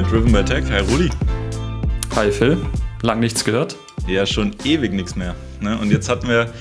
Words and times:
bei 0.00 0.08
Driven 0.08 0.32
by 0.32 0.42
Tech. 0.42 0.64
Hi 0.70 0.80
Rudi. 0.80 1.10
Hi 2.16 2.30
Phil. 2.30 2.56
Lang 3.02 3.20
nichts 3.20 3.44
gehört? 3.44 3.76
Ja, 4.06 4.24
schon 4.24 4.52
ewig 4.64 4.92
nichts 4.92 5.14
mehr. 5.14 5.34
Ne? 5.60 5.78
Und 5.78 5.90
jetzt 5.90 6.08
hatten 6.08 6.26
wir 6.26 6.52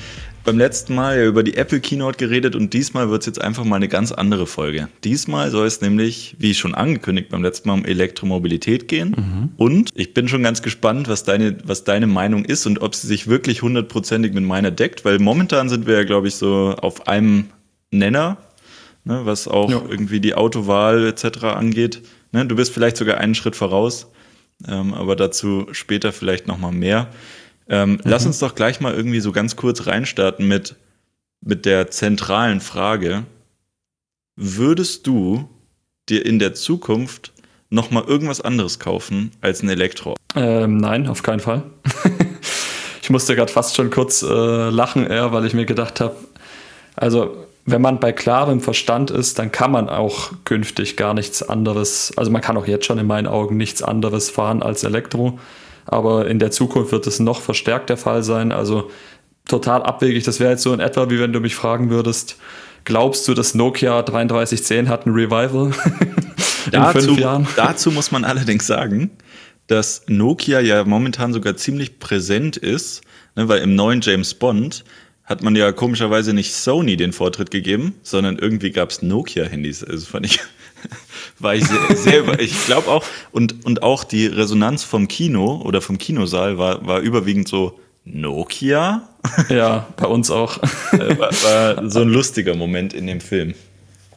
beim 0.44 0.58
letzten 0.58 0.96
Mal 0.96 1.18
ja 1.20 1.26
über 1.26 1.44
die 1.44 1.55
Apple 1.55 1.80
Keynote 1.80 2.18
geredet 2.18 2.55
und 2.55 2.73
diesmal 2.73 3.10
wird 3.10 3.22
es 3.22 3.28
jetzt 3.28 3.41
einfach 3.41 3.64
mal 3.64 3.78
eine 3.78 3.88
ganz 3.88 4.12
andere 4.12 4.46
Folge. 4.46 4.90
Diesmal 5.04 5.52
soll 5.52 5.68
es 5.68 5.80
nämlich, 5.80 6.36
wie 6.40 6.54
schon 6.54 6.76
angekündigt, 6.76 7.30
beim 7.30 7.41
letzten 7.41 7.70
Mal 7.70 7.76
um 7.76 7.86
Elektromobilität 7.86 8.88
gehen. 8.88 9.16
Mhm. 9.18 9.49
Und 9.55 9.91
ich 9.94 10.13
bin 10.13 10.27
schon 10.27 10.44
ganz 10.44 10.62
gespannt, 10.62 11.08
was 11.08 11.24
deine, 11.24 11.58
was 11.63 11.85
deine 11.85 12.08
Meinung 12.08 12.44
ist 12.44 12.66
und 12.66 12.82
ob 12.82 12.94
sie 12.94 13.08
sich 13.08 13.27
wirklich 13.27 13.62
hundertprozentig 13.62 14.34
mit 14.34 14.44
meiner 14.44 14.71
deckt, 14.71 15.05
weil 15.05 15.18
momentan 15.20 15.70
sind 15.70 15.88
wir 15.88 15.96
ja, 15.96 16.04
glaube 16.04 16.27
ich, 16.27 16.35
so 16.35 16.76
auf 16.82 17.08
einem 17.08 17.46
Nenner, 17.91 18.38
ne, 19.05 19.21
was 19.24 19.48
auch 19.48 19.70
ja. 19.70 19.82
irgendwie 19.88 20.20
die 20.20 20.34
Autowahl 20.34 21.08
etc. 21.08 21.44
angeht. 21.44 22.02
Ne, 22.32 22.46
du 22.46 22.56
bist 22.56 22.74
vielleicht 22.74 22.98
sogar 22.98 23.18
einen 23.18 23.36
Schritt 23.36 23.56
voraus, 23.56 24.08
ähm, 24.68 24.94
aber 24.94 25.16
dazu 25.16 25.68
später 25.72 26.12
vielleicht 26.12 26.48
nochmal 26.48 26.72
mehr. 26.72 27.10
Ähm, 27.68 27.92
mhm. 27.92 28.00
Lass 28.04 28.26
uns 28.26 28.40
doch 28.40 28.55
gleich 28.55 28.80
mal 28.80 28.94
irgendwie 28.94 29.20
so 29.20 29.32
ganz 29.32 29.55
kurz 29.55 29.88
reinstarten 29.88 30.48
mit, 30.48 30.76
mit 31.42 31.66
der 31.66 31.92
zentralen 31.92 32.62
Frage. 32.62 33.24
Würdest 34.36 35.08
du 35.08 35.50
dir 36.08 36.26
in 36.26 36.40
der 36.40 36.54
Zukunft 36.54 37.34
noch 37.70 37.91
mal 37.91 38.04
irgendwas 38.04 38.41
anderes 38.41 38.80
kaufen 38.80 39.32
als 39.41 39.62
ein 39.62 39.70
Elektro? 39.70 40.16
Ähm, 40.36 40.77
nein, 40.77 41.08
auf 41.08 41.24
keinen 41.24 41.40
Fall. 41.40 41.64
ich 43.02 43.10
musste 43.10 43.36
gerade 43.36 43.52
fast 43.52 43.76
schon 43.76 43.90
kurz 43.90 44.24
äh, 44.24 44.70
lachen, 44.70 45.05
eher, 45.05 45.32
weil 45.32 45.46
ich 45.46 45.54
mir 45.54 45.66
gedacht 45.66 45.99
habe, 45.99 46.16
also 46.96 47.46
wenn 47.65 47.82
man 47.82 47.99
bei 47.99 48.12
klarem 48.12 48.62
Verstand 48.62 49.12
ist, 49.12 49.40
dann 49.40 49.52
kann 49.52 49.71
man 49.71 49.90
auch 49.90 50.32
künftig 50.46 50.98
gar 50.98 51.13
nichts 51.13 51.48
anderes, 51.48 52.13
also 52.15 52.32
man 52.32 52.41
kann 52.41 52.57
auch 52.57 52.68
jetzt 52.68 52.85
schon 52.85 52.98
in 52.98 53.07
meinen 53.07 53.27
Augen 53.27 53.57
nichts 53.57 53.82
anderes 53.82 54.29
fahren 54.29 54.63
als 54.63 54.84
Elektro 54.84 55.40
aber 55.91 56.27
in 56.27 56.37
der 56.37 56.52
Zukunft 56.52 56.91
wird 56.91 57.07
es 57.07 57.20
noch 57.20 57.41
verstärkt 57.41 57.90
der 57.90 57.98
Fall 57.98 58.21
sein. 58.21 58.52
Also 58.52 58.91
total 59.48 59.82
abwegig. 59.82 60.24
Das 60.24 60.40
wäre 60.40 60.52
jetzt 60.52 60.62
so 60.62 60.71
in 60.71 60.80
etwa, 60.80 61.10
wie 61.10 61.20
wenn 61.20 61.34
du 61.34 61.40
mich 61.40 61.55
fragen 61.55 61.90
würdest, 61.90 62.37
glaubst 62.85 63.27
du, 63.27 63.34
dass 63.34 63.55
Nokia 63.55 64.03
3310 64.03 64.88
hat 64.88 65.07
ein 65.07 65.13
Revival 65.13 65.72
in 66.68 66.72
dazu, 66.72 67.00
fünf 67.00 67.19
Jahren? 67.19 67.47
Dazu 67.56 67.90
muss 67.90 68.12
man 68.12 68.24
allerdings 68.24 68.68
sagen, 68.68 69.09
dass 69.66 70.03
Nokia 70.07 70.59
ja 70.59 70.84
momentan 70.84 71.34
sogar 71.34 71.57
ziemlich 71.57 71.97
präsent 71.97 72.56
ist, 72.56 73.02
ne, 73.35 73.47
weil 73.47 73.62
im 73.62 73.74
neuen 73.74 74.02
James 74.02 74.35
Bond 74.35 74.84
hat 75.30 75.44
man 75.44 75.56
ja 75.56 75.72
komischerweise 75.72 76.34
nicht 76.34 76.56
Sony 76.56 76.97
den 76.97 77.13
Vortritt 77.13 77.52
gegeben, 77.52 77.94
sondern 78.02 78.40
irgendwie 78.40 78.72
gab 78.72 78.90
es 78.90 79.03
Nokia-Handys. 79.03 79.84
Also 79.84 80.08
fand 80.08 80.25
ich 80.25 80.40
war 81.40 81.53
ich 81.53 81.66
sehr, 81.66 81.96
sehr 81.96 82.40
ich 82.40 82.66
glaube 82.66 82.88
auch, 82.88 83.06
und, 83.31 83.63
und 83.63 83.84
auch 83.84 84.03
die 84.03 84.25
Resonanz 84.25 84.84
vom 84.84 85.08
Kino 85.08 85.62
oder 85.63 85.81
vom 85.81 86.00
Kinosaal 86.00 86.58
war, 86.58 86.86
war 86.86 87.00
überwiegend 87.00 87.47
so 87.47 87.80
Nokia. 88.03 89.08
Ja, 89.50 89.88
bei 89.97 90.08
uns 90.08 90.31
auch. 90.31 90.58
Äh, 90.94 91.19
war, 91.19 91.31
war 91.44 91.90
so 91.90 92.00
ein 92.00 92.09
lustiger 92.09 92.56
Moment 92.56 92.94
in 92.94 93.06
dem 93.06 93.22
Film. 93.22 93.53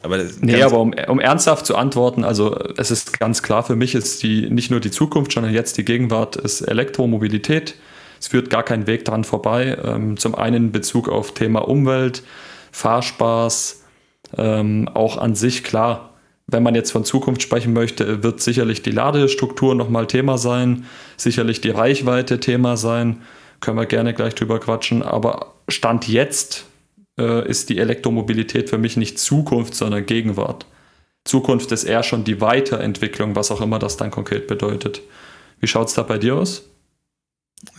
Aber 0.01 0.19
nee, 0.39 0.61
aber 0.63 0.79
um, 0.79 0.93
um 1.07 1.19
ernsthaft 1.19 1.65
zu 1.65 1.75
antworten, 1.75 2.23
also 2.23 2.57
es 2.77 2.89
ist 2.89 3.19
ganz 3.19 3.43
klar, 3.43 3.63
für 3.63 3.75
mich 3.75 3.95
ist 3.95 4.23
die 4.23 4.49
nicht 4.49 4.71
nur 4.71 4.79
die 4.79 4.91
Zukunft, 4.91 5.33
sondern 5.33 5.53
jetzt 5.53 5.77
die 5.77 5.85
Gegenwart 5.85 6.37
ist 6.37 6.61
Elektromobilität. 6.61 7.75
Es 8.23 8.29
führt 8.29 8.49
gar 8.49 8.63
kein 8.63 8.87
Weg 8.87 9.03
dran 9.03 9.25
vorbei. 9.25 9.77
Ähm, 9.83 10.15
zum 10.15 10.33
einen 10.33 10.55
in 10.55 10.71
Bezug 10.71 11.09
auf 11.09 11.33
Thema 11.33 11.67
Umwelt, 11.67 12.23
Fahrspaß, 12.71 13.83
ähm, 14.37 14.89
auch 14.93 15.17
an 15.17 15.35
sich 15.35 15.65
klar 15.65 16.13
wenn 16.47 16.63
man 16.63 16.75
jetzt 16.75 16.91
von 16.91 17.05
Zukunft 17.05 17.41
sprechen 17.41 17.73
möchte, 17.73 18.23
wird 18.23 18.41
sicherlich 18.41 18.81
die 18.81 18.91
Ladestruktur 18.91 19.75
nochmal 19.75 20.07
Thema 20.07 20.37
sein, 20.37 20.85
sicherlich 21.17 21.61
die 21.61 21.69
Reichweite 21.69 22.39
Thema 22.39 22.77
sein, 22.77 23.21
können 23.59 23.77
wir 23.77 23.85
gerne 23.85 24.13
gleich 24.13 24.35
drüber 24.35 24.59
quatschen, 24.59 25.03
aber 25.03 25.53
Stand 25.69 26.07
jetzt 26.07 26.65
äh, 27.17 27.47
ist 27.47 27.69
die 27.69 27.77
Elektromobilität 27.77 28.69
für 28.69 28.77
mich 28.77 28.97
nicht 28.97 29.19
Zukunft, 29.19 29.73
sondern 29.73 30.05
Gegenwart. 30.05 30.65
Zukunft 31.23 31.71
ist 31.71 31.85
eher 31.85 32.03
schon 32.03 32.25
die 32.25 32.41
Weiterentwicklung, 32.41 33.35
was 33.37 33.49
auch 33.49 33.61
immer 33.61 33.79
das 33.79 33.95
dann 33.95 34.11
konkret 34.11 34.47
bedeutet. 34.47 35.01
Wie 35.61 35.67
schaut 35.67 35.87
es 35.87 35.93
da 35.93 36.03
bei 36.03 36.17
dir 36.17 36.35
aus? 36.35 36.72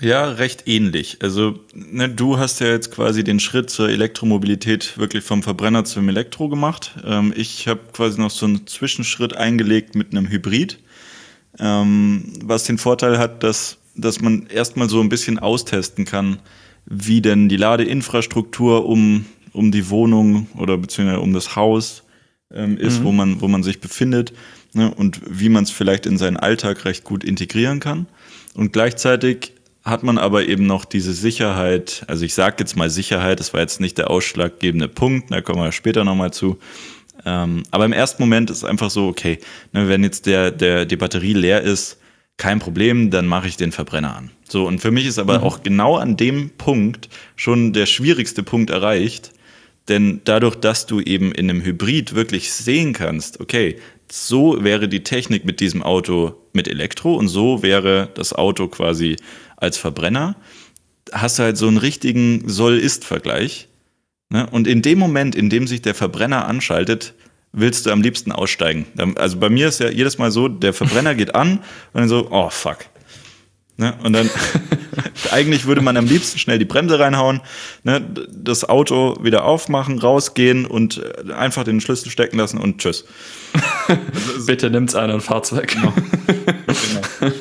Ja, 0.00 0.30
recht 0.30 0.64
ähnlich. 0.66 1.18
Also 1.20 1.60
ne, 1.74 2.08
du 2.08 2.38
hast 2.38 2.60
ja 2.60 2.68
jetzt 2.68 2.90
quasi 2.90 3.22
den 3.22 3.40
Schritt 3.40 3.70
zur 3.70 3.88
Elektromobilität 3.88 4.98
wirklich 4.98 5.24
vom 5.24 5.42
Verbrenner 5.42 5.84
zum 5.84 6.08
Elektro 6.08 6.48
gemacht. 6.48 6.96
Ähm, 7.04 7.32
ich 7.36 7.68
habe 7.68 7.80
quasi 7.92 8.20
noch 8.20 8.30
so 8.30 8.46
einen 8.46 8.66
Zwischenschritt 8.66 9.36
eingelegt 9.36 9.94
mit 9.94 10.12
einem 10.12 10.28
Hybrid, 10.28 10.78
ähm, 11.58 12.32
was 12.42 12.64
den 12.64 12.78
Vorteil 12.78 13.18
hat, 13.18 13.42
dass, 13.42 13.78
dass 13.94 14.20
man 14.20 14.46
erstmal 14.46 14.88
so 14.88 15.00
ein 15.00 15.08
bisschen 15.08 15.38
austesten 15.38 16.04
kann, 16.04 16.38
wie 16.86 17.22
denn 17.22 17.48
die 17.48 17.56
Ladeinfrastruktur 17.56 18.86
um, 18.86 19.26
um 19.52 19.70
die 19.70 19.88
Wohnung 19.90 20.48
oder 20.56 20.76
beziehungsweise 20.76 21.20
um 21.20 21.32
das 21.32 21.56
Haus 21.56 22.02
ähm, 22.52 22.76
ist, 22.76 23.00
mhm. 23.00 23.04
wo, 23.04 23.12
man, 23.12 23.40
wo 23.40 23.48
man 23.48 23.62
sich 23.62 23.80
befindet 23.80 24.32
ne, 24.72 24.92
und 24.92 25.20
wie 25.26 25.48
man 25.48 25.64
es 25.64 25.70
vielleicht 25.70 26.06
in 26.06 26.18
seinen 26.18 26.36
Alltag 26.36 26.84
recht 26.84 27.04
gut 27.04 27.24
integrieren 27.24 27.80
kann. 27.80 28.06
Und 28.54 28.72
gleichzeitig 28.72 29.53
hat 29.84 30.02
man 30.02 30.16
aber 30.16 30.46
eben 30.48 30.66
noch 30.66 30.84
diese 30.86 31.12
Sicherheit, 31.12 32.04
also 32.08 32.24
ich 32.24 32.34
sage 32.34 32.56
jetzt 32.60 32.76
mal 32.76 32.88
Sicherheit, 32.88 33.38
das 33.38 33.52
war 33.52 33.60
jetzt 33.60 33.80
nicht 33.80 33.98
der 33.98 34.10
ausschlaggebende 34.10 34.88
Punkt, 34.88 35.30
da 35.30 35.42
kommen 35.42 35.62
wir 35.62 35.72
später 35.72 36.04
nochmal 36.04 36.32
zu. 36.32 36.58
Ähm, 37.26 37.62
aber 37.70 37.84
im 37.84 37.92
ersten 37.92 38.22
Moment 38.22 38.50
ist 38.50 38.58
es 38.58 38.64
einfach 38.64 38.90
so, 38.90 39.08
okay, 39.08 39.38
ne, 39.72 39.88
wenn 39.88 40.02
jetzt 40.02 40.26
der, 40.26 40.50
der, 40.50 40.86
die 40.86 40.96
Batterie 40.96 41.34
leer 41.34 41.60
ist, 41.62 41.98
kein 42.36 42.58
Problem, 42.58 43.10
dann 43.10 43.26
mache 43.26 43.46
ich 43.46 43.56
den 43.56 43.72
Verbrenner 43.72 44.16
an. 44.16 44.30
So, 44.48 44.66
und 44.66 44.80
für 44.80 44.90
mich 44.90 45.06
ist 45.06 45.18
aber 45.18 45.38
mhm. 45.38 45.44
auch 45.44 45.62
genau 45.62 45.96
an 45.96 46.16
dem 46.16 46.50
Punkt 46.50 47.08
schon 47.36 47.72
der 47.72 47.86
schwierigste 47.86 48.42
Punkt 48.42 48.70
erreicht, 48.70 49.32
denn 49.88 50.22
dadurch, 50.24 50.56
dass 50.56 50.86
du 50.86 51.00
eben 51.00 51.30
in 51.32 51.50
einem 51.50 51.62
Hybrid 51.62 52.14
wirklich 52.14 52.52
sehen 52.52 52.94
kannst, 52.94 53.40
okay, 53.40 53.76
so 54.10 54.62
wäre 54.64 54.88
die 54.88 55.02
Technik 55.02 55.44
mit 55.44 55.60
diesem 55.60 55.82
Auto 55.82 56.34
mit 56.52 56.68
Elektro 56.68 57.14
und 57.16 57.28
so 57.28 57.62
wäre 57.62 58.10
das 58.14 58.32
Auto 58.32 58.68
quasi 58.68 59.16
als 59.56 59.76
Verbrenner, 59.76 60.36
hast 61.12 61.38
du 61.38 61.42
halt 61.42 61.56
so 61.56 61.68
einen 61.68 61.78
richtigen 61.78 62.48
Soll-Ist-Vergleich. 62.48 63.68
Ne? 64.30 64.48
Und 64.50 64.66
in 64.66 64.82
dem 64.82 64.98
Moment, 64.98 65.34
in 65.34 65.50
dem 65.50 65.66
sich 65.66 65.82
der 65.82 65.94
Verbrenner 65.94 66.46
anschaltet, 66.46 67.14
willst 67.52 67.86
du 67.86 67.90
am 67.90 68.02
liebsten 68.02 68.32
aussteigen. 68.32 68.86
Also 69.16 69.38
bei 69.38 69.48
mir 69.48 69.68
ist 69.68 69.80
ja 69.80 69.88
jedes 69.88 70.18
Mal 70.18 70.30
so, 70.30 70.48
der 70.48 70.72
Verbrenner 70.72 71.14
geht 71.14 71.34
an 71.34 71.58
und 71.58 71.62
dann 72.00 72.08
so, 72.08 72.28
oh 72.30 72.50
fuck. 72.50 72.78
Ne? 73.76 73.94
Und 74.02 74.12
dann, 74.12 74.28
eigentlich 75.30 75.66
würde 75.66 75.80
man 75.80 75.96
am 75.96 76.06
liebsten 76.06 76.38
schnell 76.38 76.58
die 76.58 76.64
Bremse 76.64 76.98
reinhauen, 76.98 77.40
ne? 77.82 78.04
das 78.30 78.68
Auto 78.68 79.16
wieder 79.22 79.44
aufmachen, 79.44 79.98
rausgehen 79.98 80.66
und 80.66 81.02
einfach 81.32 81.64
den 81.64 81.80
Schlüssel 81.80 82.10
stecken 82.10 82.38
lassen 82.38 82.58
und 82.58 82.78
tschüss. 82.78 83.04
Bitte 84.46 84.70
nimmt's 84.70 84.94
ein 84.94 85.10
und 85.10 85.22
fahrt's 85.22 85.54
weg. 85.54 85.68
Genau. 85.68 85.92
genau. 86.66 87.34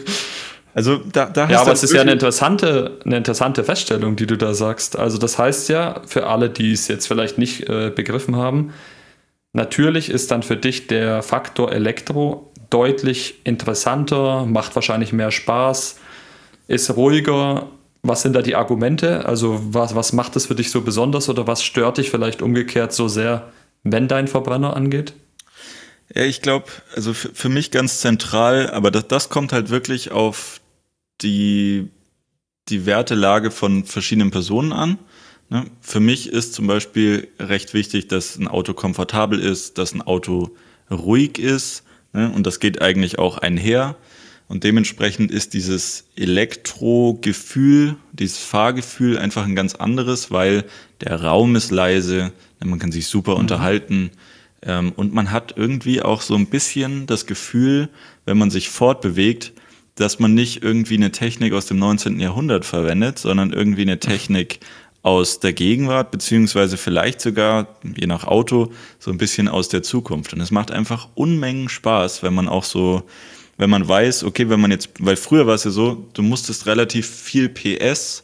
Also 0.73 0.97
da, 0.97 1.25
da 1.25 1.49
ja, 1.49 1.61
aber 1.61 1.71
es 1.71 1.83
ist 1.83 1.93
ja 1.93 2.01
eine 2.01 2.13
interessante, 2.13 2.99
eine 3.05 3.17
interessante 3.17 3.63
Feststellung, 3.63 4.15
die 4.15 4.25
du 4.25 4.37
da 4.37 4.53
sagst. 4.53 4.97
Also 4.97 5.17
das 5.17 5.37
heißt 5.37 5.69
ja, 5.69 6.01
für 6.07 6.27
alle, 6.27 6.49
die 6.49 6.71
es 6.71 6.87
jetzt 6.87 7.07
vielleicht 7.07 7.37
nicht 7.37 7.69
äh, 7.69 7.91
begriffen 7.91 8.35
haben, 8.35 8.73
natürlich 9.53 10.09
ist 10.09 10.31
dann 10.31 10.41
für 10.41 10.57
dich 10.57 10.87
der 10.87 11.21
Faktor 11.21 11.71
Elektro 11.71 12.51
deutlich 12.71 13.35
interessanter, 13.43 14.45
macht 14.47 14.73
wahrscheinlich 14.73 15.13
mehr 15.13 15.29
Spaß, 15.29 15.97
ist 16.67 16.95
ruhiger. 16.95 17.69
Was 18.01 18.23
sind 18.23 18.35
da 18.35 18.41
die 18.41 18.55
Argumente? 18.55 19.25
Also 19.25 19.59
was, 19.69 19.95
was 19.95 20.11
macht 20.11 20.35
es 20.35 20.47
für 20.47 20.55
dich 20.55 20.71
so 20.71 20.81
besonders 20.81 21.29
oder 21.29 21.45
was 21.45 21.63
stört 21.63 21.99
dich 21.99 22.09
vielleicht 22.09 22.41
umgekehrt 22.41 22.93
so 22.93 23.07
sehr, 23.07 23.51
wenn 23.83 24.07
dein 24.07 24.27
Verbrenner 24.27 24.75
angeht? 24.75 25.13
Ja, 26.13 26.23
ich 26.23 26.41
glaube, 26.41 26.65
also 26.95 27.13
für, 27.13 27.29
für, 27.33 27.49
mich 27.49 27.71
ganz 27.71 28.01
zentral, 28.01 28.69
aber 28.71 28.91
das, 28.91 29.07
das 29.07 29.29
kommt 29.29 29.53
halt 29.53 29.69
wirklich 29.69 30.11
auf 30.11 30.59
die, 31.23 31.89
die 32.69 32.85
Wertelage 32.85 33.51
von 33.51 33.85
verschiedenen 33.85 34.31
Personen 34.31 34.71
an. 34.71 34.99
Ne? 35.49 35.65
Für 35.81 35.99
mich 35.99 36.29
ist 36.29 36.53
zum 36.53 36.67
Beispiel 36.67 37.27
recht 37.39 37.73
wichtig, 37.73 38.07
dass 38.07 38.37
ein 38.37 38.47
Auto 38.47 38.73
komfortabel 38.73 39.39
ist, 39.39 39.77
dass 39.77 39.93
ein 39.93 40.01
Auto 40.01 40.55
ruhig 40.89 41.39
ist. 41.39 41.83
Ne? 42.13 42.31
Und 42.31 42.45
das 42.47 42.59
geht 42.59 42.81
eigentlich 42.81 43.19
auch 43.19 43.37
einher. 43.37 43.95
Und 44.47 44.63
dementsprechend 44.63 45.31
ist 45.31 45.53
dieses 45.53 46.05
Elektrogefühl, 46.15 47.95
dieses 48.11 48.37
Fahrgefühl 48.39 49.17
einfach 49.17 49.45
ein 49.45 49.55
ganz 49.55 49.75
anderes, 49.75 50.31
weil 50.31 50.65
der 51.01 51.21
Raum 51.21 51.55
ist 51.55 51.71
leise, 51.71 52.33
ne? 52.59 52.67
man 52.67 52.79
kann 52.79 52.91
sich 52.91 53.07
super 53.07 53.33
mhm. 53.33 53.39
unterhalten. 53.39 54.11
Ähm, 54.61 54.91
und 54.95 55.13
man 55.13 55.31
hat 55.31 55.55
irgendwie 55.57 56.01
auch 56.01 56.21
so 56.21 56.35
ein 56.35 56.47
bisschen 56.47 57.07
das 57.07 57.25
Gefühl, 57.25 57.89
wenn 58.25 58.37
man 58.37 58.51
sich 58.51 58.69
fortbewegt, 58.69 59.53
dass 59.95 60.19
man 60.19 60.33
nicht 60.33 60.63
irgendwie 60.63 60.95
eine 60.95 61.11
Technik 61.11 61.53
aus 61.53 61.67
dem 61.67 61.77
19. 61.77 62.19
Jahrhundert 62.19 62.65
verwendet, 62.65 63.19
sondern 63.19 63.53
irgendwie 63.53 63.83
eine 63.83 63.99
Technik 63.99 64.59
aus 65.03 65.41
der 65.41 65.51
Gegenwart, 65.51 66.11
beziehungsweise 66.11 66.77
vielleicht 66.77 67.19
sogar, 67.19 67.67
je 67.83 68.07
nach 68.07 68.23
Auto, 68.23 68.71
so 68.99 69.11
ein 69.11 69.17
bisschen 69.17 69.49
aus 69.49 69.67
der 69.67 69.83
Zukunft. 69.83 70.33
Und 70.33 70.39
es 70.39 70.49
macht 70.49 70.71
einfach 70.71 71.09
Unmengen 71.13 71.67
Spaß, 71.67 72.23
wenn 72.23 72.33
man 72.33 72.47
auch 72.47 72.63
so, 72.63 73.03
weil 73.57 73.67
man 73.67 73.87
weiß, 73.87 74.23
okay, 74.23 74.49
wenn 74.49 74.61
man 74.61 74.71
jetzt, 74.71 74.89
weil 74.99 75.17
früher 75.17 75.45
war 75.45 75.55
es 75.55 75.65
ja 75.65 75.71
so, 75.71 76.07
du 76.13 76.21
musstest 76.21 76.65
relativ 76.67 77.07
viel 77.07 77.49
PS, 77.49 78.23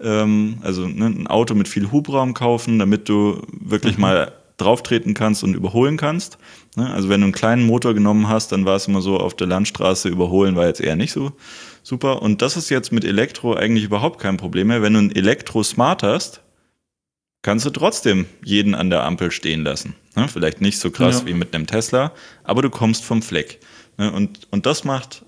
ähm, 0.00 0.58
also 0.60 0.86
ne, 0.86 1.06
ein 1.06 1.26
Auto 1.26 1.54
mit 1.54 1.66
viel 1.66 1.90
Hubraum 1.90 2.34
kaufen, 2.34 2.78
damit 2.78 3.08
du 3.08 3.40
wirklich 3.50 3.96
mhm. 3.96 4.02
mal 4.02 4.32
drauftreten 4.58 5.14
kannst 5.14 5.42
und 5.42 5.54
überholen 5.54 5.96
kannst. 5.96 6.38
Ne? 6.76 6.92
Also 6.92 7.08
wenn 7.08 7.20
du 7.20 7.26
einen 7.26 7.32
kleinen 7.32 7.64
Motor 7.64 7.94
genommen 7.94 8.28
hast, 8.28 8.52
dann 8.52 8.64
war 8.64 8.76
es 8.76 8.86
immer 8.86 9.00
so, 9.00 9.16
auf 9.18 9.34
der 9.34 9.46
Landstraße 9.46 10.08
überholen 10.08 10.56
war 10.56 10.66
jetzt 10.66 10.80
eher 10.80 10.96
nicht 10.96 11.12
so 11.12 11.32
super. 11.82 12.22
Und 12.22 12.42
das 12.42 12.56
ist 12.56 12.68
jetzt 12.68 12.92
mit 12.92 13.04
Elektro 13.04 13.54
eigentlich 13.54 13.84
überhaupt 13.84 14.20
kein 14.20 14.36
Problem 14.36 14.68
mehr. 14.68 14.82
Wenn 14.82 14.92
du 14.92 15.00
ein 15.00 15.14
Elektro-Smart 15.14 16.02
hast, 16.02 16.42
kannst 17.42 17.64
du 17.64 17.70
trotzdem 17.70 18.26
jeden 18.44 18.74
an 18.74 18.90
der 18.90 19.04
Ampel 19.04 19.30
stehen 19.30 19.62
lassen. 19.62 19.94
Ne? 20.14 20.28
Vielleicht 20.28 20.60
nicht 20.60 20.78
so 20.78 20.90
krass 20.90 21.20
ja. 21.20 21.26
wie 21.26 21.34
mit 21.34 21.54
einem 21.54 21.66
Tesla, 21.66 22.12
aber 22.44 22.62
du 22.62 22.70
kommst 22.70 23.04
vom 23.04 23.22
Fleck. 23.22 23.60
Ne? 23.96 24.12
Und, 24.12 24.48
und 24.50 24.66
das 24.66 24.84
macht 24.84 25.24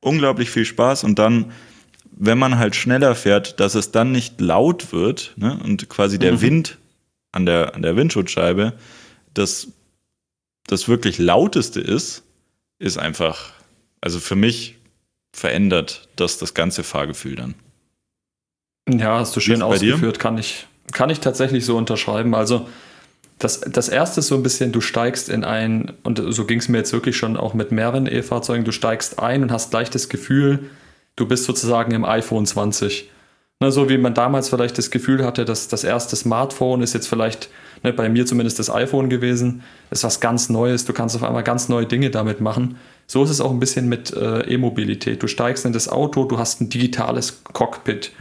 unglaublich 0.00 0.50
viel 0.50 0.64
Spaß. 0.64 1.04
Und 1.04 1.18
dann, 1.18 1.52
wenn 2.10 2.38
man 2.38 2.58
halt 2.58 2.74
schneller 2.74 3.14
fährt, 3.14 3.60
dass 3.60 3.74
es 3.74 3.92
dann 3.92 4.10
nicht 4.10 4.40
laut 4.40 4.92
wird 4.92 5.34
ne? 5.36 5.60
und 5.62 5.88
quasi 5.88 6.18
der 6.18 6.32
mhm. 6.32 6.40
Wind 6.40 6.78
an 7.32 7.46
der, 7.46 7.74
an 7.74 7.82
der 7.82 7.96
Windschutzscheibe 7.96 8.74
das, 9.34 9.68
das 10.66 10.88
wirklich 10.88 11.18
lauteste 11.18 11.80
ist, 11.80 12.22
ist 12.78 12.98
einfach, 12.98 13.52
also 14.00 14.20
für 14.20 14.36
mich 14.36 14.76
verändert 15.32 16.08
das 16.16 16.38
das 16.38 16.54
ganze 16.54 16.82
Fahrgefühl 16.82 17.36
dann. 17.36 17.54
Ja, 18.88 19.18
hast 19.18 19.36
du 19.36 19.40
schön 19.40 19.62
ausgeführt, 19.62 20.18
kann 20.18 20.38
ich, 20.38 20.66
kann 20.92 21.10
ich 21.10 21.20
tatsächlich 21.20 21.64
so 21.64 21.76
unterschreiben. 21.76 22.34
Also 22.34 22.68
das, 23.38 23.60
das 23.60 23.88
erste 23.88 24.20
ist 24.20 24.26
so 24.26 24.34
ein 24.34 24.42
bisschen, 24.42 24.72
du 24.72 24.80
steigst 24.80 25.28
in 25.28 25.44
ein, 25.44 25.92
und 26.02 26.20
so 26.30 26.44
ging 26.44 26.58
es 26.58 26.68
mir 26.68 26.78
jetzt 26.78 26.92
wirklich 26.92 27.16
schon 27.16 27.36
auch 27.36 27.54
mit 27.54 27.72
mehreren 27.72 28.06
E-Fahrzeugen, 28.06 28.64
du 28.64 28.72
steigst 28.72 29.18
ein 29.18 29.42
und 29.42 29.52
hast 29.52 29.70
gleich 29.70 29.90
das 29.90 30.08
Gefühl, 30.08 30.70
du 31.16 31.26
bist 31.26 31.44
sozusagen 31.44 31.92
im 31.92 32.04
iPhone 32.04 32.46
20. 32.46 33.08
Ne, 33.62 33.70
so 33.70 33.90
wie 33.90 33.98
man 33.98 34.14
damals 34.14 34.48
vielleicht 34.48 34.78
das 34.78 34.90
Gefühl 34.90 35.22
hatte, 35.22 35.44
dass 35.44 35.68
das 35.68 35.84
erste 35.84 36.16
Smartphone 36.16 36.80
ist 36.80 36.94
jetzt 36.94 37.08
vielleicht, 37.08 37.50
ne, 37.82 37.92
bei 37.92 38.08
mir 38.08 38.24
zumindest 38.24 38.58
das 38.58 38.70
iPhone 38.70 39.10
gewesen, 39.10 39.62
ist 39.90 40.02
was 40.02 40.18
ganz 40.20 40.48
Neues, 40.48 40.86
du 40.86 40.94
kannst 40.94 41.14
auf 41.14 41.22
einmal 41.22 41.42
ganz 41.42 41.68
neue 41.68 41.84
Dinge 41.84 42.08
damit 42.08 42.40
machen. 42.40 42.78
So 43.06 43.22
ist 43.22 43.28
es 43.28 43.42
auch 43.42 43.50
ein 43.50 43.60
bisschen 43.60 43.86
mit 43.86 44.14
äh, 44.14 44.50
E-Mobilität. 44.50 45.22
Du 45.22 45.26
steigst 45.26 45.66
in 45.66 45.74
das 45.74 45.90
Auto, 45.90 46.24
du 46.24 46.38
hast 46.38 46.62
ein 46.62 46.70
digitales 46.70 47.44
Cockpit, 47.52 48.12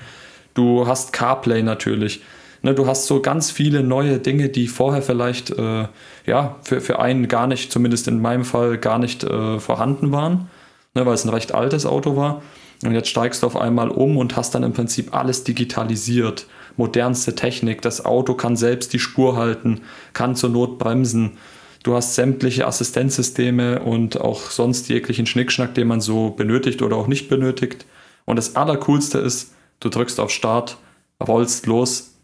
du 0.56 0.86
hast 0.88 1.14
CarPlay 1.14 1.64
natürlich. 1.64 2.22
Ne, 2.62 2.74
du 2.74 2.86
hast 2.86 3.06
so 3.08 3.22
ganz 3.22 3.50
viele 3.50 3.82
neue 3.82 4.20
Dinge, 4.20 4.50
die 4.50 4.68
vorher 4.68 5.02
vielleicht 5.02 5.52
äh, 5.52 5.88
ja, 6.26 6.58
für, 6.64 6.82
für 6.82 7.00
einen 7.00 7.30
gar 7.30 7.48
nicht, 7.48 7.72
zumindest 7.72 8.10
in 8.10 8.22
meinem 8.22 8.44
Fall, 8.44 8.78
gar 8.78 9.00
nicht 9.00 9.24
äh, 9.24 9.58
vorhanden 9.62 10.12
waren, 10.12 10.50
ne, 10.96 11.06
weil 11.06 11.14
es 11.14 11.24
ein 11.24 11.30
recht 11.30 11.56
altes 11.56 11.86
Auto 11.86 12.18
war. 12.18 12.42
Und 12.84 12.94
jetzt 12.94 13.10
steigst 13.10 13.44
du 13.44 13.48
auf 13.48 13.58
einmal 13.58 13.90
um 13.90 14.18
und 14.18 14.36
hast 14.36 14.56
dann 14.56 14.64
im 14.64 14.74
Prinzip 14.74 15.14
alles 15.14 15.44
digitalisiert. 15.44 16.48
Modernste 16.78 17.36
Technik. 17.36 17.82
Das 17.82 18.06
Auto 18.06 18.36
kann 18.36 18.56
selbst 18.56 18.94
die 18.94 19.00
Spur 19.00 19.36
halten, 19.36 19.82
kann 20.14 20.36
zur 20.36 20.50
Not 20.50 20.80
bremsen. 20.80 21.38
Du 21.84 21.96
hast 21.96 22.16
sämtliche 22.16 22.68
Assistenzsysteme 22.68 23.80
und 23.80 24.20
auch 24.20 24.52
sonst 24.52 24.90
jeglichen 24.90 25.26
Schnickschnack, 25.26 25.74
den 25.74 25.88
man 25.88 26.02
so 26.02 26.30
benötigt 26.30 26.82
oder 26.82 26.96
auch 26.96 27.08
nicht 27.08 27.30
benötigt. 27.30 27.86
Und 28.26 28.36
das 28.36 28.56
Allercoolste 28.56 29.18
ist, 29.18 29.54
du 29.80 29.90
drückst 29.90 30.20
auf 30.20 30.30
Start, 30.30 30.78
rollst 31.26 31.66
los 31.66 32.16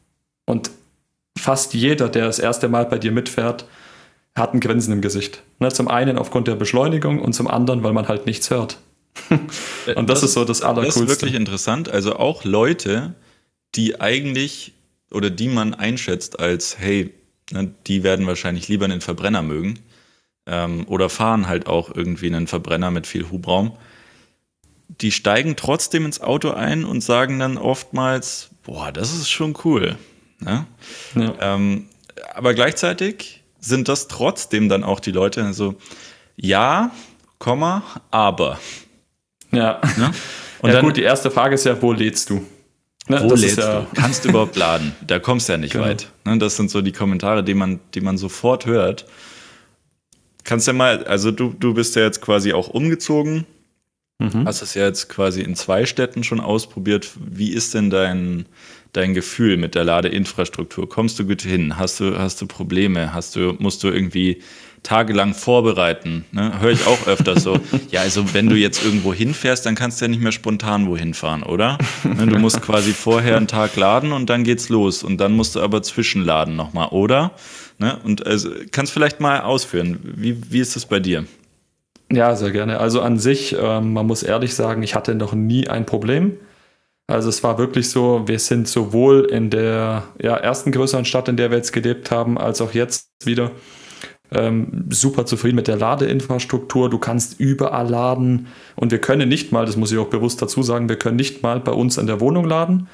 und 0.45 0.71
fast 1.37 1.73
jeder, 1.73 2.09
der 2.09 2.25
das 2.25 2.39
erste 2.39 2.67
Mal 2.67 2.85
bei 2.85 2.97
dir 2.97 3.11
mitfährt, 3.11 3.65
hat 4.35 4.53
ein 4.53 4.59
Grinsen 4.59 4.93
im 4.93 5.01
Gesicht. 5.01 5.41
Ne, 5.59 5.69
zum 5.69 5.87
einen 5.87 6.17
aufgrund 6.17 6.47
der 6.47 6.55
Beschleunigung 6.55 7.21
und 7.21 7.33
zum 7.33 7.47
anderen, 7.47 7.83
weil 7.83 7.93
man 7.93 8.07
halt 8.07 8.25
nichts 8.25 8.49
hört. 8.49 8.79
Und 9.29 10.09
das, 10.09 10.21
das, 10.21 10.23
ist 10.23 10.33
so 10.33 10.45
das 10.45 10.61
Allercoolste. 10.61 11.01
Das 11.01 11.11
ist 11.11 11.21
wirklich 11.21 11.35
interessant. 11.35 11.89
Also 11.89 12.15
auch 12.15 12.43
Leute, 12.43 13.15
die 13.75 13.99
eigentlich 13.99 14.73
oder 15.11 15.29
die 15.29 15.47
man 15.47 15.73
einschätzt 15.73 16.39
als, 16.39 16.77
hey, 16.79 17.13
ne, 17.51 17.73
die 17.87 18.03
werden 18.03 18.27
wahrscheinlich 18.27 18.67
lieber 18.67 18.85
einen 18.85 19.01
Verbrenner 19.01 19.41
mögen 19.41 19.79
ähm, 20.45 20.85
oder 20.87 21.09
fahren 21.09 21.47
halt 21.47 21.67
auch 21.67 21.93
irgendwie 21.93 22.27
einen 22.27 22.47
Verbrenner 22.47 22.91
mit 22.91 23.07
viel 23.07 23.29
Hubraum, 23.29 23.77
die 25.01 25.11
steigen 25.11 25.55
trotzdem 25.55 26.05
ins 26.05 26.21
Auto 26.21 26.51
ein 26.51 26.85
und 26.85 27.01
sagen 27.01 27.39
dann 27.39 27.57
oftmals, 27.57 28.49
boah, 28.63 28.91
das 28.91 29.13
ist 29.13 29.29
schon 29.29 29.57
cool. 29.63 29.97
Ne? 30.39 30.65
Ja. 31.15 31.33
Ähm, 31.39 31.87
aber 32.33 32.53
gleichzeitig 32.53 33.43
sind 33.59 33.87
das 33.87 34.07
trotzdem 34.07 34.69
dann 34.69 34.83
auch 34.83 34.99
die 34.99 35.11
Leute, 35.11 35.43
also 35.43 35.75
ja, 36.35 36.91
Komma, 37.39 37.83
aber. 38.11 38.59
Ja. 39.55 39.81
Ne? 39.97 40.11
Und 40.61 40.69
ja, 40.69 40.77
dann, 40.77 40.85
gut, 40.85 40.97
die 40.97 41.03
erste 41.03 41.29
Frage 41.29 41.55
ist 41.55 41.65
ja, 41.65 41.79
wo 41.81 41.91
lädst 41.91 42.29
du? 42.29 42.45
Ne, 43.07 43.21
wo 43.23 43.35
lädst 43.35 43.57
ja 43.57 43.81
du? 43.81 43.87
Kannst 43.93 44.25
du 44.25 44.29
überhaupt 44.29 44.55
laden? 44.55 44.95
Da 45.05 45.19
kommst 45.19 45.47
du 45.47 45.53
ja 45.53 45.57
nicht 45.57 45.73
genau. 45.73 45.85
weit. 45.85 46.11
Ne, 46.25 46.37
das 46.37 46.55
sind 46.55 46.71
so 46.71 46.81
die 46.81 46.91
Kommentare, 46.91 47.43
die 47.43 47.53
man, 47.53 47.79
die 47.93 48.01
man 48.01 48.17
sofort 48.17 48.65
hört. 48.65 49.05
Kannst 50.43 50.67
ja 50.67 50.73
mal, 50.73 51.03
also 51.05 51.31
du, 51.31 51.53
du 51.59 51.73
bist 51.73 51.95
ja 51.95 52.03
jetzt 52.03 52.21
quasi 52.21 52.53
auch 52.53 52.67
umgezogen. 52.69 53.45
Mhm. 54.19 54.45
Hast 54.45 54.61
es 54.61 54.73
ja 54.73 54.85
jetzt 54.85 55.09
quasi 55.09 55.41
in 55.41 55.55
zwei 55.55 55.85
Städten 55.85 56.23
schon 56.23 56.39
ausprobiert. 56.39 57.11
Wie 57.19 57.51
ist 57.51 57.73
denn 57.73 57.89
dein, 57.89 58.45
dein 58.93 59.13
Gefühl 59.13 59.57
mit 59.57 59.75
der 59.75 59.83
Ladeinfrastruktur? 59.83 60.87
Kommst 60.87 61.19
du 61.19 61.25
gut 61.25 61.41
hin? 61.41 61.77
Hast 61.77 61.99
du, 61.99 62.17
hast 62.17 62.41
du 62.41 62.47
Probleme? 62.47 63.13
Hast 63.13 63.35
du, 63.35 63.55
musst 63.59 63.83
du 63.83 63.89
irgendwie 63.89 64.41
tagelang 64.85 65.33
vorbereiten. 65.33 66.25
Ne? 66.31 66.61
Höre 66.61 66.71
ich 66.71 66.85
auch 66.87 67.07
öfters 67.07 67.43
so. 67.43 67.59
ja, 67.91 68.01
also 68.01 68.33
wenn 68.33 68.47
du 68.47 68.55
jetzt 68.55 68.85
irgendwo 68.85 69.13
hinfährst, 69.13 69.65
dann 69.65 69.75
kannst 69.75 69.99
du 69.99 70.05
ja 70.05 70.09
nicht 70.09 70.21
mehr 70.21 70.31
spontan 70.31 70.87
wohin 70.87 71.13
fahren, 71.13 71.43
oder? 71.43 71.77
Ne? 72.03 72.27
Du 72.27 72.37
musst 72.37 72.61
quasi 72.61 72.93
vorher 72.93 73.37
einen 73.37 73.47
Tag 73.47 73.75
laden 73.75 74.11
und 74.11 74.29
dann 74.29 74.43
geht's 74.43 74.69
los. 74.69 75.03
Und 75.03 75.17
dann 75.17 75.33
musst 75.33 75.55
du 75.55 75.61
aber 75.61 75.81
zwischenladen 75.81 76.55
nochmal, 76.55 76.89
oder? 76.89 77.31
Ne? 77.79 77.97
Und 78.03 78.25
also, 78.25 78.49
kannst 78.71 78.93
vielleicht 78.93 79.19
mal 79.19 79.41
ausführen. 79.41 79.99
Wie, 80.03 80.37
wie 80.51 80.59
ist 80.59 80.75
das 80.75 80.85
bei 80.85 80.99
dir? 80.99 81.25
Ja, 82.11 82.35
sehr 82.35 82.51
gerne. 82.51 82.79
Also 82.79 83.01
an 83.01 83.17
sich, 83.17 83.55
ähm, 83.59 83.93
man 83.93 84.05
muss 84.05 84.21
ehrlich 84.21 84.53
sagen, 84.53 84.83
ich 84.83 84.93
hatte 84.93 85.15
noch 85.15 85.33
nie 85.33 85.67
ein 85.67 85.85
Problem. 85.85 86.37
Also 87.07 87.29
es 87.29 87.43
war 87.43 87.57
wirklich 87.57 87.89
so, 87.89 88.27
wir 88.27 88.39
sind 88.39 88.67
sowohl 88.67 89.25
in 89.25 89.49
der 89.49 90.03
ja, 90.21 90.35
ersten 90.35 90.71
größeren 90.71 91.05
Stadt, 91.05 91.27
in 91.27 91.37
der 91.37 91.49
wir 91.49 91.57
jetzt 91.57 91.73
gelebt 91.73 92.11
haben, 92.11 92.37
als 92.37 92.61
auch 92.61 92.73
jetzt 92.73 93.09
wieder 93.23 93.51
ähm, 94.31 94.85
super 94.89 95.25
zufrieden 95.25 95.55
mit 95.55 95.67
der 95.67 95.77
Ladeinfrastruktur. 95.77 96.89
Du 96.89 96.97
kannst 96.97 97.39
überall 97.39 97.89
laden 97.89 98.47
und 98.75 98.91
wir 98.91 98.99
können 98.99 99.29
nicht 99.29 99.51
mal, 99.51 99.65
das 99.65 99.77
muss 99.77 99.91
ich 99.91 99.97
auch 99.97 100.07
bewusst 100.07 100.41
dazu 100.41 100.63
sagen, 100.63 100.89
wir 100.89 100.97
können 100.97 101.15
nicht 101.15 101.43
mal 101.43 101.59
bei 101.59 101.71
uns 101.71 101.97
in 101.97 102.07
der 102.07 102.19
Wohnung 102.19 102.45
laden. 102.45 102.87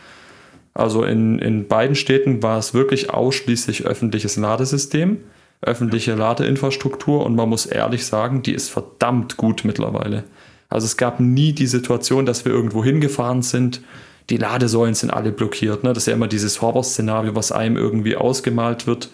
Also 0.73 1.03
in, 1.03 1.39
in 1.39 1.67
beiden 1.67 1.95
Städten 1.95 2.41
war 2.43 2.57
es 2.57 2.73
wirklich 2.73 3.09
ausschließlich 3.09 3.85
öffentliches 3.85 4.38
Ladesystem, 4.38 5.17
öffentliche 5.61 6.15
Ladeinfrastruktur 6.15 7.25
und 7.25 7.35
man 7.35 7.50
muss 7.50 7.65
ehrlich 7.65 8.05
sagen, 8.05 8.41
die 8.41 8.53
ist 8.53 8.69
verdammt 8.69 9.38
gut 9.38 9.63
mittlerweile. 9.65 10.23
Also 10.69 10.85
es 10.85 10.95
gab 10.95 11.19
nie 11.19 11.51
die 11.51 11.67
Situation, 11.67 12.25
dass 12.25 12.45
wir 12.45 12.53
irgendwo 12.53 12.83
hingefahren 12.83 13.41
sind, 13.41 13.81
die 14.29 14.38
Ladesäulen 14.38 14.95
sind 14.95 15.11
alle 15.11 15.31
blockiert. 15.31 15.83
Ne? 15.83 15.91
Das 15.93 16.03
ist 16.03 16.07
ja 16.07 16.13
immer 16.13 16.29
dieses 16.29 16.61
Horror-Szenario, 16.61 17.35
was 17.35 17.51
einem 17.51 17.75
irgendwie 17.75 18.15
ausgemalt 18.15 18.88
wird. 18.88 19.09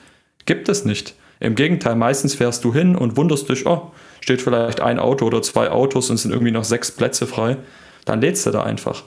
Gibt 0.45 0.69
es 0.69 0.85
nicht. 0.85 1.15
Im 1.39 1.55
Gegenteil, 1.55 1.95
meistens 1.95 2.35
fährst 2.35 2.63
du 2.63 2.73
hin 2.73 2.95
und 2.95 3.17
wunderst 3.17 3.49
dich, 3.49 3.65
oh, 3.65 3.91
steht 4.21 4.41
vielleicht 4.41 4.81
ein 4.81 4.99
Auto 4.99 5.25
oder 5.25 5.41
zwei 5.41 5.69
Autos 5.69 6.09
und 6.09 6.17
sind 6.17 6.31
irgendwie 6.31 6.51
noch 6.51 6.63
sechs 6.63 6.91
Plätze 6.91 7.27
frei. 7.27 7.57
Dann 8.05 8.21
lädst 8.21 8.45
du 8.45 8.51
da 8.51 8.63
einfach. 8.63 9.03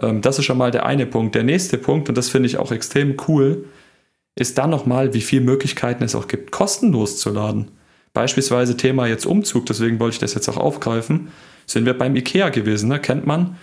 Ähm, 0.00 0.20
das 0.20 0.38
ist 0.38 0.44
schon 0.44 0.58
mal 0.58 0.70
der 0.70 0.86
eine 0.86 1.06
Punkt. 1.06 1.34
Der 1.34 1.42
nächste 1.42 1.78
Punkt, 1.78 2.08
und 2.08 2.16
das 2.16 2.28
finde 2.28 2.46
ich 2.46 2.58
auch 2.58 2.72
extrem 2.72 3.16
cool, 3.28 3.64
ist 4.36 4.58
dann 4.58 4.70
nochmal, 4.70 5.14
wie 5.14 5.20
viele 5.20 5.44
Möglichkeiten 5.44 6.02
es 6.02 6.14
auch 6.14 6.28
gibt, 6.28 6.50
kostenlos 6.50 7.18
zu 7.18 7.30
laden. 7.30 7.70
Beispielsweise 8.12 8.76
Thema 8.76 9.06
jetzt 9.06 9.26
Umzug, 9.26 9.66
deswegen 9.66 9.98
wollte 9.98 10.14
ich 10.14 10.20
das 10.20 10.34
jetzt 10.34 10.48
auch 10.48 10.56
aufgreifen, 10.56 11.28
sind 11.66 11.86
wir 11.86 11.96
beim 11.96 12.14
IKEA 12.16 12.50
gewesen, 12.50 12.88
ne? 12.88 13.00
kennt 13.00 13.26
man. 13.26 13.56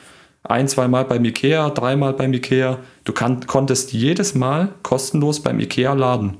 Ein, 0.44 0.68
zweimal 0.68 1.06
beim 1.06 1.24
IKEA, 1.24 1.70
dreimal 1.70 2.14
beim 2.14 2.34
IKEA. 2.34 2.80
Du 3.04 3.14
kann, 3.14 3.46
konntest 3.46 3.94
jedes 3.94 4.34
Mal 4.34 4.70
kostenlos 4.82 5.42
beim 5.42 5.60
IKEA 5.60 5.94
laden. 5.94 6.38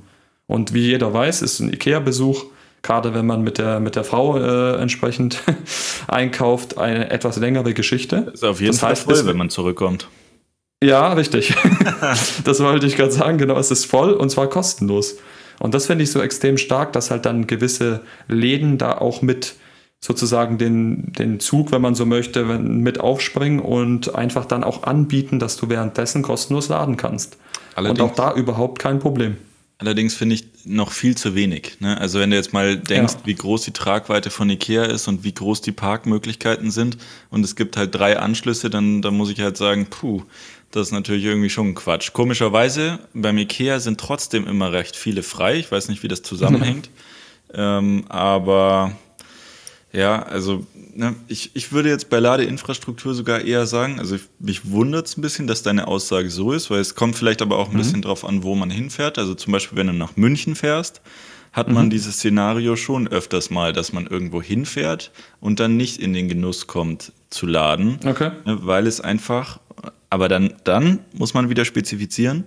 Und 0.52 0.74
wie 0.74 0.82
jeder 0.82 1.14
weiß, 1.14 1.40
ist 1.40 1.60
ein 1.60 1.72
IKEA-Besuch, 1.72 2.44
gerade 2.82 3.14
wenn 3.14 3.24
man 3.24 3.40
mit 3.40 3.56
der, 3.56 3.80
mit 3.80 3.96
der 3.96 4.04
Frau 4.04 4.36
äh, 4.36 4.82
entsprechend 4.82 5.42
einkauft, 6.08 6.76
eine 6.76 7.10
etwas 7.10 7.38
längere 7.38 7.72
Geschichte. 7.72 8.30
Ist 8.34 8.44
auf 8.44 8.60
jeden 8.60 8.72
das 8.72 8.80
Fall 8.80 8.90
heißt, 8.90 9.04
voll, 9.04 9.24
wenn 9.24 9.38
man 9.38 9.48
zurückkommt. 9.48 10.08
Ja, 10.84 11.14
richtig. 11.14 11.54
das 12.44 12.60
wollte 12.60 12.86
ich 12.86 12.96
gerade 12.96 13.12
sagen, 13.12 13.38
genau, 13.38 13.56
es 13.56 13.70
ist 13.70 13.86
voll 13.86 14.12
und 14.12 14.28
zwar 14.28 14.50
kostenlos. 14.50 15.16
Und 15.58 15.72
das 15.72 15.86
finde 15.86 16.04
ich 16.04 16.10
so 16.10 16.20
extrem 16.20 16.58
stark, 16.58 16.92
dass 16.92 17.10
halt 17.10 17.24
dann 17.24 17.46
gewisse 17.46 18.02
Läden 18.28 18.76
da 18.76 18.98
auch 18.98 19.22
mit 19.22 19.54
sozusagen 20.00 20.58
den, 20.58 21.14
den 21.14 21.40
Zug, 21.40 21.72
wenn 21.72 21.80
man 21.80 21.94
so 21.94 22.04
möchte, 22.04 22.44
mit 22.44 23.00
aufspringen 23.00 23.58
und 23.58 24.14
einfach 24.14 24.44
dann 24.44 24.64
auch 24.64 24.82
anbieten, 24.82 25.38
dass 25.38 25.56
du 25.56 25.70
währenddessen 25.70 26.22
kostenlos 26.22 26.68
laden 26.68 26.98
kannst. 26.98 27.38
Allerdings, 27.74 28.00
und 28.00 28.10
auch 28.10 28.14
da 28.14 28.34
überhaupt 28.34 28.78
kein 28.78 28.98
Problem. 28.98 29.38
Allerdings 29.78 30.14
finde 30.14 30.36
ich 30.36 30.44
noch 30.64 30.92
viel 30.92 31.16
zu 31.16 31.34
wenig. 31.34 31.78
Ne? 31.80 31.98
Also 31.98 32.20
wenn 32.20 32.30
du 32.30 32.36
jetzt 32.36 32.52
mal 32.52 32.76
denkst, 32.76 33.14
ja. 33.14 33.20
wie 33.26 33.34
groß 33.34 33.62
die 33.62 33.72
Tragweite 33.72 34.30
von 34.30 34.48
Ikea 34.48 34.84
ist 34.84 35.08
und 35.08 35.24
wie 35.24 35.34
groß 35.34 35.60
die 35.60 35.72
Parkmöglichkeiten 35.72 36.70
sind 36.70 36.98
und 37.30 37.44
es 37.44 37.56
gibt 37.56 37.76
halt 37.76 37.94
drei 37.94 38.18
Anschlüsse, 38.18 38.70
dann, 38.70 39.02
dann 39.02 39.16
muss 39.16 39.30
ich 39.30 39.40
halt 39.40 39.56
sagen, 39.56 39.86
puh, 39.90 40.22
das 40.70 40.88
ist 40.88 40.92
natürlich 40.92 41.24
irgendwie 41.24 41.50
schon 41.50 41.74
Quatsch. 41.74 42.12
Komischerweise, 42.12 42.98
beim 43.12 43.36
Ikea 43.38 43.78
sind 43.78 44.00
trotzdem 44.00 44.46
immer 44.46 44.72
recht 44.72 44.96
viele 44.96 45.22
frei. 45.22 45.56
Ich 45.56 45.70
weiß 45.70 45.88
nicht, 45.88 46.02
wie 46.02 46.08
das 46.08 46.22
zusammenhängt. 46.22 46.88
ähm, 47.54 48.04
aber 48.08 48.96
ja, 49.92 50.22
also 50.22 50.66
ne, 50.94 51.14
ich, 51.28 51.50
ich 51.54 51.72
würde 51.72 51.88
jetzt 51.88 52.08
bei 52.08 52.18
Ladeinfrastruktur 52.18 53.14
sogar 53.14 53.42
eher 53.42 53.66
sagen, 53.66 53.98
also 53.98 54.14
ich, 54.14 54.22
mich 54.38 54.70
wundert 54.70 55.06
es 55.06 55.16
ein 55.16 55.22
bisschen, 55.22 55.46
dass 55.46 55.62
deine 55.62 55.86
Aussage 55.86 56.30
so 56.30 56.52
ist, 56.52 56.70
weil 56.70 56.80
es 56.80 56.94
kommt 56.94 57.16
vielleicht 57.16 57.42
aber 57.42 57.58
auch 57.58 57.68
ein 57.68 57.74
mhm. 57.74 57.78
bisschen 57.78 58.02
drauf 58.02 58.24
an, 58.24 58.42
wo 58.42 58.54
man 58.54 58.70
hinfährt. 58.70 59.18
Also 59.18 59.34
zum 59.34 59.52
Beispiel, 59.52 59.76
wenn 59.78 59.88
du 59.88 59.92
nach 59.92 60.16
München 60.16 60.54
fährst, 60.54 61.02
hat 61.52 61.70
man 61.70 61.86
mhm. 61.86 61.90
dieses 61.90 62.16
Szenario 62.16 62.76
schon 62.76 63.06
öfters 63.08 63.50
mal, 63.50 63.74
dass 63.74 63.92
man 63.92 64.06
irgendwo 64.06 64.40
hinfährt 64.40 65.12
und 65.40 65.60
dann 65.60 65.76
nicht 65.76 66.00
in 66.00 66.14
den 66.14 66.28
Genuss 66.28 66.66
kommt 66.66 67.12
zu 67.28 67.46
laden, 67.46 67.98
okay. 68.06 68.30
Ne, 68.46 68.58
weil 68.62 68.86
es 68.86 69.00
einfach 69.00 69.60
aber 70.12 70.28
dann, 70.28 70.52
dann 70.64 70.98
muss 71.14 71.32
man 71.32 71.48
wieder 71.48 71.64
spezifizieren, 71.64 72.44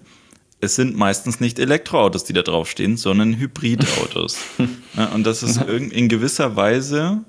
es 0.62 0.76
sind 0.76 0.96
meistens 0.96 1.40
nicht 1.40 1.58
Elektroautos, 1.58 2.24
die 2.24 2.34
da 2.34 2.44
draufstehen, 2.44 2.96
sondern 2.96 3.38
Hybridautos. 3.38 4.38
ja, 4.96 5.06
und 5.16 5.26
das 5.26 5.42
ist 5.42 5.58
in 5.58 6.08
gewisser 6.08 6.56
Weise 6.56 7.24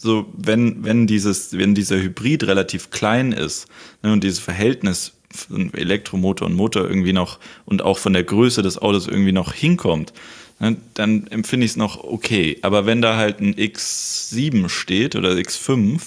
so, 0.00 0.26
wenn, 0.32 0.84
wenn, 0.84 1.08
dieses, 1.08 1.58
wenn 1.58 1.74
dieser 1.74 1.96
Hybrid 1.96 2.46
relativ 2.46 2.90
klein 2.90 3.32
ist 3.32 3.66
ne, 4.02 4.12
und 4.12 4.22
dieses 4.22 4.38
Verhältnis 4.38 5.14
von 5.34 5.74
Elektromotor 5.74 6.46
und 6.46 6.54
Motor 6.54 6.88
irgendwie 6.88 7.12
noch 7.12 7.40
und 7.64 7.82
auch 7.82 7.98
von 7.98 8.12
der 8.12 8.22
Größe 8.22 8.62
des 8.62 8.78
Autos 8.78 9.08
irgendwie 9.08 9.32
noch 9.32 9.52
hinkommt, 9.52 10.12
ne, 10.60 10.76
dann 10.94 11.26
empfinde 11.26 11.66
ich 11.66 11.72
es 11.72 11.76
noch 11.76 12.04
okay. 12.04 12.58
Aber 12.62 12.86
wenn 12.86 13.02
da 13.02 13.16
halt 13.16 13.40
ein 13.40 13.56
X7 13.56 14.68
steht 14.68 15.16
oder 15.16 15.30
X5, 15.30 16.00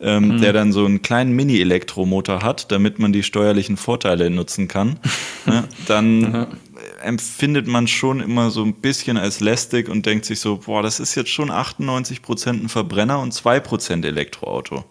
ähm, 0.00 0.28
mhm. 0.28 0.40
der 0.40 0.52
dann 0.52 0.72
so 0.72 0.84
einen 0.84 1.02
kleinen 1.02 1.32
Mini-Elektromotor 1.36 2.42
hat, 2.42 2.72
damit 2.72 2.98
man 2.98 3.12
die 3.12 3.22
steuerlichen 3.22 3.76
Vorteile 3.76 4.30
nutzen 4.30 4.66
kann, 4.66 4.98
ne, 5.46 5.64
dann. 5.86 6.48
Empfindet 7.02 7.66
man 7.66 7.86
schon 7.88 8.20
immer 8.20 8.50
so 8.50 8.62
ein 8.64 8.74
bisschen 8.74 9.16
als 9.16 9.40
lästig 9.40 9.88
und 9.88 10.06
denkt 10.06 10.24
sich 10.24 10.40
so, 10.40 10.58
boah, 10.58 10.82
das 10.82 11.00
ist 11.00 11.14
jetzt 11.14 11.30
schon 11.30 11.50
98% 11.50 12.48
ein 12.48 12.68
Verbrenner 12.68 13.20
und 13.20 13.32
2% 13.32 14.04
Elektroauto. 14.04 14.84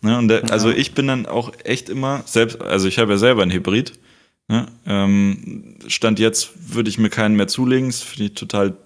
Ne, 0.00 0.18
und 0.18 0.28
der, 0.28 0.44
ja. 0.44 0.48
Also 0.50 0.70
ich 0.70 0.94
bin 0.94 1.06
dann 1.06 1.26
auch 1.26 1.52
echt 1.64 1.88
immer, 1.88 2.22
selbst, 2.26 2.60
also 2.60 2.88
ich 2.88 2.98
habe 2.98 3.12
ja 3.12 3.18
selber 3.18 3.42
einen 3.42 3.52
Hybrid, 3.52 3.92
ne, 4.48 4.66
ähm, 4.86 5.76
Stand 5.86 6.18
jetzt 6.18 6.74
würde 6.74 6.90
ich 6.90 6.98
mir 6.98 7.10
keinen 7.10 7.36
mehr 7.36 7.48
zulegen, 7.48 7.88
das 7.88 8.02
finde 8.02 8.24
ich 8.24 8.34
total 8.34 8.76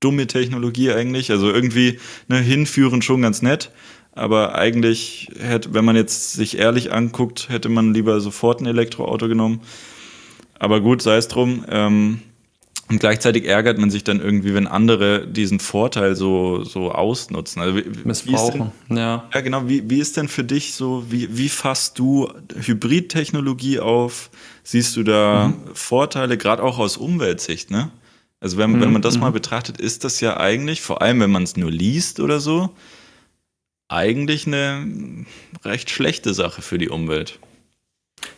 dumme 0.00 0.26
Technologie 0.26 0.92
eigentlich. 0.92 1.30
Also 1.30 1.50
irgendwie 1.52 1.98
ne, 2.28 2.38
hinführen 2.38 3.02
schon 3.02 3.22
ganz 3.22 3.42
nett. 3.42 3.70
Aber 4.12 4.56
eigentlich 4.56 5.28
hätte, 5.38 5.74
wenn 5.74 5.84
man 5.84 5.96
jetzt 5.96 6.32
sich 6.32 6.58
ehrlich 6.58 6.92
anguckt, 6.92 7.48
hätte 7.48 7.68
man 7.68 7.94
lieber 7.94 8.20
sofort 8.20 8.60
ein 8.60 8.66
Elektroauto 8.66 9.28
genommen. 9.28 9.60
Aber 10.58 10.80
gut, 10.80 11.02
sei 11.02 11.16
es 11.16 11.28
drum. 11.28 11.64
Ähm, 11.68 12.22
und 12.90 13.00
gleichzeitig 13.00 13.44
ärgert 13.44 13.76
man 13.78 13.90
sich 13.90 14.02
dann 14.02 14.18
irgendwie, 14.18 14.54
wenn 14.54 14.66
andere 14.66 15.26
diesen 15.26 15.60
Vorteil 15.60 16.16
so, 16.16 16.64
so 16.64 16.90
ausnutzen. 16.90 17.60
Also 17.60 17.76
wie, 17.76 17.84
Missbrauchen, 18.04 18.72
denn, 18.88 18.96
ja. 18.96 19.28
Ja, 19.32 19.40
genau. 19.42 19.68
Wie, 19.68 19.90
wie 19.90 20.00
ist 20.00 20.16
denn 20.16 20.28
für 20.28 20.44
dich 20.44 20.72
so, 20.72 21.04
wie, 21.10 21.36
wie 21.36 21.50
fasst 21.50 21.98
du 21.98 22.32
Hybridtechnologie 22.56 23.80
auf? 23.80 24.30
Siehst 24.62 24.96
du 24.96 25.02
da 25.02 25.48
mhm. 25.48 25.74
Vorteile, 25.74 26.38
gerade 26.38 26.62
auch 26.62 26.78
aus 26.78 26.96
Umweltsicht, 26.96 27.70
ne? 27.70 27.90
Also 28.40 28.56
wenn, 28.56 28.72
mhm. 28.72 28.80
wenn 28.80 28.92
man 28.92 29.02
das 29.02 29.14
mhm. 29.16 29.22
mal 29.22 29.32
betrachtet, 29.32 29.78
ist 29.78 30.04
das 30.04 30.20
ja 30.20 30.38
eigentlich, 30.38 30.80
vor 30.80 31.02
allem 31.02 31.20
wenn 31.20 31.30
man 31.30 31.42
es 31.42 31.56
nur 31.56 31.70
liest 31.70 32.20
oder 32.20 32.40
so, 32.40 32.70
eigentlich 33.88 34.46
eine 34.46 35.26
recht 35.64 35.90
schlechte 35.90 36.32
Sache 36.32 36.62
für 36.62 36.78
die 36.78 36.88
Umwelt. 36.88 37.38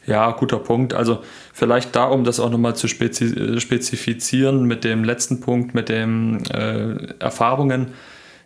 Ja, 0.06 0.30
guter 0.32 0.58
Punkt. 0.58 0.94
Also 0.94 1.20
vielleicht 1.52 1.94
da, 1.94 2.06
um 2.06 2.24
das 2.24 2.40
auch 2.40 2.50
nochmal 2.50 2.74
zu 2.76 2.88
spezi 2.88 3.60
spezifizieren 3.60 4.64
mit 4.64 4.84
dem 4.84 5.04
letzten 5.04 5.40
Punkt, 5.40 5.74
mit 5.74 5.88
den 5.88 6.44
äh, 6.46 7.14
Erfahrungen. 7.18 7.92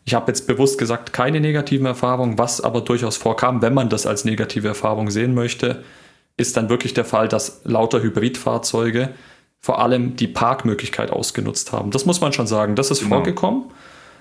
Ich 0.05 0.15
habe 0.15 0.27
jetzt 0.29 0.47
bewusst 0.47 0.79
gesagt, 0.79 1.13
keine 1.13 1.41
negativen 1.41 1.87
Erfahrungen, 1.87 2.39
was 2.39 2.61
aber 2.61 2.83
durchaus 2.83 3.17
vorkam, 3.17 3.63
wenn 3.63 3.73
man 3.73 3.89
das 3.89 4.07
als 4.07 4.25
negative 4.25 4.69
Erfahrung 4.69 5.11
sehen 5.11 5.35
möchte, 5.35 5.83
ist 6.37 6.57
dann 6.57 6.69
wirklich 6.69 6.93
der 6.95 7.05
Fall, 7.05 7.29
dass 7.29 7.63
lauter 7.65 8.03
Hybridfahrzeuge 8.03 9.11
vor 9.61 9.81
allem 9.81 10.17
die 10.17 10.29
Parkmöglichkeit 10.29 11.11
ausgenutzt 11.11 11.73
haben. 11.73 11.91
Das 11.91 12.05
muss 12.05 12.21
man 12.21 12.35
schon 12.35 12.47
sagen, 12.47 12.75
das 12.75 12.91
ist 12.91 13.01
genau. 13.01 13.17
vorgekommen. 13.17 13.65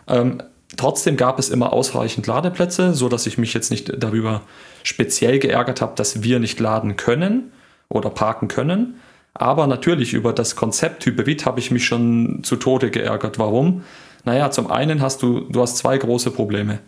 Ähm, 0.08 0.42
Trotzdem 0.78 1.18
gab 1.18 1.40
es 1.40 1.50
immer 1.50 1.74
ausreichend 1.74 2.28
Ladeplätze, 2.28 2.94
so 2.94 3.10
dass 3.10 3.28
ich 3.28 3.38
mich 3.38 3.54
jetzt 3.54 3.70
nicht 3.70 3.92
darüber 3.98 4.42
speziell 4.84 5.40
geärgert 5.40 5.82
habe, 5.82 5.94
dass 5.96 6.24
wir 6.24 6.40
nicht 6.40 6.60
laden 6.60 6.96
können 6.96 7.52
oder 7.90 8.10
parken 8.10 8.48
können. 8.48 8.96
Aber 9.34 9.68
natürlich 9.68 10.14
über 10.14 10.34
das 10.34 10.56
Konzept 10.56 11.06
Hybrid 11.06 11.46
habe 11.46 11.60
ich 11.60 11.72
mich 11.72 11.86
schon 11.86 12.44
zu 12.44 12.56
Tode 12.56 12.92
geärgert. 12.92 13.40
Warum? 13.40 13.84
Naja, 14.26 14.52
zum 14.52 14.70
einen 14.70 15.02
hast 15.02 15.22
du, 15.22 15.42
du 15.42 15.62
hast 15.62 15.78
zwei 15.78 15.98
große 15.98 16.32
Probleme. 16.32 16.80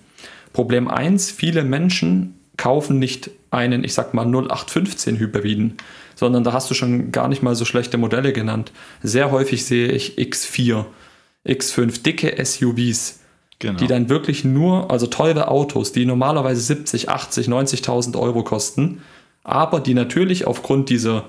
Problem 0.54 0.88
eins: 0.88 1.32
viele 1.32 1.64
Menschen 1.64 2.40
kaufen 2.58 3.00
nicht 3.00 3.32
einen, 3.52 3.84
ich 3.84 3.94
sag 3.94 4.14
mal 4.14 4.26
0815 4.26 5.18
Hybriden, 5.18 5.78
sondern 6.16 6.44
da 6.44 6.54
hast 6.54 6.70
du 6.70 6.74
schon 6.74 7.12
gar 7.12 7.28
nicht 7.28 7.44
mal 7.44 7.56
so 7.56 7.66
schlechte 7.66 7.98
Modelle 7.98 8.32
genannt. 8.32 8.72
Sehr 9.04 9.32
häufig 9.32 9.66
sehe 9.66 9.90
ich 9.90 10.18
X4, 10.18 10.86
X5, 11.46 12.04
dicke 12.04 12.44
SUVs 12.44 13.20
Genau. 13.60 13.80
Die 13.80 13.88
dann 13.88 14.10
wirklich 14.10 14.44
nur, 14.44 14.92
also 14.92 15.08
teure 15.08 15.48
Autos, 15.48 15.92
die 15.92 16.06
normalerweise 16.06 16.62
70, 16.62 17.10
80, 17.10 17.48
90.000 17.48 18.20
Euro 18.20 18.44
kosten, 18.44 19.02
aber 19.44 19.80
die 19.80 19.94
natürlich 19.94 20.46
aufgrund 20.46 20.90
dieser, 20.90 21.26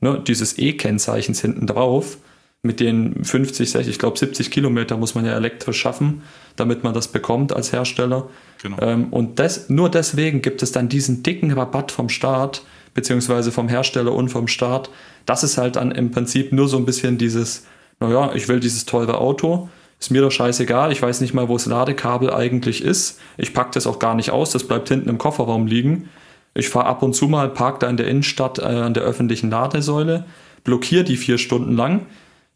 ne, 0.00 0.22
dieses 0.26 0.58
E-Kennzeichens 0.58 1.40
hinten 1.40 1.66
drauf, 1.66 2.18
mit 2.62 2.78
den 2.78 3.24
50, 3.24 3.70
60, 3.70 3.88
ich 3.88 3.98
glaube 3.98 4.18
70 4.18 4.50
Kilometer 4.50 4.98
muss 4.98 5.14
man 5.14 5.24
ja 5.24 5.32
elektrisch 5.32 5.80
schaffen, 5.80 6.22
damit 6.56 6.84
man 6.84 6.92
das 6.92 7.08
bekommt 7.08 7.54
als 7.54 7.72
Hersteller. 7.72 8.28
Genau. 8.62 8.76
Ähm, 8.82 9.08
und 9.10 9.38
das, 9.38 9.70
nur 9.70 9.88
deswegen 9.88 10.42
gibt 10.42 10.62
es 10.62 10.70
dann 10.70 10.90
diesen 10.90 11.22
dicken 11.22 11.52
Rabatt 11.52 11.90
vom 11.90 12.10
Staat, 12.10 12.62
beziehungsweise 12.92 13.50
vom 13.50 13.68
Hersteller 13.68 14.12
und 14.12 14.28
vom 14.28 14.46
Staat. 14.46 14.90
Das 15.24 15.42
ist 15.42 15.56
halt 15.56 15.76
dann 15.76 15.90
im 15.90 16.10
Prinzip 16.10 16.52
nur 16.52 16.68
so 16.68 16.76
ein 16.76 16.84
bisschen 16.84 17.16
dieses, 17.16 17.64
naja, 17.98 18.32
ich 18.34 18.48
will 18.48 18.60
dieses 18.60 18.84
teure 18.84 19.18
Auto, 19.18 19.70
ist 20.00 20.10
mir 20.10 20.22
doch 20.22 20.32
scheißegal. 20.32 20.92
Ich 20.92 21.02
weiß 21.02 21.20
nicht 21.20 21.34
mal, 21.34 21.48
wo 21.48 21.52
das 21.54 21.66
Ladekabel 21.66 22.32
eigentlich 22.32 22.82
ist. 22.82 23.20
Ich 23.36 23.52
packe 23.52 23.72
das 23.74 23.86
auch 23.86 23.98
gar 23.98 24.14
nicht 24.14 24.30
aus. 24.30 24.50
Das 24.50 24.64
bleibt 24.64 24.88
hinten 24.88 25.10
im 25.10 25.18
Kofferraum 25.18 25.66
liegen. 25.66 26.08
Ich 26.54 26.70
fahre 26.70 26.86
ab 26.86 27.02
und 27.02 27.14
zu 27.14 27.28
mal, 27.28 27.50
park 27.50 27.80
da 27.80 27.88
in 27.88 27.98
der 27.98 28.08
Innenstadt 28.08 28.58
äh, 28.58 28.62
an 28.62 28.94
der 28.94 29.02
öffentlichen 29.02 29.50
Ladesäule, 29.50 30.24
blockiere 30.64 31.04
die 31.04 31.16
vier 31.16 31.38
Stunden 31.38 31.76
lang, 31.76 32.06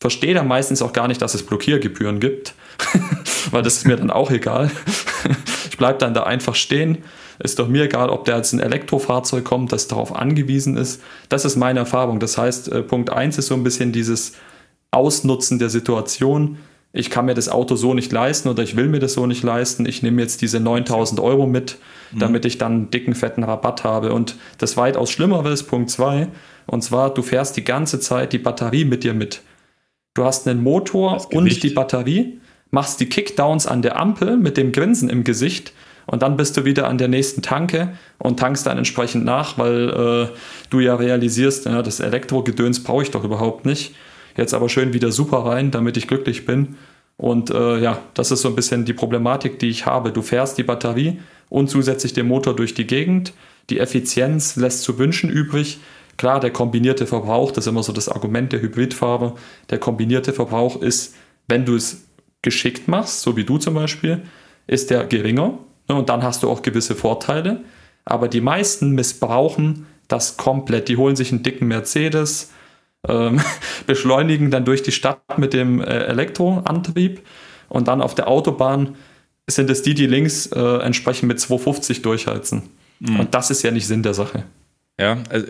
verstehe 0.00 0.34
dann 0.34 0.48
meistens 0.48 0.82
auch 0.82 0.92
gar 0.92 1.06
nicht, 1.06 1.22
dass 1.22 1.34
es 1.34 1.46
Blockiergebühren 1.46 2.18
gibt, 2.18 2.54
weil 3.50 3.62
das 3.62 3.76
ist 3.76 3.86
mir 3.86 3.96
dann 3.96 4.10
auch 4.10 4.30
egal. 4.30 4.70
ich 5.70 5.76
bleibe 5.76 5.98
dann 5.98 6.14
da 6.14 6.24
einfach 6.24 6.54
stehen. 6.54 6.98
Ist 7.38 7.58
doch 7.58 7.68
mir 7.68 7.84
egal, 7.84 8.10
ob 8.10 8.24
der 8.24 8.36
als 8.36 8.52
ein 8.52 8.60
Elektrofahrzeug 8.60 9.44
kommt, 9.44 9.72
das 9.72 9.86
darauf 9.86 10.14
angewiesen 10.14 10.76
ist. 10.76 11.02
Das 11.28 11.44
ist 11.44 11.56
meine 11.56 11.80
Erfahrung. 11.80 12.20
Das 12.20 12.38
heißt, 12.38 12.72
äh, 12.72 12.82
Punkt 12.82 13.10
1 13.10 13.38
ist 13.38 13.48
so 13.48 13.54
ein 13.54 13.64
bisschen 13.64 13.92
dieses 13.92 14.32
Ausnutzen 14.90 15.58
der 15.58 15.70
Situation 15.70 16.58
ich 16.96 17.10
kann 17.10 17.26
mir 17.26 17.34
das 17.34 17.48
Auto 17.48 17.74
so 17.74 17.92
nicht 17.92 18.12
leisten 18.12 18.48
oder 18.48 18.62
ich 18.62 18.76
will 18.76 18.86
mir 18.86 19.00
das 19.00 19.14
so 19.14 19.26
nicht 19.26 19.42
leisten. 19.42 19.84
Ich 19.84 20.04
nehme 20.04 20.22
jetzt 20.22 20.42
diese 20.42 20.60
9000 20.60 21.18
Euro 21.18 21.44
mit, 21.44 21.78
mhm. 22.12 22.20
damit 22.20 22.44
ich 22.44 22.56
dann 22.56 22.72
einen 22.72 22.90
dicken, 22.90 23.16
fetten 23.16 23.42
Rabatt 23.42 23.82
habe. 23.82 24.12
Und 24.12 24.36
das 24.58 24.76
weitaus 24.76 25.10
Schlimmere 25.10 25.50
ist 25.50 25.64
Punkt 25.64 25.90
2. 25.90 26.28
Und 26.66 26.84
zwar, 26.84 27.12
du 27.12 27.22
fährst 27.22 27.56
die 27.56 27.64
ganze 27.64 27.98
Zeit 27.98 28.32
die 28.32 28.38
Batterie 28.38 28.84
mit 28.84 29.02
dir 29.02 29.12
mit. 29.12 29.42
Du 30.14 30.24
hast 30.24 30.46
einen 30.46 30.62
Motor 30.62 31.26
und 31.32 31.62
die 31.64 31.70
Batterie, 31.70 32.40
machst 32.70 33.00
die 33.00 33.08
Kickdowns 33.08 33.66
an 33.66 33.82
der 33.82 33.98
Ampel 33.98 34.36
mit 34.36 34.56
dem 34.56 34.70
Grinsen 34.70 35.08
im 35.08 35.24
Gesicht 35.24 35.72
und 36.06 36.22
dann 36.22 36.36
bist 36.36 36.56
du 36.56 36.64
wieder 36.64 36.86
an 36.86 36.98
der 36.98 37.08
nächsten 37.08 37.42
Tanke 37.42 37.94
und 38.18 38.38
tankst 38.38 38.66
dann 38.66 38.78
entsprechend 38.78 39.24
nach, 39.24 39.58
weil 39.58 40.30
äh, 40.30 40.36
du 40.70 40.78
ja 40.78 40.94
realisierst, 40.94 41.66
ja, 41.66 41.82
das 41.82 41.98
Elektrogedöns 41.98 42.84
brauche 42.84 43.02
ich 43.02 43.10
doch 43.10 43.24
überhaupt 43.24 43.66
nicht. 43.66 43.96
Jetzt 44.36 44.54
aber 44.54 44.68
schön 44.68 44.92
wieder 44.92 45.12
super 45.12 45.38
rein, 45.38 45.70
damit 45.70 45.96
ich 45.96 46.08
glücklich 46.08 46.46
bin. 46.46 46.76
Und 47.16 47.50
äh, 47.50 47.78
ja, 47.78 47.98
das 48.14 48.30
ist 48.30 48.42
so 48.42 48.48
ein 48.48 48.56
bisschen 48.56 48.84
die 48.84 48.92
Problematik, 48.92 49.58
die 49.58 49.68
ich 49.68 49.86
habe. 49.86 50.12
Du 50.12 50.22
fährst 50.22 50.58
die 50.58 50.64
Batterie 50.64 51.20
und 51.48 51.70
zusätzlich 51.70 52.12
den 52.12 52.26
Motor 52.26 52.56
durch 52.56 52.74
die 52.74 52.86
Gegend. 52.86 53.32
Die 53.70 53.78
Effizienz 53.78 54.56
lässt 54.56 54.82
zu 54.82 54.98
wünschen 54.98 55.30
übrig. 55.30 55.78
Klar, 56.16 56.40
der 56.40 56.50
kombinierte 56.50 57.06
Verbrauch, 57.06 57.50
das 57.50 57.64
ist 57.64 57.70
immer 57.70 57.82
so 57.82 57.92
das 57.92 58.08
Argument 58.08 58.52
der 58.52 58.60
Hybridfahrer. 58.60 59.34
Der 59.70 59.78
kombinierte 59.78 60.32
Verbrauch 60.32 60.80
ist, 60.80 61.14
wenn 61.48 61.64
du 61.64 61.76
es 61.76 62.04
geschickt 62.42 62.88
machst, 62.88 63.22
so 63.22 63.36
wie 63.36 63.44
du 63.44 63.58
zum 63.58 63.74
Beispiel, 63.74 64.22
ist 64.66 64.90
der 64.90 65.04
geringer. 65.04 65.58
Ne, 65.88 65.94
und 65.94 66.08
dann 66.08 66.22
hast 66.22 66.42
du 66.42 66.50
auch 66.50 66.62
gewisse 66.62 66.94
Vorteile. 66.94 67.62
Aber 68.04 68.28
die 68.28 68.40
meisten 68.40 68.90
missbrauchen 68.90 69.86
das 70.08 70.36
komplett. 70.36 70.88
Die 70.88 70.96
holen 70.96 71.16
sich 71.16 71.32
einen 71.32 71.42
dicken 71.42 71.66
Mercedes, 71.68 72.52
ähm, 73.08 73.40
beschleunigen 73.86 74.50
dann 74.50 74.64
durch 74.64 74.82
die 74.82 74.92
Stadt 74.92 75.38
mit 75.38 75.52
dem 75.52 75.80
äh, 75.80 75.84
Elektroantrieb 75.84 77.22
und 77.68 77.88
dann 77.88 78.00
auf 78.00 78.14
der 78.14 78.28
Autobahn 78.28 78.96
sind 79.46 79.68
es 79.70 79.82
die, 79.82 79.94
die 79.94 80.06
links 80.06 80.46
äh, 80.46 80.78
entsprechend 80.78 81.28
mit 81.28 81.40
250 81.40 82.02
durchheizen. 82.02 82.62
Mhm. 83.00 83.20
Und 83.20 83.34
das 83.34 83.50
ist 83.50 83.62
ja 83.62 83.70
nicht 83.70 83.86
Sinn 83.86 84.02
der 84.02 84.14
Sache. 84.14 84.44
Ja, 84.98 85.18
also 85.28 85.46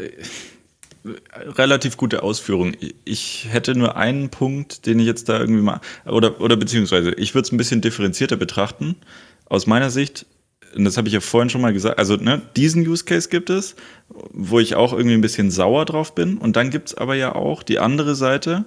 relativ 1.34 1.96
gute 1.96 2.22
Ausführung. 2.22 2.74
Ich 3.04 3.46
hätte 3.50 3.76
nur 3.76 3.96
einen 3.96 4.30
Punkt, 4.30 4.86
den 4.86 4.98
ich 4.98 5.06
jetzt 5.06 5.28
da 5.28 5.38
irgendwie 5.38 5.62
mal, 5.62 5.80
oder, 6.06 6.40
oder 6.40 6.56
beziehungsweise, 6.56 7.12
ich 7.12 7.34
würde 7.34 7.46
es 7.46 7.52
ein 7.52 7.58
bisschen 7.58 7.82
differenzierter 7.82 8.36
betrachten. 8.36 8.96
Aus 9.46 9.66
meiner 9.66 9.90
Sicht, 9.90 10.26
und 10.74 10.84
das 10.84 10.96
habe 10.96 11.08
ich 11.08 11.14
ja 11.14 11.20
vorhin 11.20 11.50
schon 11.50 11.60
mal 11.60 11.72
gesagt, 11.72 11.98
also 11.98 12.16
ne, 12.16 12.42
diesen 12.56 12.86
Use 12.86 13.04
Case 13.04 13.28
gibt 13.28 13.50
es, 13.50 13.76
wo 14.08 14.58
ich 14.58 14.74
auch 14.74 14.92
irgendwie 14.92 15.14
ein 15.14 15.20
bisschen 15.20 15.50
sauer 15.50 15.84
drauf 15.84 16.14
bin. 16.14 16.38
Und 16.38 16.56
dann 16.56 16.70
gibt 16.70 16.88
es 16.88 16.94
aber 16.94 17.14
ja 17.14 17.34
auch 17.34 17.62
die 17.62 17.78
andere 17.78 18.14
Seite, 18.14 18.64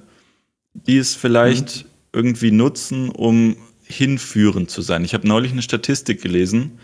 die 0.74 0.98
es 0.98 1.16
vielleicht 1.16 1.84
mhm. 1.84 1.90
irgendwie 2.14 2.52
nutzen, 2.52 3.10
um 3.10 3.58
hinführend 3.84 4.70
zu 4.70 4.82
sein. 4.82 5.06
Ich 5.06 5.14
habe 5.14 5.28
neulich 5.28 5.52
eine 5.52 5.62
Statistik 5.62 6.22
gelesen, 6.22 6.80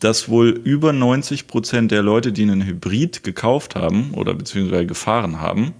dass 0.00 0.28
wohl 0.28 0.48
über 0.48 0.92
90 0.92 1.46
Prozent 1.46 1.90
der 1.90 2.02
Leute, 2.02 2.32
die 2.32 2.42
einen 2.42 2.64
Hybrid 2.64 3.24
gekauft 3.24 3.74
haben 3.74 4.12
oder 4.14 4.34
beziehungsweise 4.34 4.86
gefahren 4.86 5.40
haben, 5.40 5.72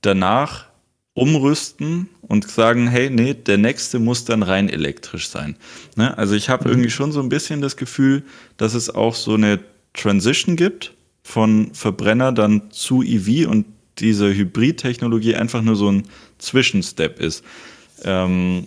danach 0.00 0.66
umrüsten 1.16 2.10
und 2.20 2.48
sagen, 2.48 2.88
hey, 2.88 3.08
nee, 3.08 3.32
der 3.32 3.56
nächste 3.56 3.98
muss 3.98 4.26
dann 4.26 4.42
rein 4.42 4.68
elektrisch 4.68 5.30
sein. 5.30 5.56
Ne? 5.96 6.16
Also 6.16 6.34
ich 6.34 6.50
habe 6.50 6.64
mhm. 6.64 6.72
irgendwie 6.72 6.90
schon 6.90 7.10
so 7.10 7.20
ein 7.20 7.30
bisschen 7.30 7.62
das 7.62 7.76
Gefühl, 7.76 8.22
dass 8.58 8.74
es 8.74 8.94
auch 8.94 9.14
so 9.14 9.34
eine 9.34 9.58
Transition 9.94 10.56
gibt 10.56 10.92
von 11.22 11.70
Verbrenner 11.72 12.32
dann 12.32 12.70
zu 12.70 13.02
EV 13.02 13.48
und 13.48 13.64
diese 13.98 14.32
Hybrid-Technologie 14.32 15.34
einfach 15.34 15.62
nur 15.62 15.74
so 15.74 15.90
ein 15.90 16.02
Zwischenstep 16.36 17.18
ist. 17.18 17.42
Ähm, 18.04 18.66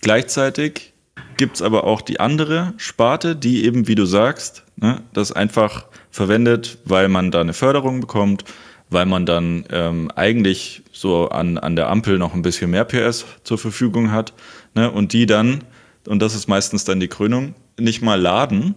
gleichzeitig 0.00 0.92
gibt 1.38 1.56
es 1.56 1.62
aber 1.62 1.82
auch 1.84 2.02
die 2.02 2.20
andere 2.20 2.72
Sparte, 2.76 3.34
die 3.34 3.64
eben, 3.64 3.88
wie 3.88 3.96
du 3.96 4.06
sagst, 4.06 4.62
ne, 4.76 5.02
das 5.12 5.32
einfach 5.32 5.86
verwendet, 6.12 6.78
weil 6.84 7.08
man 7.08 7.32
da 7.32 7.40
eine 7.40 7.52
Förderung 7.52 8.00
bekommt, 8.00 8.44
weil 8.90 9.06
man 9.06 9.24
dann 9.24 9.64
ähm, 9.70 10.10
eigentlich 10.14 10.82
so 10.92 11.28
an, 11.28 11.58
an 11.58 11.76
der 11.76 11.88
Ampel 11.88 12.18
noch 12.18 12.34
ein 12.34 12.42
bisschen 12.42 12.70
mehr 12.70 12.84
PS 12.84 13.24
zur 13.44 13.56
Verfügung 13.56 14.10
hat 14.10 14.34
ne, 14.74 14.90
und 14.90 15.12
die 15.12 15.26
dann, 15.26 15.64
und 16.06 16.20
das 16.20 16.34
ist 16.34 16.48
meistens 16.48 16.84
dann 16.84 17.00
die 17.00 17.08
Krönung, 17.08 17.54
nicht 17.78 18.02
mal 18.02 18.20
laden 18.20 18.74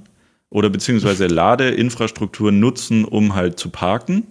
oder 0.50 0.70
beziehungsweise 0.70 1.28
Ladeinfrastruktur 1.28 2.52
nutzen, 2.52 3.06
um 3.06 3.36
halt 3.36 3.60
zu 3.60 3.70
parken, 3.70 4.28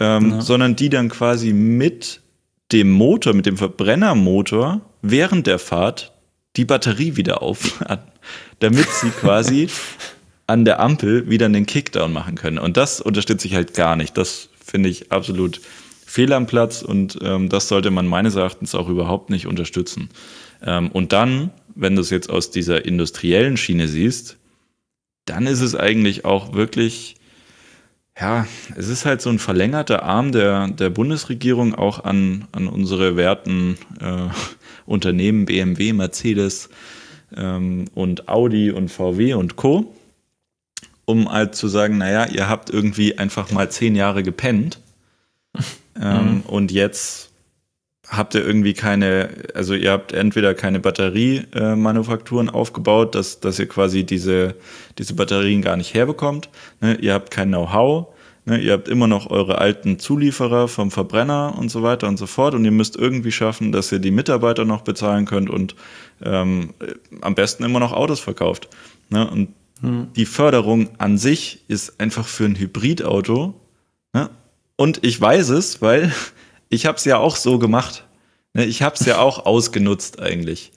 ähm, 0.00 0.30
ja. 0.30 0.40
sondern 0.40 0.74
die 0.74 0.88
dann 0.88 1.10
quasi 1.10 1.52
mit 1.52 2.22
dem 2.72 2.90
Motor, 2.90 3.34
mit 3.34 3.46
dem 3.46 3.58
Verbrennermotor 3.58 4.80
während 5.02 5.46
der 5.46 5.58
Fahrt 5.58 6.12
die 6.56 6.64
Batterie 6.64 7.16
wieder 7.16 7.42
aufladen, 7.42 8.06
damit 8.60 8.88
sie 8.88 9.10
quasi 9.10 9.68
an 10.46 10.64
der 10.64 10.80
Ampel 10.80 11.28
wieder 11.28 11.46
einen 11.46 11.66
Kickdown 11.66 12.12
machen 12.12 12.34
können. 12.36 12.58
Und 12.58 12.76
das 12.76 13.00
unterstütze 13.00 13.46
ich 13.46 13.54
halt 13.54 13.74
gar 13.74 13.96
nicht. 13.96 14.16
Das 14.16 14.48
finde 14.64 14.88
ich 14.88 15.12
absolut 15.12 15.60
fehl 16.06 16.32
am 16.32 16.46
Platz 16.46 16.82
und 16.82 17.18
ähm, 17.22 17.48
das 17.48 17.68
sollte 17.68 17.90
man 17.90 18.06
meines 18.06 18.36
Erachtens 18.36 18.74
auch 18.74 18.88
überhaupt 18.88 19.30
nicht 19.30 19.46
unterstützen. 19.46 20.10
Ähm, 20.62 20.90
und 20.90 21.12
dann, 21.12 21.50
wenn 21.74 21.96
du 21.96 22.02
es 22.02 22.10
jetzt 22.10 22.30
aus 22.30 22.50
dieser 22.50 22.84
industriellen 22.84 23.56
Schiene 23.56 23.88
siehst, 23.88 24.36
dann 25.24 25.46
ist 25.46 25.60
es 25.60 25.74
eigentlich 25.74 26.24
auch 26.24 26.54
wirklich, 26.54 27.16
ja, 28.18 28.46
es 28.76 28.88
ist 28.88 29.06
halt 29.06 29.22
so 29.22 29.30
ein 29.30 29.38
verlängerter 29.38 30.02
Arm 30.04 30.32
der, 30.32 30.68
der 30.68 30.90
Bundesregierung 30.90 31.74
auch 31.74 32.04
an, 32.04 32.46
an 32.52 32.68
unsere 32.68 33.16
werten 33.16 33.76
äh, 34.00 34.28
Unternehmen 34.86 35.46
BMW, 35.46 35.92
Mercedes 35.92 36.68
ähm, 37.36 37.86
und 37.94 38.28
Audi 38.28 38.70
und 38.70 38.90
VW 38.90 39.34
und 39.34 39.56
Co., 39.56 39.94
um 41.04 41.30
halt 41.30 41.54
zu 41.54 41.68
sagen, 41.68 41.98
naja, 41.98 42.26
ihr 42.26 42.48
habt 42.48 42.70
irgendwie 42.70 43.18
einfach 43.18 43.50
mal 43.50 43.70
zehn 43.70 43.94
Jahre 43.94 44.22
gepennt 44.22 44.80
ähm, 46.00 46.36
mhm. 46.36 46.40
und 46.42 46.72
jetzt 46.72 47.30
habt 48.08 48.34
ihr 48.34 48.44
irgendwie 48.44 48.74
keine, 48.74 49.30
also 49.54 49.74
ihr 49.74 49.90
habt 49.90 50.12
entweder 50.12 50.54
keine 50.54 50.78
Batteriemanufakturen 50.78 52.48
äh, 52.48 52.52
aufgebaut, 52.52 53.14
dass, 53.14 53.40
dass 53.40 53.58
ihr 53.58 53.66
quasi 53.66 54.04
diese, 54.04 54.54
diese 54.98 55.14
Batterien 55.14 55.62
gar 55.62 55.76
nicht 55.76 55.94
herbekommt. 55.94 56.50
Ne? 56.80 56.96
Ihr 56.96 57.14
habt 57.14 57.30
kein 57.30 57.48
Know-how 57.48 58.14
Ne, 58.46 58.58
ihr 58.58 58.74
habt 58.74 58.88
immer 58.88 59.06
noch 59.06 59.30
eure 59.30 59.56
alten 59.56 59.98
Zulieferer 59.98 60.68
vom 60.68 60.90
Verbrenner 60.90 61.54
und 61.58 61.70
so 61.70 61.82
weiter 61.82 62.08
und 62.08 62.18
so 62.18 62.26
fort 62.26 62.54
und 62.54 62.66
ihr 62.66 62.72
müsst 62.72 62.94
irgendwie 62.94 63.32
schaffen, 63.32 63.72
dass 63.72 63.90
ihr 63.90 64.00
die 64.00 64.10
Mitarbeiter 64.10 64.66
noch 64.66 64.82
bezahlen 64.82 65.24
könnt 65.24 65.48
und 65.48 65.74
ähm, 66.22 66.74
am 67.22 67.34
besten 67.34 67.64
immer 67.64 67.80
noch 67.80 67.92
Autos 67.92 68.20
verkauft. 68.20 68.68
Ne? 69.08 69.26
Und 69.26 69.48
die 70.16 70.26
Förderung 70.26 70.88
an 70.98 71.18
sich 71.18 71.64
ist 71.68 72.00
einfach 72.00 72.26
für 72.26 72.44
ein 72.44 72.56
Hybridauto. 72.56 73.60
Ne? 74.12 74.30
Und 74.76 75.04
ich 75.04 75.20
weiß 75.20 75.50
es, 75.50 75.82
weil 75.82 76.12
ich 76.68 76.86
habe 76.86 76.98
es 76.98 77.04
ja 77.04 77.18
auch 77.18 77.36
so 77.36 77.58
gemacht. 77.58 78.04
Ne? 78.52 78.64
Ich 78.64 78.82
habe 78.82 78.94
es 78.94 79.04
ja 79.04 79.18
auch 79.18 79.46
ausgenutzt 79.46 80.20
eigentlich. 80.20 80.72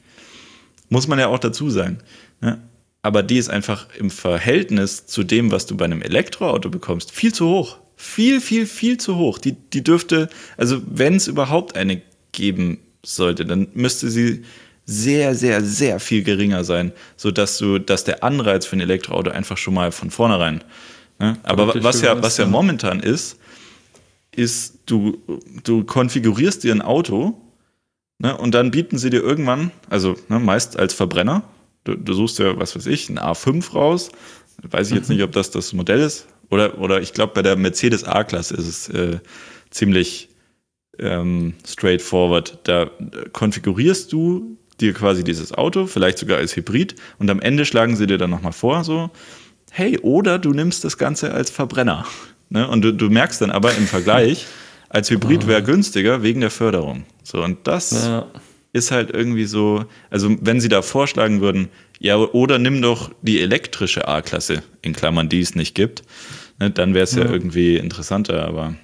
Muss 0.89 1.07
man 1.07 1.19
ja 1.19 1.27
auch 1.27 1.39
dazu 1.39 1.69
sagen. 1.69 1.99
Ne? 2.41 2.61
aber 3.07 3.23
die 3.23 3.37
ist 3.37 3.49
einfach 3.49 3.87
im 3.97 4.09
Verhältnis 4.09 5.05
zu 5.05 5.23
dem, 5.23 5.49
was 5.49 5.65
du 5.65 5.77
bei 5.77 5.85
einem 5.85 6.01
Elektroauto 6.01 6.69
bekommst, 6.69 7.13
viel 7.13 7.33
zu 7.33 7.47
hoch. 7.47 7.77
Viel, 7.95 8.41
viel, 8.41 8.65
viel 8.65 8.97
zu 8.97 9.15
hoch. 9.15 9.39
Die, 9.39 9.53
die 9.53 9.81
dürfte, 9.81 10.27
also 10.57 10.81
wenn 10.85 11.15
es 11.15 11.29
überhaupt 11.29 11.77
eine 11.77 12.01
geben 12.33 12.79
sollte, 13.03 13.45
dann 13.45 13.69
müsste 13.73 14.09
sie 14.09 14.43
sehr, 14.87 15.35
sehr, 15.35 15.63
sehr 15.63 15.99
viel 15.99 16.23
geringer 16.23 16.63
sein, 16.63 16.91
sodass 17.15 17.59
du, 17.59 17.77
dass 17.77 18.03
der 18.03 18.23
Anreiz 18.23 18.65
für 18.65 18.75
ein 18.75 18.81
Elektroauto 18.81 19.29
einfach 19.29 19.57
schon 19.57 19.75
mal 19.75 19.91
von 19.91 20.09
vornherein. 20.09 20.63
Ne? 21.19 21.37
Aber 21.43 21.83
was 21.83 22.01
ja, 22.01 22.19
was 22.21 22.37
ja 22.37 22.47
momentan 22.47 22.99
ist, 22.99 23.37
ist, 24.35 24.79
du, 24.87 25.21
du 25.63 25.83
konfigurierst 25.83 26.63
dir 26.63 26.73
ein 26.73 26.81
Auto 26.81 27.39
ne, 28.17 28.35
und 28.35 28.55
dann 28.55 28.71
bieten 28.71 28.97
sie 28.97 29.11
dir 29.11 29.21
irgendwann, 29.21 29.71
also 29.89 30.15
ne, 30.29 30.39
meist 30.39 30.79
als 30.79 30.93
Verbrenner, 30.93 31.43
Du, 31.87 31.95
du 31.95 32.13
suchst 32.13 32.39
ja, 32.39 32.59
was 32.59 32.75
weiß 32.75 32.85
ich, 32.87 33.07
ein 33.09 33.17
A5 33.17 33.71
raus. 33.71 34.11
Weiß 34.61 34.89
ich 34.89 34.95
jetzt 34.95 35.09
nicht, 35.09 35.23
ob 35.23 35.31
das 35.31 35.51
das 35.51 35.71
Modell 35.71 36.01
ist. 36.01 36.27
Oder, 36.49 36.77
oder 36.79 37.01
ich 37.01 37.13
glaube, 37.13 37.33
bei 37.33 37.41
der 37.41 37.55
Mercedes 37.55 38.03
A-Klasse 38.03 38.55
ist 38.55 38.67
es 38.67 38.89
äh, 38.89 39.19
ziemlich 39.69 40.27
ähm, 40.99 41.53
straightforward. 41.65 42.59
Da 42.63 42.91
konfigurierst 43.31 44.11
du 44.11 44.56
dir 44.79 44.93
quasi 44.93 45.23
dieses 45.23 45.53
Auto, 45.53 45.87
vielleicht 45.87 46.17
sogar 46.17 46.37
als 46.37 46.55
Hybrid, 46.55 46.95
und 47.19 47.29
am 47.29 47.39
Ende 47.39 47.65
schlagen 47.65 47.95
sie 47.95 48.07
dir 48.07 48.17
dann 48.17 48.29
nochmal 48.29 48.53
vor, 48.53 48.83
so, 48.83 49.09
hey, 49.71 49.97
oder 49.99 50.39
du 50.39 50.51
nimmst 50.51 50.83
das 50.83 50.97
Ganze 50.97 51.33
als 51.33 51.49
Verbrenner. 51.49 52.05
Ne? 52.49 52.67
Und 52.67 52.81
du, 52.81 52.93
du 52.93 53.09
merkst 53.09 53.41
dann 53.41 53.51
aber 53.51 53.75
im 53.75 53.87
Vergleich, 53.87 54.47
als 54.89 55.09
Hybrid 55.09 55.47
wäre 55.47 55.63
günstiger 55.63 56.23
wegen 56.23 56.41
der 56.41 56.51
Förderung. 56.51 57.05
So, 57.23 57.43
und 57.43 57.67
das 57.67 57.91
ja 57.91 58.27
ist 58.77 58.91
halt 58.91 59.11
irgendwie 59.11 59.45
so, 59.45 59.85
also 60.09 60.35
wenn 60.41 60.61
sie 60.61 60.69
da 60.69 60.81
vorschlagen 60.81 61.41
würden, 61.41 61.69
ja, 61.99 62.17
oder 62.17 62.59
nimm 62.59 62.81
doch 62.81 63.11
die 63.21 63.41
elektrische 63.41 64.07
A-Klasse, 64.07 64.63
in 64.81 64.93
Klammern, 64.93 65.29
die 65.29 65.41
es 65.41 65.55
nicht 65.55 65.75
gibt, 65.75 66.03
ne, 66.59 66.69
dann 66.69 66.93
wäre 66.93 67.03
es 67.03 67.15
ja. 67.15 67.25
ja. 67.25 67.31
irgendwie 67.31 67.77
interessanter, 67.77 68.45
aber 68.45 68.75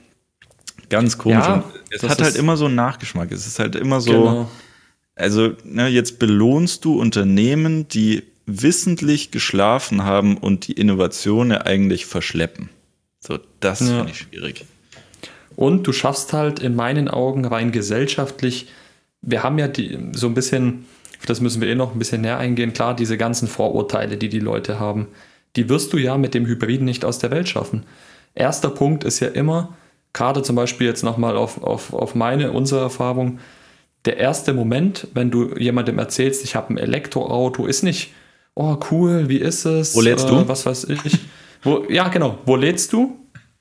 ganz 0.89 1.17
komisch. 1.17 1.45
Ja, 1.45 1.63
es 1.91 2.03
hat 2.03 2.21
halt 2.21 2.35
immer 2.35 2.57
so 2.57 2.65
einen 2.65 2.75
Nachgeschmack. 2.75 3.31
Es 3.31 3.45
ist 3.47 3.59
halt 3.59 3.75
immer 3.75 4.01
so, 4.01 4.11
genau. 4.11 4.51
Also 5.15 5.53
ne, 5.63 5.87
jetzt 5.87 6.19
belohnst 6.19 6.85
du 6.85 6.99
Unternehmen, 6.99 7.87
die 7.87 8.23
wissentlich 8.45 9.31
geschlafen 9.31 10.03
haben 10.03 10.37
und 10.37 10.67
die 10.67 10.73
Innovationen 10.73 11.57
eigentlich 11.57 12.05
verschleppen. 12.05 12.69
So, 13.19 13.39
das 13.59 13.79
ja. 13.79 13.97
finde 13.97 14.11
ich 14.11 14.17
schwierig. 14.17 14.65
Und 15.55 15.87
du 15.87 15.93
schaffst 15.93 16.33
halt 16.33 16.59
in 16.59 16.75
meinen 16.75 17.07
Augen 17.07 17.45
rein 17.45 17.71
gesellschaftlich 17.71 18.67
wir 19.23 19.41
haben 19.41 19.57
ja 19.57 19.67
die, 19.67 19.97
so 20.11 20.27
ein 20.27 20.33
bisschen, 20.33 20.85
auf 21.19 21.25
das 21.25 21.41
müssen 21.41 21.61
wir 21.61 21.69
eh 21.69 21.75
noch 21.75 21.93
ein 21.93 21.99
bisschen 21.99 22.21
näher 22.21 22.37
eingehen, 22.37 22.73
klar, 22.73 22.95
diese 22.95 23.17
ganzen 23.17 23.47
Vorurteile, 23.47 24.17
die 24.17 24.29
die 24.29 24.39
Leute 24.39 24.79
haben, 24.79 25.07
die 25.55 25.69
wirst 25.69 25.93
du 25.93 25.97
ja 25.97 26.17
mit 26.17 26.33
dem 26.33 26.45
Hybriden 26.45 26.85
nicht 26.85 27.05
aus 27.05 27.19
der 27.19 27.31
Welt 27.31 27.49
schaffen. 27.49 27.85
Erster 28.35 28.69
Punkt 28.69 29.03
ist 29.03 29.19
ja 29.21 29.29
immer, 29.29 29.75
gerade 30.11 30.43
zum 30.43 30.55
Beispiel 30.55 30.87
jetzt 30.87 31.03
nochmal 31.03 31.37
auf, 31.37 31.63
auf, 31.63 31.93
auf 31.93 32.15
meine, 32.15 32.51
unsere 32.51 32.81
Erfahrung, 32.81 33.39
der 34.05 34.17
erste 34.17 34.53
Moment, 34.53 35.07
wenn 35.13 35.31
du 35.31 35.55
jemandem 35.57 35.99
erzählst, 35.99 36.43
ich 36.43 36.55
habe 36.55 36.73
ein 36.73 36.77
Elektroauto, 36.77 37.65
ist 37.65 37.83
nicht, 37.83 38.13
oh 38.55 38.77
cool, 38.91 39.29
wie 39.29 39.37
ist 39.37 39.65
es? 39.65 39.95
Wo 39.95 40.01
lädst 40.01 40.27
äh, 40.27 40.29
du? 40.29 40.47
Was 40.47 40.65
weiß 40.65 40.85
ich. 40.85 41.19
Wo, 41.63 41.85
ja, 41.89 42.09
genau. 42.09 42.37
Wo 42.45 42.55
lädst 42.55 42.91
du? 42.91 43.17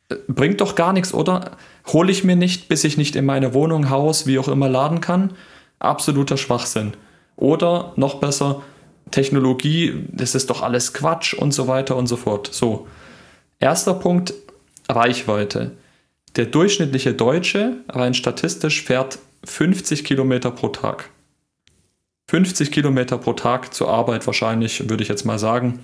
Äh, 0.09 0.16
bringt 0.26 0.61
doch 0.61 0.74
gar 0.74 0.92
nichts, 0.92 1.14
oder? 1.14 1.52
Hole 1.92 2.11
ich 2.11 2.24
mir 2.24 2.37
nicht, 2.37 2.68
bis 2.68 2.85
ich 2.85 2.96
nicht 2.96 3.14
in 3.14 3.24
meine 3.24 3.55
Wohnung, 3.55 3.90
Haus, 3.90 4.26
wie 4.26 4.38
auch 4.38 4.48
immer 4.48 4.68
laden 4.68 5.00
kann 5.00 5.35
absoluter 5.83 6.37
Schwachsinn. 6.37 6.92
Oder 7.37 7.92
noch 7.96 8.16
besser, 8.16 8.62
Technologie, 9.11 10.07
das 10.09 10.35
ist 10.35 10.48
doch 10.48 10.62
alles 10.62 10.94
Quatsch 10.94 11.35
und 11.35 11.52
so 11.52 11.68
weiter 11.68 11.96
und 11.96 12.07
so 12.07 12.16
fort. 12.16 12.48
So, 12.52 12.87
erster 13.59 13.94
Punkt, 13.94 14.33
Reichweite. 14.88 15.72
der 16.37 16.46
durchschnittliche 16.46 17.12
Deutsche 17.12 17.76
rein 17.88 18.14
statistisch 18.14 18.83
fährt 18.83 19.18
50 19.44 20.05
Kilometer 20.05 20.50
pro 20.50 20.68
Tag. 20.68 21.11
50 22.28 22.70
Kilometer 22.70 23.18
pro 23.18 23.33
Tag 23.33 23.74
zur 23.74 23.88
Arbeit 23.88 24.26
wahrscheinlich, 24.26 24.88
würde 24.88 25.02
ich 25.02 25.09
jetzt 25.09 25.24
mal 25.24 25.38
sagen, 25.38 25.81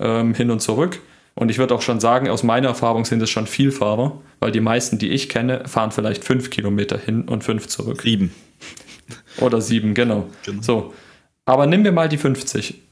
ähm, 0.00 0.34
hin 0.34 0.50
und 0.50 0.60
zurück. 0.60 1.00
Und 1.34 1.50
ich 1.50 1.58
würde 1.58 1.74
auch 1.74 1.82
schon 1.82 2.00
sagen, 2.00 2.30
aus 2.30 2.42
meiner 2.42 2.68
Erfahrung 2.68 3.04
sind 3.04 3.22
es 3.22 3.28
schon 3.28 3.46
Vielfahrer, 3.46 4.20
weil 4.40 4.52
die 4.52 4.60
meisten, 4.60 4.98
die 4.98 5.10
ich 5.10 5.28
kenne, 5.28 5.68
fahren 5.68 5.92
vielleicht 5.92 6.24
fünf 6.24 6.48
Kilometer 6.50 6.98
hin 6.98 7.28
und 7.28 7.44
fünf 7.44 7.68
zurück. 7.68 8.00
Sieben. 8.02 8.34
Oder 9.38 9.60
sieben, 9.60 9.94
genau. 9.94 10.28
genau. 10.44 10.62
So. 10.62 10.94
Aber 11.44 11.66
nimm 11.66 11.84
wir 11.84 11.92
mal 11.92 12.08
die 12.08 12.16
50. 12.16 12.82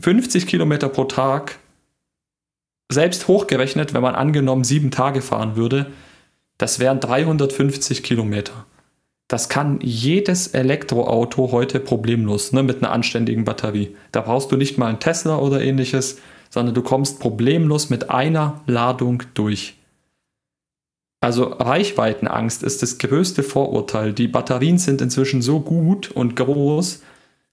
50 0.00 0.46
Kilometer 0.46 0.88
pro 0.88 1.04
Tag, 1.04 1.58
selbst 2.88 3.28
hochgerechnet, 3.28 3.92
wenn 3.92 4.02
man 4.02 4.14
angenommen 4.14 4.64
sieben 4.64 4.90
Tage 4.90 5.20
fahren 5.20 5.56
würde, 5.56 5.86
das 6.58 6.78
wären 6.78 7.00
350 7.00 8.02
Kilometer. 8.02 8.66
Das 9.30 9.48
kann 9.48 9.78
jedes 9.80 10.48
Elektroauto 10.48 11.52
heute 11.52 11.78
problemlos, 11.78 12.52
ne, 12.52 12.64
mit 12.64 12.82
einer 12.82 12.90
anständigen 12.90 13.44
Batterie. 13.44 13.94
Da 14.10 14.22
brauchst 14.22 14.50
du 14.50 14.56
nicht 14.56 14.76
mal 14.76 14.88
einen 14.88 14.98
Tesla 14.98 15.38
oder 15.38 15.62
ähnliches, 15.62 16.18
sondern 16.50 16.74
du 16.74 16.82
kommst 16.82 17.20
problemlos 17.20 17.90
mit 17.90 18.10
einer 18.10 18.60
Ladung 18.66 19.22
durch. 19.34 19.76
Also 21.20 21.44
Reichweitenangst 21.44 22.64
ist 22.64 22.82
das 22.82 22.98
größte 22.98 23.44
Vorurteil. 23.44 24.14
Die 24.14 24.26
Batterien 24.26 24.78
sind 24.78 25.00
inzwischen 25.00 25.42
so 25.42 25.60
gut 25.60 26.10
und 26.10 26.34
groß, 26.34 27.00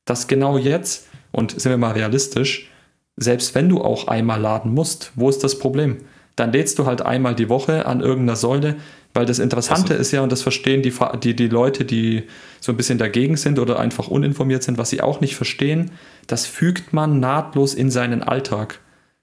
dass 0.04 0.28
genau 0.28 0.58
jetzt, 0.58 1.08
und 1.32 1.62
sind 1.62 1.70
wir 1.70 1.78
mal 1.78 1.92
realistisch, 1.92 2.72
selbst 3.18 3.54
wenn 3.54 3.70
du 3.70 3.82
auch 3.82 4.08
einmal 4.08 4.42
laden 4.42 4.74
musst, 4.74 5.12
wo 5.14 5.30
ist 5.30 5.44
das 5.44 5.60
Problem? 5.60 5.98
Dann 6.36 6.52
lädst 6.52 6.80
du 6.80 6.88
halt 6.88 7.04
einmal 7.04 7.36
die 7.36 7.50
Woche 7.50 7.86
an 7.86 8.02
irgendeiner 8.02 8.36
Säule, 8.36 8.78
weil 9.18 9.26
das 9.26 9.40
Interessante 9.40 9.94
also. 9.94 10.02
ist 10.02 10.12
ja, 10.12 10.22
und 10.22 10.32
das 10.32 10.44
verstehen 10.44 10.84
die, 10.84 10.94
die, 11.24 11.36
die 11.36 11.48
Leute, 11.48 11.86
die 11.86 12.24
so 12.62 12.72
ein 12.72 12.78
bisschen 12.78 13.00
dagegen 13.00 13.36
sind 13.36 13.58
oder 13.58 13.80
einfach 13.80 14.10
uninformiert 14.10 14.62
sind, 14.62 14.78
was 14.78 14.92
sie 14.92 15.02
auch 15.02 15.22
nicht 15.22 15.36
verstehen, 15.36 15.90
das 16.28 16.46
fügt 16.46 16.94
man 16.94 17.20
nahtlos 17.20 17.74
in 17.74 17.90
seinen 17.90 18.22
Alltag. 18.22 18.80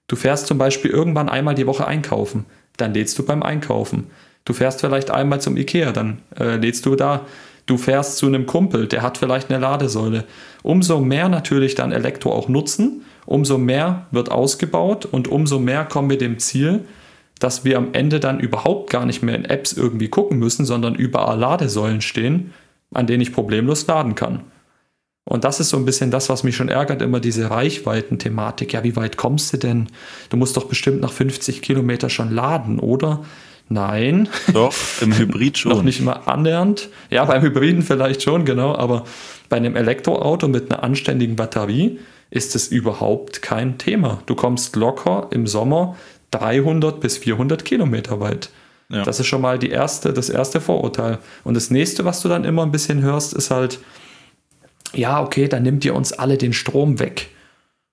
Du 0.09 0.17
fährst 0.17 0.49
zum 0.49 0.59
Beispiel 0.59 0.91
irgendwann 0.91 1.29
einmal 1.29 1.55
die 1.55 1.69
Woche 1.69 1.87
einkaufen, 1.87 2.45
dann 2.77 2.93
lädst 2.93 3.17
du 3.21 3.25
beim 3.25 3.45
Einkaufen. 3.45 4.09
Du 4.45 4.53
fährst 4.53 4.81
vielleicht 4.81 5.13
einmal 5.13 5.41
zum 5.41 5.57
Ikea, 5.57 5.93
dann 5.93 6.23
äh, 6.39 6.57
lädst 6.57 6.85
du 6.87 6.97
da. 6.97 7.25
Du 7.67 7.79
fährst 7.79 8.17
zu 8.17 8.27
einem 8.27 8.47
Kumpel, 8.47 8.89
der 8.89 9.03
hat 9.03 9.17
vielleicht 9.17 9.49
eine 9.49 9.61
Ladesäule. 9.61 10.25
Umso 10.65 10.99
mehr 10.99 11.29
natürlich 11.29 11.77
dann 11.77 11.93
Elektro 11.93 12.33
auch 12.33 12.49
nutzen, 12.49 13.03
umso 13.27 13.59
mehr 13.59 14.07
wird 14.11 14.29
ausgebaut 14.29 15.07
und 15.07 15.29
umso 15.29 15.61
mehr 15.61 15.85
kommen 15.85 16.11
wir 16.11 16.19
dem 16.19 16.41
Ziel, 16.41 16.85
dass 17.45 17.63
wir 17.63 17.77
am 17.77 17.93
Ende 17.93 18.21
dann 18.21 18.41
überhaupt 18.41 18.89
gar 18.89 19.05
nicht 19.05 19.23
mehr 19.23 19.35
in 19.35 19.45
Apps 19.45 19.75
irgendwie 19.75 20.09
gucken 20.09 20.39
müssen, 20.39 20.65
sondern 20.65 20.95
überall 20.95 21.39
Ladesäulen 21.39 22.01
stehen, 22.01 22.55
an 22.95 23.07
denen 23.07 23.21
ich 23.21 23.35
problemlos 23.35 23.87
laden 23.87 24.15
kann. 24.15 24.45
Und 25.25 25.45
das 25.45 25.61
ist 25.61 25.69
so 25.69 25.77
ein 25.77 25.85
bisschen 25.85 26.11
das, 26.11 26.31
was 26.31 26.43
mich 26.43 26.57
schon 26.57 26.71
ärgert, 26.71 27.03
immer 27.03 27.21
diese 27.21 27.51
Reichweiten-Thematik. 27.51 28.73
Ja, 28.73 28.83
wie 28.83 28.97
weit 28.97 29.19
kommst 29.19 29.53
du 29.53 29.59
denn? 29.59 29.89
Du 30.31 30.39
musst 30.39 30.57
doch 30.57 30.65
bestimmt 30.65 31.03
nach 31.03 31.13
50 31.13 31.61
Kilometer 31.61 32.09
schon 32.09 32.31
laden, 32.31 32.81
oder? 32.81 33.27
Nein. 33.69 34.31
Doch, 34.55 34.75
im 35.03 35.13
Hybrid 35.19 35.59
schon. 35.59 35.73
Noch 35.73 35.83
nicht 35.83 36.01
mal 36.01 36.23
annähernd. 36.25 36.89
Ja, 37.11 37.27
beim 37.27 37.43
Hybriden 37.43 37.83
vielleicht 37.83 38.23
schon, 38.23 38.47
genau. 38.47 38.75
Aber 38.75 39.05
bei 39.51 39.59
einem 39.59 39.77
Elektroauto 39.77 40.49
mit 40.49 40.71
einer 40.71 40.83
anständigen 40.83 41.37
Batterie 41.37 41.99
ist 42.31 42.57
es 42.57 42.69
überhaupt 42.69 43.43
kein 43.43 43.77
Thema. 43.77 44.23
Du 44.25 44.35
kommst 44.35 44.77
locker 44.77 45.29
im 45.31 45.47
Sommer 45.47 45.97
300 46.35 47.01
bis 47.01 47.19
400 47.19 47.65
Kilometer 47.65 48.21
weit. 48.21 48.51
Ja. 48.89 49.03
Das 49.03 49.21
ist 49.21 49.27
schon 49.27 49.41
mal 49.41 49.59
die 49.59 49.71
erste, 49.71 50.13
das 50.13 50.29
erste 50.29 50.61
Vorurteil. 50.61 51.19
Und 51.43 51.55
das 51.55 51.71
nächste, 51.71 52.05
was 52.05 52.21
du 52.21 52.29
dann 52.29 52.45
immer 52.45 52.63
ein 52.63 52.73
bisschen 52.73 53.03
hörst, 53.03 53.33
ist 53.33 53.51
halt, 53.51 53.79
ja, 54.93 55.23
okay, 55.23 55.49
dann 55.49 55.63
nimmt 55.63 55.85
ihr 55.85 55.95
uns 55.95 56.13
alle 56.13 56.39
den 56.39 56.53
Strom 56.53 56.99
weg. 57.01 57.31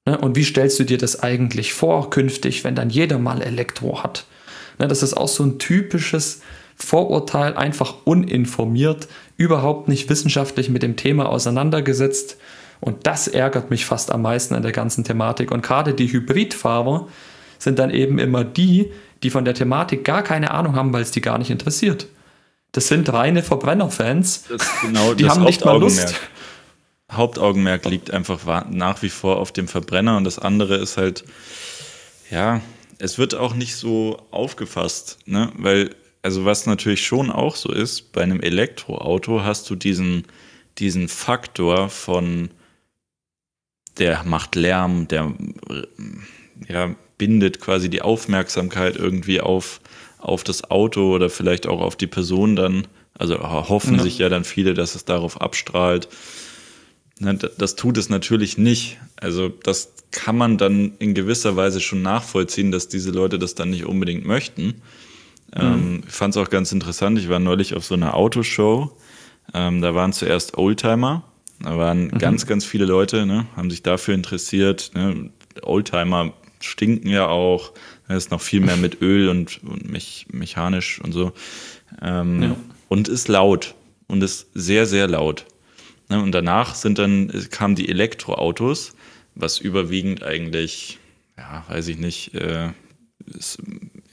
Ne? 0.06 0.18
Und 0.18 0.36
wie 0.36 0.44
stellst 0.44 0.80
du 0.80 0.84
dir 0.84 0.98
das 0.98 1.22
eigentlich 1.22 1.74
vor, 1.74 2.10
künftig, 2.10 2.64
wenn 2.64 2.76
dann 2.76 2.90
jeder 2.90 3.20
mal 3.20 3.42
Elektro 3.42 4.04
hat? 4.04 4.26
Ne, 4.80 4.88
das 4.88 5.04
ist 5.04 5.16
auch 5.16 5.28
so 5.28 5.44
ein 5.44 5.60
typisches 5.60 6.42
Vorurteil, 6.76 7.56
einfach 7.56 7.96
uninformiert, 8.06 9.08
überhaupt 9.38 9.88
nicht 9.88 10.10
wissenschaftlich 10.10 10.70
mit 10.70 10.84
dem 10.84 10.96
Thema 10.96 11.30
auseinandergesetzt. 11.30 12.38
Und 12.80 13.06
das 13.06 13.28
ärgert 13.28 13.70
mich 13.70 13.86
fast 13.86 14.12
am 14.12 14.24
meisten 14.24 14.56
an 14.56 14.64
der 14.64 14.72
ganzen 14.72 15.04
Thematik. 15.04 15.52
Und 15.52 15.62
gerade 15.62 15.94
die 15.94 16.12
Hybridfahrer, 16.12 17.08
sind 17.62 17.78
dann 17.80 17.92
eben 17.92 18.18
immer 18.18 18.44
die, 18.44 18.92
die 19.22 19.30
von 19.30 19.46
der 19.46 19.54
Thematik 19.54 20.04
gar 20.04 20.24
keine 20.24 20.52
Ahnung 20.52 20.76
haben, 20.76 20.92
weil 20.94 21.04
es 21.04 21.12
die 21.12 21.22
gar 21.22 21.38
nicht 21.38 21.52
interessiert. 21.52 22.08
Das 22.72 22.88
sind 22.88 23.12
reine 23.12 23.44
Verbrennerfans. 23.44 24.46
Genau 24.82 25.14
die 25.14 25.30
haben 25.30 25.44
nicht 25.44 25.64
mal 25.64 25.80
Lust. 25.80 26.16
Hauptaugenmerk 27.12 27.86
liegt 27.86 28.12
einfach 28.12 28.66
nach 28.70 29.02
wie 29.02 29.10
vor 29.10 29.38
auf 29.38 29.52
dem 29.52 29.68
Verbrenner 29.68 30.18
und 30.18 30.24
das 30.24 30.40
andere 30.40 30.78
ist 30.78 30.98
halt, 30.98 31.26
ja, 32.30 32.62
es 32.98 33.18
wird 33.18 33.36
auch 33.36 33.54
nicht 33.54 33.76
so 33.76 34.26
aufgefasst, 34.32 35.20
ne? 35.26 35.52
weil, 35.58 35.94
also 36.22 36.46
was 36.46 36.66
natürlich 36.66 37.06
schon 37.06 37.30
auch 37.30 37.58
so 37.58 37.72
ist, 37.72 38.14
bei 38.14 38.24
einem 38.24 38.40
Elektroauto 38.40 39.44
hast 39.44 39.70
du 39.70 39.76
diesen, 39.76 40.24
diesen 40.78 41.10
Faktor 41.10 41.90
von, 41.90 42.50
der 43.98 44.24
macht 44.24 44.56
Lärm, 44.56 45.10
der, 45.10 45.34
ja, 46.70 46.96
bindet 47.22 47.62
quasi 47.62 47.88
die 47.88 48.02
Aufmerksamkeit 48.02 48.96
irgendwie 48.96 49.42
auf, 49.42 49.80
auf 50.18 50.44
das 50.44 50.72
Auto 50.72 51.14
oder 51.14 51.30
vielleicht 51.30 51.68
auch 51.68 51.80
auf 51.80 51.96
die 51.96 52.08
Person 52.08 52.56
dann. 52.56 52.88
Also 53.14 53.40
hoffen 53.40 53.98
ja. 53.98 54.02
sich 54.02 54.18
ja 54.18 54.28
dann 54.28 54.44
viele, 54.44 54.74
dass 54.74 54.96
es 54.96 55.06
darauf 55.06 55.40
abstrahlt. 55.40 56.08
Das 57.20 57.76
tut 57.76 58.00
es 58.00 58.10
natürlich 58.10 58.58
nicht. 58.58 58.98
Also 59.18 59.50
das 59.50 59.94
kann 60.10 60.36
man 60.36 60.58
dann 60.58 60.94
in 60.98 61.14
gewisser 61.14 61.56
Weise 61.56 61.80
schon 61.80 62.02
nachvollziehen, 62.02 62.72
dass 62.72 62.88
diese 62.88 63.12
Leute 63.12 63.38
das 63.38 63.54
dann 63.54 63.70
nicht 63.70 63.86
unbedingt 63.86 64.26
möchten. 64.26 64.82
Ähm, 65.56 65.68
mhm. 65.68 65.74
Ähm, 65.74 66.04
ich 66.08 66.14
fand 66.16 66.36
es 66.36 66.42
auch 66.42 66.50
ganz 66.50 66.72
interessant. 66.72 67.20
Ich 67.20 67.30
war 67.30 67.38
neulich 67.38 67.76
auf 67.76 67.86
so 67.86 67.94
einer 67.94 68.16
Autoshow. 68.16 68.98
Ähm, 69.54 69.80
da 69.84 69.94
waren 69.94 70.12
zuerst 70.12 70.58
Oldtimer. 70.58 71.22
Da 71.60 71.78
waren 71.78 72.06
mhm. 72.06 72.18
ganz, 72.18 72.48
ganz 72.48 72.66
viele 72.66 72.86
Leute, 72.86 73.28
ne, 73.28 73.46
haben 73.56 73.70
sich 73.70 73.84
dafür 73.84 74.16
interessiert. 74.16 74.90
Ne. 74.96 75.30
Oldtimer 75.62 76.34
stinken 76.64 77.10
ja 77.10 77.28
auch. 77.28 77.74
Da 78.08 78.16
ist 78.16 78.32
noch 78.32 78.42
viel 78.42 78.62
mehr 78.62 78.78
mit 78.78 79.02
Öl 79.02 79.30
und, 79.30 79.64
und 79.64 79.90
mich, 79.90 80.28
mechanisch 80.32 81.00
und 81.02 81.12
so. 81.12 81.32
Ähm, 82.02 82.44
ja. 82.44 82.56
Und 82.90 83.08
ist 83.08 83.28
laut 83.28 83.76
und 84.08 84.22
ist 84.24 84.48
sehr, 84.54 84.86
sehr 84.86 85.08
laut. 85.08 85.46
Ne? 86.10 86.22
Und 86.22 86.34
danach 86.34 86.76
sind 86.76 87.00
dann, 87.00 87.32
kamen 87.50 87.76
die 87.76 87.90
Elektroautos, 87.90 88.94
was 89.34 89.60
überwiegend 89.60 90.24
eigentlich, 90.24 91.00
ja, 91.38 91.64
weiß 91.70 91.88
ich 91.88 91.98
nicht, 91.98 92.36
äh, 92.36 92.70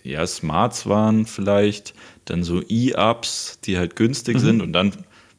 ja, 0.05 0.27
Smarts 0.27 0.87
waren 0.87 1.27
vielleicht, 1.27 1.95
dann 2.25 2.45
so 2.45 2.63
E-Ups, 2.69 3.59
die 3.65 3.79
halt 3.79 3.97
günstig 3.97 4.37
mhm. 4.37 4.41
sind 4.41 4.63
und 4.63 4.73
dann 4.73 4.93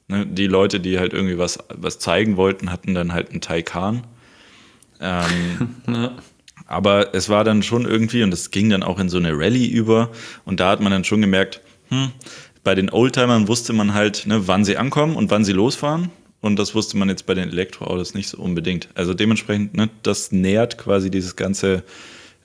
ne, 0.10 0.26
die 0.26 0.48
Leute, 0.48 0.80
die 0.80 1.00
halt 1.00 1.14
irgendwie 1.14 1.38
was, 1.38 1.60
was 1.70 2.00
zeigen 2.00 2.36
wollten, 2.36 2.72
hatten 2.72 2.94
dann 2.94 3.14
halt 3.14 3.32
einen 3.32 3.42
Taycan. 3.42 4.06
Ähm, 5.00 5.76
ja. 5.88 6.12
Aber 6.70 7.16
es 7.16 7.30
war 7.30 7.44
dann 7.44 7.64
schon 7.64 7.86
irgendwie, 7.86 8.22
und 8.22 8.32
es 8.32 8.52
ging 8.52 8.70
dann 8.70 8.84
auch 8.84 9.00
in 9.00 9.10
so 9.10 9.18
eine 9.18 9.34
Rallye 9.34 9.66
über, 9.66 10.12
und 10.46 10.60
da 10.60 10.70
hat 10.70 10.82
man 10.82 10.92
dann 10.92 11.04
schon 11.04 11.20
gemerkt, 11.20 11.62
hm, 11.90 12.12
bei 12.64 12.76
den 12.76 12.92
Oldtimern 12.92 13.48
wusste 13.48 13.74
man 13.74 13.96
halt, 13.96 14.28
ne, 14.28 14.48
wann 14.48 14.64
sie 14.64 14.78
ankommen 14.78 15.16
und 15.16 15.32
wann 15.32 15.44
sie 15.44 15.52
losfahren. 15.52 16.12
Und 16.42 16.60
das 16.60 16.76
wusste 16.76 16.96
man 16.96 17.10
jetzt 17.10 17.26
bei 17.26 17.34
den 17.34 17.50
Elektroautos 17.50 18.14
nicht 18.14 18.30
so 18.30 18.38
unbedingt. 18.38 18.88
Also 18.94 19.16
dementsprechend, 19.16 19.76
ne, 19.76 19.90
das 20.04 20.32
nährt 20.32 20.78
quasi 20.78 21.10
dieses 21.10 21.36
ganze 21.36 21.84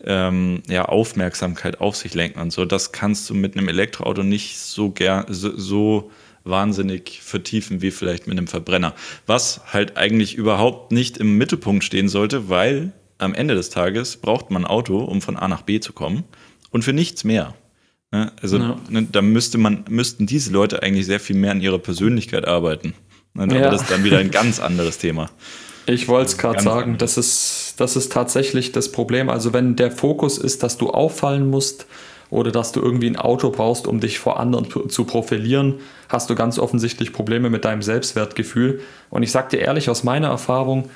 ähm, 0.03 0.63
ja, 0.69 0.87
Aufmerksamkeit 0.87 1.83
auf 1.83 1.95
sich 1.97 2.15
lenken 2.15 2.41
und 2.41 2.51
so. 2.51 2.65
Das 2.65 2.93
kannst 2.93 3.29
du 3.29 3.35
mit 3.35 3.59
einem 3.59 3.69
Elektroauto 3.69 4.23
nicht 4.23 4.59
so 4.59 4.91
gern 4.91 5.27
so, 5.29 5.55
so 5.55 6.11
wahnsinnig 6.45 7.21
vertiefen 7.23 7.83
wie 7.83 7.91
vielleicht 7.91 8.27
mit 8.27 8.39
einem 8.39 8.47
Verbrenner. 8.47 8.95
Was 9.27 9.61
halt 9.71 9.99
eigentlich 9.99 10.35
überhaupt 10.35 10.93
nicht 10.93 11.19
im 11.19 11.37
Mittelpunkt 11.37 11.85
stehen 11.85 12.09
sollte, 12.09 12.49
weil 12.49 12.93
am 13.19 13.35
Ende 13.35 13.55
des 13.55 13.71
Tages 13.71 14.17
braucht 14.17 14.51
man 14.51 14.65
ein 14.65 14.71
Auto, 14.71 14.99
um 14.99 15.23
von 15.23 15.37
A 15.37 15.49
nach 15.49 15.63
B 15.63 15.81
zu 15.81 15.93
kommen 15.93 16.25
und 16.71 16.85
für 16.85 16.93
nichts 16.93 17.25
mehr. 17.25 17.55
Ne? 18.13 18.33
Also 18.41 18.59
ja. 18.59 18.77
ne, 18.89 19.07
da 19.11 19.23
müsste 19.23 19.59
man, 19.59 19.85
müssten 19.89 20.27
diese 20.27 20.53
Leute 20.53 20.83
eigentlich 20.83 21.07
sehr 21.07 21.21
viel 21.21 21.37
mehr 21.37 21.51
an 21.51 21.61
ihrer 21.61 21.79
Persönlichkeit 21.79 22.47
arbeiten. 22.47 22.95
Ne? 23.35 23.45
Aber 23.45 23.57
ja. 23.57 23.71
das 23.71 23.83
ist 23.83 23.91
dann 23.91 24.05
wieder 24.05 24.19
ein 24.19 24.31
ganz 24.31 24.61
anderes 24.61 24.99
Thema. 24.99 25.31
Ich 25.87 26.09
wollte 26.09 26.31
es 26.31 26.39
gerade 26.39 26.63
sagen, 26.63 26.97
das 26.97 27.19
ist, 27.19 27.75
das 27.77 27.97
ist 27.97 28.11
tatsächlich 28.11 28.73
das 28.73 28.91
Problem. 28.91 29.29
Also 29.29 29.53
wenn 29.53 29.77
der 29.77 29.91
Fokus 29.91 30.39
ist, 30.39 30.63
dass 30.63 30.79
du 30.79 30.91
auffallen 30.91 31.51
musst 31.51 31.87
oder 32.31 32.51
dass 32.51 32.73
du 32.73 32.81
irgendwie 32.81 33.09
ein 33.09 33.17
Auto 33.17 33.51
brauchst, 33.51 33.87
um 33.87 34.01
dich 34.01 34.19
vor 34.19 34.41
anderen 34.41 34.89
zu 34.89 35.05
profilieren, 35.05 35.75
hast 36.09 36.31
du 36.31 36.35
ganz 36.35 36.59
offensichtlich 36.59 37.13
Probleme 37.13 37.51
mit 37.51 37.67
deinem 37.67 37.83
Selbstwertgefühl. 37.83 38.81
Und 39.11 39.23
ich 39.25 39.31
sage 39.31 39.57
dir 39.57 39.63
ehrlich 39.63 39.91
aus 39.91 40.05
meiner 40.05 40.29
Erfahrung, 40.29 40.89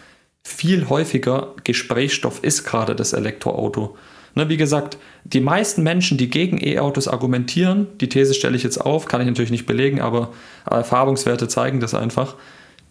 viel 0.48 0.88
häufiger 0.88 1.54
Gesprächsstoff 1.64 2.42
ist 2.42 2.64
gerade 2.64 2.96
das 2.96 3.12
Elektroauto. 3.12 3.96
Ne, 4.34 4.48
wie 4.48 4.56
gesagt, 4.56 4.98
die 5.24 5.40
meisten 5.40 5.82
Menschen, 5.82 6.18
die 6.18 6.30
gegen 6.30 6.58
E-Autos 6.64 7.08
argumentieren, 7.08 7.86
die 8.00 8.08
These 8.08 8.34
stelle 8.34 8.56
ich 8.56 8.62
jetzt 8.62 8.78
auf, 8.78 9.06
kann 9.06 9.20
ich 9.20 9.26
natürlich 9.26 9.50
nicht 9.50 9.66
belegen, 9.66 10.00
aber 10.00 10.32
Erfahrungswerte 10.68 11.48
zeigen 11.48 11.80
das 11.80 11.94
einfach, 11.94 12.36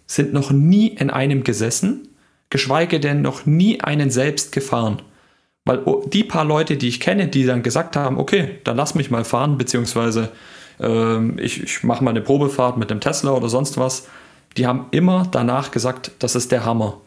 sind 0.06 0.34
noch 0.34 0.52
nie 0.52 0.88
in 0.88 1.10
einem 1.10 1.43
gesessen, 1.43 2.08
geschweige 2.50 3.00
denn 3.00 3.22
noch 3.22 3.46
nie 3.46 3.82
einen 3.82 4.10
selbst 4.10 4.52
gefahren. 4.52 5.02
Weil 5.65 5.84
die 6.08 6.24
paar 6.24 6.46
Leute, 6.46 6.78
die 6.78 6.88
ich 6.88 7.00
kenne, 7.00 7.28
die 7.28 7.46
dann 7.46 7.63
gesagt 7.63 7.96
haben, 7.96 8.17
okay, 8.17 8.60
dann 8.63 8.78
lass 8.78 8.96
mich 8.96 9.12
mal 9.12 9.26
fahren, 9.26 9.58
beziehungsweise 9.58 10.32
ähm, 10.80 11.38
ich, 11.39 11.62
ich 11.62 11.84
mache 11.84 12.04
mal 12.04 12.12
eine 12.12 12.22
Probefahrt 12.22 12.78
mit 12.78 12.89
dem 12.89 13.02
Tesla 13.02 13.32
oder 13.32 13.50
sonst 13.50 13.78
was, 13.78 14.08
die 14.56 14.65
haben 14.65 14.88
immer 14.91 15.28
danach 15.30 15.72
gesagt, 15.72 16.12
das 16.20 16.36
ist 16.36 16.52
der 16.52 16.65
Hammer. 16.65 17.02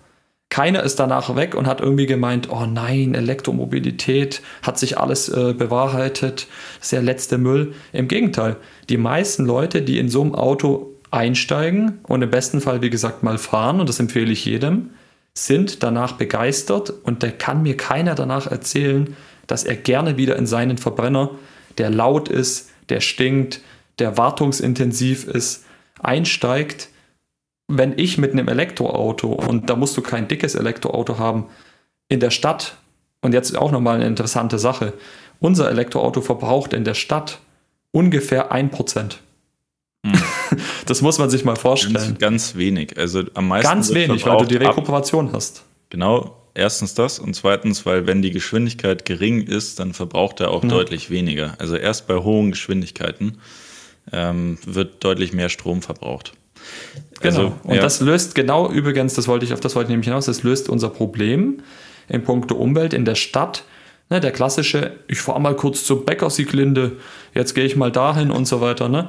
Keiner 0.51 0.83
ist 0.83 0.99
danach 0.99 1.37
weg 1.37 1.55
und 1.55 1.69
hat 1.69 1.81
irgendwie 1.81 2.07
gemeint, 2.07 2.51
oh 2.51 2.67
nein, 2.67 3.15
Elektromobilität 3.15 4.43
hat 4.63 4.79
sich 4.79 4.99
alles 4.99 5.29
äh, 5.29 5.55
bewahrheitet, 5.55 6.49
das 6.79 6.87
ist 6.87 6.93
der 6.93 7.03
letzte 7.03 7.39
Müll. 7.39 7.73
Im 7.93 8.09
Gegenteil, 8.09 8.57
die 8.89 8.97
meisten 8.97 9.47
Leute, 9.47 9.81
die 9.81 9.99
in 9.99 10.09
so 10.09 10.23
einem 10.23 10.35
Auto 10.35 10.91
einsteigen 11.13 12.01
und 12.03 12.23
im 12.23 12.31
besten 12.31 12.61
Fall, 12.61 12.83
wie 12.83 12.91
gesagt, 12.91 13.23
mal 13.23 13.39
fahren, 13.39 13.81
und 13.81 13.89
das 13.89 14.01
empfehle 14.01 14.33
ich 14.33 14.45
jedem, 14.45 14.91
sind 15.35 15.85
danach 15.85 16.13
begeistert 16.13 16.93
und 17.05 17.23
da 17.23 17.31
kann 17.31 17.63
mir 17.63 17.77
keiner 17.77 18.17
danach 18.17 18.49
erzählen, 18.49 19.17
dass 19.47 19.63
er 19.63 19.77
gerne 19.77 20.17
wieder 20.17 20.37
in 20.37 20.47
seinen 20.47 20.79
Verbrenner, 20.79 21.31
der 21.79 21.91
laut 21.91 22.29
ist, 22.29 22.71
der 22.89 23.01
stinkt, 23.01 23.61
der 24.01 24.17
wartungsintensiv 24.17 25.29
ist, 25.29 25.65
einsteigt. 26.01 26.89
Wenn 27.71 27.99
ich 27.99 28.19
mit 28.19 28.33
einem 28.33 28.49
Elektroauto, 28.49 29.33
und 29.33 29.71
da 29.71 29.77
musst 29.77 29.97
du 29.97 30.03
kein 30.03 30.29
dickes 30.29 30.55
Elektroauto 30.55 31.19
haben, 31.19 31.47
in 32.09 32.21
der 32.21 32.31
Stadt, 32.31 32.77
und 33.23 33.33
jetzt 33.35 33.57
auch 33.57 33.71
nochmal 33.71 33.97
eine 33.97 34.07
interessante 34.07 34.59
Sache, 34.59 34.95
unser 35.41 35.71
Elektroauto 35.71 36.21
verbraucht 36.21 36.73
in 36.73 36.85
der 36.85 36.95
Stadt 36.95 37.39
ungefähr 37.93 38.53
1%. 38.53 39.17
Hm. 40.07 40.13
Das 40.87 41.03
muss 41.03 41.19
man 41.19 41.31
sich 41.31 41.45
mal 41.45 41.55
vorstellen. 41.55 41.95
Ganz, 41.95 42.19
ganz 42.19 42.55
wenig. 42.57 42.99
Also 42.99 43.23
am 43.35 43.47
meisten. 43.47 43.71
Ganz 43.71 43.95
wenig, 43.95 44.27
weil 44.27 44.39
du 44.39 44.47
die 44.47 44.57
Rekuperation 44.57 45.33
hast. 45.33 45.63
Genau, 45.89 46.37
erstens 46.55 46.95
das 46.95 47.21
und 47.21 47.35
zweitens, 47.35 47.87
weil 47.87 48.09
wenn 48.09 48.23
die 48.23 48.33
Geschwindigkeit 48.33 49.05
gering 49.05 49.43
ist, 49.43 49.79
dann 49.79 49.95
verbraucht 49.95 50.41
er 50.41 50.51
auch 50.51 50.65
ja. 50.65 50.69
deutlich 50.69 51.09
weniger. 51.09 51.55
Also 51.59 51.77
erst 51.77 52.09
bei 52.09 52.17
hohen 52.17 52.51
Geschwindigkeiten 52.51 53.39
ähm, 54.13 54.59
wird 54.67 55.05
deutlich 55.05 55.33
mehr 55.33 55.49
Strom 55.49 55.83
verbraucht. 55.83 56.33
Genau. 57.21 57.37
Also, 57.37 57.53
und 57.65 57.75
ja. 57.75 57.83
das 57.83 58.01
löst 58.01 58.35
genau 58.35 58.71
übrigens, 58.71 59.15
das 59.15 59.29
wollte 59.29 59.45
ich 59.45 59.53
auf 59.53 59.61
das 59.61 59.75
wollte 59.77 59.89
ich 59.89 59.91
nämlich 59.91 60.07
hinaus, 60.07 60.27
das 60.27 60.43
löst 60.43 60.69
unser 60.69 60.89
Problem 60.89 61.59
in 62.09 62.25
puncto 62.25 62.55
Umwelt 62.55 62.95
in 62.95 63.05
der 63.05 63.15
Stadt. 63.15 63.65
Ne, 64.09 64.21
der 64.21 64.33
klassische, 64.33 64.93
ich 65.07 65.21
fahre 65.21 65.41
mal 65.41 65.55
kurz 65.55 65.85
zum 65.85 66.05
Bäcker 66.05 66.31
Sieglinde, 66.31 66.97
jetzt 67.33 67.55
gehe 67.55 67.65
ich 67.65 67.77
mal 67.77 67.93
dahin 67.93 68.31
und 68.31 68.47
so 68.47 68.61
weiter. 68.61 68.89
Ne? 68.89 69.09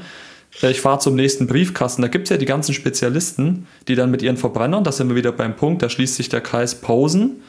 ich 0.61 0.81
fahre 0.81 0.99
zum 0.99 1.15
nächsten 1.15 1.47
Briefkasten. 1.47 2.01
Da 2.01 2.07
gibt 2.07 2.25
es 2.25 2.29
ja 2.29 2.37
die 2.37 2.45
ganzen 2.45 2.73
Spezialisten, 2.73 3.67
die 3.87 3.95
dann 3.95 4.11
mit 4.11 4.21
ihren 4.21 4.37
Verbrennern, 4.37 4.83
da 4.83 4.91
sind 4.91 5.09
wir 5.09 5.15
wieder 5.15 5.31
beim 5.31 5.55
Punkt, 5.55 5.81
da 5.81 5.89
schließt 5.89 6.15
sich 6.15 6.29
der 6.29 6.41
Kreis 6.41 6.75
Pausen. 6.75 7.41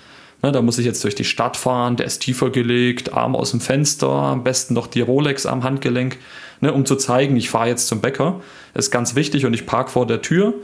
Ne, 0.43 0.51
da 0.51 0.61
muss 0.61 0.79
ich 0.79 0.87
jetzt 0.87 1.05
durch 1.05 1.15
die 1.15 1.25
Stadt 1.25 1.57
fahren, 1.57 1.97
der 1.97 2.07
ist 2.07 2.21
tiefer 2.21 2.51
gelegt, 2.51 3.13
Arm 3.13 3.37
aus 3.37 3.53
dem 3.53 3.61
Fenster, 3.61 4.09
am 4.09 4.43
besten 4.43 4.75
noch 4.75 4.89
die 4.89 5.01
Rolex 5.01 5.47
am 5.47 5.63
Handgelenk, 5.63 6.19
ne, 6.61 6.73
um 6.73 6.85
zu 6.85 6.97
zeigen, 6.97 7.37
ich 7.37 7.49
fahre 7.49 7.69
jetzt 7.69 7.87
zum 7.87 8.01
Bäcker. 8.01 8.41
Ist 8.75 8.91
ganz 8.91 9.15
wichtig 9.15 9.47
und 9.47 9.55
ich 9.55 9.67
parke 9.67 9.91
vor 9.91 10.07
der 10.07 10.23
Tür. 10.23 10.55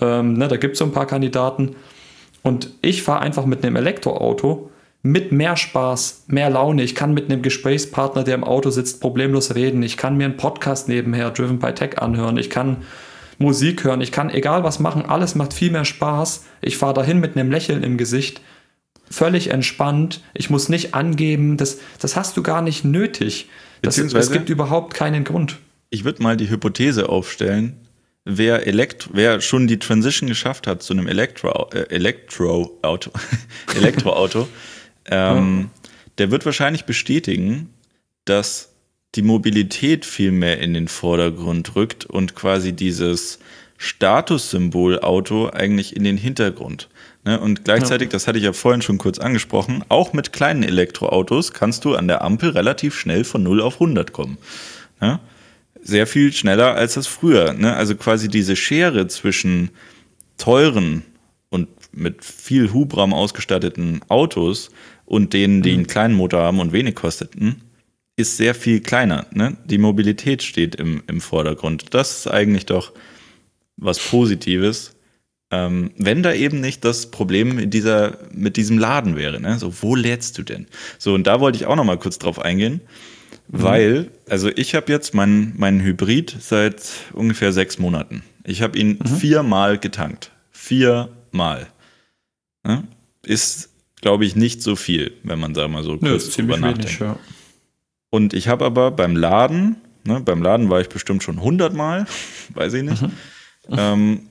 Ähm, 0.00 0.34
ne, 0.34 0.48
da 0.48 0.56
gibt 0.56 0.74
es 0.74 0.78
so 0.78 0.84
ein 0.84 0.92
paar 0.92 1.06
Kandidaten. 1.06 1.76
Und 2.42 2.70
ich 2.80 3.02
fahre 3.02 3.20
einfach 3.20 3.44
mit 3.44 3.64
einem 3.64 3.76
Elektroauto 3.76 4.70
mit 5.02 5.32
mehr 5.32 5.56
Spaß, 5.56 6.24
mehr 6.26 6.50
Laune. 6.50 6.82
Ich 6.82 6.94
kann 6.94 7.14
mit 7.14 7.30
einem 7.30 7.42
Gesprächspartner, 7.42 8.22
der 8.22 8.34
im 8.34 8.44
Auto 8.44 8.70
sitzt, 8.70 9.00
problemlos 9.00 9.54
reden. 9.54 9.82
Ich 9.82 9.96
kann 9.96 10.16
mir 10.16 10.24
einen 10.24 10.36
Podcast 10.36 10.88
nebenher, 10.88 11.30
Driven 11.30 11.58
by 11.58 11.72
Tech, 11.72 11.98
anhören. 11.98 12.36
Ich 12.36 12.50
kann 12.50 12.78
Musik 13.38 13.84
hören. 13.84 14.02
Ich 14.02 14.12
kann 14.12 14.28
egal 14.28 14.62
was 14.62 14.78
machen. 14.78 15.06
Alles 15.06 15.34
macht 15.34 15.54
viel 15.54 15.70
mehr 15.70 15.86
Spaß. 15.86 16.44
Ich 16.60 16.76
fahre 16.76 16.94
dahin 16.94 17.20
mit 17.20 17.36
einem 17.36 17.50
Lächeln 17.50 17.82
im 17.82 17.96
Gesicht. 17.96 18.42
Völlig 19.10 19.48
entspannt. 19.50 20.22
Ich 20.34 20.50
muss 20.50 20.68
nicht 20.68 20.94
angeben. 20.94 21.56
Das, 21.56 21.78
das 21.98 22.16
hast 22.16 22.36
du 22.36 22.42
gar 22.42 22.62
nicht 22.62 22.84
nötig. 22.84 23.48
Das, 23.82 23.98
es 23.98 24.30
gibt 24.30 24.48
überhaupt 24.48 24.94
keinen 24.94 25.24
Grund. 25.24 25.58
Ich 25.90 26.04
würde 26.04 26.22
mal 26.22 26.36
die 26.36 26.48
Hypothese 26.48 27.08
aufstellen, 27.08 27.76
wer, 28.24 28.66
Elektro, 28.66 29.10
wer 29.14 29.40
schon 29.40 29.66
die 29.66 29.78
Transition 29.78 30.28
geschafft 30.28 30.66
hat 30.66 30.82
zu 30.82 30.92
einem 30.92 31.08
Elektro, 31.08 31.68
äh, 31.72 31.80
Elektroauto, 31.90 33.10
Elektroauto 33.74 34.46
ähm, 35.06 35.70
ja. 35.74 35.90
der 36.18 36.30
wird 36.30 36.44
wahrscheinlich 36.46 36.84
bestätigen, 36.84 37.70
dass 38.24 38.72
die 39.16 39.22
Mobilität 39.22 40.04
viel 40.04 40.30
mehr 40.30 40.60
in 40.60 40.74
den 40.74 40.88
Vordergrund 40.88 41.74
rückt 41.74 42.06
und 42.06 42.36
quasi 42.36 42.72
dieses 42.72 43.40
Statussymbol 43.76 45.00
Auto 45.00 45.48
eigentlich 45.48 45.96
in 45.96 46.04
den 46.04 46.16
Hintergrund. 46.16 46.88
Ne? 47.24 47.38
Und 47.38 47.64
gleichzeitig, 47.64 48.08
das 48.08 48.26
hatte 48.26 48.38
ich 48.38 48.44
ja 48.44 48.52
vorhin 48.52 48.82
schon 48.82 48.98
kurz 48.98 49.18
angesprochen, 49.18 49.84
auch 49.88 50.12
mit 50.12 50.32
kleinen 50.32 50.62
Elektroautos 50.62 51.52
kannst 51.52 51.84
du 51.84 51.94
an 51.94 52.08
der 52.08 52.22
Ampel 52.22 52.50
relativ 52.50 52.98
schnell 52.98 53.24
von 53.24 53.42
0 53.42 53.60
auf 53.60 53.74
100 53.74 54.12
kommen. 54.12 54.38
Ne? 55.00 55.20
Sehr 55.82 56.06
viel 56.06 56.32
schneller 56.32 56.74
als 56.74 56.94
das 56.94 57.06
früher. 57.06 57.52
Ne? 57.52 57.74
Also 57.74 57.94
quasi 57.94 58.28
diese 58.28 58.56
Schere 58.56 59.06
zwischen 59.08 59.70
teuren 60.38 61.02
und 61.50 61.68
mit 61.92 62.24
viel 62.24 62.72
Hubraum 62.72 63.12
ausgestatteten 63.12 64.00
Autos 64.08 64.70
und 65.04 65.32
denen, 65.32 65.62
die 65.62 65.72
einen 65.72 65.86
kleinen 65.86 66.14
Motor 66.14 66.42
haben 66.42 66.60
und 66.60 66.72
wenig 66.72 66.94
kosteten, 66.94 67.62
ist 68.16 68.36
sehr 68.36 68.54
viel 68.54 68.80
kleiner. 68.80 69.26
Ne? 69.32 69.56
Die 69.64 69.78
Mobilität 69.78 70.42
steht 70.42 70.74
im, 70.76 71.02
im 71.06 71.20
Vordergrund. 71.20 71.92
Das 71.94 72.18
ist 72.18 72.26
eigentlich 72.28 72.66
doch 72.66 72.92
was 73.76 73.98
Positives. 73.98 74.96
Ähm, 75.50 75.90
wenn 75.96 76.22
da 76.22 76.32
eben 76.32 76.60
nicht 76.60 76.84
das 76.84 77.10
Problem 77.10 77.56
mit, 77.56 77.74
dieser, 77.74 78.18
mit 78.32 78.56
diesem 78.56 78.78
Laden 78.78 79.16
wäre. 79.16 79.40
Ne? 79.40 79.58
So, 79.58 79.72
wo 79.82 79.96
lädst 79.96 80.38
du 80.38 80.42
denn? 80.42 80.66
So, 80.98 81.14
und 81.14 81.26
da 81.26 81.40
wollte 81.40 81.56
ich 81.56 81.66
auch 81.66 81.76
noch 81.76 81.84
mal 81.84 81.98
kurz 81.98 82.18
drauf 82.18 82.38
eingehen, 82.38 82.80
mhm. 83.48 83.62
weil, 83.62 84.10
also 84.28 84.48
ich 84.48 84.74
habe 84.74 84.92
jetzt 84.92 85.12
meinen 85.12 85.54
mein 85.56 85.80
Hybrid 85.82 86.36
seit 86.38 86.82
ungefähr 87.12 87.52
sechs 87.52 87.78
Monaten. 87.78 88.22
Ich 88.44 88.62
habe 88.62 88.78
ihn 88.78 88.98
mhm. 89.02 89.06
viermal 89.06 89.78
getankt. 89.78 90.30
Viermal. 90.52 91.66
Ne? 92.62 92.84
Ist 93.24 93.70
glaube 94.00 94.24
ich, 94.24 94.36
nicht 94.36 94.62
so 94.62 94.76
viel, 94.76 95.12
wenn 95.22 95.38
man 95.38 95.54
da 95.54 95.68
mal 95.68 95.82
so 95.82 95.98
kurz 95.98 96.34
drüber 96.34 96.56
nachdenkt. 96.56 97.00
Wenig, 97.00 97.00
ja. 97.00 97.18
Und 98.10 98.34
ich 98.34 98.48
habe 98.48 98.64
aber 98.64 98.90
beim 98.90 99.16
Laden, 99.16 99.76
ne, 100.04 100.20
beim 100.20 100.42
Laden 100.42 100.70
war 100.70 100.80
ich 100.80 100.88
bestimmt 100.88 101.22
schon 101.22 101.38
100 101.38 101.74
Mal, 101.74 102.06
weiß 102.54 102.74
ich 102.74 102.82
nicht, 102.82 103.02
mhm. 103.02 103.12
ähm, 103.70 104.28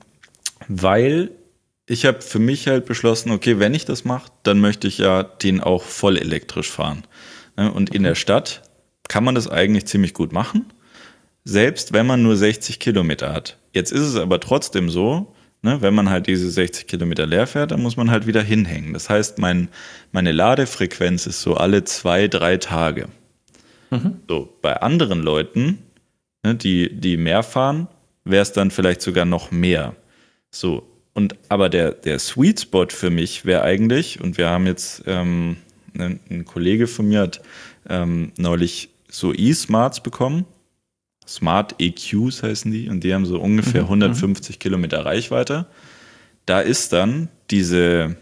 weil 0.70 1.32
ich 1.86 2.06
habe 2.06 2.22
für 2.22 2.40
mich 2.40 2.68
halt 2.68 2.86
beschlossen, 2.86 3.32
okay, 3.32 3.60
wenn 3.60 3.74
ich 3.74 3.84
das 3.84 4.06
mache, 4.06 4.32
dann 4.44 4.60
möchte 4.62 4.88
ich 4.88 5.00
ja 5.00 5.24
den 5.24 5.60
auch 5.60 5.84
voll 5.84 6.18
elektrisch 6.18 6.70
fahren. 6.70 7.04
Ne? 7.58 7.72
Und 7.72 7.94
in 7.94 8.04
der 8.04 8.16
Stadt 8.16 8.62
kann 9.10 9.24
man 9.24 9.36
das 9.36 9.50
eigentlich 9.50 9.88
ziemlich 9.88 10.14
gut 10.14 10.32
machen, 10.32 10.72
selbst 11.44 11.92
wenn 11.92 12.06
man 12.06 12.22
nur 12.22 12.38
60 12.38 12.80
Kilometer 12.80 13.34
hat. 13.34 13.58
Jetzt 13.74 13.92
ist 13.92 14.02
es 14.02 14.16
aber 14.16 14.40
trotzdem 14.40 14.90
so, 14.90 15.34
Ne, 15.62 15.82
wenn 15.82 15.94
man 15.94 16.10
halt 16.10 16.28
diese 16.28 16.50
60 16.50 16.88
Kilometer 16.88 17.26
leer 17.26 17.46
fährt, 17.46 17.72
dann 17.72 17.82
muss 17.82 17.98
man 17.98 18.10
halt 18.10 18.26
wieder 18.26 18.42
hinhängen. 18.42 18.94
Das 18.94 19.10
heißt, 19.10 19.40
mein, 19.40 19.68
meine 20.14 20.32
Ladefrequenz 20.32 21.28
ist 21.28 21.42
so 21.42 21.56
alle 21.56 21.84
zwei, 21.84 22.30
drei 22.30 22.56
Tage. 22.56 23.10
Mhm. 23.90 24.22
So, 24.30 24.58
bei 24.62 24.82
anderen 24.82 25.22
Leuten, 25.22 25.80
ne, 26.44 26.56
die, 26.56 26.98
die 26.98 27.18
mehr 27.18 27.44
fahren, 27.44 27.90
wäre 28.24 28.42
es 28.42 28.54
dann 28.54 28.72
vielleicht 28.72 29.02
sogar 29.02 29.26
noch 29.26 29.52
mehr. 29.52 29.98
So, 30.52 30.88
und 31.14 31.36
aber 31.50 31.70
der, 31.70 31.92
der 31.92 32.20
Sweet 32.20 32.62
Spot 32.62 32.88
für 32.90 33.10
mich 33.10 33.46
wäre 33.46 33.64
eigentlich, 33.64 34.22
und 34.22 34.38
wir 34.38 34.50
haben 34.50 34.68
jetzt, 34.68 35.04
ähm, 35.06 35.58
ein, 35.98 36.20
ein 36.30 36.46
Kollege 36.46 36.88
von 36.88 37.08
mir 37.08 37.22
hat 37.22 37.42
ähm, 37.90 38.32
neulich 38.38 38.90
so 39.10 39.34
E-Smarts 39.34 40.02
bekommen. 40.02 40.46
Smart 41.28 41.76
EQs 41.80 42.42
heißen 42.42 42.72
die 42.72 42.90
und 42.90 43.04
die 43.04 43.14
haben 43.14 43.26
so 43.26 43.40
ungefähr 43.40 43.82
mhm. 43.82 43.90
150 43.90 44.56
mhm. 44.56 44.60
Kilometer 44.60 45.06
Reichweite. 45.06 45.66
Da 46.46 46.62
ist 46.62 46.94
dann 46.94 47.30
diese, 47.52 48.16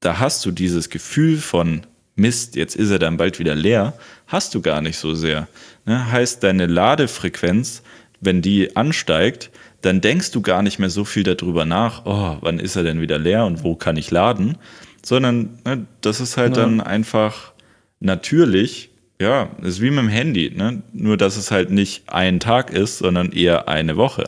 da 0.00 0.18
hast 0.18 0.44
du 0.46 0.50
dieses 0.50 0.88
Gefühl 0.90 1.38
von 1.38 1.82
Mist, 2.14 2.56
jetzt 2.56 2.76
ist 2.76 2.90
er 2.90 2.98
dann 2.98 3.18
bald 3.18 3.38
wieder 3.38 3.54
leer, 3.54 3.92
hast 4.26 4.54
du 4.54 4.62
gar 4.62 4.80
nicht 4.80 4.96
so 4.96 5.14
sehr. 5.14 5.48
Ne? 5.84 6.10
Heißt, 6.10 6.42
deine 6.42 6.66
Ladefrequenz, 6.66 7.82
wenn 8.20 8.40
die 8.40 8.74
ansteigt, 8.74 9.50
dann 9.86 10.00
denkst 10.00 10.32
du 10.32 10.42
gar 10.42 10.62
nicht 10.62 10.78
mehr 10.78 10.90
so 10.90 11.04
viel 11.04 11.22
darüber 11.22 11.64
nach, 11.64 12.04
oh, 12.04 12.36
wann 12.40 12.58
ist 12.58 12.76
er 12.76 12.82
denn 12.82 13.00
wieder 13.00 13.18
leer 13.18 13.46
und 13.46 13.64
wo 13.64 13.74
kann 13.74 13.96
ich 13.96 14.10
laden, 14.10 14.58
sondern 15.02 15.58
ne, 15.64 15.86
das 16.00 16.20
ist 16.20 16.36
halt 16.36 16.56
ja. 16.56 16.62
dann 16.62 16.80
einfach 16.80 17.52
natürlich 18.00 18.90
ja, 19.18 19.48
ist 19.62 19.80
wie 19.80 19.90
mit 19.90 20.00
dem 20.00 20.08
Handy, 20.08 20.52
ne? 20.54 20.82
Nur, 20.92 21.16
dass 21.16 21.38
es 21.38 21.50
halt 21.50 21.70
nicht 21.70 22.02
ein 22.08 22.38
Tag 22.38 22.70
ist, 22.70 22.98
sondern 22.98 23.32
eher 23.32 23.66
eine 23.66 23.96
Woche. 23.96 24.24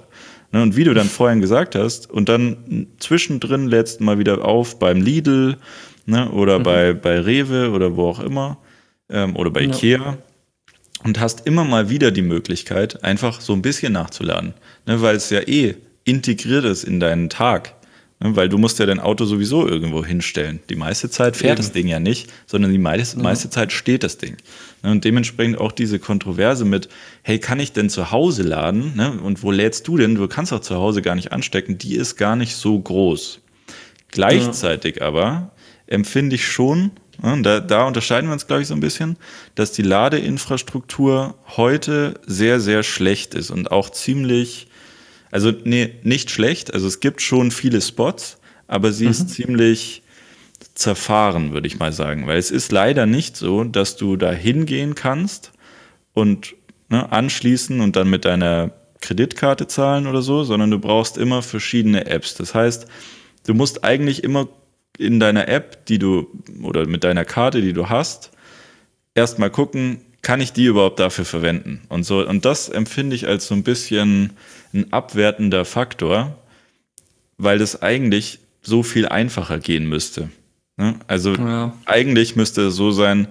Ne? 0.50 0.62
Und 0.62 0.76
wie 0.76 0.84
du 0.84 0.94
dann 0.94 1.08
vorhin 1.08 1.42
gesagt 1.42 1.74
hast, 1.74 2.10
und 2.10 2.30
dann 2.30 2.86
zwischendrin 2.98 3.68
lädst 3.68 4.00
mal 4.00 4.18
wieder 4.18 4.44
auf 4.46 4.78
beim 4.78 5.02
Lidl, 5.02 5.58
ne? 6.06 6.30
Oder 6.30 6.60
mhm. 6.60 6.62
bei, 6.62 6.92
bei 6.94 7.20
Rewe 7.20 7.70
oder 7.70 7.96
wo 7.96 8.08
auch 8.08 8.20
immer. 8.20 8.56
ähm, 9.10 9.36
oder 9.36 9.50
bei 9.50 9.60
ja. 9.60 9.68
Ikea 9.68 10.18
und 11.04 11.20
hast 11.20 11.46
immer 11.46 11.64
mal 11.64 11.90
wieder 11.90 12.10
die 12.10 12.22
Möglichkeit, 12.22 13.04
einfach 13.04 13.40
so 13.40 13.52
ein 13.52 13.62
bisschen 13.62 13.92
nachzuladen, 13.92 14.54
ne, 14.88 15.00
weil 15.00 15.14
es 15.14 15.30
ja 15.30 15.40
eh 15.46 15.76
integriert 16.04 16.64
ist 16.64 16.82
in 16.82 16.98
deinen 16.98 17.28
Tag. 17.28 17.74
Ne, 18.20 18.34
weil 18.34 18.48
du 18.48 18.58
musst 18.58 18.80
ja 18.80 18.86
dein 18.86 18.98
Auto 18.98 19.26
sowieso 19.26 19.68
irgendwo 19.68 20.04
hinstellen. 20.04 20.58
Die 20.68 20.74
meiste 20.74 21.08
Zeit 21.08 21.36
fährt 21.36 21.58
Eben. 21.58 21.66
das 21.66 21.72
Ding 21.72 21.86
ja 21.86 22.00
nicht, 22.00 22.32
sondern 22.46 22.72
die 22.72 22.78
meiste, 22.78 23.20
meiste 23.20 23.48
Zeit 23.48 23.70
steht 23.70 24.02
das 24.02 24.18
Ding. 24.18 24.36
Ne, 24.82 24.90
und 24.90 25.04
dementsprechend 25.04 25.58
auch 25.58 25.70
diese 25.70 26.00
Kontroverse 26.00 26.64
mit, 26.64 26.88
hey, 27.22 27.38
kann 27.38 27.60
ich 27.60 27.72
denn 27.72 27.90
zu 27.90 28.10
Hause 28.10 28.42
laden? 28.42 28.96
Ne, 28.96 29.12
und 29.22 29.44
wo 29.44 29.52
lädst 29.52 29.86
du 29.86 29.96
denn? 29.96 30.16
Du 30.16 30.26
kannst 30.26 30.52
auch 30.52 30.60
zu 30.60 30.74
Hause 30.74 31.02
gar 31.02 31.14
nicht 31.14 31.30
anstecken. 31.30 31.78
Die 31.78 31.94
ist 31.94 32.16
gar 32.16 32.34
nicht 32.34 32.56
so 32.56 32.80
groß. 32.80 33.40
Gleichzeitig 34.10 34.96
ja. 34.96 35.02
aber 35.02 35.52
empfinde 35.86 36.34
ich 36.34 36.46
schon, 36.46 36.92
da, 37.20 37.60
da 37.60 37.86
unterscheiden 37.86 38.28
wir 38.28 38.32
uns, 38.32 38.46
glaube 38.46 38.62
ich, 38.62 38.68
so 38.68 38.74
ein 38.74 38.80
bisschen, 38.80 39.16
dass 39.54 39.72
die 39.72 39.82
Ladeinfrastruktur 39.82 41.34
heute 41.56 42.20
sehr, 42.26 42.60
sehr 42.60 42.82
schlecht 42.82 43.34
ist 43.34 43.50
und 43.50 43.70
auch 43.70 43.90
ziemlich 43.90 44.68
also 45.30 45.52
nee, 45.64 45.94
nicht 46.02 46.30
schlecht. 46.30 46.72
Also 46.72 46.86
es 46.86 47.00
gibt 47.00 47.22
schon 47.22 47.50
viele 47.50 47.80
Spots, 47.80 48.38
aber 48.66 48.92
sie 48.92 49.04
mhm. 49.04 49.10
ist 49.10 49.30
ziemlich 49.30 50.02
zerfahren, 50.74 51.52
würde 51.52 51.66
ich 51.66 51.78
mal 51.78 51.92
sagen. 51.92 52.26
Weil 52.26 52.38
es 52.38 52.50
ist 52.50 52.72
leider 52.72 53.06
nicht 53.06 53.36
so, 53.36 53.64
dass 53.64 53.96
du 53.96 54.16
da 54.16 54.32
hingehen 54.32 54.94
kannst 54.94 55.52
und 56.14 56.54
ne, 56.88 57.10
anschließen 57.10 57.80
und 57.80 57.96
dann 57.96 58.08
mit 58.08 58.24
deiner 58.24 58.72
Kreditkarte 59.00 59.66
zahlen 59.66 60.06
oder 60.06 60.22
so, 60.22 60.44
sondern 60.44 60.70
du 60.70 60.78
brauchst 60.78 61.18
immer 61.18 61.42
verschiedene 61.42 62.06
Apps. 62.06 62.34
Das 62.34 62.54
heißt, 62.54 62.86
du 63.46 63.54
musst 63.54 63.84
eigentlich 63.84 64.24
immer 64.24 64.48
in 64.98 65.20
deiner 65.20 65.48
App, 65.48 65.86
die 65.86 65.98
du 65.98 66.26
oder 66.62 66.86
mit 66.86 67.04
deiner 67.04 67.24
Karte, 67.24 67.60
die 67.60 67.72
du 67.72 67.88
hast, 67.88 68.32
erstmal 69.14 69.50
gucken, 69.50 70.00
kann 70.22 70.40
ich 70.40 70.52
die 70.52 70.64
überhaupt 70.64 70.98
dafür 70.98 71.24
verwenden? 71.24 71.82
Und 71.88 72.04
so, 72.04 72.26
und 72.26 72.44
das 72.44 72.68
empfinde 72.68 73.16
ich 73.16 73.26
als 73.26 73.46
so 73.46 73.54
ein 73.54 73.62
bisschen 73.62 74.32
ein 74.74 74.92
abwertender 74.92 75.64
Faktor, 75.64 76.36
weil 77.36 77.58
das 77.58 77.82
eigentlich 77.82 78.40
so 78.62 78.82
viel 78.82 79.08
einfacher 79.08 79.58
gehen 79.58 79.88
müsste. 79.88 80.30
Ne? 80.76 80.96
Also 81.06 81.34
ja. 81.34 81.72
eigentlich 81.86 82.36
müsste 82.36 82.66
es 82.66 82.76
so 82.76 82.90
sein, 82.90 83.28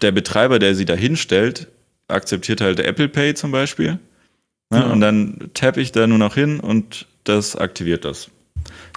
der 0.00 0.12
Betreiber, 0.12 0.58
der 0.58 0.74
sie 0.74 0.84
da 0.84 0.94
hinstellt, 0.94 1.68
akzeptiert 2.08 2.60
halt 2.60 2.80
Apple 2.80 3.08
Pay 3.08 3.34
zum 3.34 3.50
Beispiel. 3.50 3.98
Ne? 4.70 4.80
Ja. 4.80 4.90
Und 4.90 5.00
dann 5.00 5.50
tappe 5.54 5.80
ich 5.80 5.92
da 5.92 6.06
nur 6.06 6.18
noch 6.18 6.34
hin 6.34 6.60
und 6.60 7.06
das 7.24 7.56
aktiviert 7.56 8.04
das. 8.04 8.30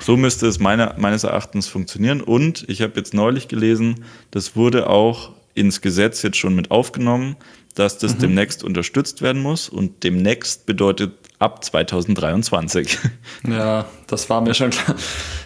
So 0.01 0.17
müsste 0.17 0.47
es 0.47 0.59
meiner, 0.59 0.95
meines 0.97 1.23
Erachtens 1.23 1.67
funktionieren. 1.67 2.21
Und 2.21 2.67
ich 2.67 2.81
habe 2.81 2.93
jetzt 2.95 3.13
neulich 3.13 3.47
gelesen, 3.47 4.03
das 4.31 4.55
wurde 4.55 4.89
auch 4.89 5.31
ins 5.53 5.81
Gesetz 5.81 6.21
jetzt 6.21 6.37
schon 6.37 6.55
mit 6.55 6.71
aufgenommen, 6.71 7.35
dass 7.75 7.97
das 7.97 8.15
mhm. 8.15 8.19
demnächst 8.19 8.63
unterstützt 8.63 9.21
werden 9.21 9.41
muss. 9.41 9.69
Und 9.69 10.03
demnächst 10.03 10.65
bedeutet 10.65 11.13
ab 11.39 11.63
2023. 11.63 12.99
Ja, 13.47 13.85
das 14.07 14.29
war 14.29 14.41
mir 14.41 14.53
schon 14.53 14.69
klar. 14.69 14.95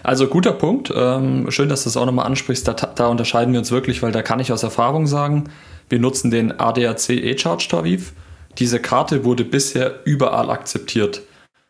Also 0.03 0.27
guter 0.27 0.51
Punkt. 0.51 0.91
Ähm, 0.93 1.49
schön, 1.49 1.69
dass 1.69 1.83
du 1.83 1.87
das 1.87 1.97
auch 1.97 2.05
nochmal 2.05 2.25
ansprichst. 2.25 2.67
Da, 2.67 2.73
da, 2.73 3.07
unterscheiden 3.07 3.53
wir 3.53 3.59
uns 3.59 3.71
wirklich, 3.71 4.03
weil 4.03 4.11
da 4.11 4.21
kann 4.21 4.39
ich 4.39 4.51
aus 4.51 4.63
Erfahrung 4.63 5.07
sagen, 5.07 5.45
wir 5.87 5.99
nutzen 5.99 6.29
den 6.29 6.59
ADAC 6.59 7.09
E-Charge-Tarif. 7.09 8.11
Diese 8.57 8.81
Karte 8.81 9.23
wurde 9.23 9.45
bisher 9.45 10.01
überall 10.05 10.49
akzeptiert. 10.49 11.21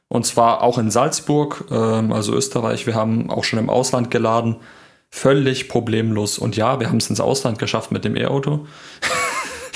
Und 0.07 0.25
zwar 0.25 0.63
auch 0.63 0.77
in 0.77 0.89
Salzburg, 0.89 1.65
ähm, 1.69 2.11
also 2.11 2.33
Österreich. 2.33 2.87
Wir 2.87 2.95
haben 2.95 3.29
auch 3.29 3.43
schon 3.43 3.59
im 3.59 3.69
Ausland 3.69 4.09
geladen. 4.09 4.57
Völlig 5.09 5.69
problemlos. 5.69 6.37
Und 6.37 6.57
ja, 6.57 6.79
wir 6.79 6.89
haben 6.89 6.97
es 6.97 7.09
ins 7.09 7.19
Ausland 7.19 7.59
geschafft 7.59 7.91
mit 7.91 8.05
dem 8.05 8.15
E-Auto. 8.15 8.67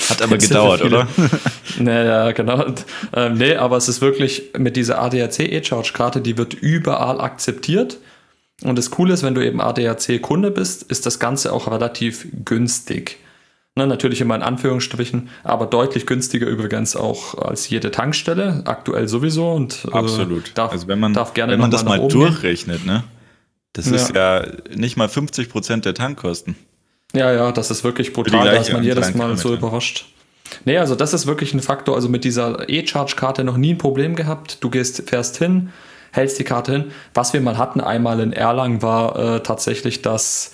Hat 0.08 0.22
aber 0.22 0.36
gedauert, 0.38 0.82
oder? 0.82 1.08
naja, 1.78 2.32
genau. 2.32 2.66
Ähm, 3.14 3.34
nee, 3.34 3.56
aber 3.56 3.76
es 3.76 3.88
ist 3.88 4.00
wirklich 4.00 4.50
mit 4.58 4.76
dieser 4.76 5.00
ADAC 5.00 5.40
E-Charge-Karte, 5.40 6.20
die 6.20 6.36
wird 6.36 6.54
überall 6.54 7.20
akzeptiert. 7.20 7.98
Und 8.62 8.76
das 8.76 8.90
Coole 8.90 9.14
ist, 9.14 9.22
wenn 9.22 9.34
du 9.34 9.44
eben 9.44 9.60
ADAC-Kunde 9.60 10.50
bist, 10.50 10.82
ist 10.84 11.06
das 11.06 11.18
Ganze 11.18 11.52
auch 11.52 11.70
relativ 11.70 12.26
günstig. 12.44 13.18
Ne, 13.76 13.86
natürlich 13.86 14.20
immer 14.20 14.34
in 14.34 14.42
Anführungsstrichen, 14.42 15.28
aber 15.44 15.64
deutlich 15.64 16.04
günstiger 16.04 16.48
übrigens 16.48 16.96
auch 16.96 17.38
als 17.38 17.70
jede 17.70 17.92
Tankstelle, 17.92 18.62
aktuell 18.66 19.06
sowieso. 19.06 19.52
Und, 19.52 19.84
äh, 19.86 19.92
Absolut. 19.92 20.48
Äh, 20.48 20.54
darf, 20.54 20.72
also 20.72 20.88
wenn 20.88 20.98
man, 20.98 21.14
darf 21.14 21.34
gerne 21.34 21.52
wenn 21.52 21.60
man 21.60 21.70
das 21.70 21.84
mal 21.84 22.06
durchrechnet, 22.08 22.84
ne? 22.84 23.04
Das 23.72 23.88
ja. 23.88 23.96
ist 23.96 24.14
ja 24.14 24.46
nicht 24.74 24.96
mal 24.96 25.08
50 25.08 25.48
Prozent 25.48 25.84
der 25.84 25.94
Tankkosten. 25.94 26.56
Ja, 27.12 27.32
ja, 27.32 27.52
das 27.52 27.70
ist 27.70 27.82
wirklich 27.84 28.12
brutal, 28.12 28.44
da 28.44 28.52
ist 28.60 28.72
man 28.72 28.82
jedes 28.84 29.14
Mal 29.14 29.36
so 29.36 29.52
überrascht. 29.52 30.06
Nee, 30.64 30.78
also 30.78 30.94
das 30.94 31.14
ist 31.14 31.26
wirklich 31.26 31.54
ein 31.54 31.60
Faktor. 31.60 31.94
Also 31.94 32.08
mit 32.08 32.24
dieser 32.24 32.68
E-Charge-Karte 32.68 33.44
noch 33.44 33.56
nie 33.56 33.74
ein 33.74 33.78
Problem 33.78 34.16
gehabt. 34.16 34.62
Du 34.62 34.70
gehst, 34.70 35.08
fährst 35.08 35.36
hin, 35.38 35.70
hältst 36.12 36.38
die 36.38 36.44
Karte 36.44 36.72
hin. 36.72 36.84
Was 37.14 37.32
wir 37.32 37.40
mal 37.40 37.58
hatten 37.58 37.80
einmal 37.80 38.20
in 38.20 38.32
Erlangen 38.32 38.82
war 38.82 39.16
äh, 39.36 39.42
tatsächlich, 39.42 40.02
dass 40.02 40.52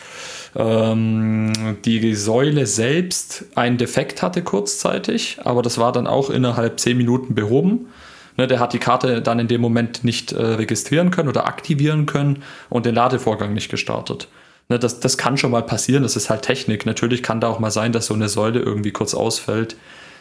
ähm, 0.55 1.53
die 1.85 2.15
Säule 2.15 2.67
selbst 2.67 3.47
einen 3.55 3.79
Defekt 3.79 4.23
hatte 4.23 4.43
kurzzeitig, 4.43 5.39
aber 5.45 5.63
das 5.63 5.79
war 5.79 5.93
dann 5.93 6.07
auch 6.07 6.31
innerhalb 6.31 6.81
zehn 6.81 6.97
Minuten 6.97 7.35
behoben. 7.35 7.89
Ne, 8.39 8.47
der 8.47 8.61
hat 8.61 8.75
die 8.75 8.79
Karte 8.79 9.23
dann 9.23 9.39
in 9.39 9.49
dem 9.49 9.63
Moment 9.63 10.05
nicht 10.05 10.33
äh, 10.33 10.43
registrieren 10.43 11.11
können 11.11 11.29
oder 11.29 11.47
aktivieren 11.47 12.05
können 12.05 12.43
und 12.69 12.85
den 12.85 12.95
Ladevorgang 12.95 13.55
nicht 13.55 13.71
gestartet. 13.71 14.29
Ne, 14.69 14.79
das, 14.79 15.01
das 15.01 15.17
kann 15.17 15.39
schon 15.39 15.51
mal 15.51 15.63
passieren, 15.63 16.03
das 16.03 16.17
ist 16.17 16.29
halt 16.29 16.43
Technik. 16.43 16.85
Natürlich 16.85 17.23
kann 17.23 17.41
da 17.41 17.49
auch 17.49 17.61
mal 17.61 17.71
sein, 17.71 17.93
dass 17.93 18.07
so 18.07 18.15
eine 18.15 18.29
Säule 18.29 18.61
irgendwie 18.61 18.93
kurz 18.93 19.15
ausfällt. 19.15 19.77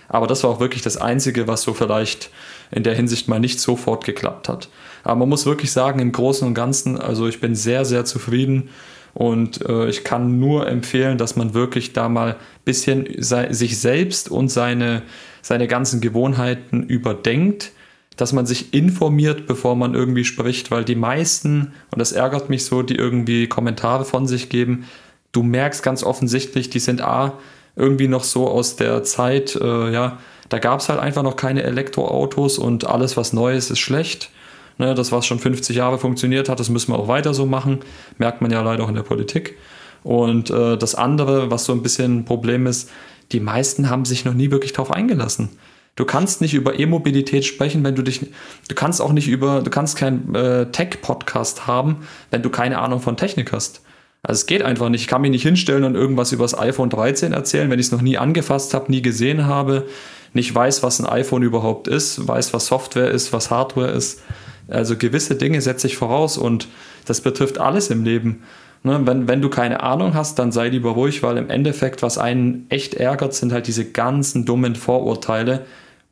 Aber 0.08 0.28
das 0.28 0.44
war 0.44 0.52
auch 0.52 0.60
wirklich 0.60 0.82
das 0.82 0.98
Einzige, 0.98 1.48
was 1.48 1.64
so 1.64 1.74
vielleicht 1.74 2.30
in 2.72 2.84
der 2.84 2.96
Hinsicht 2.96 3.28
mal 3.28 3.40
nicht 3.40 3.60
sofort 3.60 4.06
geklappt 4.06 4.48
hat. 4.48 4.70
Aber 5.04 5.16
man 5.16 5.30
muss 5.30 5.46
wirklich 5.46 5.72
sagen, 5.72 6.00
im 6.00 6.12
Großen 6.12 6.48
und 6.48 6.54
Ganzen, 6.54 7.00
also 7.00 7.28
ich 7.28 7.42
bin 7.42 7.56
sehr, 7.56 7.86
sehr 7.86 8.06
zufrieden 8.06 8.70
und 9.14 9.68
äh, 9.68 9.90
ich 9.90 10.04
kann 10.04 10.40
nur 10.40 10.68
empfehlen, 10.68 11.18
dass 11.18 11.36
man 11.36 11.54
wirklich 11.54 11.94
da 11.94 12.08
mal 12.08 12.32
ein 12.32 12.36
bisschen 12.66 13.08
sich 13.20 13.80
selbst 13.80 14.30
und 14.30 14.50
seine, 14.50 15.02
seine 15.42 15.68
ganzen 15.68 16.02
Gewohnheiten 16.02 16.84
überdenkt 16.84 17.72
dass 18.18 18.34
man 18.34 18.46
sich 18.46 18.74
informiert, 18.74 19.48
bevor 19.48 19.76
man 19.76 19.94
irgendwie 19.94 20.24
spricht, 20.24 20.72
weil 20.72 20.86
die 20.86 20.96
meisten, 20.96 21.74
und 21.92 22.00
das 22.00 22.12
ärgert 22.12 22.50
mich 22.50 22.66
so, 22.66 22.82
die 22.82 22.96
irgendwie 22.96 23.48
Kommentare 23.48 24.06
von 24.06 24.28
sich 24.28 24.50
geben, 24.50 24.86
du 25.32 25.44
merkst 25.44 25.84
ganz 25.84 26.04
offensichtlich, 26.04 26.70
die 26.70 26.80
sind 26.80 27.02
A, 27.02 27.34
irgendwie 27.76 28.08
noch 28.08 28.24
so 28.24 28.48
aus 28.48 28.78
der 28.78 29.04
Zeit, 29.04 29.56
äh, 29.56 29.92
ja, 29.92 30.20
da 30.50 30.60
gab 30.60 30.80
es 30.80 30.90
halt 30.90 31.00
einfach 31.00 31.24
noch 31.24 31.36
keine 31.36 31.64
Elektroautos 31.64 32.58
und 32.58 32.88
alles, 32.88 33.18
was 33.18 33.34
Neues, 33.34 33.72
ist 33.72 33.80
schlecht. 33.80 34.30
Ne, 34.78 34.94
das, 34.94 35.12
was 35.12 35.26
schon 35.26 35.40
50 35.40 35.76
Jahre 35.76 35.98
funktioniert 35.98 36.50
hat, 36.50 36.60
das 36.60 36.70
müssen 36.70 36.92
wir 36.92 37.00
auch 37.00 37.08
weiter 37.08 37.34
so 37.34 37.46
machen. 37.46 37.80
Merkt 38.18 38.42
man 38.42 38.52
ja 38.52 38.62
leider 38.62 38.84
auch 38.84 38.90
in 38.90 38.96
der 38.96 39.04
Politik. 39.04 39.58
Und 40.04 40.50
äh, 40.50 40.78
das 40.78 40.96
andere, 40.96 41.50
was 41.50 41.66
so 41.66 41.72
ein 41.72 41.82
bisschen 41.82 42.20
ein 42.20 42.26
Problem 42.26 42.68
ist, 42.68 42.92
die 43.32 43.40
meisten 43.40 43.90
haben 43.90 44.06
sich 44.06 44.26
noch 44.26 44.34
nie 44.34 44.52
wirklich 44.52 44.74
darauf 44.74 44.92
eingelassen. 44.92 45.50
Du 45.96 46.04
kannst 46.04 46.42
nicht 46.42 46.54
über 46.54 46.78
E-Mobilität 46.78 47.46
sprechen, 47.46 47.84
wenn 47.86 47.96
du 47.96 48.02
dich, 48.02 48.20
du 48.68 48.76
kannst 48.76 49.02
auch 49.02 49.14
nicht 49.14 49.30
über, 49.30 49.62
du 49.62 49.70
kannst 49.70 49.98
keinen 49.98 50.36
äh, 50.36 50.70
Tech-Podcast 50.72 51.68
haben, 51.68 52.06
wenn 52.32 52.42
du 52.42 52.50
keine 52.50 52.80
Ahnung 52.80 53.00
von 53.00 53.16
Technik 53.16 53.54
hast. 53.54 53.82
Also 54.22 54.40
es 54.40 54.46
geht 54.46 54.62
einfach 54.62 54.90
nicht. 54.90 55.02
Ich 55.02 55.08
kann 55.08 55.22
mich 55.22 55.32
nicht 55.32 55.44
hinstellen 55.44 55.84
und 55.86 55.96
irgendwas 55.96 56.34
über 56.34 56.44
das 56.44 56.58
iPhone 56.58 56.90
13 56.90 57.32
erzählen, 57.32 57.70
wenn 57.70 57.80
ich 57.80 57.86
es 57.86 57.92
noch 57.92 58.02
nie 58.02 58.18
angefasst 58.18 58.74
habe, 58.74 58.92
nie 58.92 59.02
gesehen 59.02 59.46
habe, 59.46 59.86
nicht 60.34 60.54
weiß, 60.54 60.84
was 60.84 61.00
ein 61.00 61.06
iPhone 61.06 61.44
überhaupt 61.44 61.88
ist, 61.88 62.28
weiß, 62.28 62.54
was 62.54 62.66
Software 62.66 63.12
ist, 63.12 63.32
was 63.32 63.50
Hardware 63.50 63.92
ist. 63.92 64.22
Also 64.68 64.98
gewisse 64.98 65.36
Dinge 65.36 65.62
setze 65.62 65.88
ich 65.88 65.96
voraus 65.96 66.38
und 66.38 66.68
das 67.06 67.22
betrifft 67.22 67.60
alles 67.60 67.90
im 67.90 68.04
Leben. 68.04 68.44
Ne, 68.84 69.00
wenn, 69.06 69.28
wenn 69.28 69.42
du 69.42 69.50
keine 69.50 69.82
Ahnung 69.82 70.14
hast, 70.14 70.38
dann 70.40 70.52
sei 70.52 70.70
lieber 70.70 70.92
ruhig, 70.92 71.24
weil 71.24 71.38
im 71.38 71.50
Endeffekt, 71.50 72.04
was 72.04 72.18
einen 72.18 72.66
echt 72.70 72.96
ärgert, 72.96 73.34
sind 73.34 73.52
halt 73.52 73.68
diese 73.68 73.86
ganzen 73.86 74.46
dummen 74.46 74.76
Vorurteile, 74.76 75.66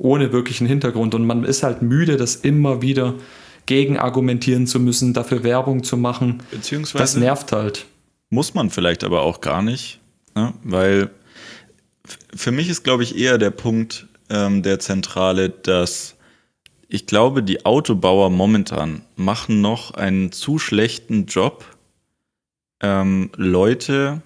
ohne 0.04 0.34
wirklichen 0.34 0.68
Hintergrund. 0.68 1.16
Und 1.16 1.26
man 1.26 1.46
ist 1.46 1.64
halt 1.64 1.82
müde, 1.82 2.18
das 2.18 2.36
immer 2.36 2.82
wieder 2.82 3.16
gegen 3.66 3.98
argumentieren 3.98 4.68
zu 4.68 4.80
müssen, 4.80 5.14
dafür 5.14 5.44
Werbung 5.44 5.84
zu 5.84 5.96
machen. 5.96 6.44
Beziehungsweise 6.52 7.02
das 7.02 7.16
nervt 7.16 7.52
halt. 7.54 7.86
Muss 8.30 8.54
man 8.54 8.70
vielleicht 8.70 9.04
aber 9.04 9.22
auch 9.22 9.42
gar 9.42 9.62
nicht, 9.62 10.00
ne? 10.36 10.54
weil 10.64 11.10
für 12.36 12.52
mich 12.52 12.68
ist, 12.68 12.84
glaube 12.84 13.04
ich, 13.04 13.18
eher 13.18 13.38
der 13.38 13.52
Punkt 13.52 14.08
ähm, 14.30 14.62
der 14.64 14.80
Zentrale, 14.80 15.50
dass 15.50 16.16
ich 16.90 17.06
glaube, 17.06 17.42
die 17.42 17.66
Autobauer 17.66 18.30
momentan 18.30 19.04
machen 19.16 19.62
noch 19.62 19.92
einen 19.92 20.32
zu 20.34 20.60
schlechten 20.60 21.28
Job, 21.28 21.64
ähm, 22.82 23.32
Leute 23.38 24.22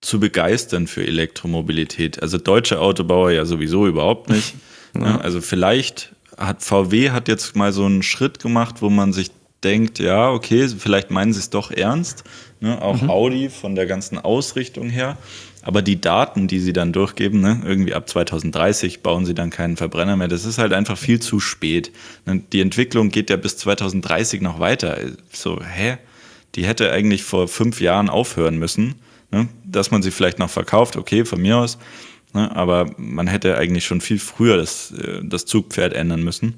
zu 0.00 0.20
begeistern 0.20 0.86
für 0.86 1.06
Elektromobilität. 1.06 2.22
Also 2.22 2.38
deutsche 2.38 2.80
Autobauer 2.80 3.32
ja 3.32 3.44
sowieso 3.44 3.86
überhaupt 3.86 4.30
nicht. 4.30 4.54
Ja. 5.02 5.18
Also 5.18 5.40
vielleicht 5.40 6.14
hat 6.36 6.62
VW 6.62 7.10
hat 7.10 7.28
jetzt 7.28 7.56
mal 7.56 7.72
so 7.72 7.84
einen 7.84 8.02
Schritt 8.02 8.38
gemacht, 8.40 8.82
wo 8.82 8.90
man 8.90 9.12
sich 9.12 9.30
denkt, 9.64 9.98
ja, 9.98 10.30
okay, 10.30 10.68
vielleicht 10.68 11.10
meinen 11.10 11.32
sie 11.32 11.40
es 11.40 11.50
doch 11.50 11.70
ernst. 11.70 12.24
Ne? 12.60 12.80
Auch 12.80 13.02
mhm. 13.02 13.10
Audi 13.10 13.48
von 13.48 13.74
der 13.74 13.86
ganzen 13.86 14.18
Ausrichtung 14.18 14.88
her. 14.88 15.16
Aber 15.62 15.82
die 15.82 16.00
Daten, 16.00 16.46
die 16.46 16.60
sie 16.60 16.72
dann 16.72 16.92
durchgeben, 16.92 17.40
ne, 17.40 17.60
irgendwie 17.64 17.92
ab 17.92 18.08
2030 18.08 19.02
bauen 19.02 19.26
sie 19.26 19.34
dann 19.34 19.50
keinen 19.50 19.76
Verbrenner 19.76 20.14
mehr. 20.14 20.28
Das 20.28 20.44
ist 20.44 20.58
halt 20.58 20.72
einfach 20.72 20.96
viel 20.96 21.18
zu 21.18 21.40
spät. 21.40 21.90
Ne, 22.24 22.42
die 22.52 22.60
Entwicklung 22.60 23.08
geht 23.08 23.30
ja 23.30 23.36
bis 23.36 23.56
2030 23.56 24.42
noch 24.42 24.60
weiter. 24.60 24.96
So, 25.32 25.60
hä? 25.60 25.98
Die 26.54 26.64
hätte 26.64 26.92
eigentlich 26.92 27.24
vor 27.24 27.48
fünf 27.48 27.80
Jahren 27.80 28.08
aufhören 28.08 28.58
müssen. 28.58 28.94
Ne? 29.32 29.48
Dass 29.64 29.90
man 29.90 30.02
sie 30.02 30.12
vielleicht 30.12 30.38
noch 30.38 30.50
verkauft, 30.50 30.96
okay, 30.96 31.24
von 31.24 31.42
mir 31.42 31.56
aus. 31.58 31.78
Ne? 32.36 32.54
Aber 32.54 32.90
man 32.98 33.26
hätte 33.26 33.56
eigentlich 33.56 33.86
schon 33.86 34.02
viel 34.02 34.18
früher 34.18 34.58
das, 34.58 34.92
äh, 34.92 35.20
das 35.22 35.46
Zugpferd 35.46 35.94
ändern 35.94 36.22
müssen. 36.22 36.54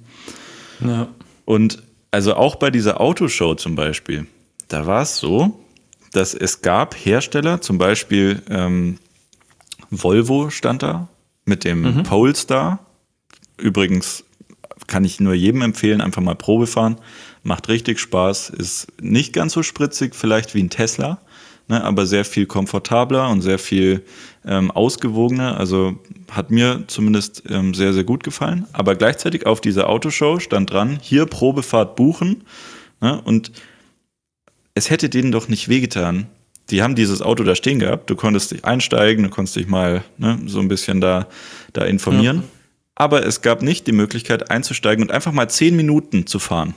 Ja. 0.85 1.09
Und 1.45 1.83
also 2.11 2.35
auch 2.35 2.57
bei 2.57 2.71
dieser 2.71 3.01
Autoshow 3.01 3.55
zum 3.55 3.77
Beispiel, 3.77 4.27
da 4.67 4.87
war 4.87 5.03
es 5.03 5.19
so, 5.19 5.65
dass 6.13 6.35
es 6.35 6.63
gab 6.63 6.97
Hersteller, 6.97 7.61
zum 7.61 7.79
Beispiel 7.79 8.43
ähm, 8.51 8.99
Volvo 9.91 10.51
stand 10.51 10.83
da 10.83 11.09
mit 11.45 11.63
dem 11.63 11.83
mhm. 11.83 12.03
Polestar. 12.03 12.81
Übrigens 13.57 14.25
kann 14.89 15.05
ich 15.05 15.21
nur 15.21 15.35
jedem 15.35 15.63
empfehlen, 15.63 16.01
einfach 16.01 16.23
mal 16.23 16.35
Probe 16.35 16.67
fahren. 16.67 16.97
Macht 17.45 17.69
richtig 17.69 18.01
Spaß, 18.01 18.51
ist 18.51 18.89
nicht 19.01 19.33
ganz 19.33 19.53
so 19.53 19.63
spritzig 19.63 20.17
vielleicht 20.17 20.55
wie 20.57 20.63
ein 20.63 20.71
Tesla, 20.71 21.21
ne, 21.69 21.85
aber 21.85 22.05
sehr 22.05 22.25
viel 22.25 22.47
komfortabler 22.47 23.29
und 23.29 23.43
sehr 23.43 23.61
viel 23.61 24.05
ähm, 24.49 24.71
ausgewogener. 24.71 25.59
Also 25.59 25.99
hat 26.31 26.51
mir 26.51 26.85
zumindest 26.87 27.45
ähm, 27.49 27.75
sehr, 27.75 27.93
sehr 27.93 28.05
gut 28.05 28.25
gefallen. 28.25 28.67
Aber 28.73 28.97
gleichzeitig 28.97 29.47
auf 29.47 29.61
dieser 29.61 29.89
Autoshow 29.89 30.41
stand 30.41 30.73
dran, 30.73 30.99
hier 31.01 31.27
Probefahrt 31.27 31.95
buchen. 31.95 32.45
Ne, 33.01 33.21
und 33.23 33.53
es 34.75 34.91
hätte 34.91 35.09
denen 35.09 35.31
doch 35.31 35.49
nicht 35.49 35.69
wehgetan. 35.69 36.27
Die 36.71 36.83
haben 36.83 36.95
dieses 36.95 37.23
Auto 37.23 37.45
da 37.45 37.55
stehen 37.55 37.79
gehabt, 37.79 38.11
du 38.11 38.17
konntest 38.17 38.51
dich 38.51 38.65
einsteigen, 38.65 39.25
du 39.25 39.31
konntest 39.31 39.57
dich 39.57 39.69
mal 39.69 40.05
ne, 40.19 40.39
so 40.47 40.61
ein 40.61 40.69
bisschen 40.69 41.01
da, 41.01 41.27
da 41.73 41.85
informieren. 41.85 42.39
Ja. 42.39 42.43
Aber 42.95 43.25
es 43.25 43.43
gab 43.43 43.63
nicht 43.63 43.87
die 43.87 43.93
Möglichkeit 43.93 44.51
einzusteigen 44.51 45.03
und 45.05 45.13
einfach 45.13 45.33
mal 45.33 45.49
zehn 45.49 45.77
Minuten 45.77 46.27
zu 46.27 46.39
fahren. 46.39 46.75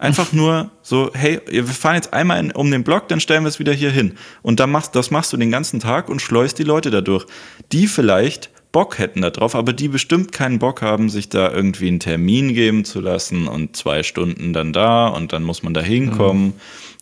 Einfach 0.00 0.32
nur 0.32 0.70
so, 0.82 1.10
hey, 1.12 1.40
wir 1.46 1.64
fahren 1.66 1.94
jetzt 1.94 2.12
einmal 2.12 2.40
in, 2.40 2.50
um 2.50 2.70
den 2.70 2.82
Block, 2.82 3.06
dann 3.08 3.20
stellen 3.20 3.44
wir 3.44 3.48
es 3.48 3.58
wieder 3.58 3.72
hier 3.72 3.90
hin. 3.90 4.16
Und 4.42 4.58
dann 4.58 4.70
machst, 4.70 4.96
das 4.96 5.10
machst 5.10 5.32
du 5.32 5.36
den 5.36 5.50
ganzen 5.50 5.78
Tag 5.78 6.08
und 6.08 6.20
schleust 6.20 6.58
die 6.58 6.64
Leute 6.64 6.90
dadurch, 6.90 7.26
die 7.70 7.86
vielleicht 7.86 8.50
Bock 8.72 8.98
hätten 8.98 9.20
darauf, 9.20 9.54
aber 9.54 9.72
die 9.72 9.88
bestimmt 9.88 10.32
keinen 10.32 10.58
Bock 10.58 10.80
haben, 10.80 11.10
sich 11.10 11.28
da 11.28 11.50
irgendwie 11.52 11.88
einen 11.88 12.00
Termin 12.00 12.54
geben 12.54 12.84
zu 12.84 13.00
lassen 13.00 13.46
und 13.46 13.76
zwei 13.76 14.02
Stunden 14.02 14.52
dann 14.52 14.72
da 14.72 15.08
und 15.08 15.32
dann 15.32 15.42
muss 15.42 15.62
man 15.62 15.74
da 15.74 15.80
hinkommen. 15.80 16.46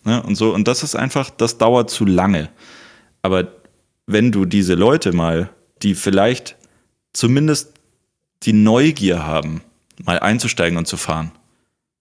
Mhm. 0.03 0.11
Ne, 0.11 0.23
und 0.23 0.35
so. 0.35 0.53
Und 0.53 0.67
das 0.67 0.83
ist 0.83 0.95
einfach, 0.95 1.29
das 1.29 1.57
dauert 1.57 1.89
zu 1.89 2.05
lange. 2.05 2.49
Aber 3.21 3.47
wenn 4.07 4.31
du 4.31 4.45
diese 4.45 4.73
Leute 4.73 5.13
mal, 5.13 5.49
die 5.83 5.95
vielleicht 5.95 6.57
zumindest 7.13 7.73
die 8.43 8.53
Neugier 8.53 9.25
haben, 9.25 9.61
mal 10.03 10.19
einzusteigen 10.19 10.77
und 10.77 10.87
zu 10.87 10.97
fahren. 10.97 11.31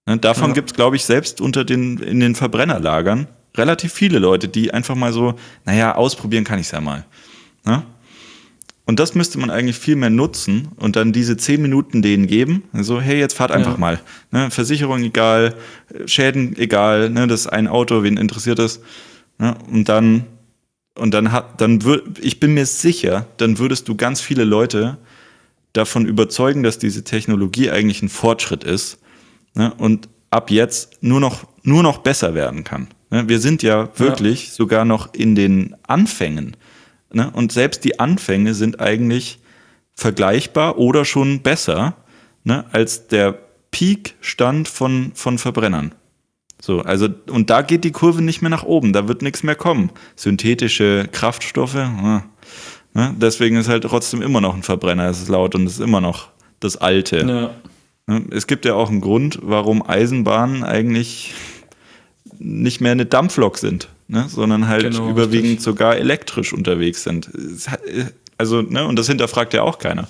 Ne, 0.09 0.17
davon 0.17 0.49
ja. 0.49 0.55
gibt 0.55 0.71
es, 0.71 0.75
glaube 0.75 0.97
ich, 0.97 1.05
selbst 1.05 1.39
unter 1.43 1.67
den, 1.67 1.99
in 1.99 2.19
den 2.19 2.35
Verbrennerlagern 2.35 3.27
relativ 3.55 3.93
viele 3.93 4.19
Leute, 4.19 4.49
die 4.49 4.73
einfach 4.73 4.95
mal 4.95 5.13
so, 5.13 5.35
naja, 5.67 5.95
ausprobieren 5.97 6.45
kann 6.45 6.59
ich 6.59 6.67
es 6.67 6.73
ja 6.73 6.81
mal. 6.81 7.05
Ne? 7.67 7.83
Und 8.87 8.99
das 9.01 9.15
müsste 9.15 9.39
man 9.39 9.51
eigentlich 9.51 9.77
viel 9.77 9.97
mehr 9.97 10.09
nutzen 10.09 10.69
und 10.77 10.97
dann 10.97 11.13
diese 11.13 11.37
zehn 11.37 11.61
Minuten 11.61 12.01
denen 12.01 12.27
geben. 12.27 12.63
Also, 12.73 13.03
hey, 13.03 13.19
jetzt 13.19 13.35
fahrt 13.35 13.51
einfach 13.51 13.73
ja. 13.73 13.79
mal. 13.79 14.01
Ne? 14.31 14.51
Versicherung 14.51 15.03
egal, 15.03 15.55
Schäden 16.07 16.57
egal, 16.57 17.11
ne? 17.11 17.27
das 17.27 17.41
ist 17.41 17.47
ein 17.49 17.69
Auto, 17.69 18.03
wen 18.03 18.17
interessiert 18.17 18.59
das? 18.59 18.81
Ne? 19.37 19.57
Und 19.71 19.91
dann, 19.91 20.25
und 20.95 21.13
dann 21.13 21.33
hat, 21.33 21.61
dann 21.61 21.85
würd, 21.85 22.19
ich 22.19 22.41
bin 22.41 22.55
mir 22.55 22.65
sicher, 22.65 23.27
dann 23.37 23.59
würdest 23.59 23.89
du 23.89 23.95
ganz 23.95 24.23
viele 24.23 24.45
Leute 24.45 24.97
davon 25.75 26.07
überzeugen, 26.07 26.63
dass 26.63 26.79
diese 26.79 27.05
Technologie 27.05 27.71
eigentlich 27.71 28.01
ein 28.01 28.09
Fortschritt 28.09 28.65
ist 28.65 29.01
ne? 29.59 29.75
und 29.77 30.09
ab 30.31 30.51
jetzt 30.51 31.03
nur 31.03 31.21
noch, 31.21 31.45
nur 31.63 31.83
noch 31.83 31.99
besser 31.99 32.35
werden 32.35 32.65
kann. 32.65 32.89
Ne? 33.11 33.29
Wir 33.29 33.41
sind 33.41 33.63
ja 33.63 33.91
wirklich 33.97 34.47
ja. 34.47 34.55
sogar 34.55 34.85
noch 34.87 35.13
in 35.13 35.35
den 35.35 35.77
Anfängen. 35.87 36.57
Ne? 37.13 37.31
Und 37.31 37.53
selbst 37.53 37.85
die 37.85 38.01
Anfänge 38.01 38.55
sind 38.55 38.81
eigentlich 38.81 39.41
vergleichbar 39.95 40.79
oder 40.79 41.05
schon 41.05 41.43
besser 41.43 41.97
ne, 42.45 42.65
als 42.73 43.09
der 43.09 43.39
Peak-Stand 43.71 44.69
von, 44.69 45.13
von 45.15 45.39
Verbrennern. 45.39 45.93
So, 46.61 46.81
also, 46.81 47.09
und 47.29 47.51
da 47.51 47.63
geht 47.63 47.85
die 47.85 47.93
Kurve 47.93 48.23
nicht 48.23 48.43
mehr 48.43 48.51
nach 48.51 48.65
oben, 48.65 48.93
da 48.93 49.07
wird 49.07 49.23
nichts 49.23 49.43
mehr 49.43 49.55
kommen. 49.55 49.91
Synthetische 50.17 51.09
Kraftstoffe, 51.13 51.75
ne? 51.75 52.25
deswegen 52.95 53.57
ist 53.57 53.69
halt 53.69 53.85
trotzdem 53.85 54.23
immer 54.23 54.41
noch 54.41 54.57
ein 54.57 54.65
Verbrenner, 54.65 55.09
es 55.09 55.21
ist 55.21 55.29
laut 55.29 55.55
und 55.55 55.67
es 55.67 55.75
ist 55.75 55.81
immer 55.81 56.01
noch 56.01 56.29
das 56.59 56.77
Alte. 56.77 57.19
Ja. 57.19 57.51
Ne? 58.09 58.25
Es 58.31 58.49
gibt 58.49 58.65
ja 58.65 58.75
auch 58.75 58.91
einen 58.91 59.01
Grund, 59.01 59.39
warum 59.43 59.89
Eisenbahnen 59.89 60.65
eigentlich 60.65 61.35
nicht 62.41 62.81
mehr 62.81 62.93
eine 62.93 63.07
Dampflok 63.07 63.59
sind 63.59 63.89
ne? 64.09 64.27
sondern 64.29 64.67
halt 64.67 64.83
genau, 64.83 65.11
überwiegend 65.11 65.51
richtig. 65.51 65.63
sogar 65.63 65.97
elektrisch 65.97 66.53
unterwegs 66.53 67.05
sind. 67.05 67.31
Also, 68.37 68.63
ne, 68.63 68.87
und 68.87 68.99
das 68.99 69.07
hinterfragt 69.07 69.55
ja 69.55 69.63
auch 69.63 69.79
keiner. 69.79 70.09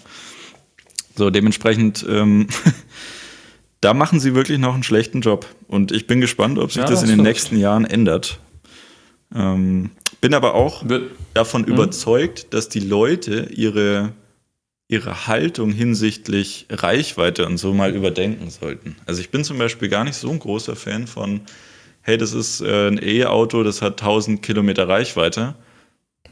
So, 1.16 1.30
dementsprechend, 1.30 2.06
ähm, 2.08 2.46
da 3.80 3.94
machen 3.94 4.20
sie 4.20 4.34
wirklich 4.34 4.58
noch 4.58 4.74
einen 4.74 4.82
schlechten 4.82 5.20
Job. 5.20 5.46
Und 5.66 5.92
ich 5.92 6.06
bin 6.06 6.20
gespannt, 6.20 6.58
ob 6.58 6.70
sich 6.70 6.82
ja, 6.82 6.88
das, 6.88 7.00
das 7.00 7.10
in 7.10 7.16
den 7.16 7.24
nächsten 7.24 7.58
Jahren 7.58 7.84
ändert. 7.84 8.38
Ähm, 9.34 9.90
bin 10.20 10.34
aber 10.34 10.54
auch 10.54 10.84
davon 11.34 11.62
mh. 11.62 11.68
überzeugt, 11.68 12.52
dass 12.54 12.68
die 12.68 12.80
Leute 12.80 13.48
ihre, 13.54 14.12
ihre 14.88 15.26
Haltung 15.26 15.70
hinsichtlich 15.70 16.66
Reichweite 16.70 17.46
und 17.46 17.58
so 17.58 17.74
mal 17.74 17.94
überdenken 17.94 18.50
sollten. 18.50 18.96
Also 19.06 19.20
ich 19.20 19.30
bin 19.30 19.44
zum 19.44 19.58
Beispiel 19.58 19.88
gar 19.88 20.04
nicht 20.04 20.16
so 20.16 20.30
ein 20.30 20.38
großer 20.38 20.76
Fan 20.76 21.06
von 21.06 21.42
hey, 22.08 22.16
das 22.16 22.32
ist 22.32 22.62
äh, 22.62 22.88
ein 22.88 22.98
E-Auto, 23.02 23.62
das 23.62 23.82
hat 23.82 24.00
1000 24.00 24.42
Kilometer 24.42 24.88
Reichweite. 24.88 25.54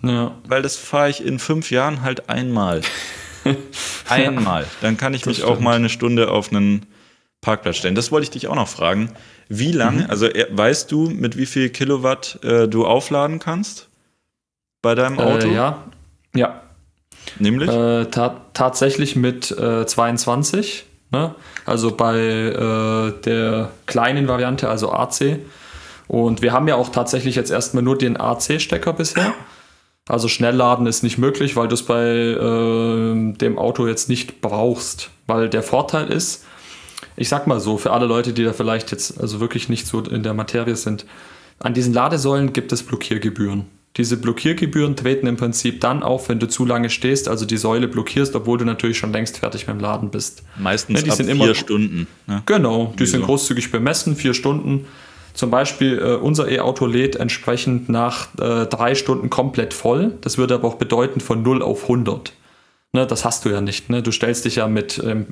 Ja. 0.02 0.34
Weil 0.48 0.62
das 0.62 0.76
fahre 0.76 1.10
ich 1.10 1.22
in 1.22 1.38
fünf 1.38 1.70
Jahren 1.70 2.00
halt 2.00 2.30
einmal. 2.30 2.80
einmal. 4.08 4.66
Dann 4.80 4.96
kann 4.96 5.12
ich 5.12 5.20
das 5.20 5.28
mich 5.28 5.36
stimmt. 5.38 5.52
auch 5.52 5.60
mal 5.60 5.76
eine 5.76 5.90
Stunde 5.90 6.30
auf 6.30 6.50
einen 6.50 6.86
Parkplatz 7.42 7.76
stellen. 7.76 7.94
Das 7.94 8.10
wollte 8.10 8.24
ich 8.24 8.30
dich 8.30 8.48
auch 8.48 8.54
noch 8.54 8.68
fragen. 8.68 9.12
Wie 9.50 9.70
lange, 9.70 10.04
mhm. 10.04 10.10
also 10.10 10.26
äh, 10.26 10.46
weißt 10.50 10.90
du, 10.90 11.10
mit 11.10 11.36
wie 11.36 11.46
viel 11.46 11.68
Kilowatt 11.68 12.42
äh, 12.42 12.66
du 12.66 12.86
aufladen 12.86 13.38
kannst 13.38 13.88
bei 14.80 14.94
deinem 14.94 15.18
äh, 15.18 15.22
Auto? 15.22 15.46
Äh, 15.46 15.54
ja, 15.54 15.84
ja. 16.34 16.62
Nämlich? 17.38 17.68
Äh, 17.68 18.06
ta 18.06 18.40
tatsächlich 18.54 19.16
mit 19.16 19.46
22. 19.46 20.84
Ne? 21.12 21.34
Also 21.64 21.90
bei 21.94 23.12
der 23.24 23.70
kleinen 23.86 24.28
Variante, 24.28 24.68
also 24.68 24.92
AC, 24.92 25.40
und 26.08 26.42
wir 26.42 26.52
haben 26.52 26.68
ja 26.68 26.76
auch 26.76 26.90
tatsächlich 26.90 27.34
jetzt 27.34 27.50
erstmal 27.50 27.82
nur 27.82 27.98
den 27.98 28.18
AC-Stecker 28.18 28.92
bisher. 28.92 29.34
Also 30.08 30.28
Schnellladen 30.28 30.86
ist 30.86 31.02
nicht 31.02 31.18
möglich, 31.18 31.56
weil 31.56 31.66
du 31.66 31.74
es 31.74 31.82
bei 31.82 32.04
äh, 32.04 33.32
dem 33.32 33.58
Auto 33.58 33.86
jetzt 33.88 34.08
nicht 34.08 34.40
brauchst. 34.40 35.10
Weil 35.26 35.48
der 35.48 35.64
Vorteil 35.64 36.08
ist, 36.12 36.44
ich 37.16 37.28
sag 37.28 37.48
mal 37.48 37.58
so, 37.58 37.76
für 37.76 37.92
alle 37.92 38.06
Leute, 38.06 38.32
die 38.32 38.44
da 38.44 38.52
vielleicht 38.52 38.92
jetzt 38.92 39.20
also 39.20 39.40
wirklich 39.40 39.68
nicht 39.68 39.86
so 39.86 40.00
in 40.00 40.22
der 40.22 40.34
Materie 40.34 40.76
sind, 40.76 41.06
an 41.58 41.74
diesen 41.74 41.92
Ladesäulen 41.92 42.52
gibt 42.52 42.70
es 42.70 42.84
Blockiergebühren. 42.84 43.64
Diese 43.96 44.18
Blockiergebühren 44.18 44.94
treten 44.94 45.26
im 45.26 45.36
Prinzip 45.36 45.80
dann 45.80 46.02
auf, 46.02 46.28
wenn 46.28 46.38
du 46.38 46.48
zu 46.48 46.66
lange 46.66 46.90
stehst, 46.90 47.28
also 47.28 47.46
die 47.46 47.56
Säule 47.56 47.88
blockierst, 47.88 48.36
obwohl 48.36 48.58
du 48.58 48.64
natürlich 48.66 48.98
schon 48.98 49.12
längst 49.12 49.38
fertig 49.38 49.66
mit 49.66 49.76
dem 49.76 49.80
Laden 49.80 50.10
bist. 50.10 50.42
Meistens 50.58 51.00
ja, 51.00 51.04
die 51.04 51.10
ab 51.10 51.16
sind 51.16 51.26
vier 51.26 51.34
immer, 51.34 51.54
Stunden. 51.54 52.06
Ne? 52.26 52.42
Genau, 52.44 52.92
die 52.94 53.00
Wieso? 53.00 53.12
sind 53.12 53.22
großzügig 53.24 53.72
bemessen, 53.72 54.14
vier 54.14 54.34
Stunden. 54.34 54.86
Zum 55.32 55.50
Beispiel 55.50 55.98
äh, 55.98 56.14
unser 56.14 56.48
E-Auto 56.48 56.86
lädt 56.86 57.16
entsprechend 57.16 57.88
nach 57.88 58.28
äh, 58.38 58.66
drei 58.66 58.94
Stunden 58.94 59.30
komplett 59.30 59.74
voll. 59.74 60.14
Das 60.20 60.38
würde 60.38 60.54
aber 60.54 60.68
auch 60.68 60.76
bedeuten 60.76 61.20
von 61.20 61.42
0 61.42 61.62
auf 61.62 61.82
100. 61.82 62.32
Ne, 62.92 63.06
das 63.06 63.24
hast 63.24 63.44
du 63.44 63.50
ja 63.50 63.60
nicht. 63.60 63.90
Ne? 63.90 64.02
Du 64.02 64.10
stellst 64.10 64.44
dich 64.44 64.56
ja 64.56 64.68
mit 64.68 65.02
ähm, 65.04 65.26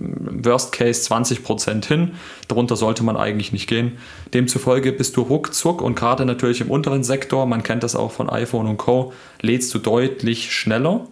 Worst 0.45 0.73
Case 0.73 1.09
20% 1.11 1.87
hin. 1.87 2.13
Darunter 2.49 2.77
sollte 2.77 3.03
man 3.05 3.17
eigentlich 3.17 3.53
nicht 3.53 3.69
gehen. 3.69 3.99
Demzufolge 4.35 4.93
bist 4.93 5.17
du 5.17 5.23
ruckzuck 5.23 5.81
und 5.81 5.95
gerade 5.95 6.27
natürlich 6.27 6.61
im 6.61 6.71
unteren 6.71 7.05
Sektor, 7.05 7.47
man 7.47 7.63
kennt 7.63 7.83
das 7.83 7.97
auch 7.97 8.13
von 8.13 8.29
iPhone 8.29 8.67
und 8.67 8.77
Co., 8.77 9.13
lädst 9.41 9.73
du 9.75 9.79
deutlich 9.79 10.53
schneller 10.53 11.07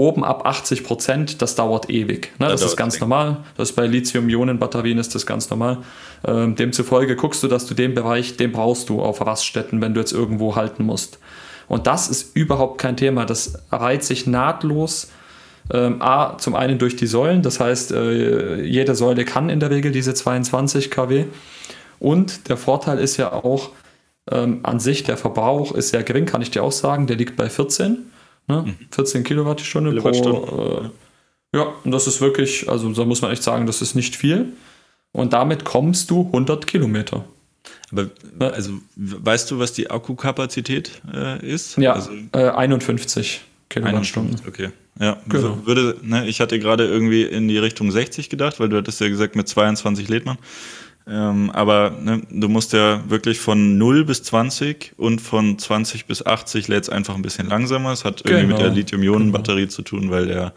oben 0.00 0.24
ab 0.24 0.46
80 0.46 0.84
Prozent, 0.84 1.42
das 1.42 1.56
dauert 1.56 1.90
ewig. 1.90 2.32
Ne? 2.38 2.48
Das, 2.48 2.60
das 2.60 2.70
ist 2.70 2.76
ganz 2.76 2.94
ewig. 2.94 3.02
normal. 3.02 3.38
Das 3.56 3.70
ist 3.70 3.76
bei 3.76 3.86
Lithium-Ionen-Batterien 3.86 4.98
ist 4.98 5.14
das 5.14 5.26
ganz 5.26 5.50
normal. 5.50 5.78
Ähm, 6.26 6.56
demzufolge 6.56 7.16
guckst 7.16 7.42
du, 7.42 7.48
dass 7.48 7.66
du 7.66 7.74
den 7.74 7.94
Bereich, 7.94 8.36
den 8.36 8.52
brauchst 8.52 8.88
du 8.88 9.02
auf 9.02 9.24
Raststätten, 9.24 9.80
wenn 9.80 9.94
du 9.94 10.00
jetzt 10.00 10.12
irgendwo 10.12 10.56
halten 10.56 10.84
musst. 10.84 11.18
Und 11.68 11.86
das 11.86 12.08
ist 12.08 12.34
überhaupt 12.34 12.78
kein 12.78 12.96
Thema. 12.96 13.26
Das 13.26 13.62
reiht 13.70 14.02
sich 14.04 14.26
nahtlos. 14.26 15.10
Ähm, 15.72 16.02
A, 16.02 16.36
zum 16.38 16.56
einen 16.56 16.78
durch 16.78 16.96
die 16.96 17.06
Säulen, 17.06 17.42
das 17.42 17.60
heißt, 17.60 17.92
äh, 17.92 18.62
jede 18.62 18.94
Säule 18.94 19.24
kann 19.24 19.50
in 19.50 19.60
der 19.60 19.70
Regel 19.70 19.92
diese 19.92 20.14
22 20.14 20.90
kW. 20.90 21.26
Und 22.00 22.48
der 22.48 22.56
Vorteil 22.56 22.98
ist 22.98 23.16
ja 23.18 23.32
auch, 23.32 23.70
ähm, 24.30 24.60
an 24.62 24.80
sich, 24.80 25.04
der 25.04 25.16
Verbrauch 25.16 25.72
ist 25.72 25.90
sehr 25.90 26.02
gering, 26.02 26.26
kann 26.26 26.42
ich 26.42 26.50
dir 26.50 26.62
auch 26.62 26.72
sagen. 26.72 27.06
Der 27.06 27.16
liegt 27.16 27.36
bei 27.36 27.48
14, 27.48 28.10
ne? 28.48 28.74
14 28.90 29.20
mhm. 29.20 29.24
Kilowatt 29.24 29.60
die 29.60 29.64
Stunde 29.64 29.92
pro. 30.00 30.10
Äh, 30.82 31.56
ja, 31.56 31.66
und 31.84 31.90
das 31.90 32.06
ist 32.06 32.20
wirklich, 32.20 32.68
also 32.68 32.92
da 32.92 33.04
muss 33.04 33.22
man 33.22 33.30
echt 33.32 33.42
sagen, 33.42 33.66
das 33.66 33.82
ist 33.82 33.94
nicht 33.94 34.16
viel. 34.16 34.52
Und 35.12 35.32
damit 35.32 35.64
kommst 35.64 36.10
du 36.10 36.26
100 36.26 36.66
Kilometer. 36.66 37.24
Aber 37.92 38.10
also 38.52 38.72
weißt 38.96 39.50
du, 39.50 39.58
was 39.58 39.72
die 39.72 39.90
Akkukapazität 39.90 41.02
äh, 41.12 41.44
ist? 41.44 41.76
Ja, 41.76 41.94
also, 41.94 42.12
äh, 42.32 42.48
51 42.48 43.42
Kilowattstunden. 43.70 44.36
Okay. 44.46 44.70
Ja, 45.00 45.16
genau. 45.28 45.64
würde, 45.64 45.96
ne, 46.02 46.28
ich 46.28 46.40
hatte 46.40 46.58
gerade 46.58 46.86
irgendwie 46.86 47.22
in 47.22 47.48
die 47.48 47.56
Richtung 47.56 47.90
60 47.90 48.28
gedacht, 48.28 48.60
weil 48.60 48.68
du 48.68 48.76
hattest 48.76 49.00
ja 49.00 49.08
gesagt, 49.08 49.34
mit 49.34 49.48
22 49.48 50.08
lädt 50.08 50.26
man. 50.26 50.36
Ähm, 51.06 51.50
aber 51.50 51.92
ne, 52.02 52.20
du 52.30 52.48
musst 52.48 52.74
ja 52.74 53.02
wirklich 53.08 53.40
von 53.40 53.78
0 53.78 54.04
bis 54.04 54.22
20 54.24 54.92
und 54.98 55.20
von 55.20 55.58
20 55.58 56.04
bis 56.04 56.26
80 56.26 56.68
lädt 56.68 56.90
einfach 56.90 57.14
ein 57.14 57.22
bisschen 57.22 57.48
langsamer. 57.48 57.92
Es 57.92 58.04
hat 58.04 58.22
irgendwie 58.26 58.42
genau. 58.42 58.56
mit 58.56 58.64
der 58.64 58.70
Lithium-Ionen-Batterie 58.72 59.62
genau. 59.62 59.72
zu 59.72 59.82
tun, 59.82 60.10
weil 60.10 60.26
der 60.26 60.52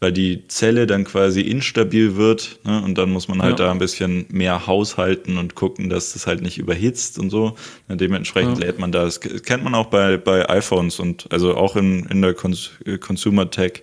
weil 0.00 0.12
die 0.12 0.48
Zelle 0.48 0.86
dann 0.86 1.04
quasi 1.04 1.42
instabil 1.42 2.16
wird 2.16 2.58
ne? 2.64 2.82
und 2.82 2.96
dann 2.96 3.10
muss 3.10 3.28
man 3.28 3.42
halt 3.42 3.58
ja. 3.58 3.66
da 3.66 3.70
ein 3.70 3.78
bisschen 3.78 4.24
mehr 4.30 4.66
haushalten 4.66 5.36
und 5.36 5.54
gucken, 5.54 5.90
dass 5.90 6.14
das 6.14 6.26
halt 6.26 6.40
nicht 6.40 6.58
überhitzt 6.58 7.18
und 7.18 7.28
so. 7.28 7.54
Dementsprechend 7.88 8.58
ja. 8.58 8.66
lädt 8.66 8.78
man 8.78 8.92
da. 8.92 9.04
Das 9.04 9.20
kennt 9.20 9.62
man 9.62 9.74
auch 9.74 9.86
bei, 9.86 10.16
bei 10.16 10.48
iPhones 10.48 10.98
und 10.98 11.30
also 11.30 11.54
auch 11.54 11.76
in, 11.76 12.06
in 12.06 12.22
der 12.22 12.34
Cons 12.34 12.70
Consumer 13.00 13.50
Tech 13.50 13.82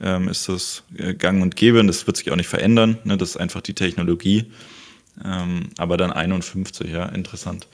ähm, 0.00 0.28
ist 0.28 0.48
das 0.48 0.84
äh, 0.96 1.14
gang 1.14 1.42
und 1.42 1.56
gäbe 1.56 1.80
und 1.80 1.86
das 1.86 2.06
wird 2.06 2.16
sich 2.16 2.30
auch 2.30 2.36
nicht 2.36 2.48
verändern. 2.48 2.98
Ne? 3.04 3.16
Das 3.16 3.30
ist 3.30 3.36
einfach 3.36 3.60
die 3.60 3.74
Technologie. 3.74 4.46
Ähm, 5.24 5.70
aber 5.76 5.96
dann 5.96 6.12
51, 6.12 6.90
ja, 6.90 7.06
interessant. 7.06 7.66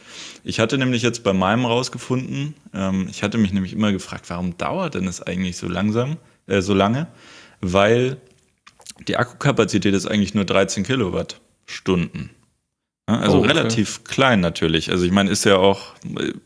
Ich 0.44 0.60
hatte 0.60 0.78
nämlich 0.78 1.02
jetzt 1.02 1.22
bei 1.24 1.34
meinem 1.34 1.66
rausgefunden, 1.66 2.54
ähm, 2.72 3.06
ich 3.10 3.22
hatte 3.22 3.36
mich 3.36 3.52
nämlich 3.52 3.74
immer 3.74 3.92
gefragt, 3.92 4.30
warum 4.30 4.56
dauert 4.56 4.94
denn 4.94 5.06
es 5.06 5.20
eigentlich 5.20 5.58
so 5.58 5.68
langsam, 5.68 6.16
äh, 6.46 6.62
so 6.62 6.72
lange? 6.72 7.06
Weil 7.72 8.18
die 9.08 9.16
Akkukapazität 9.16 9.94
ist 9.94 10.06
eigentlich 10.06 10.34
nur 10.34 10.44
13 10.44 10.84
Kilowattstunden. 10.84 12.30
Also 13.06 13.36
oh, 13.36 13.40
okay. 13.40 13.48
relativ 13.48 14.04
klein 14.04 14.40
natürlich. 14.40 14.90
Also 14.90 15.04
ich 15.04 15.12
meine, 15.12 15.30
ist 15.30 15.44
ja 15.44 15.56
auch, 15.56 15.94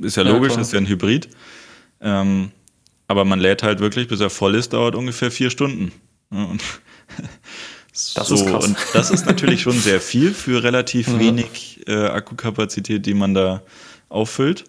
ist 0.01 0.17
ja, 0.17 0.25
ja 0.25 0.31
logisch, 0.31 0.53
klar. 0.53 0.63
ist 0.63 0.73
ja 0.73 0.79
ein 0.79 0.89
Hybrid. 0.89 1.29
Ähm, 2.01 2.51
aber 3.07 3.25
man 3.25 3.39
lädt 3.39 3.63
halt 3.63 3.81
wirklich, 3.81 4.09
bis 4.09 4.21
er 4.21 4.31
voll 4.31 4.55
ist, 4.55 4.73
dauert 4.73 4.95
ungefähr 4.95 5.31
vier 5.31 5.51
Stunden. 5.51 5.93
Und 6.31 6.61
das 7.93 8.29
so, 8.29 8.35
ist 8.35 8.47
krass. 8.47 8.67
Und 8.67 8.77
das 8.93 9.11
ist 9.11 9.27
natürlich 9.27 9.63
schon 9.63 9.79
sehr 9.79 10.01
viel 10.01 10.33
für 10.33 10.63
relativ 10.63 11.09
ja. 11.09 11.19
wenig 11.19 11.81
äh, 11.87 12.07
Akkukapazität, 12.07 13.07
die 13.07 13.15
man 13.15 13.35
da 13.35 13.63
auffüllt. 14.09 14.65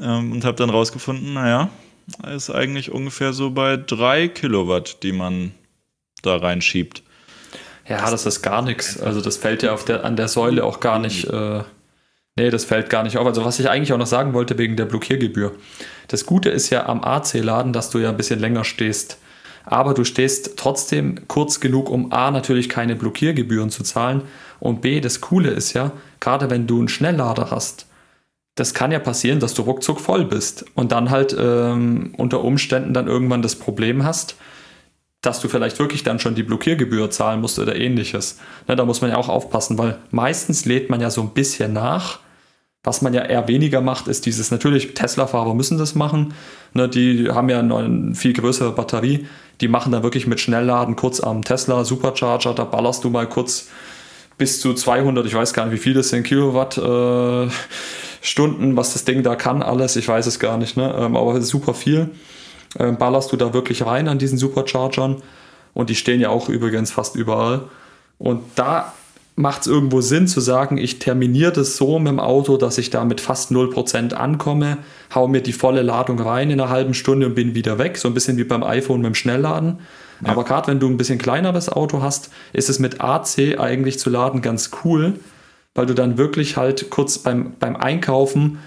Ähm, 0.00 0.32
und 0.32 0.44
habe 0.44 0.56
dann 0.56 0.70
rausgefunden, 0.70 1.34
naja, 1.34 1.70
ist 2.34 2.50
eigentlich 2.50 2.90
ungefähr 2.90 3.32
so 3.32 3.50
bei 3.50 3.76
drei 3.76 4.28
Kilowatt, 4.28 5.02
die 5.02 5.12
man 5.12 5.52
da 6.22 6.36
reinschiebt. 6.36 7.02
Ja, 7.88 8.10
das, 8.10 8.24
ist 8.24 8.42
gar 8.42 8.62
nichts. 8.62 9.00
Also 9.00 9.20
das 9.20 9.36
fällt 9.36 9.62
ja 9.62 9.72
auf 9.72 9.84
der, 9.84 10.04
an 10.04 10.16
der 10.16 10.28
Säule 10.28 10.64
auch 10.64 10.80
gar 10.80 10.98
nicht. 10.98 11.24
Äh, 11.24 11.62
nee, 12.36 12.50
das 12.50 12.64
fällt 12.64 12.88
gar 12.88 13.02
nicht 13.02 13.18
auf. 13.18 13.26
Also 13.26 13.44
was 13.44 13.58
ich 13.58 13.68
eigentlich 13.68 13.92
auch 13.92 13.98
noch 13.98 14.06
sagen 14.06 14.32
wollte 14.32 14.58
wegen 14.58 14.76
der 14.76 14.84
Blockiergebühr. 14.84 15.52
Das 16.06 16.24
Gute 16.24 16.50
ist 16.50 16.70
ja 16.70 16.86
am 16.86 17.02
AC-Laden, 17.02 17.72
dass 17.72 17.90
du 17.90 17.98
ja 17.98 18.10
ein 18.10 18.16
bisschen 18.16 18.38
länger 18.38 18.64
stehst. 18.64 19.18
Aber 19.64 19.94
du 19.94 20.04
stehst 20.04 20.56
trotzdem 20.56 21.26
kurz 21.28 21.60
genug, 21.60 21.90
um 21.90 22.12
A 22.12 22.30
natürlich 22.30 22.68
keine 22.68 22.96
Blockiergebühren 22.96 23.70
zu 23.70 23.82
zahlen. 23.82 24.22
Und 24.58 24.82
B, 24.82 25.00
das 25.00 25.20
Coole 25.20 25.50
ist 25.50 25.72
ja, 25.72 25.92
gerade 26.20 26.50
wenn 26.50 26.66
du 26.66 26.78
einen 26.78 26.88
Schnelllader 26.88 27.50
hast, 27.50 27.86
das 28.54 28.74
kann 28.74 28.92
ja 28.92 28.98
passieren, 28.98 29.40
dass 29.40 29.54
du 29.54 29.62
ruckzuck 29.62 30.00
voll 30.00 30.24
bist 30.24 30.64
und 30.74 30.92
dann 30.92 31.10
halt 31.10 31.34
ähm, 31.38 32.14
unter 32.16 32.44
Umständen 32.44 32.92
dann 32.92 33.06
irgendwann 33.06 33.42
das 33.42 33.56
Problem 33.56 34.04
hast, 34.04 34.36
dass 35.22 35.40
du 35.40 35.48
vielleicht 35.48 35.78
wirklich 35.78 36.02
dann 36.02 36.18
schon 36.18 36.34
die 36.34 36.42
Blockiergebühr 36.42 37.10
zahlen 37.10 37.40
musst 37.40 37.58
oder 37.58 37.76
ähnliches. 37.76 38.38
Ne, 38.68 38.76
da 38.76 38.84
muss 38.84 39.00
man 39.00 39.10
ja 39.10 39.16
auch 39.16 39.28
aufpassen, 39.28 39.76
weil 39.76 39.98
meistens 40.10 40.64
lädt 40.64 40.88
man 40.88 41.00
ja 41.00 41.10
so 41.10 41.20
ein 41.20 41.30
bisschen 41.30 41.72
nach. 41.72 42.20
Was 42.82 43.02
man 43.02 43.12
ja 43.12 43.22
eher 43.22 43.46
weniger 43.46 43.82
macht, 43.82 44.08
ist 44.08 44.24
dieses, 44.24 44.50
natürlich, 44.50 44.94
Tesla-Fahrer 44.94 45.54
müssen 45.54 45.76
das 45.76 45.94
machen. 45.94 46.32
Ne, 46.72 46.88
die 46.88 47.28
haben 47.30 47.50
ja 47.50 47.60
eine 47.60 48.14
viel 48.14 48.32
größere 48.32 48.72
Batterie. 48.72 49.26
Die 49.60 49.68
machen 49.68 49.92
da 49.92 50.02
wirklich 50.02 50.26
mit 50.26 50.40
Schnellladen 50.40 50.96
kurz 50.96 51.20
am 51.20 51.44
Tesla 51.44 51.84
Supercharger. 51.84 52.54
Da 52.54 52.64
ballerst 52.64 53.04
du 53.04 53.10
mal 53.10 53.28
kurz 53.28 53.68
bis 54.38 54.58
zu 54.60 54.72
200, 54.72 55.26
ich 55.26 55.34
weiß 55.34 55.52
gar 55.52 55.66
nicht, 55.66 55.74
wie 55.74 55.82
viel 55.82 55.92
das 55.92 56.08
sind, 56.08 56.22
Kilowatt 56.22 56.78
äh, 56.78 57.48
was 58.74 58.92
das 58.94 59.04
Ding 59.04 59.22
da 59.22 59.36
kann, 59.36 59.62
alles. 59.62 59.96
Ich 59.96 60.08
weiß 60.08 60.26
es 60.26 60.38
gar 60.38 60.56
nicht, 60.56 60.78
ne? 60.78 60.94
Ähm, 60.98 61.16
aber 61.16 61.42
super 61.42 61.74
viel 61.74 62.10
äh, 62.78 62.92
ballerst 62.92 63.32
du 63.32 63.36
da 63.36 63.52
wirklich 63.52 63.84
rein 63.84 64.08
an 64.08 64.18
diesen 64.18 64.38
Superchargern. 64.38 65.16
Und 65.74 65.90
die 65.90 65.94
stehen 65.94 66.20
ja 66.20 66.30
auch 66.30 66.48
übrigens 66.48 66.90
fast 66.90 67.16
überall. 67.16 67.62
Und 68.18 68.42
da 68.56 68.92
macht 69.36 69.62
es 69.62 69.66
irgendwo 69.66 70.00
Sinn 70.00 70.26
zu 70.28 70.40
sagen, 70.40 70.76
ich 70.76 70.98
terminiere 70.98 71.52
das 71.52 71.76
so 71.76 71.98
mit 71.98 72.08
dem 72.08 72.20
Auto, 72.20 72.56
dass 72.56 72.78
ich 72.78 72.90
da 72.90 73.04
mit 73.04 73.20
fast 73.20 73.50
0% 73.50 74.12
ankomme, 74.12 74.78
hau 75.14 75.28
mir 75.28 75.40
die 75.40 75.52
volle 75.52 75.82
Ladung 75.82 76.20
rein 76.20 76.50
in 76.50 76.60
einer 76.60 76.70
halben 76.70 76.94
Stunde 76.94 77.26
und 77.26 77.34
bin 77.34 77.54
wieder 77.54 77.78
weg. 77.78 77.96
So 77.96 78.08
ein 78.08 78.14
bisschen 78.14 78.36
wie 78.36 78.44
beim 78.44 78.62
iPhone 78.62 79.00
mit 79.00 79.06
dem 79.06 79.14
Schnellladen. 79.14 79.78
Ja. 80.22 80.32
Aber 80.32 80.44
gerade 80.44 80.68
wenn 80.68 80.80
du 80.80 80.88
ein 80.88 80.98
bisschen 80.98 81.18
kleineres 81.18 81.70
Auto 81.70 82.02
hast, 82.02 82.30
ist 82.52 82.68
es 82.68 82.78
mit 82.78 83.00
AC 83.00 83.58
eigentlich 83.58 83.98
zu 83.98 84.10
laden 84.10 84.42
ganz 84.42 84.70
cool, 84.84 85.14
weil 85.74 85.86
du 85.86 85.94
dann 85.94 86.18
wirklich 86.18 86.56
halt 86.56 86.90
kurz 86.90 87.18
beim, 87.18 87.54
beim 87.58 87.76
Einkaufen 87.76 88.58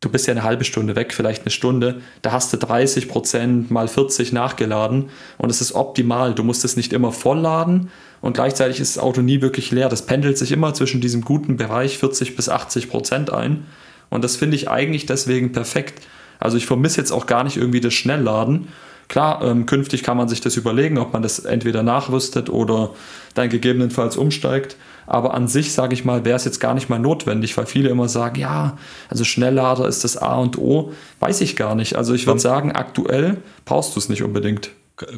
du 0.00 0.08
bist 0.08 0.26
ja 0.26 0.32
eine 0.32 0.42
halbe 0.42 0.64
Stunde 0.64 0.96
weg, 0.96 1.12
vielleicht 1.12 1.42
eine 1.42 1.50
Stunde, 1.50 2.00
da 2.22 2.32
hast 2.32 2.52
du 2.52 2.56
30 2.56 3.08
Prozent 3.08 3.70
mal 3.70 3.86
40 3.86 4.32
nachgeladen 4.32 5.10
und 5.38 5.50
es 5.50 5.60
ist 5.60 5.74
optimal. 5.74 6.34
Du 6.34 6.42
musst 6.42 6.64
es 6.64 6.76
nicht 6.76 6.92
immer 6.92 7.12
vollladen 7.12 7.90
und 8.20 8.34
gleichzeitig 8.34 8.80
ist 8.80 8.96
das 8.96 9.02
Auto 9.02 9.20
nie 9.20 9.42
wirklich 9.42 9.70
leer. 9.70 9.88
Das 9.88 10.06
pendelt 10.06 10.38
sich 10.38 10.52
immer 10.52 10.74
zwischen 10.74 11.00
diesem 11.00 11.22
guten 11.22 11.56
Bereich 11.56 11.98
40 11.98 12.34
bis 12.34 12.48
80 12.48 12.88
Prozent 12.88 13.30
ein 13.30 13.66
und 14.08 14.24
das 14.24 14.36
finde 14.36 14.56
ich 14.56 14.70
eigentlich 14.70 15.06
deswegen 15.06 15.52
perfekt. 15.52 16.02
Also 16.38 16.56
ich 16.56 16.64
vermisse 16.64 16.98
jetzt 16.98 17.12
auch 17.12 17.26
gar 17.26 17.44
nicht 17.44 17.58
irgendwie 17.58 17.80
das 17.80 17.92
Schnellladen. 17.92 18.68
Klar, 19.10 19.42
ähm, 19.42 19.66
künftig 19.66 20.04
kann 20.04 20.16
man 20.16 20.28
sich 20.28 20.40
das 20.40 20.56
überlegen, 20.56 20.96
ob 20.96 21.12
man 21.12 21.20
das 21.20 21.40
entweder 21.40 21.82
nachrüstet 21.82 22.48
oder 22.48 22.90
dann 23.34 23.48
gegebenenfalls 23.48 24.16
umsteigt. 24.16 24.76
Aber 25.08 25.34
an 25.34 25.48
sich, 25.48 25.72
sage 25.72 25.94
ich 25.94 26.04
mal, 26.04 26.24
wäre 26.24 26.36
es 26.36 26.44
jetzt 26.44 26.60
gar 26.60 26.74
nicht 26.74 26.88
mal 26.88 27.00
notwendig, 27.00 27.56
weil 27.56 27.66
viele 27.66 27.88
immer 27.88 28.08
sagen, 28.08 28.38
ja, 28.38 28.78
also 29.08 29.24
Schnelllader 29.24 29.88
ist 29.88 30.04
das 30.04 30.16
A 30.16 30.36
und 30.36 30.58
O. 30.58 30.92
Weiß 31.18 31.40
ich 31.40 31.56
gar 31.56 31.74
nicht. 31.74 31.96
Also 31.96 32.14
ich 32.14 32.28
würde 32.28 32.38
sagen, 32.38 32.70
aktuell 32.70 33.38
brauchst 33.64 33.96
du 33.96 33.98
es 33.98 34.08
nicht 34.08 34.22
unbedingt 34.22 34.70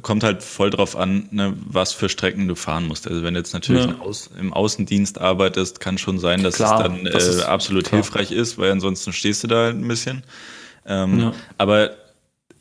kommt 0.02 0.22
halt 0.22 0.44
voll 0.44 0.70
drauf 0.70 0.94
an, 0.94 1.26
ne, 1.32 1.54
was 1.66 1.92
für 1.92 2.08
Strecken 2.08 2.46
du 2.46 2.54
fahren 2.54 2.86
musst. 2.86 3.08
Also 3.08 3.24
wenn 3.24 3.34
du 3.34 3.40
jetzt 3.40 3.52
natürlich 3.52 3.86
ja. 3.86 3.98
Aus, 3.98 4.30
im 4.38 4.52
Außendienst 4.52 5.20
arbeitest, 5.20 5.80
kann 5.80 5.98
schon 5.98 6.20
sein, 6.20 6.44
dass 6.44 6.54
klar, 6.54 6.76
es 6.76 6.82
dann 6.82 7.04
das 7.04 7.40
äh, 7.40 7.42
absolut 7.42 7.86
klar. 7.86 8.00
hilfreich 8.00 8.30
ist, 8.30 8.58
weil 8.58 8.70
ansonsten 8.70 9.12
stehst 9.12 9.42
du 9.42 9.48
da 9.48 9.64
halt 9.64 9.76
ein 9.76 9.88
bisschen. 9.88 10.22
Ähm, 10.86 11.18
ja. 11.18 11.32
Aber 11.58 11.90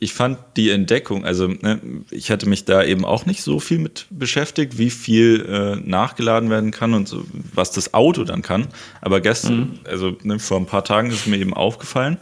ich 0.02 0.14
fand 0.14 0.36
die 0.56 0.70
Entdeckung, 0.70 1.24
also 1.24 1.46
ne, 1.46 1.80
ich 2.10 2.32
hatte 2.32 2.48
mich 2.48 2.64
da 2.64 2.82
eben 2.82 3.04
auch 3.04 3.24
nicht 3.24 3.40
so 3.44 3.60
viel 3.60 3.78
mit 3.78 4.06
beschäftigt, 4.10 4.76
wie 4.76 4.90
viel 4.90 5.46
äh, 5.48 5.76
nachgeladen 5.76 6.50
werden 6.50 6.72
kann 6.72 6.92
und 6.92 7.06
so, 7.06 7.22
was 7.54 7.70
das 7.70 7.94
Auto 7.94 8.24
dann 8.24 8.42
kann. 8.42 8.66
Aber 9.00 9.20
gestern, 9.20 9.58
mhm. 9.58 9.78
also 9.84 10.16
ne, 10.24 10.40
vor 10.40 10.58
ein 10.58 10.66
paar 10.66 10.82
Tagen 10.82 11.12
ist 11.12 11.28
mir 11.28 11.38
eben 11.38 11.54
aufgefallen, 11.54 12.18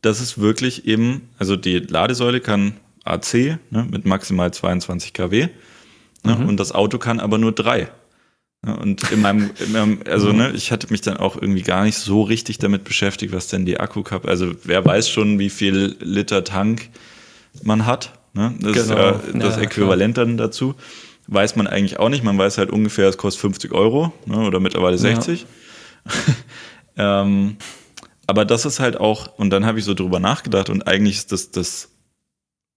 dass 0.00 0.20
es 0.20 0.38
wirklich 0.38 0.86
eben, 0.86 1.28
also 1.36 1.54
die 1.54 1.80
Ladesäule 1.80 2.40
kann 2.40 2.78
AC 3.04 3.58
ne, 3.68 3.86
mit 3.90 4.06
maximal 4.06 4.50
22 4.50 5.12
kW 5.12 5.48
ne, 6.24 6.34
mhm. 6.34 6.48
und 6.48 6.56
das 6.56 6.72
Auto 6.72 6.96
kann 6.96 7.20
aber 7.20 7.36
nur 7.36 7.52
drei. 7.52 7.88
Und 8.64 9.10
in 9.10 9.20
meinem, 9.20 9.50
in 9.58 9.72
meinem, 9.72 10.00
also 10.08 10.32
ne, 10.32 10.52
ich 10.54 10.70
hatte 10.70 10.86
mich 10.90 11.00
dann 11.00 11.16
auch 11.16 11.34
irgendwie 11.34 11.62
gar 11.62 11.82
nicht 11.84 11.98
so 11.98 12.22
richtig 12.22 12.58
damit 12.58 12.84
beschäftigt, 12.84 13.32
was 13.32 13.48
denn 13.48 13.66
die 13.66 13.80
Akkukap, 13.80 14.24
also 14.26 14.52
wer 14.62 14.84
weiß 14.84 15.08
schon, 15.08 15.40
wie 15.40 15.50
viel 15.50 15.96
Liter 15.98 16.44
Tank 16.44 16.90
man 17.64 17.86
hat. 17.86 18.12
Ne? 18.34 18.54
Das 18.60 18.72
genau. 18.72 18.80
ist 18.82 18.90
ja 18.90 19.20
das 19.34 19.56
ja, 19.56 19.62
Äquivalent 19.62 20.14
klar. 20.14 20.26
dann 20.26 20.36
dazu. 20.36 20.76
Weiß 21.26 21.56
man 21.56 21.66
eigentlich 21.66 21.98
auch 21.98 22.08
nicht. 22.08 22.22
Man 22.22 22.38
weiß 22.38 22.58
halt 22.58 22.70
ungefähr, 22.70 23.08
es 23.08 23.16
kostet 23.16 23.40
50 23.40 23.72
Euro 23.72 24.12
ne, 24.26 24.38
oder 24.38 24.60
mittlerweile 24.60 24.96
60. 24.96 25.46
Ja. 26.04 26.12
ähm, 27.22 27.56
aber 28.28 28.44
das 28.44 28.64
ist 28.64 28.78
halt 28.78 28.96
auch, 28.98 29.38
und 29.38 29.50
dann 29.50 29.66
habe 29.66 29.80
ich 29.80 29.84
so 29.84 29.94
drüber 29.94 30.20
nachgedacht 30.20 30.70
und 30.70 30.86
eigentlich 30.86 31.16
ist 31.16 31.32
das, 31.32 31.50
das, 31.50 31.90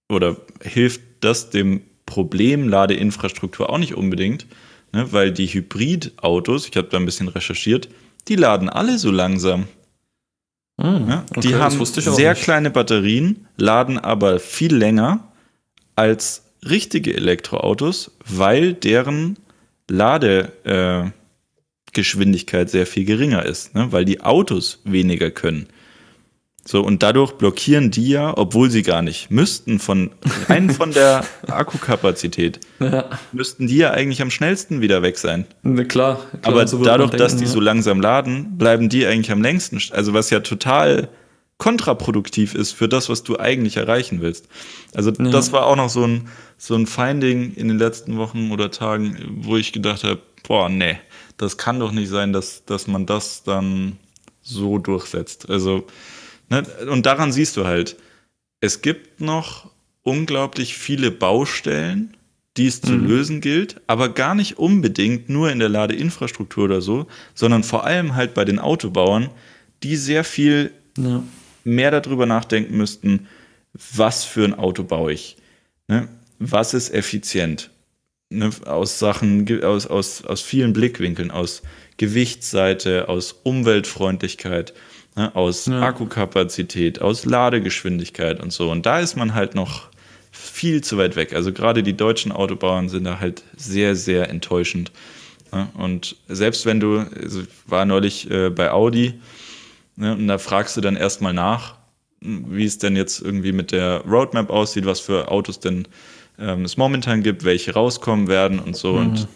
oder 0.08 0.36
hilft 0.60 1.00
das 1.20 1.50
dem 1.50 1.82
Problem 2.06 2.68
Ladeinfrastruktur 2.68 3.70
auch 3.70 3.78
nicht 3.78 3.94
unbedingt, 3.94 4.46
Ne, 4.92 5.12
weil 5.12 5.32
die 5.32 5.46
Hybridautos, 5.46 6.68
ich 6.68 6.76
habe 6.76 6.88
da 6.88 6.96
ein 6.96 7.04
bisschen 7.04 7.28
recherchiert, 7.28 7.88
die 8.28 8.36
laden 8.36 8.68
alle 8.68 8.98
so 8.98 9.10
langsam. 9.10 9.66
Mm, 10.76 11.08
ja, 11.08 11.26
okay, 11.30 11.40
die 11.40 11.54
haben 11.54 11.84
sehr 11.84 12.32
nicht. 12.32 12.42
kleine 12.42 12.70
Batterien, 12.70 13.46
laden 13.56 13.98
aber 13.98 14.38
viel 14.38 14.74
länger 14.74 15.32
als 15.94 16.44
richtige 16.68 17.14
Elektroautos, 17.14 18.12
weil 18.24 18.74
deren 18.74 19.38
Ladekapazität 19.88 21.12
Geschwindigkeit 21.96 22.68
sehr 22.68 22.86
viel 22.86 23.06
geringer 23.06 23.46
ist, 23.46 23.74
ne? 23.74 23.90
weil 23.90 24.04
die 24.04 24.20
Autos 24.20 24.80
weniger 24.84 25.30
können. 25.30 25.66
So, 26.66 26.82
und 26.82 27.04
dadurch 27.04 27.32
blockieren 27.32 27.92
die 27.92 28.08
ja, 28.08 28.36
obwohl 28.36 28.70
sie 28.70 28.82
gar 28.82 29.00
nicht 29.00 29.30
müssten, 29.30 29.78
von 29.78 30.10
rein 30.48 30.70
von 30.70 30.90
der 30.90 31.24
Akkukapazität, 31.46 32.58
ja. 32.80 33.08
müssten 33.30 33.68
die 33.68 33.76
ja 33.76 33.92
eigentlich 33.92 34.20
am 34.20 34.30
schnellsten 34.30 34.80
wieder 34.80 35.00
weg 35.00 35.16
sein. 35.16 35.46
Na 35.62 35.84
klar, 35.84 36.16
klar 36.16 36.54
Aber 36.54 36.66
so 36.66 36.82
dadurch, 36.82 37.10
denken, 37.10 37.22
dass 37.22 37.36
die 37.36 37.44
ja. 37.44 37.50
so 37.50 37.60
langsam 37.60 38.00
laden, 38.00 38.58
bleiben 38.58 38.88
die 38.88 39.06
eigentlich 39.06 39.30
am 39.30 39.42
längsten. 39.42 39.80
Also 39.92 40.12
was 40.12 40.30
ja 40.30 40.40
total 40.40 41.08
kontraproduktiv 41.58 42.54
ist 42.54 42.72
für 42.72 42.88
das, 42.88 43.08
was 43.08 43.22
du 43.22 43.38
eigentlich 43.38 43.76
erreichen 43.76 44.20
willst. 44.20 44.48
Also 44.92 45.12
ja. 45.12 45.30
das 45.30 45.52
war 45.52 45.66
auch 45.66 45.76
noch 45.76 45.88
so 45.88 46.04
ein, 46.04 46.28
so 46.58 46.74
ein 46.74 46.86
Finding 46.86 47.54
in 47.54 47.68
den 47.68 47.78
letzten 47.78 48.16
Wochen 48.18 48.50
oder 48.50 48.72
Tagen, 48.72 49.38
wo 49.42 49.56
ich 49.56 49.72
gedacht 49.72 50.02
habe, 50.02 50.20
boah, 50.46 50.68
nee, 50.68 50.98
das 51.36 51.56
kann 51.56 51.78
doch 51.78 51.92
nicht 51.92 52.08
sein, 52.08 52.32
dass, 52.32 52.64
dass 52.64 52.88
man 52.88 53.06
das 53.06 53.44
dann 53.44 53.98
so 54.42 54.78
durchsetzt. 54.78 55.48
Also, 55.48 55.86
ne, 56.48 56.62
und 56.90 57.06
daran 57.06 57.32
siehst 57.32 57.56
du 57.56 57.66
halt, 57.66 57.96
es 58.60 58.82
gibt 58.82 59.20
noch 59.20 59.70
unglaublich 60.02 60.76
viele 60.76 61.10
Baustellen, 61.10 62.16
die 62.56 62.66
es 62.66 62.80
zu 62.80 62.92
mhm. 62.92 63.06
lösen 63.06 63.40
gilt, 63.40 63.80
aber 63.86 64.08
gar 64.08 64.34
nicht 64.34 64.58
unbedingt 64.58 65.28
nur 65.28 65.50
in 65.50 65.58
der 65.58 65.68
Ladeinfrastruktur 65.68 66.64
oder 66.64 66.80
so, 66.80 67.06
sondern 67.34 67.64
vor 67.64 67.84
allem 67.84 68.14
halt 68.14 68.32
bei 68.32 68.44
den 68.44 68.58
Autobauern, 68.58 69.30
die 69.82 69.96
sehr 69.96 70.24
viel 70.24 70.70
ja 70.96 71.22
mehr 71.66 71.90
darüber 71.90 72.24
nachdenken 72.24 72.76
müssten, 72.76 73.26
was 73.94 74.24
für 74.24 74.44
ein 74.44 74.54
Auto 74.54 74.84
baue 74.84 75.12
ich. 75.12 75.36
Ne? 75.88 76.08
Was 76.38 76.72
ist 76.72 76.94
effizient? 76.94 77.70
Ne? 78.30 78.50
Aus 78.64 78.98
Sachen, 78.98 79.62
aus, 79.62 79.86
aus, 79.86 80.24
aus 80.24 80.40
vielen 80.40 80.72
Blickwinkeln, 80.72 81.30
aus 81.30 81.62
Gewichtsseite, 81.96 83.08
aus 83.08 83.32
Umweltfreundlichkeit, 83.42 84.72
ne? 85.16 85.34
aus 85.34 85.66
ja. 85.66 85.80
Akkukapazität, 85.82 87.00
aus 87.00 87.24
Ladegeschwindigkeit 87.24 88.40
und 88.40 88.52
so. 88.52 88.70
Und 88.70 88.86
da 88.86 89.00
ist 89.00 89.16
man 89.16 89.34
halt 89.34 89.54
noch 89.54 89.88
viel 90.30 90.82
zu 90.82 90.98
weit 90.98 91.16
weg. 91.16 91.34
Also 91.34 91.52
gerade 91.52 91.82
die 91.82 91.96
deutschen 91.96 92.30
Autobauern 92.30 92.88
sind 92.88 93.04
da 93.04 93.18
halt 93.18 93.42
sehr, 93.56 93.96
sehr 93.96 94.30
enttäuschend. 94.30 94.92
Ne? 95.52 95.68
Und 95.74 96.16
selbst 96.28 96.66
wenn 96.66 96.78
du, 96.78 96.98
also 96.98 97.42
war 97.66 97.84
neulich 97.84 98.30
äh, 98.30 98.50
bei 98.50 98.70
Audi, 98.70 99.14
Ne? 99.96 100.12
Und 100.12 100.28
da 100.28 100.38
fragst 100.38 100.76
du 100.76 100.80
dann 100.80 100.96
erstmal 100.96 101.32
nach, 101.32 101.74
wie 102.20 102.64
es 102.64 102.78
denn 102.78 102.96
jetzt 102.96 103.20
irgendwie 103.20 103.52
mit 103.52 103.72
der 103.72 104.02
Roadmap 104.06 104.50
aussieht, 104.50 104.86
was 104.86 105.00
für 105.00 105.30
Autos 105.30 105.58
denn 105.58 105.88
ähm, 106.38 106.64
es 106.64 106.76
momentan 106.76 107.22
gibt, 107.22 107.44
welche 107.44 107.72
rauskommen 107.72 108.28
werden 108.28 108.58
und 108.58 108.76
so. 108.76 108.92
Mhm. 108.92 108.98
Und 108.98 109.28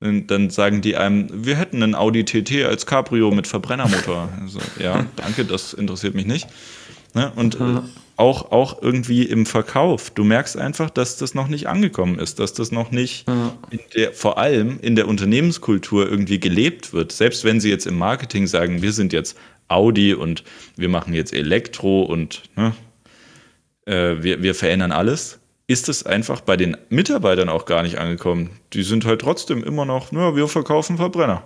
dann 0.00 0.50
sagen 0.50 0.80
die 0.80 0.96
einem, 0.96 1.28
wir 1.44 1.56
hätten 1.56 1.82
einen 1.82 1.94
Audi 1.94 2.24
TT 2.24 2.64
als 2.64 2.86
Cabrio 2.86 3.30
mit 3.30 3.46
Verbrennermotor. 3.46 4.28
Also, 4.40 4.60
ja, 4.80 5.06
danke, 5.16 5.44
das 5.44 5.72
interessiert 5.72 6.14
mich 6.14 6.26
nicht. 6.26 6.48
Ne? 7.14 7.32
Und 7.34 7.58
mhm. 7.58 7.82
auch, 8.16 8.52
auch 8.52 8.80
irgendwie 8.82 9.24
im 9.24 9.44
Verkauf. 9.44 10.10
Du 10.10 10.24
merkst 10.24 10.56
einfach, 10.56 10.90
dass 10.90 11.16
das 11.16 11.34
noch 11.34 11.48
nicht 11.48 11.66
angekommen 11.68 12.18
ist, 12.18 12.38
dass 12.38 12.52
das 12.52 12.70
noch 12.70 12.90
nicht 12.92 13.28
mhm. 13.28 13.50
der, 13.94 14.12
vor 14.12 14.38
allem 14.38 14.78
in 14.80 14.94
der 14.94 15.08
Unternehmenskultur 15.08 16.08
irgendwie 16.08 16.38
gelebt 16.38 16.92
wird. 16.92 17.10
Selbst 17.12 17.44
wenn 17.44 17.60
sie 17.60 17.70
jetzt 17.70 17.86
im 17.86 17.98
Marketing 17.98 18.46
sagen, 18.46 18.82
wir 18.82 18.92
sind 18.92 19.12
jetzt 19.12 19.36
Audi 19.66 20.14
und 20.14 20.44
wir 20.76 20.88
machen 20.88 21.12
jetzt 21.12 21.32
Elektro 21.32 22.02
und 22.02 22.42
ne, 22.56 22.72
äh, 23.86 24.22
wir, 24.22 24.42
wir 24.42 24.54
verändern 24.54 24.92
alles, 24.92 25.40
ist 25.68 25.88
es 25.90 26.04
einfach 26.04 26.40
bei 26.40 26.56
den 26.56 26.76
Mitarbeitern 26.88 27.50
auch 27.50 27.66
gar 27.66 27.82
nicht 27.82 27.98
angekommen. 27.98 28.50
Die 28.72 28.82
sind 28.82 29.04
halt 29.04 29.20
trotzdem 29.20 29.62
immer 29.62 29.84
noch, 29.84 30.10
na, 30.10 30.34
wir 30.34 30.48
verkaufen 30.48 30.96
Verbrenner. 30.96 31.44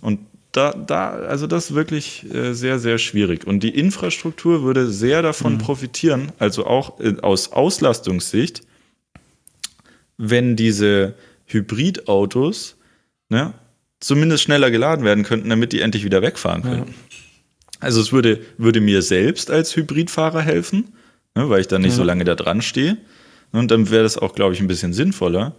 Und 0.00 0.20
da, 0.52 0.72
da, 0.72 1.10
also 1.10 1.48
das 1.48 1.70
ist 1.70 1.74
wirklich 1.74 2.24
äh, 2.32 2.54
sehr, 2.54 2.78
sehr 2.78 2.98
schwierig. 2.98 3.46
Und 3.46 3.64
die 3.64 3.76
Infrastruktur 3.76 4.62
würde 4.62 4.86
sehr 4.86 5.22
davon 5.22 5.54
mhm. 5.54 5.58
profitieren, 5.58 6.32
also 6.38 6.66
auch 6.66 7.00
äh, 7.00 7.16
aus 7.20 7.52
Auslastungssicht, 7.52 8.62
wenn 10.16 10.54
diese 10.54 11.14
Hybridautos 11.46 12.76
ne, 13.28 13.54
zumindest 13.98 14.44
schneller 14.44 14.70
geladen 14.70 15.04
werden 15.04 15.24
könnten, 15.24 15.50
damit 15.50 15.72
die 15.72 15.80
endlich 15.80 16.04
wieder 16.04 16.22
wegfahren 16.22 16.62
können. 16.62 16.86
Ja. 16.86 17.18
Also 17.80 18.00
es 18.00 18.12
würde, 18.12 18.40
würde 18.56 18.80
mir 18.80 19.02
selbst 19.02 19.50
als 19.50 19.74
Hybridfahrer 19.74 20.42
helfen, 20.42 20.94
ne, 21.34 21.48
weil 21.50 21.60
ich 21.60 21.68
dann 21.68 21.82
nicht 21.82 21.92
ja. 21.92 21.96
so 21.96 22.04
lange 22.04 22.22
da 22.22 22.36
dran 22.36 22.62
stehe. 22.62 22.98
Und 23.52 23.70
dann 23.70 23.90
wäre 23.90 24.02
das 24.02 24.18
auch, 24.18 24.34
glaube 24.34 24.54
ich, 24.54 24.60
ein 24.60 24.68
bisschen 24.68 24.92
sinnvoller. 24.92 25.54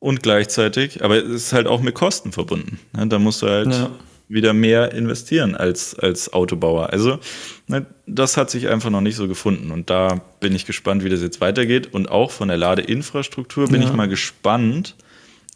Und 0.00 0.22
gleichzeitig, 0.22 1.02
aber 1.02 1.16
es 1.16 1.28
ist 1.28 1.52
halt 1.52 1.66
auch 1.66 1.80
mit 1.80 1.94
Kosten 1.94 2.32
verbunden. 2.32 2.78
Ne? 2.96 3.08
Da 3.08 3.18
musst 3.18 3.42
du 3.42 3.48
halt 3.48 3.72
ja. 3.72 3.90
wieder 4.28 4.52
mehr 4.52 4.92
investieren 4.92 5.56
als, 5.56 5.98
als 5.98 6.32
Autobauer. 6.32 6.90
Also 6.90 7.18
ne, 7.66 7.84
das 8.06 8.36
hat 8.36 8.48
sich 8.48 8.68
einfach 8.68 8.90
noch 8.90 9.00
nicht 9.00 9.16
so 9.16 9.26
gefunden. 9.26 9.72
Und 9.72 9.90
da 9.90 10.20
bin 10.38 10.54
ich 10.54 10.66
gespannt, 10.66 11.02
wie 11.02 11.08
das 11.08 11.20
jetzt 11.20 11.40
weitergeht. 11.40 11.92
Und 11.92 12.10
auch 12.10 12.30
von 12.30 12.48
der 12.48 12.56
Ladeinfrastruktur 12.58 13.68
bin 13.68 13.82
ja. 13.82 13.88
ich 13.88 13.94
mal 13.94 14.08
gespannt, 14.08 14.94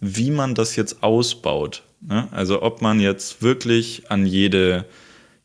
wie 0.00 0.32
man 0.32 0.56
das 0.56 0.74
jetzt 0.74 1.04
ausbaut. 1.04 1.84
Ne? 2.00 2.26
Also 2.32 2.62
ob 2.62 2.82
man 2.82 2.98
jetzt 2.98 3.42
wirklich 3.42 4.10
an 4.10 4.26
jede 4.26 4.86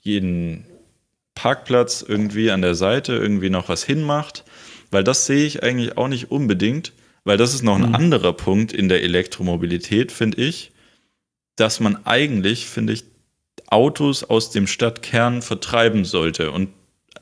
jeden 0.01 0.63
Parkplatz 1.35 2.03
irgendwie 2.07 2.49
an 2.49 2.61
der 2.61 2.73
Seite 2.73 3.13
irgendwie 3.13 3.51
noch 3.51 3.69
was 3.69 3.83
hinmacht, 3.83 4.43
weil 4.91 5.03
das 5.03 5.25
sehe 5.25 5.45
ich 5.45 5.63
eigentlich 5.63 5.97
auch 5.97 6.07
nicht 6.07 6.31
unbedingt, 6.31 6.93
weil 7.23 7.37
das 7.37 7.53
ist 7.53 7.63
noch 7.63 7.75
ein 7.75 7.89
mhm. 7.89 7.95
anderer 7.95 8.33
Punkt 8.33 8.71
in 8.71 8.89
der 8.89 9.03
Elektromobilität, 9.03 10.11
finde 10.11 10.41
ich, 10.41 10.71
dass 11.55 11.79
man 11.79 12.05
eigentlich, 12.05 12.67
finde 12.67 12.93
ich, 12.93 13.03
Autos 13.67 14.23
aus 14.23 14.51
dem 14.51 14.67
Stadtkern 14.67 15.41
vertreiben 15.41 16.05
sollte 16.05 16.51
und 16.51 16.69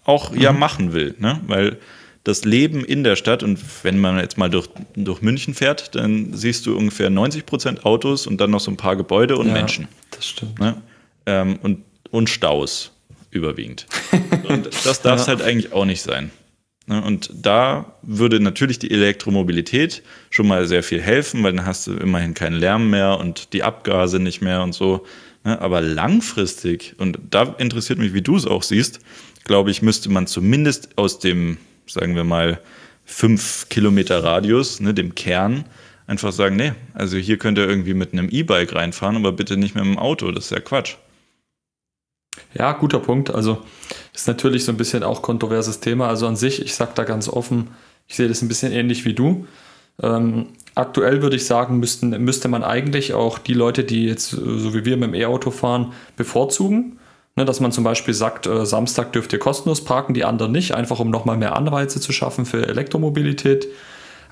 auch 0.03 0.31
mhm. 0.31 0.41
ja 0.41 0.51
machen 0.51 0.93
will, 0.93 1.15
ne? 1.17 1.39
weil 1.47 1.79
das 2.23 2.43
Leben 2.43 2.83
in 2.83 3.03
der 3.03 3.15
Stadt 3.15 3.43
und 3.43 3.59
wenn 3.83 3.99
man 3.99 4.19
jetzt 4.19 4.37
mal 4.37 4.49
durch, 4.49 4.67
durch 4.95 5.21
München 5.21 5.53
fährt, 5.53 5.95
dann 5.95 6.33
siehst 6.33 6.65
du 6.65 6.75
ungefähr 6.75 7.09
90 7.09 7.45
Prozent 7.45 7.85
Autos 7.85 8.27
und 8.27 8.41
dann 8.41 8.51
noch 8.51 8.59
so 8.59 8.71
ein 8.71 8.77
paar 8.77 8.95
Gebäude 8.95 9.37
und 9.37 9.47
ja, 9.47 9.53
Menschen. 9.53 9.87
Das 10.11 10.27
stimmt. 10.27 10.59
Ne? 10.59 10.81
Ähm, 11.27 11.59
und 11.61 11.83
und 12.15 12.29
Staus 12.29 12.91
überwiegend. 13.29 13.85
Und 14.47 14.67
das 14.85 15.01
darf 15.01 15.19
es 15.19 15.27
ja. 15.27 15.33
halt 15.33 15.41
eigentlich 15.41 15.73
auch 15.73 15.83
nicht 15.85 16.01
sein. 16.01 16.31
Ne, 16.87 17.01
und 17.01 17.31
da 17.33 17.95
würde 18.03 18.39
natürlich 18.39 18.77
die 18.77 18.91
Elektromobilität 18.91 20.03
schon 20.29 20.47
mal 20.47 20.67
sehr 20.67 20.83
viel 20.83 21.01
helfen, 21.01 21.43
weil 21.43 21.53
dann 21.53 21.65
hast 21.65 21.87
du 21.87 21.93
immerhin 21.93 22.35
keinen 22.35 22.57
Lärm 22.57 22.91
mehr 22.91 23.19
und 23.19 23.53
die 23.53 23.63
Abgase 23.63 24.19
nicht 24.19 24.41
mehr 24.41 24.61
und 24.61 24.73
so. 24.73 25.05
Ne, 25.43 25.59
aber 25.59 25.81
langfristig, 25.81 26.95
und 26.99 27.17
da 27.31 27.55
interessiert 27.57 27.97
mich, 27.97 28.13
wie 28.13 28.21
du 28.21 28.35
es 28.35 28.45
auch 28.45 28.61
siehst, 28.61 28.99
glaube 29.45 29.71
ich, 29.71 29.81
müsste 29.81 30.11
man 30.11 30.27
zumindest 30.27 30.97
aus 30.97 31.17
dem, 31.17 31.57
sagen 31.87 32.15
wir 32.15 32.23
mal, 32.23 32.59
fünf 33.03 33.67
Kilometer 33.69 34.23
Radius, 34.23 34.79
ne, 34.79 34.93
dem 34.93 35.15
Kern, 35.15 35.65
einfach 36.05 36.31
sagen, 36.31 36.55
nee, 36.55 36.73
also 36.93 37.17
hier 37.17 37.37
könnt 37.37 37.57
ihr 37.57 37.67
irgendwie 37.67 37.95
mit 37.95 38.13
einem 38.13 38.29
E-Bike 38.29 38.75
reinfahren, 38.75 39.15
aber 39.15 39.31
bitte 39.31 39.57
nicht 39.57 39.73
mit 39.73 39.83
einem 39.83 39.97
Auto, 39.97 40.31
das 40.31 40.45
ist 40.45 40.51
ja 40.51 40.59
Quatsch. 40.59 40.97
Ja, 42.53 42.73
guter 42.73 42.99
Punkt. 42.99 43.29
Also 43.29 43.63
ist 44.15 44.27
natürlich 44.27 44.65
so 44.65 44.71
ein 44.71 44.77
bisschen 44.77 45.03
auch 45.03 45.21
kontroverses 45.21 45.79
Thema. 45.79 46.07
Also 46.07 46.27
an 46.27 46.35
sich, 46.35 46.61
ich 46.61 46.73
sage 46.73 46.91
da 46.95 47.03
ganz 47.03 47.27
offen, 47.27 47.69
ich 48.07 48.15
sehe 48.15 48.27
das 48.27 48.41
ein 48.41 48.47
bisschen 48.47 48.71
ähnlich 48.71 49.05
wie 49.05 49.13
du. 49.13 49.45
Ähm, 50.01 50.47
aktuell 50.73 51.21
würde 51.21 51.35
ich 51.35 51.45
sagen, 51.45 51.79
müssten, 51.79 52.09
müsste 52.23 52.47
man 52.47 52.63
eigentlich 52.63 53.13
auch 53.13 53.39
die 53.39 53.53
Leute, 53.53 53.83
die 53.83 54.05
jetzt 54.05 54.29
so 54.29 54.73
wie 54.73 54.85
wir 54.85 54.97
mit 54.97 55.09
dem 55.09 55.15
E-Auto 55.15 55.51
fahren, 55.51 55.93
bevorzugen. 56.17 56.99
Ne, 57.37 57.43
dass 57.43 57.59
man 57.59 57.73
zum 57.73 57.83
Beispiel 57.83 58.13
sagt, 58.13 58.47
äh, 58.47 58.65
Samstag 58.65 59.11
dürft 59.11 59.33
ihr 59.33 59.39
kostenlos 59.39 59.83
parken, 59.83 60.13
die 60.13 60.23
anderen 60.23 60.53
nicht, 60.53 60.73
einfach 60.73 61.01
um 61.01 61.09
nochmal 61.09 61.35
mehr 61.35 61.57
Anreize 61.57 61.99
zu 61.99 62.13
schaffen 62.13 62.45
für 62.45 62.65
Elektromobilität. 62.65 63.67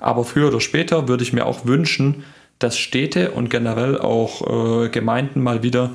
Aber 0.00 0.24
früher 0.24 0.48
oder 0.48 0.60
später 0.60 1.06
würde 1.06 1.22
ich 1.22 1.34
mir 1.34 1.44
auch 1.44 1.66
wünschen, 1.66 2.24
dass 2.58 2.78
Städte 2.78 3.32
und 3.32 3.50
generell 3.50 3.98
auch 3.98 4.84
äh, 4.84 4.88
Gemeinden 4.88 5.42
mal 5.42 5.62
wieder 5.62 5.90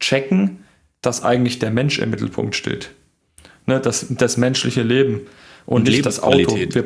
checken, 0.00 0.64
dass 1.00 1.22
eigentlich 1.22 1.60
der 1.60 1.70
Mensch 1.70 2.00
im 2.00 2.10
Mittelpunkt 2.10 2.56
steht. 2.56 2.90
Ne, 3.68 3.80
das, 3.80 4.06
das 4.08 4.38
menschliche 4.38 4.82
Leben 4.82 5.26
und, 5.66 5.76
und 5.76 5.82
nicht 5.88 6.06
das 6.06 6.22
Auto. 6.22 6.56
Wir, 6.56 6.84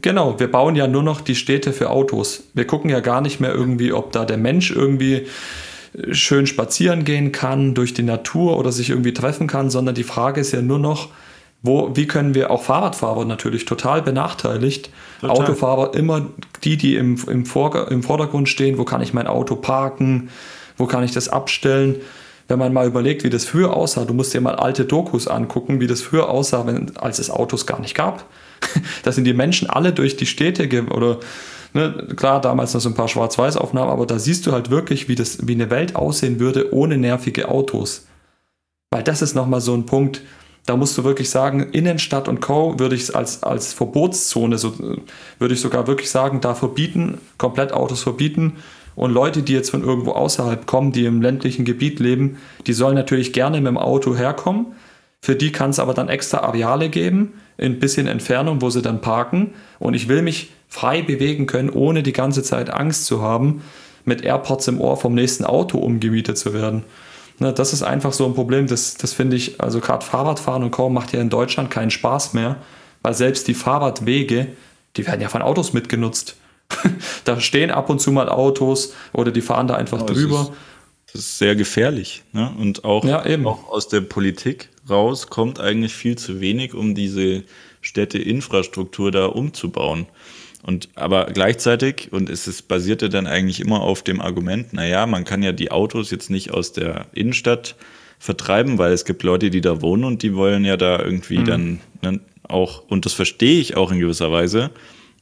genau, 0.00 0.40
wir 0.40 0.50
bauen 0.50 0.76
ja 0.76 0.86
nur 0.86 1.02
noch 1.02 1.20
die 1.20 1.34
Städte 1.34 1.74
für 1.74 1.90
Autos. 1.90 2.44
Wir 2.54 2.66
gucken 2.66 2.88
ja 2.88 3.00
gar 3.00 3.20
nicht 3.20 3.38
mehr 3.38 3.52
irgendwie, 3.52 3.92
ob 3.92 4.12
da 4.12 4.24
der 4.24 4.38
Mensch 4.38 4.70
irgendwie 4.70 5.26
äh, 5.92 6.14
schön 6.14 6.46
spazieren 6.46 7.04
gehen 7.04 7.32
kann 7.32 7.74
durch 7.74 7.92
die 7.92 8.02
Natur 8.02 8.56
oder 8.56 8.72
sich 8.72 8.88
irgendwie 8.88 9.12
treffen 9.12 9.46
kann, 9.46 9.68
sondern 9.68 9.94
die 9.94 10.04
Frage 10.04 10.40
ist 10.40 10.52
ja 10.52 10.62
nur 10.62 10.78
noch, 10.78 11.10
wo, 11.60 11.94
wie 11.94 12.06
können 12.06 12.34
wir 12.34 12.50
auch 12.50 12.62
Fahrradfahrer 12.62 13.26
natürlich 13.26 13.66
total 13.66 14.00
benachteiligt, 14.00 14.88
total. 15.20 15.36
Autofahrer 15.36 15.94
immer 15.94 16.30
die, 16.64 16.78
die 16.78 16.96
im, 16.96 17.18
im, 17.28 17.44
Vor 17.44 17.90
im 17.90 18.02
Vordergrund 18.02 18.48
stehen, 18.48 18.78
wo 18.78 18.84
kann 18.84 19.02
ich 19.02 19.12
mein 19.12 19.26
Auto 19.26 19.54
parken, 19.56 20.30
wo 20.78 20.86
kann 20.86 21.04
ich 21.04 21.12
das 21.12 21.28
abstellen 21.28 21.96
wenn 22.52 22.58
man 22.58 22.74
mal 22.74 22.86
überlegt, 22.86 23.24
wie 23.24 23.30
das 23.30 23.46
früher 23.46 23.74
aussah, 23.74 24.04
du 24.04 24.12
musst 24.12 24.34
dir 24.34 24.42
mal 24.42 24.56
alte 24.56 24.84
Dokus 24.84 25.26
angucken, 25.26 25.80
wie 25.80 25.86
das 25.86 26.02
früher 26.02 26.28
aussah, 26.28 26.66
wenn, 26.66 26.94
als 26.98 27.18
es 27.18 27.30
Autos 27.30 27.66
gar 27.66 27.80
nicht 27.80 27.94
gab. 27.94 28.26
da 29.02 29.10
sind 29.10 29.24
die 29.24 29.32
Menschen 29.32 29.70
alle 29.70 29.94
durch 29.94 30.16
die 30.16 30.26
Städte 30.26 30.68
oder 30.90 31.18
Ne, 31.74 32.08
klar, 32.16 32.42
damals 32.42 32.74
noch 32.74 32.82
so 32.82 32.90
ein 32.90 32.94
paar 32.94 33.08
Schwarz-Weiß-Aufnahmen, 33.08 33.90
aber 33.90 34.04
da 34.04 34.18
siehst 34.18 34.46
du 34.46 34.52
halt 34.52 34.68
wirklich, 34.68 35.08
wie, 35.08 35.14
das, 35.14 35.46
wie 35.46 35.54
eine 35.54 35.70
Welt 35.70 35.96
aussehen 35.96 36.38
würde 36.38 36.74
ohne 36.74 36.98
nervige 36.98 37.48
Autos. 37.48 38.06
Weil 38.90 39.02
das 39.02 39.22
ist 39.22 39.34
nochmal 39.34 39.62
so 39.62 39.72
ein 39.72 39.86
Punkt, 39.86 40.20
da 40.66 40.76
musst 40.76 40.98
du 40.98 41.04
wirklich 41.04 41.30
sagen, 41.30 41.70
Innenstadt 41.72 42.28
und 42.28 42.42
Co. 42.42 42.78
würde 42.78 42.94
ich 42.94 43.04
es 43.04 43.10
als, 43.10 43.42
als 43.42 43.72
Verbotszone, 43.72 44.58
so, 44.58 44.74
würde 45.38 45.54
ich 45.54 45.62
sogar 45.62 45.86
wirklich 45.86 46.10
sagen, 46.10 46.42
da 46.42 46.54
verbieten, 46.54 47.18
komplett 47.38 47.72
Autos 47.72 48.02
verbieten. 48.02 48.58
Und 48.94 49.12
Leute, 49.12 49.42
die 49.42 49.52
jetzt 49.52 49.70
von 49.70 49.82
irgendwo 49.82 50.12
außerhalb 50.12 50.66
kommen, 50.66 50.92
die 50.92 51.06
im 51.06 51.22
ländlichen 51.22 51.64
Gebiet 51.64 52.00
leben, 52.00 52.38
die 52.66 52.72
sollen 52.72 52.94
natürlich 52.94 53.32
gerne 53.32 53.60
mit 53.60 53.68
dem 53.68 53.78
Auto 53.78 54.16
herkommen. 54.16 54.66
Für 55.20 55.36
die 55.36 55.52
kann 55.52 55.70
es 55.70 55.78
aber 55.78 55.94
dann 55.94 56.08
extra 56.08 56.38
Areale 56.38 56.88
geben, 56.88 57.34
in 57.56 57.72
ein 57.72 57.78
bisschen 57.78 58.06
Entfernung, 58.06 58.60
wo 58.60 58.70
sie 58.70 58.82
dann 58.82 59.00
parken. 59.00 59.52
Und 59.78 59.94
ich 59.94 60.08
will 60.08 60.22
mich 60.22 60.50
frei 60.68 61.02
bewegen 61.02 61.46
können, 61.46 61.70
ohne 61.70 62.02
die 62.02 62.12
ganze 62.12 62.42
Zeit 62.42 62.70
Angst 62.70 63.06
zu 63.06 63.22
haben, 63.22 63.62
mit 64.04 64.24
AirPods 64.24 64.68
im 64.68 64.80
Ohr 64.80 64.96
vom 64.96 65.14
nächsten 65.14 65.44
Auto 65.44 65.78
umgemietet 65.78 66.38
zu 66.38 66.54
werden. 66.54 66.82
Ne, 67.38 67.52
das 67.52 67.72
ist 67.72 67.82
einfach 67.82 68.12
so 68.12 68.26
ein 68.26 68.34
Problem, 68.34 68.66
das, 68.66 68.94
das 68.94 69.12
finde 69.12 69.36
ich, 69.36 69.60
also 69.60 69.80
gerade 69.80 70.04
Fahrradfahren 70.04 70.62
und 70.62 70.70
kaum 70.70 70.94
macht 70.94 71.12
ja 71.12 71.20
in 71.20 71.30
Deutschland 71.30 71.70
keinen 71.70 71.90
Spaß 71.90 72.34
mehr, 72.34 72.56
weil 73.02 73.14
selbst 73.14 73.48
die 73.48 73.54
Fahrradwege, 73.54 74.48
die 74.96 75.06
werden 75.06 75.20
ja 75.20 75.28
von 75.28 75.42
Autos 75.42 75.72
mitgenutzt. 75.72 76.36
da 77.24 77.40
stehen 77.40 77.70
ab 77.70 77.90
und 77.90 78.00
zu 78.00 78.12
mal 78.12 78.28
Autos 78.28 78.94
oder 79.12 79.30
die 79.30 79.40
fahren 79.40 79.66
da 79.66 79.74
einfach 79.74 79.98
genau, 79.98 80.12
drüber. 80.12 80.36
Das 80.38 80.48
ist, 80.48 80.54
das 81.12 81.20
ist, 81.22 81.38
sehr 81.38 81.56
gefährlich. 81.56 82.22
Ne? 82.32 82.52
Und 82.58 82.84
auch, 82.84 83.04
ja, 83.04 83.24
auch 83.44 83.68
aus 83.68 83.88
der 83.88 84.00
Politik 84.00 84.70
raus 84.88 85.28
kommt 85.28 85.60
eigentlich 85.60 85.94
viel 85.94 86.16
zu 86.16 86.40
wenig, 86.40 86.74
um 86.74 86.94
diese 86.94 87.44
Städteinfrastruktur 87.80 89.10
da 89.10 89.26
umzubauen. 89.26 90.06
Und 90.62 90.90
aber 90.94 91.26
gleichzeitig, 91.26 92.12
und 92.12 92.30
es 92.30 92.46
ist, 92.46 92.68
basierte 92.68 93.08
dann 93.08 93.26
eigentlich 93.26 93.60
immer 93.60 93.80
auf 93.80 94.02
dem 94.02 94.20
Argument, 94.20 94.72
naja, 94.72 95.06
man 95.06 95.24
kann 95.24 95.42
ja 95.42 95.50
die 95.50 95.72
Autos 95.72 96.10
jetzt 96.12 96.30
nicht 96.30 96.52
aus 96.52 96.72
der 96.72 97.06
Innenstadt 97.12 97.74
vertreiben, 98.20 98.78
weil 98.78 98.92
es 98.92 99.04
gibt 99.04 99.24
Leute, 99.24 99.50
die 99.50 99.60
da 99.60 99.82
wohnen 99.82 100.04
und 100.04 100.22
die 100.22 100.36
wollen 100.36 100.64
ja 100.64 100.76
da 100.76 101.00
irgendwie 101.00 101.38
mhm. 101.38 101.44
dann 101.44 101.80
ne, 102.02 102.20
auch, 102.44 102.84
und 102.88 103.04
das 103.04 103.12
verstehe 103.12 103.60
ich 103.60 103.76
auch 103.76 103.90
in 103.90 103.98
gewisser 103.98 104.30
Weise, 104.30 104.70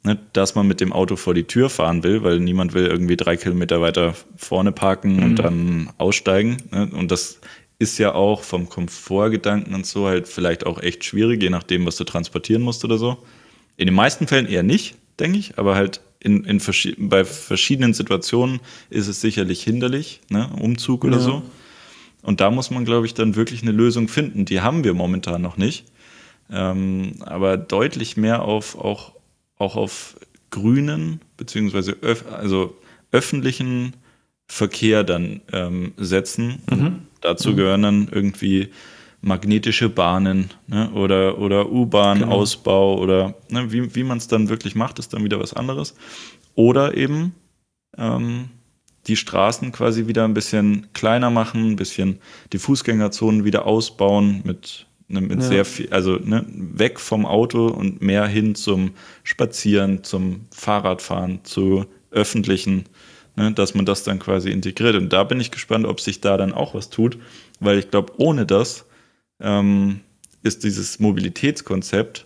ne, 0.03 0.19
dass 0.33 0.55
man 0.55 0.67
mit 0.67 0.81
dem 0.81 0.93
Auto 0.93 1.17
vor 1.17 1.35
die 1.35 1.45
Tür 1.45 1.71
fahren 1.71 2.03
will, 2.03 2.23
weil 2.23 2.41
niemand 2.41 2.75
will 2.75 2.87
irgendwie 2.87 3.17
drei 3.17 3.37
Kilometer 3.37 3.81
weiter 3.81 4.15
vorne 4.37 4.73
parken 4.73 5.17
mhm. 5.17 5.23
und 5.23 5.37
dann 5.37 5.91
aussteigen. 5.99 6.59
Ne, 6.71 6.91
und 6.93 7.11
das 7.11 7.41
ist 7.79 7.99
ja 7.99 8.15
auch 8.15 8.43
vom 8.43 8.69
Komfortgedanken 8.69 9.75
und 9.75 9.87
so 9.87 10.07
halt 10.07 10.29
vielleicht 10.29 10.67
auch 10.67 10.83
echt 10.83 11.05
schwierig, 11.05 11.43
je 11.43 11.51
nachdem, 11.51 11.87
was 11.87 11.97
du 11.97 12.05
transportieren 12.05 12.63
musst 12.63 12.85
oder 12.85 12.99
so. 12.99 13.19
In 13.77 13.87
den 13.87 13.95
meisten 13.95 14.27
Fällen 14.27 14.47
eher 14.47 14.63
nicht 14.63 14.97
denke 15.21 15.39
ich, 15.39 15.59
aber 15.59 15.77
halt 15.77 16.01
in, 16.19 16.45
in 16.45 16.61
verschi 16.61 16.97
bei 16.99 17.25
verschiedenen 17.25 17.95
Situationen 17.95 18.61
ist 18.89 19.07
es 19.07 19.21
sicherlich 19.21 19.63
hinderlich, 19.63 20.21
ne? 20.29 20.51
Umzug 20.61 21.05
oder 21.05 21.19
ja. 21.19 21.23
so. 21.23 21.43
Und 22.23 22.41
da 22.41 22.51
muss 22.51 22.71
man, 22.71 22.85
glaube 22.85 23.07
ich, 23.07 23.15
dann 23.15 23.37
wirklich 23.37 23.63
eine 23.63 23.73
Lösung 23.73 24.09
finden. 24.09 24.45
Die 24.45 24.61
haben 24.61 24.85
wir 24.85 24.93
momentan 24.93 25.41
noch 25.41 25.57
nicht. 25.57 25.87
Ähm, 26.53 27.15
aber 27.21 27.57
deutlich 27.57 28.17
mehr 28.17 28.43
auf 28.43 28.77
auch, 28.77 29.13
auch 29.61 29.77
auf 29.77 30.17
grünen, 30.51 31.21
beziehungsweise 31.37 31.93
öf 32.03 32.25
also 32.31 32.77
öffentlichen 33.13 33.95
Verkehr 34.47 35.05
dann 35.05 35.43
ähm, 35.53 35.93
setzen. 35.97 36.63
Mhm. 36.71 37.03
Dazu 37.21 37.51
mhm. 37.51 37.57
gehören 37.57 37.83
dann 37.83 38.09
irgendwie 38.11 38.71
magnetische 39.21 39.89
Bahnen 39.89 40.51
ne? 40.67 40.91
oder, 40.93 41.39
oder 41.39 41.71
U-Bahn-Ausbau 41.71 42.95
genau. 42.95 43.03
oder 43.03 43.35
ne? 43.49 43.71
wie, 43.71 43.95
wie 43.95 44.05
man 44.05 44.19
es 44.19 44.29
dann 44.29 44.49
wirklich 44.49 44.75
macht, 44.75 44.99
ist 44.99 45.13
dann 45.13 45.25
wieder 45.25 45.39
was 45.39 45.53
anderes. 45.53 45.95
Oder 46.55 46.97
eben 46.97 47.35
ähm, 47.99 48.49
die 49.07 49.17
Straßen 49.17 49.73
quasi 49.73 50.07
wieder 50.07 50.25
ein 50.25 50.35
bisschen 50.35 50.89
kleiner 50.95 51.31
machen, 51.31 51.73
ein 51.73 51.77
bisschen 51.77 52.19
die 52.53 52.59
Fußgängerzonen 52.59 53.45
wieder 53.45 53.67
ausbauen 53.67 54.41
mit, 54.45 54.87
ne, 55.11 55.21
mit 55.21 55.41
ja. 55.41 55.49
sehr 55.49 55.65
viel, 55.65 55.89
also 55.91 56.17
ne, 56.17 56.45
weg 56.49 57.01
vom 57.01 57.27
Auto 57.27 57.67
und 57.67 58.01
mehr 58.01 58.27
hin 58.27 58.55
zum 58.55 58.93
Spazieren, 59.23 60.05
zum 60.05 60.47
Fahrradfahren, 60.51 61.41
zu 61.45 61.87
öffentlichen, 62.11 62.85
ne, 63.37 63.53
dass 63.53 63.75
man 63.75 63.85
das 63.85 64.03
dann 64.05 64.19
quasi 64.19 64.51
integriert. 64.51 64.97
Und 64.97 65.13
da 65.13 65.25
bin 65.25 65.41
ich 65.41 65.51
gespannt, 65.51 65.87
ob 65.87 66.01
sich 66.01 66.21
da 66.21 66.37
dann 66.37 66.53
auch 66.53 66.75
was 66.75 66.91
tut, 66.91 67.19
weil 67.59 67.79
ich 67.79 67.91
glaube, 67.91 68.13
ohne 68.19 68.47
das 68.47 68.87
ähm, 69.41 70.01
ist 70.43 70.65
dieses 70.65 71.01
Mobilitätskonzept 71.01 72.25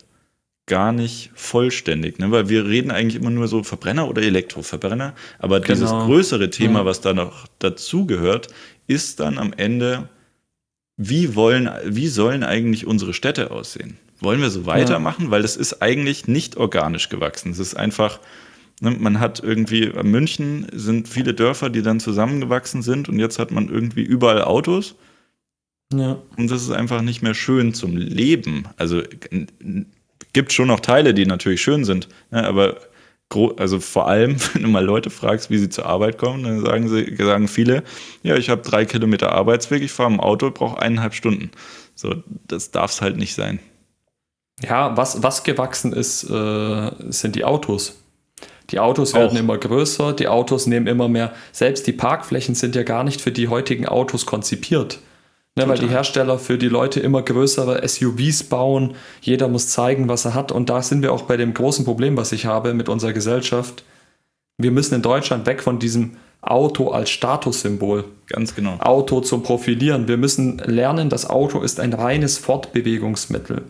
gar 0.67 0.93
nicht 0.93 1.31
vollständig, 1.35 2.19
ne? 2.19 2.31
weil 2.31 2.49
wir 2.49 2.67
reden 2.67 2.91
eigentlich 2.91 3.21
immer 3.21 3.31
nur 3.31 3.49
so 3.49 3.63
Verbrenner 3.63 4.09
oder 4.09 4.23
Elektroverbrenner, 4.23 5.15
aber 5.39 5.61
genau. 5.61 5.75
dieses 5.75 5.91
größere 5.91 6.49
Thema, 6.49 6.81
ja. 6.81 6.85
was 6.87 7.03
da 7.03 7.13
noch 7.13 7.47
dazugehört, 7.59 8.49
ist 8.87 9.21
dann 9.21 9.39
am 9.39 9.53
Ende, 9.53 10.09
wie 10.97 11.35
wollen, 11.35 11.71
wie 11.85 12.09
sollen 12.09 12.45
eigentlich 12.45 12.87
unsere 12.87 13.15
Städte 13.15 13.51
aussehen? 13.51 13.99
Wollen 14.21 14.41
wir 14.41 14.51
so 14.51 14.65
weitermachen? 14.67 15.27
Ja. 15.27 15.31
Weil 15.33 15.43
das 15.43 15.57
ist 15.57 15.83
eigentlich 15.83 16.29
nicht 16.29 16.57
organisch 16.57 17.09
gewachsen. 17.09 17.51
Es 17.53 17.59
ist 17.59 17.75
einfach, 17.75 18.21
ne, 18.81 18.91
man 18.93 19.21
hat 19.21 19.41
irgendwie, 19.43 19.91
München 20.03 20.67
sind 20.73 21.09
viele 21.09 21.35
Dörfer, 21.35 21.69
die 21.69 21.83
dann 21.83 22.01
zusammengewachsen 22.01 22.83
sind 22.83 23.09
und 23.09 23.19
jetzt 23.19 23.39
hat 23.39 23.51
man 23.51 23.69
irgendwie 23.69 24.03
überall 24.03 24.43
Autos 24.43 24.95
ja. 25.93 26.23
Und 26.37 26.51
das 26.51 26.63
ist 26.63 26.71
einfach 26.71 27.03
nicht 27.03 27.23
mehr 27.23 27.35
schön 27.35 27.75
zum 27.75 27.97
Leben. 27.97 28.65
Also 28.77 29.03
gibt 30.33 30.53
schon 30.53 30.69
noch 30.69 30.81
Teile, 30.81 31.15
die 31.15 31.27
natürlich 31.27 31.63
schön 31.63 31.85
sind, 31.85 32.09
ne, 32.31 32.45
aber 32.45 32.79
also 33.57 33.81
vor 33.81 34.09
allem, 34.09 34.37
wenn 34.53 34.63
du 34.63 34.69
mal 34.69 34.85
Leute 34.85 35.11
fragst, 35.11 35.51
wie 35.51 35.59
sie 35.59 35.69
zur 35.69 35.87
Arbeit 35.87 36.19
kommen, 36.19 36.45
dann 36.45 36.65
sagen 36.65 36.89
sie, 36.89 37.17
sagen 37.17 37.49
viele, 37.49 37.83
ja, 38.23 38.37
ich 38.37 38.51
habe 38.51 38.63
drei 38.63 38.85
Kilometer 38.85 39.33
Arbeitsweg, 39.33 39.83
ich 39.83 39.93
fahre 39.93 40.13
im 40.13 40.21
Auto, 40.21 40.51
brauche 40.51 40.81
eineinhalb 40.81 41.15
Stunden. 41.15 41.51
So, 41.95 42.15
das 42.47 42.71
darf 42.71 42.91
es 42.91 43.01
halt 43.01 43.17
nicht 43.17 43.35
sein. 43.35 43.61
Ja, 44.63 44.97
was, 44.97 45.23
was 45.23 45.43
gewachsen 45.43 45.93
ist, 45.93 46.25
äh, 46.25 46.91
sind 47.09 47.37
die 47.37 47.45
Autos. 47.45 48.01
Die 48.71 48.79
Autos 48.79 49.15
werden 49.15 49.37
Auch. 49.37 49.41
immer 49.41 49.59
größer, 49.59 50.13
die 50.13 50.29
Autos 50.29 50.67
nehmen 50.67 50.87
immer 50.87 51.09
mehr. 51.09 51.35
Selbst 51.53 51.87
die 51.87 51.93
Parkflächen 51.93 52.55
sind 52.55 52.75
ja 52.75 52.83
gar 52.83 53.05
nicht 53.05 53.21
für 53.21 53.33
die 53.33 53.49
heutigen 53.49 53.87
Autos 53.87 54.27
konzipiert. 54.27 55.01
Ne, 55.57 55.69
weil 55.69 55.79
die 55.79 55.89
Hersteller 55.89 56.41
für 56.41 56.59
die 56.59 56.69
Leute 56.69 56.99
immer 56.99 57.23
größere 57.23 57.87
SUVs 57.87 58.43
bauen. 58.43 58.97
Jeder 59.21 59.47
muss 59.47 59.69
zeigen, 59.69 60.09
was 60.09 60.25
er 60.25 60.35
hat. 60.35 60.51
Und 60.51 60.69
da 60.69 60.83
sind 60.83 61.03
wir 61.03 61.13
auch 61.13 61.23
bei 61.23 61.37
dem 61.37 61.55
großen 61.55 61.85
Problem, 61.85 62.17
was 62.17 62.33
ich 62.33 62.47
habe 62.47 62.75
mit 62.75 62.89
unserer 62.89 63.13
Gesellschaft. 63.13 63.85
Wir 64.59 64.73
müssen 64.73 64.97
in 64.97 65.03
Deutschland 65.03 65.47
weg 65.47 65.63
von 65.63 65.79
diesem 65.79 66.17
Auto 66.41 66.91
als 66.91 67.11
Statussymbol. 67.11 68.05
Ganz 68.27 68.57
genau. 68.57 68.79
Auto 68.81 69.21
zum 69.21 69.45
Profilieren. 69.45 70.09
Wir 70.09 70.17
müssen 70.17 70.59
lernen, 70.59 71.09
das 71.09 71.31
Auto 71.31 71.61
ist 71.61 71.79
ein 71.79 71.93
reines 71.93 72.37
Fortbewegungsmittel. 72.37 73.63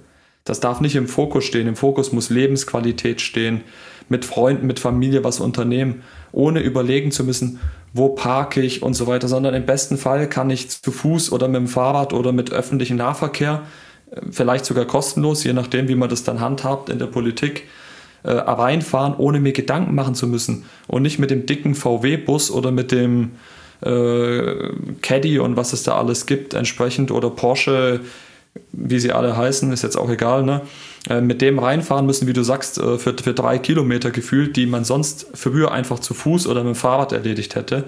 Das 0.44 0.60
darf 0.60 0.80
nicht 0.80 0.96
im 0.96 1.06
Fokus 1.06 1.44
stehen. 1.44 1.68
Im 1.68 1.76
Fokus 1.76 2.12
muss 2.12 2.30
Lebensqualität 2.30 3.20
stehen, 3.20 3.60
mit 4.08 4.24
Freunden, 4.24 4.66
mit 4.66 4.78
Familie 4.78 5.22
was 5.22 5.40
unternehmen, 5.40 6.02
ohne 6.32 6.60
überlegen 6.60 7.10
zu 7.10 7.24
müssen, 7.24 7.60
wo 7.94 8.10
parke 8.10 8.60
ich 8.60 8.82
und 8.82 8.94
so 8.94 9.06
weiter, 9.06 9.28
sondern 9.28 9.54
im 9.54 9.64
besten 9.64 9.96
Fall 9.96 10.28
kann 10.28 10.50
ich 10.50 10.68
zu 10.68 10.90
Fuß 10.90 11.32
oder 11.32 11.46
mit 11.48 11.56
dem 11.56 11.68
Fahrrad 11.68 12.12
oder 12.12 12.32
mit 12.32 12.52
öffentlichem 12.52 12.96
Nahverkehr, 12.98 13.62
äh, 14.10 14.20
vielleicht 14.30 14.66
sogar 14.66 14.84
kostenlos, 14.84 15.44
je 15.44 15.54
nachdem, 15.54 15.88
wie 15.88 15.94
man 15.94 16.10
das 16.10 16.24
dann 16.24 16.40
handhabt 16.40 16.90
in 16.90 16.98
der 16.98 17.06
Politik, 17.06 17.68
äh, 18.24 18.32
reinfahren, 18.32 19.14
ohne 19.16 19.38
mir 19.38 19.52
Gedanken 19.52 19.94
machen 19.94 20.14
zu 20.14 20.26
müssen 20.26 20.64
und 20.88 21.02
nicht 21.02 21.18
mit 21.18 21.30
dem 21.30 21.46
dicken 21.46 21.74
VW-Bus 21.74 22.50
oder 22.50 22.72
mit 22.72 22.90
dem 22.90 23.32
äh, 23.82 24.70
Caddy 25.02 25.38
und 25.38 25.56
was 25.56 25.72
es 25.72 25.84
da 25.84 25.96
alles 25.96 26.26
gibt 26.26 26.54
entsprechend 26.54 27.10
oder 27.10 27.30
Porsche, 27.30 28.00
wie 28.72 28.98
sie 28.98 29.12
alle 29.12 29.36
heißen, 29.36 29.70
ist 29.72 29.82
jetzt 29.82 29.96
auch 29.96 30.10
egal, 30.10 30.42
ne? 30.42 30.62
Äh, 31.08 31.20
mit 31.20 31.42
dem 31.42 31.58
reinfahren 31.58 32.06
müssen, 32.06 32.26
wie 32.26 32.32
du 32.32 32.42
sagst, 32.42 32.78
äh, 32.78 32.96
für, 32.96 33.14
für 33.14 33.34
drei 33.34 33.58
Kilometer 33.58 34.10
gefühlt, 34.10 34.56
die 34.56 34.64
man 34.64 34.84
sonst 34.84 35.26
früher 35.34 35.70
einfach 35.70 35.98
zu 35.98 36.14
Fuß 36.14 36.46
oder 36.46 36.64
mit 36.64 36.74
dem 36.74 36.76
Fahrrad 36.76 37.12
erledigt 37.12 37.56
hätte. 37.56 37.84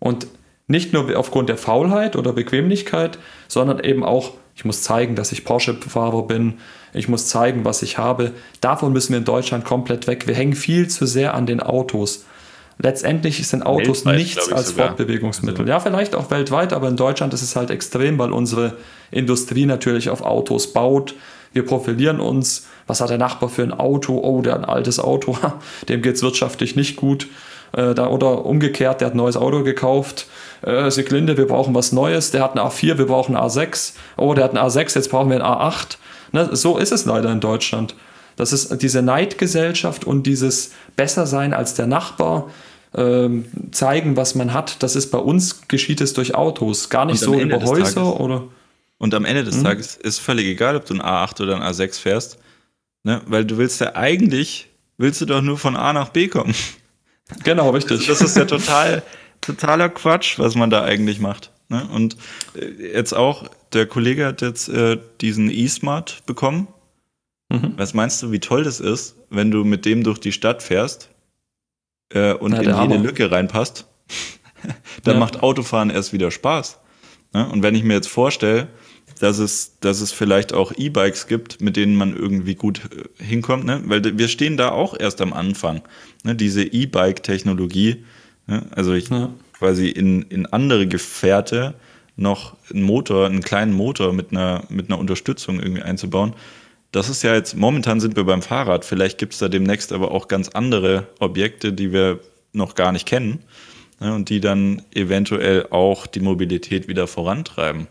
Und 0.00 0.26
nicht 0.66 0.92
nur 0.92 1.16
aufgrund 1.16 1.48
der 1.48 1.58
Faulheit 1.58 2.16
oder 2.16 2.32
Bequemlichkeit, 2.32 3.20
sondern 3.46 3.78
eben 3.78 4.02
auch, 4.02 4.32
ich 4.56 4.64
muss 4.64 4.82
zeigen, 4.82 5.14
dass 5.14 5.30
ich 5.30 5.44
Porsche-Fahrer 5.44 6.26
bin, 6.26 6.54
ich 6.92 7.08
muss 7.08 7.28
zeigen, 7.28 7.64
was 7.64 7.82
ich 7.82 7.98
habe. 7.98 8.32
Davon 8.60 8.92
müssen 8.92 9.12
wir 9.12 9.18
in 9.18 9.24
Deutschland 9.24 9.64
komplett 9.64 10.08
weg. 10.08 10.26
Wir 10.26 10.34
hängen 10.34 10.54
viel 10.54 10.88
zu 10.88 11.06
sehr 11.06 11.34
an 11.34 11.46
den 11.46 11.60
Autos. 11.60 12.24
Letztendlich 12.78 13.46
sind 13.46 13.64
Autos 13.64 14.04
weltweit, 14.04 14.16
nichts 14.16 14.52
als 14.52 14.70
sogar. 14.70 14.88
Fortbewegungsmittel. 14.88 15.60
Also. 15.60 15.70
Ja, 15.70 15.78
vielleicht 15.78 16.16
auch 16.16 16.32
weltweit, 16.32 16.72
aber 16.72 16.88
in 16.88 16.96
Deutschland 16.96 17.32
ist 17.32 17.42
es 17.42 17.54
halt 17.54 17.70
extrem, 17.70 18.18
weil 18.18 18.32
unsere 18.32 18.76
Industrie 19.12 19.66
natürlich 19.66 20.10
auf 20.10 20.22
Autos 20.22 20.72
baut 20.72 21.14
wir 21.52 21.64
profilieren 21.64 22.20
uns. 22.20 22.66
Was 22.86 23.00
hat 23.00 23.10
der 23.10 23.18
Nachbar 23.18 23.48
für 23.48 23.62
ein 23.62 23.72
Auto? 23.72 24.18
Oh, 24.18 24.42
der 24.42 24.54
hat 24.54 24.60
ein 24.60 24.64
altes 24.64 24.98
Auto. 24.98 25.36
Dem 25.88 26.02
geht 26.02 26.16
es 26.16 26.22
wirtschaftlich 26.22 26.76
nicht 26.76 26.96
gut. 26.96 27.28
Äh, 27.72 27.94
da, 27.94 28.08
oder 28.08 28.44
umgekehrt, 28.44 29.00
der 29.00 29.06
hat 29.06 29.14
ein 29.14 29.18
neues 29.18 29.36
Auto 29.36 29.62
gekauft. 29.62 30.26
Äh, 30.62 30.90
Siglinde, 30.90 31.36
wir 31.36 31.46
brauchen 31.46 31.74
was 31.74 31.92
Neues. 31.92 32.30
Der 32.30 32.42
hat 32.42 32.54
ein 32.54 32.60
A4, 32.60 32.98
wir 32.98 33.06
brauchen 33.06 33.36
ein 33.36 33.42
A6. 33.42 33.92
Oh, 34.16 34.34
der 34.34 34.44
hat 34.44 34.56
ein 34.56 34.58
A6, 34.58 34.94
jetzt 34.94 35.10
brauchen 35.10 35.30
wir 35.30 35.36
ein 35.36 35.42
A8. 35.42 35.96
Ne, 36.32 36.50
so 36.52 36.78
ist 36.78 36.92
es 36.92 37.04
leider 37.04 37.30
in 37.30 37.40
Deutschland. 37.40 37.94
Das 38.36 38.52
ist 38.52 38.82
diese 38.82 39.02
Neidgesellschaft 39.02 40.04
und 40.04 40.26
dieses 40.26 40.72
Bessersein 40.96 41.54
als 41.54 41.74
der 41.74 41.86
Nachbar, 41.86 42.50
ähm, 42.94 43.46
zeigen, 43.72 44.16
was 44.16 44.34
man 44.34 44.52
hat. 44.52 44.82
Das 44.82 44.96
ist 44.96 45.10
bei 45.10 45.18
uns 45.18 45.68
geschieht 45.68 46.00
es 46.00 46.14
durch 46.14 46.34
Autos, 46.34 46.88
gar 46.88 47.04
nicht 47.04 47.20
so 47.20 47.34
über 47.34 47.60
Häuser 47.60 47.94
Tages, 47.94 48.20
oder. 48.20 48.44
Und 48.98 49.14
am 49.14 49.24
Ende 49.24 49.44
des 49.44 49.58
mhm. 49.58 49.64
Tages 49.64 49.96
ist 49.96 50.18
völlig 50.18 50.46
egal, 50.46 50.76
ob 50.76 50.86
du 50.86 50.94
ein 50.94 51.02
A8 51.02 51.42
oder 51.42 51.56
ein 51.56 51.62
A6 51.62 52.00
fährst, 52.00 52.38
ne? 53.02 53.20
weil 53.26 53.44
du 53.44 53.58
willst 53.58 53.80
ja 53.80 53.94
eigentlich, 53.94 54.68
willst 54.96 55.20
du 55.20 55.26
doch 55.26 55.42
nur 55.42 55.58
von 55.58 55.76
A 55.76 55.92
nach 55.92 56.10
B 56.10 56.28
kommen. 56.28 56.54
Genau, 57.42 57.70
richtig. 57.70 58.06
Das, 58.06 58.20
das 58.20 58.30
ist 58.30 58.36
ja 58.36 58.44
total, 58.44 59.02
totaler 59.40 59.88
Quatsch, 59.88 60.38
was 60.38 60.54
man 60.54 60.70
da 60.70 60.84
eigentlich 60.84 61.18
macht. 61.18 61.50
Ne? 61.68 61.84
Und 61.92 62.16
äh, 62.54 62.92
jetzt 62.92 63.14
auch, 63.14 63.48
der 63.72 63.86
Kollege 63.86 64.24
hat 64.26 64.42
jetzt 64.42 64.68
äh, 64.68 64.96
diesen 65.20 65.50
E-Smart 65.50 66.22
bekommen. 66.26 66.68
Mhm. 67.48 67.74
Was 67.76 67.94
meinst 67.94 68.22
du, 68.22 68.30
wie 68.30 68.38
toll 68.38 68.62
das 68.62 68.78
ist, 68.78 69.16
wenn 69.28 69.50
du 69.50 69.64
mit 69.64 69.84
dem 69.86 70.04
durch 70.04 70.20
die 70.20 70.30
Stadt 70.30 70.62
fährst 70.62 71.10
äh, 72.10 72.32
und 72.32 72.52
ja, 72.52 72.58
in 72.58 72.64
jede 72.64 72.76
Hammer. 72.76 72.98
Lücke 72.98 73.28
reinpasst? 73.28 73.86
dann 75.02 75.14
ja. 75.14 75.20
macht 75.20 75.42
Autofahren 75.42 75.90
erst 75.90 76.12
wieder 76.12 76.30
Spaß. 76.30 76.78
Ne? 77.32 77.48
Und 77.48 77.62
wenn 77.62 77.74
ich 77.74 77.82
mir 77.82 77.94
jetzt 77.94 78.08
vorstelle, 78.08 78.68
dass 79.20 79.38
es, 79.38 79.78
dass 79.80 80.00
es 80.00 80.12
vielleicht 80.12 80.52
auch 80.52 80.72
E-Bikes 80.76 81.26
gibt, 81.26 81.60
mit 81.60 81.76
denen 81.76 81.94
man 81.94 82.14
irgendwie 82.16 82.54
gut 82.54 82.82
äh, 82.90 83.24
hinkommt, 83.24 83.64
ne? 83.64 83.82
weil 83.86 84.18
wir 84.18 84.28
stehen 84.28 84.56
da 84.56 84.70
auch 84.70 84.98
erst 84.98 85.20
am 85.20 85.32
Anfang. 85.32 85.82
Ne? 86.24 86.34
Diese 86.34 86.62
E-Bike-Technologie, 86.62 88.04
ne? 88.46 88.66
also 88.74 88.92
ich 88.92 89.08
ja. 89.08 89.30
quasi 89.58 89.88
in, 89.88 90.22
in 90.22 90.46
andere 90.46 90.86
Gefährte 90.86 91.74
noch 92.16 92.56
einen 92.72 92.82
Motor, 92.82 93.26
einen 93.26 93.42
kleinen 93.42 93.72
Motor 93.72 94.12
mit 94.12 94.30
einer, 94.30 94.64
mit 94.68 94.90
einer 94.90 94.98
Unterstützung 94.98 95.60
irgendwie 95.60 95.82
einzubauen. 95.82 96.34
Das 96.92 97.08
ist 97.08 97.22
ja 97.22 97.34
jetzt, 97.34 97.56
momentan 97.56 98.00
sind 98.00 98.16
wir 98.16 98.24
beim 98.24 98.42
Fahrrad, 98.42 98.84
vielleicht 98.84 99.18
gibt 99.18 99.34
es 99.34 99.38
da 99.38 99.48
demnächst 99.48 99.92
aber 99.92 100.12
auch 100.12 100.28
ganz 100.28 100.48
andere 100.50 101.08
Objekte, 101.18 101.72
die 101.72 101.92
wir 101.92 102.20
noch 102.52 102.74
gar 102.74 102.92
nicht 102.92 103.06
kennen 103.06 103.40
ne? 104.00 104.14
und 104.14 104.30
die 104.30 104.40
dann 104.40 104.82
eventuell 104.94 105.66
auch 105.70 106.06
die 106.06 106.20
Mobilität 106.20 106.88
wieder 106.88 107.06
vorantreiben. 107.06 107.88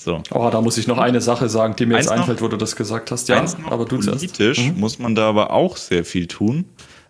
So. 0.00 0.22
Oh, 0.30 0.48
da 0.48 0.60
muss 0.60 0.78
ich 0.78 0.86
noch 0.86 0.98
eine 0.98 1.20
Sache 1.20 1.48
sagen, 1.48 1.74
die 1.74 1.84
mir 1.84 1.96
eins 1.96 2.06
jetzt 2.06 2.12
einfällt, 2.12 2.40
wo 2.40 2.46
du 2.46 2.56
das 2.56 2.76
gesagt 2.76 3.10
hast. 3.10 3.28
Ja, 3.28 3.44
aber 3.68 3.84
du 3.84 3.98
Politisch 3.98 4.68
mhm. 4.68 4.78
muss 4.78 5.00
man 5.00 5.16
da 5.16 5.28
aber 5.28 5.50
auch 5.50 5.76
sehr 5.76 6.04
viel 6.04 6.28
tun, 6.28 6.66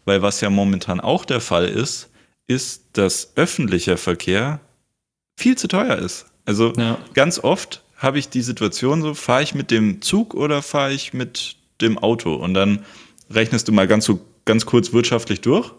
weil 0.07 0.22
was 0.22 0.41
ja 0.41 0.49
momentan 0.49 0.99
auch 0.99 1.26
der 1.26 1.43
Fall 1.43 1.66
ist, 1.66 2.09
ist, 2.47 2.84
dass 2.95 3.32
öffentlicher 3.36 3.99
Verkehr 3.99 4.61
viel 5.36 5.59
zu 5.59 5.68
teuer 5.68 5.97
ist. 5.97 6.28
Also 6.47 6.72
ja. 6.78 6.97
ganz 7.12 7.39
oft 7.39 7.82
habe 7.99 8.18
ich 8.18 8.30
die 8.30 8.41
Situation 8.41 9.03
so, 9.03 9.12
fahre 9.12 9.43
ich 9.43 9.55
mit 9.55 9.70
dem 9.70 10.01
Zug 10.01 10.32
oder 10.32 10.62
fahre 10.62 10.95
ich 10.95 11.12
mit 11.12 11.57
dem 11.82 11.99
Auto? 11.99 12.36
Und 12.36 12.55
dann 12.55 12.86
rechnest 13.28 13.68
du 13.68 13.72
mal 13.72 13.86
ganz, 13.86 14.07
so, 14.07 14.20
ganz 14.47 14.64
kurz 14.64 14.95
wirtschaftlich 14.95 15.43
durch 15.43 15.74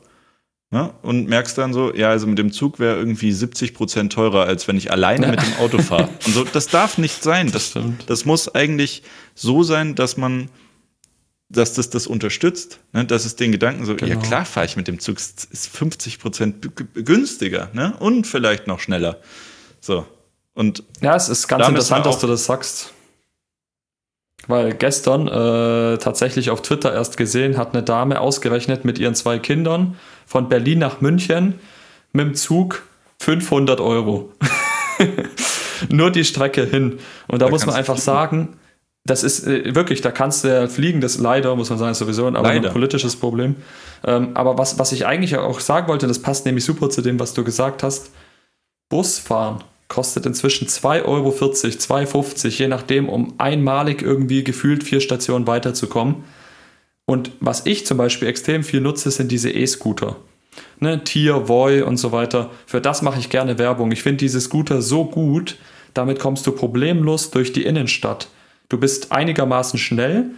Ne? 0.72 0.94
Und 1.02 1.28
merkst 1.28 1.58
dann 1.58 1.74
so, 1.74 1.94
ja, 1.96 2.10
also 2.10 2.28
mit 2.28 2.38
dem 2.38 2.52
Zug 2.52 2.78
wäre 2.78 2.96
irgendwie 2.96 3.32
70 3.32 3.74
Prozent 3.74 4.14
teurer, 4.14 4.46
als 4.46 4.68
wenn 4.68 4.78
ich 4.78 4.92
alleine 4.92 5.26
ja. 5.26 5.32
mit 5.32 5.42
dem 5.42 5.56
Auto 5.56 5.80
fahre. 5.80 6.10
Und 6.28 6.34
so, 6.34 6.44
das 6.44 6.68
darf 6.68 7.00
nicht 7.00 7.24
sein. 7.24 7.52
Das, 7.52 7.74
das, 7.74 7.84
das, 8.06 8.26
muss 8.26 8.54
eigentlich 8.54 9.02
so 9.34 9.64
sein, 9.64 9.96
dass 9.96 10.16
man, 10.16 10.50
dass 11.50 11.74
das 11.74 11.90
das 11.90 12.06
unterstützt, 12.06 12.82
ne? 12.94 13.04
dass 13.04 13.26
es 13.26 13.36
den 13.36 13.52
Gedanken 13.52 13.84
so, 13.86 13.96
genau. 13.96 14.12
ja 14.12 14.20
klar 14.20 14.46
fahre 14.46 14.68
ich 14.68 14.76
mit 14.76 14.88
dem 14.88 15.00
Zug, 15.00 15.18
ist 15.18 15.68
50 15.72 16.20
Prozent 16.20 16.70
günstiger 16.94 17.72
ne? 17.74 17.96
und 17.98 18.28
vielleicht 18.28 18.68
noch 18.68 18.80
schneller. 18.80 19.20
So. 19.82 20.06
Und 20.54 20.84
ja, 21.02 21.16
es 21.16 21.30
ist 21.30 21.48
ganz 21.48 21.68
interessant, 21.68 22.06
dass 22.06 22.20
du 22.20 22.28
das 22.28 22.46
sagst. 22.46 22.94
Weil 24.48 24.74
gestern 24.74 25.28
äh, 25.28 25.98
tatsächlich 25.98 26.50
auf 26.50 26.62
Twitter 26.62 26.94
erst 26.94 27.18
gesehen 27.18 27.58
hat 27.58 27.74
eine 27.74 27.84
Dame 27.84 28.20
ausgerechnet 28.20 28.86
mit 28.86 28.98
ihren 28.98 29.16
zwei 29.16 29.38
Kindern 29.38 29.96
von 30.26 30.50
Berlin 30.50 30.80
nach 30.80 31.02
München 31.02 31.56
mit 32.14 32.26
dem 32.26 32.36
Zug 32.36 32.84
500 33.20 33.80
Euro. 33.80 34.32
Nur 35.90 36.12
die 36.12 36.26
Strecke 36.26 36.66
hin. 36.66 37.00
Und 37.28 37.42
da, 37.42 37.46
da 37.46 37.52
muss 37.52 37.66
man 37.66 37.76
einfach 37.76 37.98
sagen, 37.98 38.58
das 39.06 39.24
ist 39.24 39.46
äh, 39.48 39.76
wirklich, 39.76 40.02
da 40.02 40.12
kannst 40.12 40.44
du 40.44 40.48
ja 40.50 40.68
fliegen, 40.68 41.02
das 41.02 41.18
leider, 41.18 41.56
muss 41.56 41.70
man 41.70 41.80
sagen, 41.80 41.94
sowieso 41.94 42.26
ein, 42.26 42.36
aber 42.36 42.50
ein 42.50 42.64
politisches 42.64 43.16
Problem. 43.16 43.56
Ähm, 44.06 44.30
aber 44.34 44.58
was, 44.58 44.80
was 44.80 44.92
ich 44.92 45.06
eigentlich 45.06 45.38
auch 45.38 45.60
sagen 45.60 45.88
wollte, 45.88 46.08
das 46.08 46.20
passt 46.20 46.46
nämlich 46.46 46.66
super 46.66 46.90
zu 46.90 47.02
dem, 47.02 47.20
was 47.20 47.34
du 47.34 47.44
gesagt 47.44 47.84
hast, 47.84 48.12
Busfahren 48.90 49.64
kostet 49.90 50.26
inzwischen 50.26 50.68
2,40 50.68 51.06
Euro, 51.06 51.30
2,50, 51.32 52.48
je 52.48 52.68
nachdem, 52.68 53.10
um 53.10 53.34
einmalig 53.38 54.02
irgendwie 54.02 54.44
gefühlt 54.44 54.84
vier 54.84 55.02
Stationen 55.02 55.48
weiterzukommen. 55.48 56.24
Und 57.06 57.32
was 57.40 57.66
ich 57.66 57.86
zum 57.86 57.98
Beispiel 57.98 58.28
extrem 58.28 58.64
viel 58.64 58.82
nutze, 58.82 59.12
sind 59.12 59.32
diese 59.32 59.50
E-Scooter. 59.50 60.16
Ne, 60.80 61.04
Tier, 61.04 61.48
Voi 61.48 61.84
und 61.84 61.98
so 61.98 62.12
weiter. 62.12 62.52
Für 62.68 62.82
das 62.82 63.02
mache 63.02 63.20
ich 63.20 63.30
gerne 63.30 63.58
Werbung. 63.58 63.92
Ich 63.92 64.04
finde 64.04 64.18
diese 64.18 64.40
Scooter 64.40 64.82
so 64.82 65.06
gut, 65.06 65.58
damit 65.94 66.20
kommst 66.20 66.46
du 66.46 66.52
problemlos 66.52 67.32
durch 67.32 67.52
die 67.52 67.66
Innenstadt. 67.66 68.30
Du 68.70 68.78
bist 68.78 69.12
einigermaßen 69.12 69.80
schnell. 69.80 70.32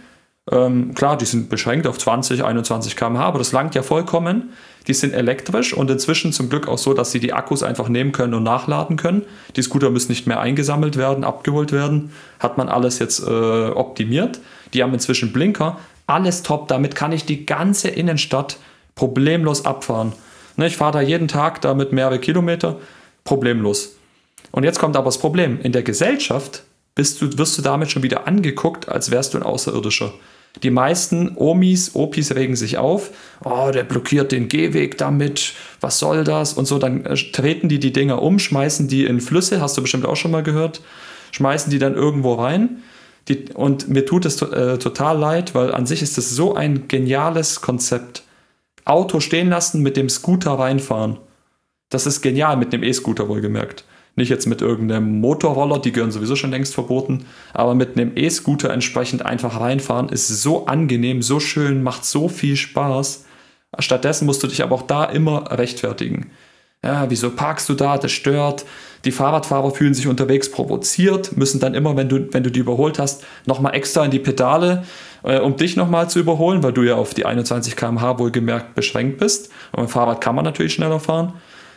Ähm, 0.50 0.94
klar, 0.94 1.16
die 1.16 1.24
sind 1.24 1.48
beschränkt 1.48 1.86
auf 1.86 1.98
20, 1.98 2.42
21 2.44 2.96
km/h, 2.96 3.24
aber 3.24 3.38
das 3.38 3.52
langt 3.52 3.74
ja 3.74 3.82
vollkommen. 3.82 4.52
Die 4.88 4.94
sind 4.94 5.14
elektrisch 5.14 5.72
und 5.72 5.88
inzwischen 5.90 6.32
zum 6.32 6.48
Glück 6.48 6.66
auch 6.66 6.78
so, 6.78 6.92
dass 6.94 7.12
sie 7.12 7.20
die 7.20 7.32
Akkus 7.32 7.62
einfach 7.62 7.88
nehmen 7.88 8.10
können 8.10 8.34
und 8.34 8.42
nachladen 8.42 8.96
können. 8.96 9.22
Die 9.54 9.62
Scooter 9.62 9.90
müssen 9.90 10.10
nicht 10.10 10.26
mehr 10.26 10.40
eingesammelt 10.40 10.96
werden, 10.96 11.22
abgeholt 11.22 11.70
werden. 11.70 12.12
Hat 12.40 12.58
man 12.58 12.68
alles 12.68 12.98
jetzt 12.98 13.20
äh, 13.20 13.68
optimiert. 13.68 14.40
Die 14.74 14.82
haben 14.82 14.92
inzwischen 14.92 15.32
Blinker 15.32 15.78
alles 16.08 16.42
top. 16.42 16.66
Damit 16.66 16.96
kann 16.96 17.12
ich 17.12 17.24
die 17.24 17.46
ganze 17.46 17.88
Innenstadt 17.88 18.56
problemlos 18.96 19.64
abfahren. 19.64 20.12
Ne, 20.56 20.66
ich 20.66 20.76
fahre 20.76 20.92
da 20.92 21.00
jeden 21.00 21.28
Tag 21.28 21.60
damit 21.60 21.92
mehrere 21.92 22.18
Kilometer, 22.18 22.78
problemlos. 23.24 23.96
Und 24.50 24.64
jetzt 24.64 24.80
kommt 24.80 24.96
aber 24.96 25.06
das 25.06 25.18
Problem. 25.18 25.60
In 25.60 25.72
der 25.72 25.82
Gesellschaft 25.82 26.64
bist 26.94 27.22
du, 27.22 27.38
wirst 27.38 27.56
du 27.56 27.62
damit 27.62 27.90
schon 27.90 28.02
wieder 28.02 28.26
angeguckt, 28.26 28.88
als 28.88 29.10
wärst 29.10 29.32
du 29.32 29.38
ein 29.38 29.44
Außerirdischer. 29.44 30.12
Die 30.62 30.70
meisten 30.70 31.32
Omis, 31.36 31.94
Opis 31.94 32.34
regen 32.34 32.56
sich 32.56 32.76
auf. 32.76 33.10
Oh, 33.42 33.70
der 33.72 33.84
blockiert 33.84 34.32
den 34.32 34.48
Gehweg 34.48 34.98
damit. 34.98 35.54
Was 35.80 35.98
soll 35.98 36.24
das? 36.24 36.52
Und 36.52 36.66
so, 36.66 36.78
dann 36.78 37.06
äh, 37.06 37.14
treten 37.14 37.68
die 37.68 37.78
die 37.78 37.92
Dinger 37.92 38.20
um, 38.20 38.38
schmeißen 38.38 38.86
die 38.86 39.06
in 39.06 39.20
Flüsse, 39.20 39.60
hast 39.60 39.76
du 39.76 39.82
bestimmt 39.82 40.04
auch 40.04 40.16
schon 40.16 40.30
mal 40.30 40.42
gehört. 40.42 40.82
Schmeißen 41.32 41.70
die 41.70 41.78
dann 41.78 41.94
irgendwo 41.94 42.34
rein. 42.34 42.82
Die, 43.28 43.46
und 43.54 43.88
mir 43.88 44.04
tut 44.04 44.26
es 44.26 44.42
äh, 44.42 44.78
total 44.78 45.18
leid, 45.18 45.54
weil 45.54 45.72
an 45.72 45.86
sich 45.86 46.02
ist 46.02 46.18
es 46.18 46.30
so 46.30 46.54
ein 46.54 46.88
geniales 46.88 47.60
Konzept. 47.60 48.24
Auto 48.84 49.20
stehen 49.20 49.48
lassen, 49.48 49.80
mit 49.80 49.96
dem 49.96 50.08
Scooter 50.08 50.52
reinfahren. 50.52 51.18
Das 51.88 52.06
ist 52.06 52.20
genial, 52.20 52.56
mit 52.56 52.72
dem 52.72 52.82
E-Scooter 52.82 53.28
wohlgemerkt. 53.28 53.84
Nicht 54.14 54.28
jetzt 54.28 54.46
mit 54.46 54.60
irgendeinem 54.60 55.20
Motorroller, 55.20 55.78
die 55.78 55.92
gehören 55.92 56.10
sowieso 56.10 56.36
schon 56.36 56.50
längst 56.50 56.74
verboten, 56.74 57.24
aber 57.54 57.74
mit 57.74 57.96
einem 57.96 58.12
E-Scooter 58.14 58.70
entsprechend 58.70 59.24
einfach 59.24 59.58
reinfahren 59.58 60.10
ist 60.10 60.28
so 60.28 60.66
angenehm, 60.66 61.22
so 61.22 61.40
schön, 61.40 61.82
macht 61.82 62.04
so 62.04 62.28
viel 62.28 62.56
Spaß. 62.56 63.24
Stattdessen 63.78 64.26
musst 64.26 64.42
du 64.42 64.46
dich 64.46 64.62
aber 64.62 64.74
auch 64.74 64.82
da 64.82 65.04
immer 65.04 65.50
rechtfertigen. 65.50 66.30
Ja, 66.84 67.08
wieso 67.08 67.30
parkst 67.30 67.68
du 67.68 67.74
da? 67.74 67.96
Das 67.96 68.10
stört. 68.10 68.64
Die 69.04 69.12
Fahrradfahrer 69.12 69.70
fühlen 69.70 69.94
sich 69.94 70.08
unterwegs 70.08 70.50
provoziert, 70.50 71.36
müssen 71.36 71.60
dann 71.60 71.74
immer, 71.74 71.96
wenn 71.96 72.08
du, 72.08 72.32
wenn 72.32 72.42
du 72.42 72.50
die 72.50 72.60
überholt 72.60 72.98
hast, 72.98 73.24
nochmal 73.46 73.74
extra 73.74 74.04
in 74.04 74.10
die 74.10 74.18
Pedale, 74.18 74.84
äh, 75.22 75.38
um 75.38 75.56
dich 75.56 75.76
nochmal 75.76 76.10
zu 76.10 76.18
überholen, 76.18 76.62
weil 76.62 76.72
du 76.72 76.82
ja 76.82 76.96
auf 76.96 77.14
die 77.14 77.24
21 77.24 77.76
km/h 77.76 78.18
wohlgemerkt 78.18 78.74
beschränkt 78.74 79.18
bist. 79.18 79.50
Und 79.72 79.80
mit 79.80 79.90
dem 79.90 79.92
Fahrrad 79.92 80.20
kann 80.20 80.34
man 80.34 80.44
natürlich 80.44 80.74
schneller 80.74 81.00
fahren. 81.00 81.34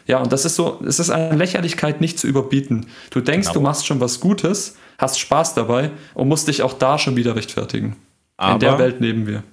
Ja, 0.07 0.19
und 0.21 0.31
das 0.31 0.45
ist 0.45 0.55
so, 0.55 0.79
es 0.85 0.99
ist 0.99 1.09
eine 1.09 1.35
Lächerlichkeit 1.35 2.01
nicht 2.01 2.19
zu 2.19 2.27
überbieten. 2.27 2.87
Du 3.09 3.21
denkst, 3.21 3.47
genau. 3.47 3.59
du 3.59 3.61
machst 3.61 3.85
schon 3.87 3.99
was 3.99 4.19
Gutes, 4.19 4.77
hast 4.97 5.19
Spaß 5.19 5.55
dabei 5.55 5.91
und 6.13 6.27
musst 6.27 6.47
dich 6.47 6.61
auch 6.61 6.73
da 6.73 6.99
schon 6.99 7.15
wieder 7.15 7.35
rechtfertigen. 7.35 7.95
Aber, 8.37 8.53
In 8.53 8.59
der 8.59 8.79
Welt 8.79 8.99
leben 8.99 9.27
wir. 9.27 9.43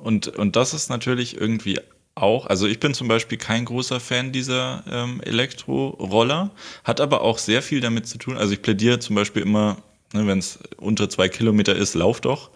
Und, 0.00 0.28
und 0.28 0.56
das 0.56 0.74
ist 0.74 0.90
natürlich 0.90 1.40
irgendwie 1.40 1.78
auch, 2.14 2.46
also 2.46 2.66
ich 2.66 2.78
bin 2.78 2.94
zum 2.94 3.08
Beispiel 3.08 3.38
kein 3.38 3.64
großer 3.64 4.00
Fan 4.00 4.32
dieser 4.32 4.84
ähm, 4.90 5.20
Elektroroller, 5.22 6.50
hat 6.84 7.00
aber 7.00 7.22
auch 7.22 7.38
sehr 7.38 7.62
viel 7.62 7.80
damit 7.80 8.06
zu 8.06 8.18
tun. 8.18 8.36
Also 8.36 8.52
ich 8.52 8.62
plädiere 8.62 8.98
zum 8.98 9.16
Beispiel 9.16 9.42
immer, 9.42 9.78
ne, 10.12 10.26
wenn 10.26 10.38
es 10.38 10.58
unter 10.76 11.08
zwei 11.08 11.28
Kilometer 11.28 11.74
ist, 11.74 11.94
lauf 11.94 12.20
doch. 12.20 12.50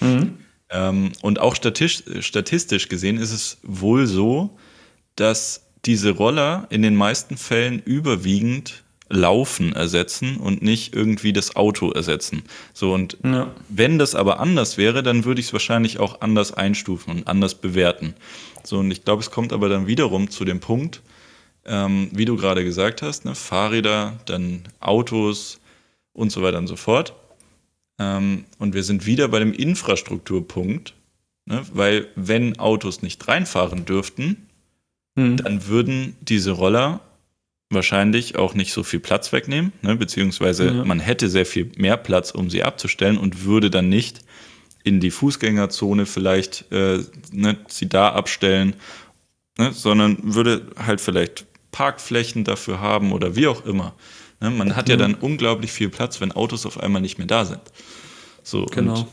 Mhm. 0.00 0.38
Ähm, 0.70 1.12
und 1.22 1.38
auch 1.38 1.54
statistisch, 1.54 2.26
statistisch 2.26 2.88
gesehen 2.88 3.18
ist 3.18 3.32
es 3.32 3.58
wohl 3.62 4.06
so, 4.06 4.58
dass 5.16 5.67
diese 5.84 6.10
Roller 6.10 6.66
in 6.70 6.82
den 6.82 6.96
meisten 6.96 7.36
Fällen 7.36 7.80
überwiegend 7.84 8.84
Laufen 9.10 9.72
ersetzen 9.72 10.36
und 10.36 10.60
nicht 10.60 10.94
irgendwie 10.94 11.32
das 11.32 11.56
Auto 11.56 11.90
ersetzen. 11.90 12.42
So 12.74 12.92
und 12.92 13.16
ja. 13.24 13.54
wenn 13.70 13.98
das 13.98 14.14
aber 14.14 14.38
anders 14.38 14.76
wäre, 14.76 15.02
dann 15.02 15.24
würde 15.24 15.40
ich 15.40 15.46
es 15.46 15.52
wahrscheinlich 15.54 15.98
auch 15.98 16.20
anders 16.20 16.52
einstufen 16.52 17.12
und 17.14 17.26
anders 17.26 17.54
bewerten. 17.54 18.14
So 18.64 18.78
und 18.78 18.90
ich 18.90 19.04
glaube, 19.04 19.22
es 19.22 19.30
kommt 19.30 19.54
aber 19.54 19.70
dann 19.70 19.86
wiederum 19.86 20.28
zu 20.28 20.44
dem 20.44 20.60
Punkt, 20.60 21.00
ähm, 21.64 22.10
wie 22.12 22.26
du 22.26 22.36
gerade 22.36 22.64
gesagt 22.64 23.00
hast, 23.00 23.24
ne, 23.24 23.34
Fahrräder, 23.34 24.18
dann 24.26 24.64
Autos 24.80 25.58
und 26.12 26.30
so 26.30 26.42
weiter 26.42 26.58
und 26.58 26.66
so 26.66 26.76
fort. 26.76 27.14
Ähm, 27.98 28.44
und 28.58 28.74
wir 28.74 28.82
sind 28.82 29.06
wieder 29.06 29.28
bei 29.28 29.38
dem 29.38 29.54
Infrastrukturpunkt, 29.54 30.92
Ne? 31.48 31.62
Weil 31.72 32.08
wenn 32.14 32.58
Autos 32.58 33.00
nicht 33.00 33.26
reinfahren 33.26 33.86
dürften, 33.86 34.47
hm. 35.18 35.36
dann 35.36 35.66
würden 35.66 36.16
diese 36.20 36.52
Roller 36.52 37.00
wahrscheinlich 37.70 38.36
auch 38.36 38.54
nicht 38.54 38.72
so 38.72 38.82
viel 38.82 39.00
Platz 39.00 39.32
wegnehmen, 39.32 39.72
ne? 39.82 39.96
beziehungsweise 39.96 40.66
ja. 40.66 40.84
man 40.84 41.00
hätte 41.00 41.28
sehr 41.28 41.44
viel 41.44 41.70
mehr 41.76 41.96
Platz, 41.96 42.30
um 42.30 42.48
sie 42.48 42.62
abzustellen 42.62 43.18
und 43.18 43.44
würde 43.44 43.70
dann 43.70 43.88
nicht 43.88 44.20
in 44.84 45.00
die 45.00 45.10
Fußgängerzone 45.10 46.06
vielleicht 46.06 46.70
äh, 46.72 47.00
ne, 47.30 47.58
sie 47.68 47.88
da 47.88 48.10
abstellen, 48.12 48.74
ne? 49.58 49.72
sondern 49.72 50.34
würde 50.34 50.62
halt 50.76 51.00
vielleicht 51.00 51.46
Parkflächen 51.70 52.44
dafür 52.44 52.80
haben 52.80 53.12
oder 53.12 53.36
wie 53.36 53.48
auch 53.48 53.66
immer. 53.66 53.94
Ne? 54.40 54.50
Man 54.50 54.76
hat 54.76 54.88
ja 54.88 54.96
dann 54.96 55.14
unglaublich 55.14 55.72
viel 55.72 55.90
Platz, 55.90 56.20
wenn 56.20 56.32
Autos 56.32 56.64
auf 56.64 56.80
einmal 56.80 57.02
nicht 57.02 57.18
mehr 57.18 57.26
da 57.26 57.44
sind. 57.44 57.60
So, 58.42 58.64
genau. 58.64 59.06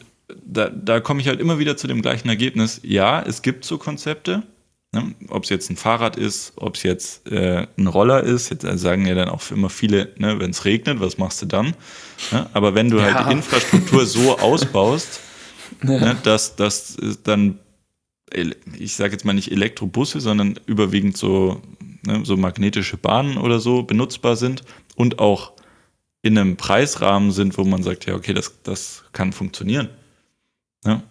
da, 0.45 0.69
da 0.69 1.01
komme 1.01 1.19
ich 1.19 1.27
halt 1.27 1.41
immer 1.41 1.59
wieder 1.59 1.75
zu 1.75 1.87
dem 1.87 2.01
gleichen 2.01 2.29
Ergebnis. 2.29 2.79
Ja, 2.83 3.21
es 3.21 3.41
gibt 3.41 3.65
so 3.65 3.77
Konzepte, 3.77 4.43
Ne? 4.95 5.13
Ob 5.27 5.43
es 5.43 5.49
jetzt 5.49 5.69
ein 5.69 5.75
Fahrrad 5.75 6.15
ist, 6.15 6.53
ob 6.55 6.75
es 6.75 6.83
jetzt 6.83 7.29
äh, 7.29 7.67
ein 7.77 7.87
Roller 7.87 8.23
ist, 8.23 8.49
jetzt 8.49 8.65
sagen 8.79 9.05
ja 9.05 9.13
dann 9.13 9.27
auch 9.27 9.51
immer 9.51 9.69
viele, 9.69 10.13
ne, 10.17 10.39
wenn 10.39 10.51
es 10.51 10.63
regnet, 10.63 11.01
was 11.01 11.17
machst 11.17 11.41
du 11.41 11.47
dann? 11.47 11.75
Ne? 12.31 12.49
Aber 12.53 12.75
wenn 12.75 12.89
du 12.89 13.01
halt 13.01 13.11
ja. 13.11 13.17
halt 13.17 13.27
die 13.27 13.33
Infrastruktur 13.33 14.05
so 14.05 14.39
ausbaust, 14.39 15.19
ja. 15.83 15.99
ne, 15.99 16.17
dass, 16.23 16.55
dass 16.55 16.95
dann, 17.23 17.59
ich 18.79 18.95
sage 18.95 19.11
jetzt 19.11 19.25
mal 19.25 19.33
nicht 19.33 19.51
Elektrobusse, 19.51 20.21
sondern 20.21 20.57
überwiegend 20.65 21.17
so, 21.17 21.61
ne, 22.05 22.21
so 22.23 22.37
magnetische 22.37 22.95
Bahnen 22.95 23.35
oder 23.35 23.59
so 23.59 23.83
benutzbar 23.83 24.37
sind 24.37 24.61
und 24.95 25.19
auch 25.19 25.51
in 26.21 26.37
einem 26.37 26.55
Preisrahmen 26.55 27.33
sind, 27.33 27.57
wo 27.57 27.65
man 27.65 27.83
sagt, 27.83 28.05
ja, 28.05 28.15
okay, 28.15 28.33
das, 28.33 28.53
das 28.63 29.03
kann 29.11 29.33
funktionieren, 29.33 29.89
ne? 30.85 31.03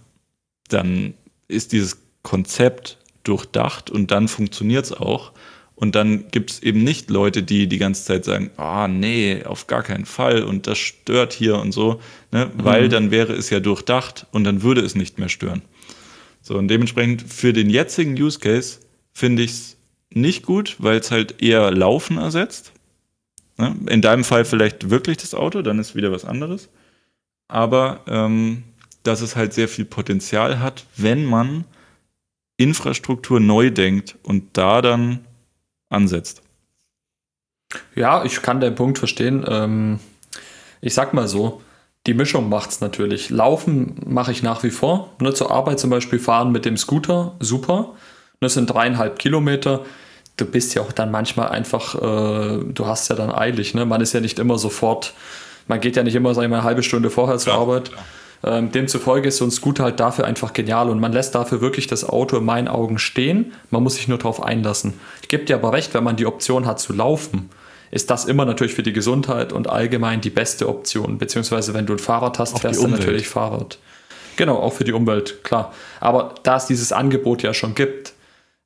dann 0.68 1.12
ist 1.48 1.72
dieses 1.72 1.98
Konzept 2.22 2.96
durchdacht 3.24 3.90
und 3.90 4.10
dann 4.10 4.28
funktioniert 4.28 4.84
es 4.84 4.92
auch. 4.92 5.32
Und 5.76 5.96
dann 5.96 6.30
gibt 6.30 6.52
es 6.52 6.62
eben 6.62 6.84
nicht 6.84 7.10
Leute, 7.10 7.42
die 7.42 7.66
die 7.66 7.78
ganze 7.78 8.04
Zeit 8.04 8.24
sagen, 8.24 8.50
ah, 8.56 8.86
nee, 8.86 9.42
auf 9.44 9.66
gar 9.66 9.82
keinen 9.82 10.06
Fall 10.06 10.44
und 10.44 10.68
das 10.68 10.78
stört 10.78 11.32
hier 11.32 11.58
und 11.58 11.72
so, 11.72 12.00
ne? 12.30 12.46
Mhm. 12.46 12.64
weil 12.64 12.88
dann 12.88 13.10
wäre 13.10 13.32
es 13.32 13.50
ja 13.50 13.58
durchdacht 13.58 14.26
und 14.30 14.44
dann 14.44 14.62
würde 14.62 14.82
es 14.82 14.94
nicht 14.94 15.18
mehr 15.18 15.28
stören. 15.28 15.62
So, 16.42 16.56
und 16.56 16.68
dementsprechend 16.68 17.22
für 17.22 17.52
den 17.52 17.70
jetzigen 17.70 18.14
Use 18.14 18.38
Case 18.38 18.78
finde 19.12 19.42
ich 19.42 19.50
es 19.50 19.76
nicht 20.10 20.44
gut, 20.44 20.76
weil 20.78 20.98
es 20.98 21.10
halt 21.10 21.42
eher 21.42 21.70
Laufen 21.72 22.18
ersetzt. 22.18 22.72
Ne? 23.56 23.74
In 23.88 24.00
deinem 24.00 24.24
Fall 24.24 24.44
vielleicht 24.44 24.90
wirklich 24.90 25.16
das 25.16 25.34
Auto, 25.34 25.62
dann 25.62 25.78
ist 25.78 25.96
wieder 25.96 26.12
was 26.12 26.24
anderes. 26.24 26.68
Aber 27.48 28.00
ähm, 28.06 28.62
dass 29.02 29.20
es 29.20 29.36
halt 29.36 29.52
sehr 29.54 29.68
viel 29.68 29.84
Potenzial 29.84 30.60
hat, 30.60 30.86
wenn 30.96 31.24
man 31.24 31.64
Infrastruktur 32.56 33.40
neu 33.40 33.70
denkt 33.70 34.16
und 34.22 34.56
da 34.56 34.80
dann 34.80 35.24
ansetzt. 35.88 36.42
Ja, 37.94 38.24
ich 38.24 38.42
kann 38.42 38.60
den 38.60 38.74
Punkt 38.74 38.98
verstehen. 38.98 39.44
Ähm, 39.48 39.98
ich 40.80 40.94
sag 40.94 41.14
mal 41.14 41.28
so, 41.28 41.62
die 42.06 42.14
Mischung 42.14 42.48
macht 42.48 42.70
es 42.70 42.80
natürlich. 42.80 43.30
Laufen 43.30 43.96
mache 44.06 44.30
ich 44.30 44.42
nach 44.42 44.62
wie 44.62 44.70
vor. 44.70 45.10
Nur 45.18 45.30
ne, 45.30 45.34
zur 45.34 45.50
Arbeit 45.50 45.80
zum 45.80 45.90
Beispiel 45.90 46.18
fahren 46.18 46.52
mit 46.52 46.64
dem 46.64 46.76
Scooter, 46.76 47.34
super. 47.40 47.94
Das 48.40 48.54
sind 48.54 48.66
dreieinhalb 48.66 49.18
Kilometer. 49.18 49.84
Du 50.36 50.44
bist 50.44 50.74
ja 50.74 50.82
auch 50.82 50.92
dann 50.92 51.10
manchmal 51.10 51.48
einfach, 51.48 51.94
äh, 51.94 52.64
du 52.64 52.86
hast 52.86 53.08
ja 53.08 53.16
dann 53.16 53.32
eilig. 53.32 53.74
Ne? 53.74 53.86
Man 53.86 54.00
ist 54.00 54.12
ja 54.12 54.20
nicht 54.20 54.38
immer 54.38 54.58
sofort, 54.58 55.14
man 55.66 55.80
geht 55.80 55.96
ja 55.96 56.02
nicht 56.02 56.14
immer, 56.14 56.34
sag 56.34 56.42
ich 56.42 56.50
mal, 56.50 56.56
eine 56.56 56.64
halbe 56.64 56.82
Stunde 56.82 57.08
vorher 57.08 57.38
zur 57.38 57.54
ja, 57.54 57.58
Arbeit. 57.58 57.92
Klar. 57.92 58.04
Ähm, 58.44 58.70
demzufolge 58.70 59.28
ist 59.28 59.38
so 59.38 59.44
ein 59.44 59.50
Scooter 59.50 59.84
halt 59.84 60.00
dafür 60.00 60.26
einfach 60.26 60.52
genial 60.52 60.90
und 60.90 61.00
man 61.00 61.12
lässt 61.12 61.34
dafür 61.34 61.60
wirklich 61.60 61.86
das 61.86 62.06
Auto 62.06 62.36
in 62.36 62.44
meinen 62.44 62.68
Augen 62.68 62.98
stehen. 62.98 63.52
Man 63.70 63.82
muss 63.82 63.94
sich 63.94 64.06
nur 64.06 64.18
darauf 64.18 64.42
einlassen. 64.42 64.94
Ich 65.22 65.28
gebe 65.28 65.44
dir 65.44 65.56
aber 65.56 65.72
recht, 65.72 65.94
wenn 65.94 66.04
man 66.04 66.16
die 66.16 66.26
Option 66.26 66.66
hat 66.66 66.78
zu 66.78 66.92
laufen, 66.92 67.48
ist 67.90 68.10
das 68.10 68.26
immer 68.26 68.44
natürlich 68.44 68.74
für 68.74 68.82
die 68.82 68.92
Gesundheit 68.92 69.52
und 69.52 69.68
allgemein 69.68 70.20
die 70.20 70.30
beste 70.30 70.68
Option. 70.68 71.16
Beziehungsweise 71.16 71.72
wenn 71.72 71.86
du 71.86 71.94
ein 71.94 71.98
Fahrrad 71.98 72.38
hast, 72.38 72.58
fährst 72.58 72.82
du 72.82 72.88
natürlich 72.88 73.28
Fahrrad. 73.28 73.78
Genau, 74.36 74.56
auch 74.56 74.72
für 74.72 74.84
die 74.84 74.92
Umwelt, 74.92 75.42
klar. 75.44 75.72
Aber 76.00 76.34
da 76.42 76.56
es 76.56 76.66
dieses 76.66 76.92
Angebot 76.92 77.42
ja 77.42 77.54
schon 77.54 77.74
gibt, 77.74 78.12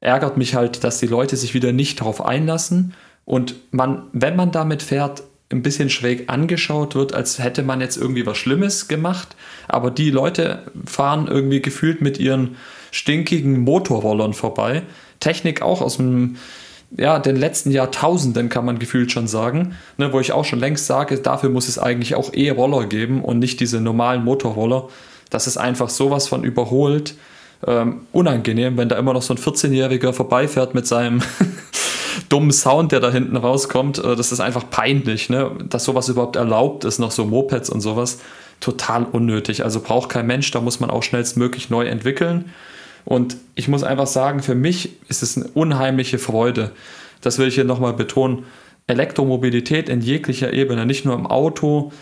ärgert 0.01 0.39
mich 0.39 0.55
halt, 0.55 0.83
dass 0.83 0.99
die 0.99 1.07
Leute 1.07 1.37
sich 1.37 1.55
wieder 1.55 1.73
nicht 1.73 2.01
darauf 2.01 2.25
einlassen 2.25 2.95
und 3.25 3.55
man, 3.73 4.05
wenn 4.13 4.35
man 4.35 4.51
damit 4.51 4.83
fährt, 4.83 5.23
ein 5.51 5.63
bisschen 5.63 5.89
schräg 5.89 6.29
angeschaut 6.29 6.95
wird, 6.95 7.15
als 7.15 7.39
hätte 7.39 7.63
man 7.63 7.81
jetzt 7.81 7.97
irgendwie 7.97 8.27
was 8.27 8.37
Schlimmes 8.37 8.89
gemacht. 8.89 9.35
Aber 9.67 9.91
die 9.91 10.11
Leute 10.11 10.63
fahren 10.85 11.27
irgendwie 11.27 11.63
gefühlt 11.63 12.03
mit 12.03 12.19
ihren 12.19 12.57
stinkigen 12.91 13.61
Motorrollern 13.61 14.35
vorbei. 14.35 14.83
Technik 15.21 15.63
auch 15.63 15.81
aus 15.81 15.97
dem, 15.97 16.37
ja, 16.97 17.19
den 17.19 17.37
letzten 17.37 17.71
Jahrtausenden 17.71 18.49
kann 18.51 18.65
man 18.65 18.79
gefühlt 18.79 19.11
schon 19.11 19.27
sagen, 19.27 19.75
ne, 19.97 20.13
wo 20.13 20.21
ich 20.21 20.33
auch 20.33 20.45
schon 20.45 20.61
längst 20.61 20.87
sage, 20.87 21.17
dafür 21.19 21.51
muss 21.51 21.69
es 21.69 21.79
eigentlich 21.79 22.15
auch 22.15 22.33
E-Roller 22.33 22.87
geben 22.87 23.25
und 23.25 23.39
nicht 23.39 23.61
diese 23.61 23.81
normalen 23.81 24.25
Motorroller. 24.25 24.89
Das 25.31 25.47
ist 25.47 25.57
einfach 25.57 25.89
sowas 25.89 26.29
von 26.29 26.45
überholt. 26.45 27.15
Ähm, 27.67 28.03
unangenehm, 28.13 28.77
wenn 28.77 28.89
da 28.89 28.97
immer 28.97 29.13
noch 29.13 29.23
so 29.23 29.35
ein 29.35 29.39
14-Jähriger 29.39 30.13
vorbeifährt 30.13 30.75
mit 30.75 30.87
seinem 30.87 31.23
dummen 32.29 32.53
Sound, 32.53 32.93
der 32.93 33.01
da 33.01 33.11
hinten 33.11 33.37
rauskommt. 33.37 33.99
Äh, 33.99 34.17
das 34.17 34.33
ist 34.33 34.41
einfach 34.41 34.69
peinlich, 34.71 35.31
ne? 35.31 35.51
dass 35.69 35.85
sowas 35.85 36.09
überhaupt 36.09 36.37
erlaubt 36.37 36.85
ist, 36.85 36.99
noch 36.99 37.11
so 37.11 37.25
Mopeds 37.25 37.71
und 37.71 37.81
sowas. 37.81 38.19
Total 38.61 39.05
unnötig. 39.05 39.65
Also 39.65 39.81
braucht 39.81 40.09
kein 40.09 40.27
Mensch, 40.27 40.51
da 40.51 40.61
muss 40.61 40.81
man 40.81 40.91
auch 40.91 41.03
schnellstmöglich 41.03 41.71
neu 41.71 41.87
entwickeln. 41.87 42.47
Und 43.05 43.37
ich 43.55 43.69
muss 43.69 43.85
einfach 43.85 44.07
sagen, 44.07 44.43
für 44.43 44.55
mich 44.55 44.91
ist 45.09 45.23
es 45.23 45.37
eine 45.37 45.47
unheimliche 45.49 46.19
Freude. 46.19 46.73
Das 47.21 47.39
will 47.39 47.49
ich 47.49 47.55
hier 47.55 47.65
nochmal 47.65 47.95
betonen. 47.95 48.45
Elektromobilität 48.87 49.89
in 49.89 50.01
jeglicher 50.01 50.53
Ebene, 50.53 50.87
nicht 50.87 51.05
nur 51.05 51.15
im 51.15 51.27
Auto, 51.27 51.93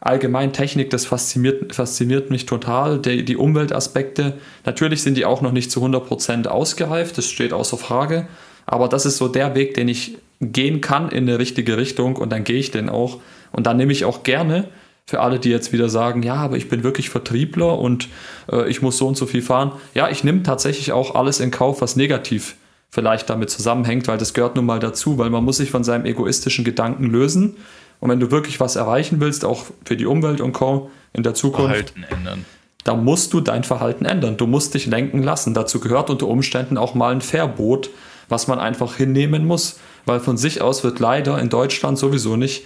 allgemein 0.00 0.52
Technik, 0.52 0.90
das 0.90 1.06
fasziniert, 1.06 1.74
fasziniert 1.74 2.30
mich 2.30 2.46
total. 2.46 2.98
Die, 2.98 3.24
die 3.24 3.36
Umweltaspekte, 3.36 4.34
natürlich 4.64 5.02
sind 5.02 5.16
die 5.16 5.24
auch 5.24 5.40
noch 5.40 5.52
nicht 5.52 5.70
zu 5.70 5.82
100% 5.84 6.46
ausgereift, 6.46 7.16
das 7.18 7.30
steht 7.30 7.52
außer 7.52 7.78
Frage. 7.78 8.26
Aber 8.66 8.88
das 8.88 9.06
ist 9.06 9.18
so 9.18 9.28
der 9.28 9.54
Weg, 9.54 9.74
den 9.74 9.88
ich 9.88 10.16
gehen 10.40 10.80
kann 10.80 11.10
in 11.10 11.28
eine 11.28 11.38
richtige 11.38 11.76
Richtung 11.76 12.16
und 12.16 12.30
dann 12.30 12.44
gehe 12.44 12.58
ich 12.58 12.70
den 12.70 12.88
auch. 12.88 13.20
Und 13.52 13.66
dann 13.66 13.76
nehme 13.76 13.92
ich 13.92 14.04
auch 14.04 14.22
gerne 14.22 14.68
für 15.06 15.20
alle, 15.20 15.38
die 15.38 15.50
jetzt 15.50 15.72
wieder 15.72 15.88
sagen, 15.88 16.22
ja, 16.22 16.36
aber 16.36 16.56
ich 16.56 16.68
bin 16.68 16.82
wirklich 16.82 17.10
Vertriebler 17.10 17.78
und 17.78 18.08
äh, 18.50 18.68
ich 18.68 18.82
muss 18.82 18.96
so 18.96 19.06
und 19.06 19.16
so 19.16 19.26
viel 19.26 19.42
fahren. 19.42 19.72
Ja, 19.94 20.08
ich 20.08 20.24
nehme 20.24 20.42
tatsächlich 20.42 20.92
auch 20.92 21.14
alles 21.14 21.40
in 21.40 21.50
Kauf, 21.50 21.82
was 21.82 21.96
negativ 21.96 22.56
vielleicht 22.90 23.28
damit 23.28 23.50
zusammenhängt, 23.50 24.08
weil 24.08 24.18
das 24.18 24.34
gehört 24.34 24.56
nun 24.56 24.66
mal 24.66 24.78
dazu, 24.78 25.18
weil 25.18 25.28
man 25.28 25.44
muss 25.44 25.58
sich 25.58 25.70
von 25.70 25.84
seinem 25.84 26.06
egoistischen 26.06 26.64
Gedanken 26.64 27.10
lösen. 27.10 27.56
Und 28.00 28.10
wenn 28.10 28.20
du 28.20 28.30
wirklich 28.30 28.60
was 28.60 28.76
erreichen 28.76 29.20
willst, 29.20 29.44
auch 29.44 29.64
für 29.84 29.96
die 29.96 30.06
Umwelt 30.06 30.40
und 30.40 30.52
Co. 30.52 30.90
in 31.12 31.22
der 31.22 31.34
Zukunft, 31.34 31.90
Verhalten 31.90 32.04
ändern. 32.08 32.44
da 32.84 32.94
musst 32.94 33.32
du 33.32 33.40
dein 33.40 33.64
Verhalten 33.64 34.04
ändern. 34.04 34.36
Du 34.36 34.46
musst 34.46 34.74
dich 34.74 34.86
lenken 34.86 35.22
lassen. 35.22 35.54
Dazu 35.54 35.80
gehört 35.80 36.08
unter 36.08 36.28
Umständen 36.28 36.78
auch 36.78 36.94
mal 36.94 37.12
ein 37.12 37.20
Verbot 37.20 37.90
was 38.28 38.46
man 38.46 38.58
einfach 38.58 38.96
hinnehmen 38.96 39.46
muss, 39.46 39.78
weil 40.06 40.20
von 40.20 40.36
sich 40.36 40.60
aus 40.62 40.84
wird 40.84 41.00
leider 41.00 41.38
in 41.40 41.48
Deutschland 41.48 41.98
sowieso 41.98 42.36
nicht, 42.36 42.64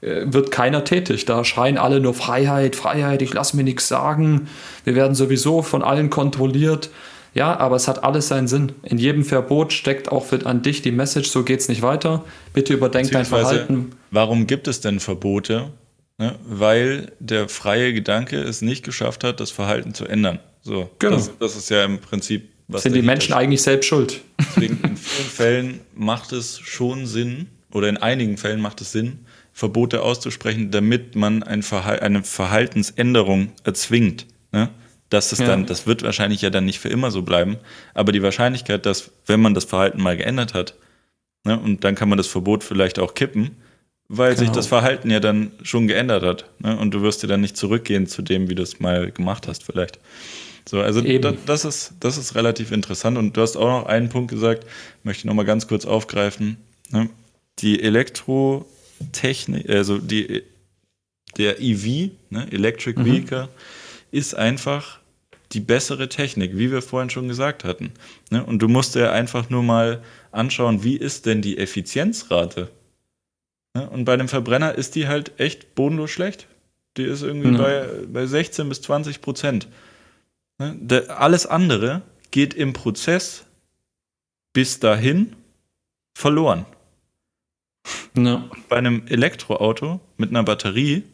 äh, 0.00 0.22
wird 0.26 0.50
keiner 0.50 0.84
tätig. 0.84 1.24
Da 1.24 1.44
schreien 1.44 1.78
alle 1.78 2.00
nur 2.00 2.14
Freiheit, 2.14 2.76
Freiheit, 2.76 3.22
ich 3.22 3.32
lasse 3.32 3.56
mir 3.56 3.64
nichts 3.64 3.88
sagen, 3.88 4.48
wir 4.84 4.94
werden 4.94 5.14
sowieso 5.14 5.62
von 5.62 5.82
allen 5.82 6.10
kontrolliert. 6.10 6.90
Ja, 7.32 7.56
aber 7.58 7.76
es 7.76 7.86
hat 7.86 8.02
alles 8.02 8.28
seinen 8.28 8.48
Sinn. 8.48 8.72
In 8.82 8.98
jedem 8.98 9.24
Verbot 9.24 9.72
steckt 9.72 10.10
auch 10.10 10.24
für, 10.24 10.44
an 10.46 10.62
dich 10.62 10.82
die 10.82 10.90
Message, 10.90 11.30
so 11.30 11.44
geht 11.44 11.60
es 11.60 11.68
nicht 11.68 11.82
weiter. 11.82 12.24
Bitte 12.52 12.74
überdenk 12.74 13.12
dein 13.12 13.24
Verhalten. 13.24 13.92
Warum 14.10 14.48
gibt 14.48 14.66
es 14.66 14.80
denn 14.80 14.98
Verbote? 14.98 15.70
Ne? 16.18 16.34
Weil 16.44 17.12
der 17.20 17.48
freie 17.48 17.92
Gedanke 17.94 18.38
es 18.40 18.62
nicht 18.62 18.84
geschafft 18.84 19.22
hat, 19.22 19.38
das 19.38 19.52
Verhalten 19.52 19.94
zu 19.94 20.06
ändern. 20.06 20.40
So, 20.62 20.90
genau. 20.98 21.14
das, 21.14 21.30
das 21.38 21.56
ist 21.56 21.70
ja 21.70 21.84
im 21.84 21.98
Prinzip 21.98 22.49
Sind 22.76 22.94
die 22.94 23.02
Menschen 23.02 23.32
ist. 23.32 23.36
eigentlich 23.38 23.62
selbst 23.62 23.86
schuld? 23.86 24.20
Deswegen 24.38 24.78
in 24.82 24.96
vielen 24.96 25.28
Fällen 25.28 25.80
macht 25.94 26.32
es 26.32 26.58
schon 26.60 27.06
Sinn, 27.06 27.46
oder 27.72 27.88
in 27.88 27.96
einigen 27.96 28.36
Fällen 28.36 28.60
macht 28.60 28.80
es 28.80 28.92
Sinn, 28.92 29.20
Verbote 29.52 30.02
auszusprechen, 30.02 30.70
damit 30.70 31.16
man 31.16 31.42
ein 31.42 31.62
Verhal 31.62 32.00
eine 32.00 32.22
Verhaltensänderung 32.22 33.52
erzwingt. 33.64 34.26
Ne? 34.52 34.70
Dass 35.08 35.32
es 35.32 35.40
ja. 35.40 35.46
dann, 35.46 35.66
das 35.66 35.86
wird 35.86 36.02
wahrscheinlich 36.02 36.42
ja 36.42 36.50
dann 36.50 36.64
nicht 36.64 36.78
für 36.78 36.88
immer 36.88 37.10
so 37.10 37.22
bleiben, 37.22 37.58
aber 37.94 38.12
die 38.12 38.22
Wahrscheinlichkeit, 38.22 38.86
dass, 38.86 39.10
wenn 39.26 39.40
man 39.40 39.54
das 39.54 39.64
Verhalten 39.64 40.00
mal 40.00 40.16
geändert 40.16 40.54
hat, 40.54 40.74
ne, 41.44 41.58
und 41.58 41.84
dann 41.84 41.94
kann 41.94 42.08
man 42.08 42.18
das 42.18 42.26
Verbot 42.26 42.64
vielleicht 42.64 42.98
auch 42.98 43.14
kippen, 43.14 43.56
weil 44.08 44.34
genau. 44.34 44.46
sich 44.46 44.50
das 44.50 44.66
Verhalten 44.66 45.10
ja 45.10 45.20
dann 45.20 45.52
schon 45.62 45.86
geändert 45.86 46.22
hat. 46.22 46.44
Ne? 46.58 46.76
Und 46.76 46.92
du 46.92 47.02
wirst 47.02 47.22
ja 47.22 47.28
dann 47.28 47.40
nicht 47.40 47.56
zurückgehen 47.56 48.06
zu 48.06 48.22
dem, 48.22 48.48
wie 48.48 48.54
du 48.54 48.62
es 48.62 48.80
mal 48.80 49.10
gemacht 49.12 49.46
hast, 49.46 49.62
vielleicht. 49.62 50.00
So, 50.68 50.80
also 50.80 51.00
da, 51.00 51.32
das, 51.46 51.64
ist, 51.64 51.94
das 52.00 52.16
ist 52.16 52.34
relativ 52.34 52.72
interessant. 52.72 53.18
Und 53.18 53.36
du 53.36 53.40
hast 53.40 53.56
auch 53.56 53.80
noch 53.82 53.86
einen 53.86 54.08
Punkt 54.08 54.30
gesagt, 54.30 54.66
möchte 55.02 55.20
ich 55.20 55.24
noch 55.24 55.34
mal 55.34 55.44
ganz 55.44 55.66
kurz 55.66 55.84
aufgreifen. 55.84 56.56
Ne? 56.90 57.08
Die 57.58 57.82
Elektrotechnik, 57.82 59.68
also 59.68 59.98
die, 59.98 60.42
der 61.36 61.60
EV, 61.60 62.10
ne? 62.30 62.46
Electric 62.50 62.98
mhm. 62.98 63.04
Vehicle, 63.04 63.48
ist 64.10 64.34
einfach 64.34 65.00
die 65.52 65.60
bessere 65.60 66.08
Technik, 66.08 66.56
wie 66.56 66.70
wir 66.70 66.82
vorhin 66.82 67.10
schon 67.10 67.28
gesagt 67.28 67.64
hatten. 67.64 67.92
Ne? 68.30 68.44
Und 68.44 68.60
du 68.60 68.68
musst 68.68 68.94
dir 68.94 69.12
einfach 69.12 69.50
nur 69.50 69.62
mal 69.62 70.02
anschauen, 70.30 70.84
wie 70.84 70.96
ist 70.96 71.26
denn 71.26 71.42
die 71.42 71.58
Effizienzrate? 71.58 72.70
Ne? 73.74 73.88
Und 73.90 74.04
bei 74.04 74.14
einem 74.14 74.28
Verbrenner 74.28 74.74
ist 74.74 74.94
die 74.94 75.08
halt 75.08 75.32
echt 75.38 75.74
bodenlos 75.74 76.10
schlecht. 76.10 76.46
Die 76.96 77.04
ist 77.04 77.22
irgendwie 77.22 77.52
ja. 77.52 77.58
bei, 77.58 77.88
bei 78.06 78.26
16 78.26 78.68
bis 78.68 78.82
20 78.82 79.20
Prozent. 79.20 79.68
Ne? 80.60 81.06
Alles 81.08 81.46
andere 81.46 82.02
geht 82.30 82.54
im 82.54 82.72
Prozess 82.74 83.46
bis 84.52 84.78
dahin 84.78 85.34
verloren. 86.14 86.66
Ja. 88.16 88.48
Bei 88.68 88.76
einem 88.76 89.06
Elektroauto 89.06 90.00
mit 90.16 90.30
einer 90.30 90.42
Batterie 90.42 91.04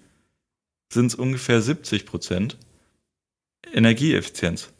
sind 0.93 1.07
es 1.07 1.15
ungefähr 1.15 1.63
70 1.63 2.07
Prozent 2.07 2.59
Energieeffizienz. 3.73 4.73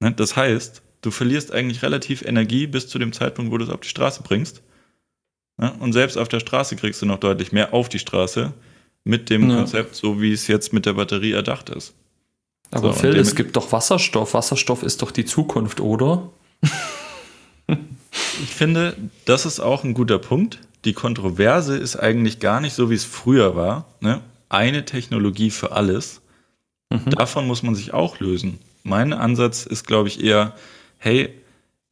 Ne? 0.00 0.12
Das 0.12 0.34
heißt, 0.34 0.82
du 1.02 1.10
verlierst 1.10 1.52
eigentlich 1.52 1.82
relativ 1.82 2.22
Energie 2.22 2.66
bis 2.66 2.88
zu 2.88 2.98
dem 2.98 3.12
Zeitpunkt, 3.12 3.52
wo 3.52 3.58
du 3.58 3.64
es 3.64 3.70
auf 3.70 3.80
die 3.80 3.88
Straße 3.88 4.22
bringst. 4.22 4.62
Ne? 5.58 5.74
Und 5.80 5.92
selbst 5.92 6.16
auf 6.16 6.28
der 6.28 6.40
Straße 6.40 6.76
kriegst 6.76 7.02
du 7.02 7.06
noch 7.06 7.20
deutlich 7.20 7.52
mehr 7.52 7.74
auf 7.74 7.88
die 7.90 7.98
Straße 7.98 8.54
mit 9.04 9.28
dem 9.28 9.50
ja. 9.50 9.56
Konzept, 9.56 9.94
so 9.94 10.22
wie 10.22 10.32
es 10.32 10.46
jetzt 10.46 10.72
mit 10.72 10.86
der 10.86 10.94
Batterie 10.94 11.32
erdacht 11.32 11.68
ist. 11.68 11.94
Aber 12.74 12.92
so, 12.92 13.00
Phil, 13.00 13.16
es 13.16 13.36
gibt 13.36 13.56
doch 13.56 13.70
Wasserstoff. 13.72 14.34
Wasserstoff 14.34 14.82
ist 14.82 15.00
doch 15.02 15.12
die 15.12 15.24
Zukunft, 15.24 15.80
oder? 15.80 16.30
ich 17.68 18.50
finde, 18.50 18.96
das 19.24 19.46
ist 19.46 19.60
auch 19.60 19.84
ein 19.84 19.94
guter 19.94 20.18
Punkt. 20.18 20.58
Die 20.84 20.92
Kontroverse 20.92 21.76
ist 21.76 21.96
eigentlich 21.96 22.40
gar 22.40 22.60
nicht 22.60 22.74
so, 22.74 22.90
wie 22.90 22.94
es 22.94 23.04
früher 23.04 23.54
war. 23.54 23.86
Ne? 24.00 24.20
Eine 24.48 24.84
Technologie 24.84 25.50
für 25.50 25.72
alles. 25.72 26.20
Mhm. 26.90 27.10
Davon 27.10 27.46
muss 27.46 27.62
man 27.62 27.76
sich 27.76 27.94
auch 27.94 28.18
lösen. 28.18 28.58
Mein 28.82 29.12
Ansatz 29.12 29.66
ist, 29.66 29.86
glaube 29.86 30.08
ich, 30.08 30.22
eher, 30.22 30.54
hey, 30.98 31.30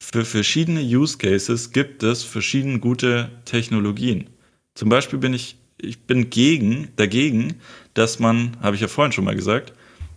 für 0.00 0.24
verschiedene 0.24 0.80
Use 0.80 1.16
Cases 1.16 1.70
gibt 1.70 2.02
es 2.02 2.24
verschiedene 2.24 2.80
gute 2.80 3.30
Technologien. 3.44 4.30
Zum 4.74 4.88
Beispiel 4.88 5.20
bin 5.20 5.32
ich, 5.32 5.56
ich 5.80 6.00
bin 6.00 6.28
gegen, 6.28 6.88
dagegen, 6.96 7.54
dass 7.94 8.18
man, 8.18 8.56
habe 8.60 8.74
ich 8.74 8.82
ja 8.82 8.88
vorhin 8.88 9.12
schon 9.12 9.24
mal 9.24 9.36
gesagt, 9.36 9.72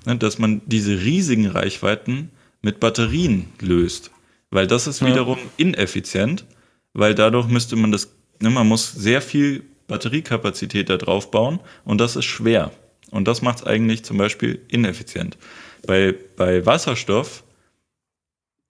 dass 0.05 0.39
man 0.39 0.61
diese 0.65 1.01
riesigen 1.01 1.47
Reichweiten 1.47 2.31
mit 2.61 2.79
Batterien 2.79 3.47
löst. 3.59 4.11
Weil 4.51 4.67
das 4.67 4.87
ist 4.87 5.03
wiederum 5.05 5.37
ja. 5.37 5.43
ineffizient, 5.57 6.45
weil 6.93 7.15
dadurch 7.15 7.47
müsste 7.47 7.75
man 7.75 7.91
das, 7.91 8.11
ne, 8.41 8.49
man 8.49 8.67
muss 8.67 8.91
sehr 8.91 9.21
viel 9.21 9.63
Batteriekapazität 9.87 10.89
da 10.89 10.97
drauf 10.97 11.31
bauen 11.31 11.59
und 11.83 11.99
das 11.99 12.15
ist 12.15 12.25
schwer. 12.25 12.71
Und 13.11 13.27
das 13.27 13.41
macht 13.41 13.59
es 13.59 13.65
eigentlich 13.65 14.03
zum 14.03 14.17
Beispiel 14.17 14.61
ineffizient. 14.67 15.37
Bei, 15.85 16.15
bei 16.35 16.65
Wasserstoff 16.65 17.43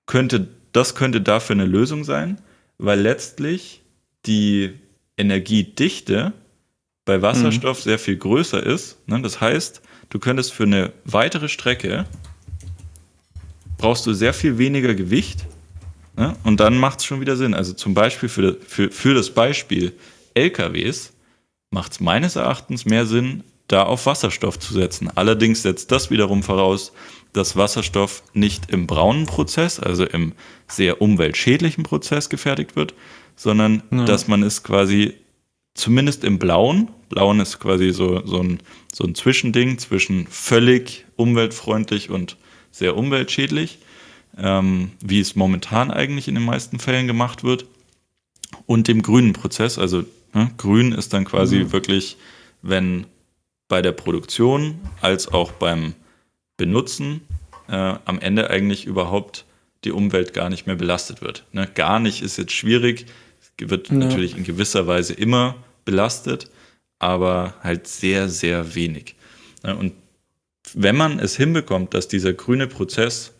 könnte, 0.06 0.48
das 0.72 0.96
könnte 0.96 1.22
dafür 1.22 1.56
eine 1.56 1.66
Lösung 1.66 2.04
sein, 2.04 2.42
weil 2.78 3.00
letztlich 3.00 3.82
die 4.26 4.74
Energiedichte 5.18 6.34
bei 7.06 7.22
Wasserstoff 7.22 7.80
mhm. 7.80 7.84
sehr 7.84 8.00
viel 8.00 8.18
größer 8.18 8.62
ist. 8.64 9.08
Ne? 9.08 9.22
Das 9.22 9.40
heißt, 9.40 9.82
du 10.10 10.20
könntest 10.20 10.54
für 10.54 10.64
eine 10.64 10.94
weitere 11.06 11.50
Strecke 11.50 12.06
brauchst 13.78 14.06
du 14.06 14.14
sehr 14.14 14.34
viel 14.34 14.58
weniger 14.58 14.96
Gewicht 14.96 15.46
ne? 16.16 16.36
und 16.44 16.60
dann 16.60 16.78
macht 16.78 17.00
es 17.00 17.06
schon 17.06 17.22
wieder 17.22 17.36
Sinn. 17.36 17.54
Also 17.54 17.74
zum 17.74 17.94
Beispiel 17.94 18.30
für, 18.30 18.58
für, 18.66 18.92
für 18.92 19.14
das 19.14 19.32
Beispiel 19.32 19.94
LKWs 20.34 21.14
macht 21.72 21.94
es 21.94 22.00
meines 22.00 22.36
Erachtens 22.36 22.86
mehr 22.86 23.06
Sinn, 23.06 23.44
da 23.68 23.84
auf 23.84 24.06
Wasserstoff 24.06 24.60
zu 24.60 24.74
setzen. 24.74 25.10
Allerdings 25.16 25.64
setzt 25.64 25.92
das 25.92 26.12
wiederum 26.12 26.44
voraus, 26.44 26.94
dass 27.34 27.58
Wasserstoff 27.58 28.24
nicht 28.34 28.70
im 28.70 28.88
braunen 28.88 29.26
Prozess, 29.26 29.80
also 29.80 30.06
im 30.06 30.34
sehr 30.68 31.02
umweltschädlichen 31.02 31.84
Prozess 31.84 32.30
gefertigt 32.30 32.76
wird, 32.76 32.94
sondern 33.36 33.84
ja. 33.92 34.06
dass 34.06 34.28
man 34.28 34.44
es 34.44 34.64
quasi 34.64 35.16
zumindest 35.74 36.24
im 36.24 36.40
blauen, 36.40 36.90
blauen 37.10 37.40
ist 37.40 37.60
quasi 37.60 37.92
so, 37.92 38.26
so, 38.26 38.42
ein, 38.42 38.60
so 38.94 39.04
ein 39.04 39.16
Zwischending 39.16 39.78
zwischen 39.78 40.28
völlig 40.28 41.06
umweltfreundlich 41.16 42.10
und 42.10 42.38
sehr 42.72 42.98
umweltschädlich, 42.98 43.80
ähm, 44.38 44.92
wie 45.02 45.20
es 45.20 45.36
momentan 45.36 45.92
eigentlich 45.92 46.28
in 46.28 46.36
den 46.36 46.46
meisten 46.46 46.80
Fällen 46.80 47.08
gemacht 47.08 47.44
wird, 47.44 47.66
und 48.66 48.88
dem 48.88 49.02
grünen 49.02 49.34
Prozess. 49.34 49.78
Also 49.78 50.04
ne, 50.34 50.52
grün 50.58 50.92
ist 50.92 51.14
dann 51.14 51.26
quasi 51.26 51.60
mhm. 51.60 51.72
wirklich, 51.72 52.18
wenn 52.62 53.06
bei 53.68 53.82
der 53.82 53.92
Produktion 53.92 54.80
als 55.02 55.28
auch 55.28 55.52
beim 55.52 55.94
Benutzen 56.58 57.22
äh, 57.68 57.96
am 58.06 58.20
Ende 58.20 58.50
eigentlich 58.50 58.86
überhaupt 58.86 59.46
die 59.84 59.92
Umwelt 59.92 60.34
gar 60.34 60.50
nicht 60.50 60.68
mehr 60.68 60.76
belastet 60.76 61.22
wird. 61.22 61.46
Ne? 61.52 61.68
Gar 61.74 62.00
nicht 62.00 62.22
ist 62.22 62.38
jetzt 62.38 62.54
schwierig, 62.54 63.06
wird 63.60 63.90
ja. 63.90 63.96
natürlich 63.96 64.38
in 64.38 64.44
gewisser 64.44 64.88
Weise 64.88 65.14
immer 65.14 65.56
belastet, 65.84 66.50
aber 67.00 67.56
halt 67.62 67.88
sehr, 67.88 68.30
sehr 68.30 68.76
wenig. 68.76 69.16
Und 69.64 69.94
wenn 70.74 70.96
man 70.96 71.20
es 71.20 71.36
hinbekommt, 71.36 71.94
dass 71.94 72.08
dieser 72.08 72.34
grüne 72.34 72.68
Prozess 72.68 73.34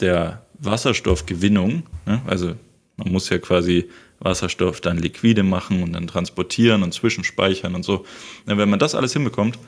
der 0.00 0.42
Wasserstoffgewinnung, 0.58 1.84
also 2.26 2.54
man 2.96 3.12
muss 3.12 3.28
ja 3.28 3.38
quasi 3.38 3.88
Wasserstoff 4.20 4.80
dann 4.80 4.98
liquide 4.98 5.42
machen 5.42 5.82
und 5.82 5.92
dann 5.92 6.06
transportieren 6.06 6.82
und 6.82 6.92
zwischenspeichern 6.92 7.74
und 7.74 7.84
so. 7.84 8.04
Wenn 8.46 8.68
man 8.68 8.78
das 8.78 8.94
alles 8.94 9.12
hinbekommt, 9.12 9.58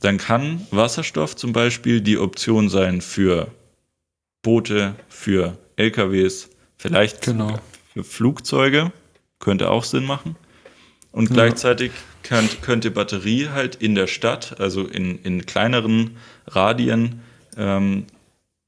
dann 0.00 0.18
kann 0.18 0.66
Wasserstoff 0.70 1.36
zum 1.36 1.52
Beispiel 1.52 2.00
die 2.00 2.18
Option 2.18 2.68
sein 2.68 3.00
für 3.00 3.48
Boote, 4.42 4.94
für 5.08 5.56
LKWs, 5.76 6.50
vielleicht 6.76 7.22
genau. 7.22 7.58
für 7.92 8.04
Flugzeuge, 8.04 8.92
könnte 9.38 9.70
auch 9.70 9.84
Sinn 9.84 10.04
machen. 10.04 10.36
Und 11.12 11.28
ja. 11.28 11.34
gleichzeitig 11.34 11.92
könnt, 12.22 12.62
könnte 12.62 12.90
Batterie 12.90 13.50
halt 13.50 13.76
in 13.76 13.94
der 13.94 14.06
Stadt, 14.06 14.58
also 14.58 14.86
in, 14.86 15.22
in 15.22 15.46
kleineren 15.46 16.16
Radien, 16.46 17.20
ähm, 17.56 18.06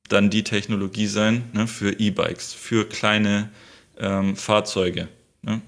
dann 0.08 0.30
die 0.30 0.44
Technologie 0.44 1.06
sein 1.06 1.44
ne, 1.52 1.66
für 1.66 1.98
E-Bikes, 1.98 2.52
für 2.52 2.86
kleine 2.86 3.48
ähm, 3.98 4.36
Fahrzeuge. 4.36 5.08
Ne? 5.42 5.60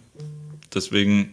Deswegen. 0.74 1.33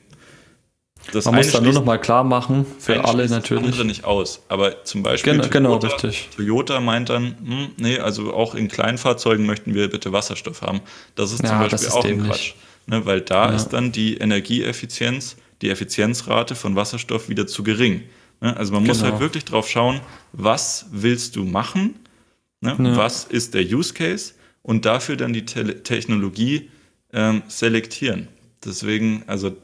Das 1.11 1.25
Man 1.25 1.35
muss 1.35 1.51
da 1.51 1.59
nur 1.59 1.73
noch 1.73 1.83
mal 1.83 1.97
klar 1.97 2.23
machen, 2.23 2.65
für 2.79 3.03
alle 3.03 3.27
natürlich. 3.27 3.63
Das 3.63 3.73
andere 3.73 3.85
nicht 3.85 4.05
aus. 4.05 4.41
Aber 4.47 4.85
zum 4.85 5.03
Beispiel 5.03 5.33
genau, 5.33 5.49
genau 5.49 5.77
Toyota, 5.77 6.07
richtig. 6.07 6.29
Toyota 6.33 6.79
meint 6.79 7.09
dann, 7.09 7.35
hm, 7.43 7.71
nee, 7.75 7.99
also 7.99 8.33
auch 8.33 8.55
in 8.55 8.69
Kleinfahrzeugen 8.69 9.45
möchten 9.45 9.73
wir 9.73 9.89
bitte 9.89 10.13
Wasserstoff 10.13 10.61
haben. 10.61 10.79
Das 11.15 11.33
ist 11.33 11.43
ja, 11.43 11.49
zum 11.49 11.59
Beispiel 11.59 11.79
ist 11.79 11.91
auch 11.91 12.03
dämlich. 12.03 12.23
ein 12.23 12.29
Quatsch. 12.29 12.53
Ne? 12.87 13.05
Weil 13.05 13.21
da 13.21 13.49
ja. 13.49 13.55
ist 13.55 13.69
dann 13.69 13.91
die 13.91 14.17
Energieeffizienz, 14.17 15.37
die 15.61 15.69
Effizienzrate 15.69 16.55
von 16.55 16.75
Wasserstoff 16.75 17.29
wieder 17.29 17.47
zu 17.47 17.63
gering. 17.63 18.03
Ne? 18.41 18.55
Also 18.55 18.73
man 18.73 18.83
genau. 18.83 18.93
muss 18.93 19.03
halt 19.03 19.19
wirklich 19.19 19.45
drauf 19.45 19.69
schauen, 19.69 20.01
was 20.31 20.87
willst 20.91 21.35
du 21.35 21.45
machen? 21.45 21.95
Ne? 22.61 22.75
Ja. 22.79 22.97
Was 22.97 23.25
ist 23.25 23.53
der 23.53 23.63
Use 23.63 23.93
Case? 23.93 24.33
Und 24.61 24.85
dafür 24.85 25.17
dann 25.17 25.33
die 25.33 25.45
Te 25.45 25.83
Technologie 25.83 26.69
ähm, 27.11 27.43
selektieren. 27.47 28.29
Deswegen, 28.63 29.23
also 29.27 29.57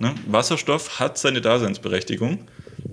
ne, 0.00 0.14
Wasserstoff 0.26 0.98
hat 0.98 1.16
seine 1.16 1.40
Daseinsberechtigung 1.40 2.40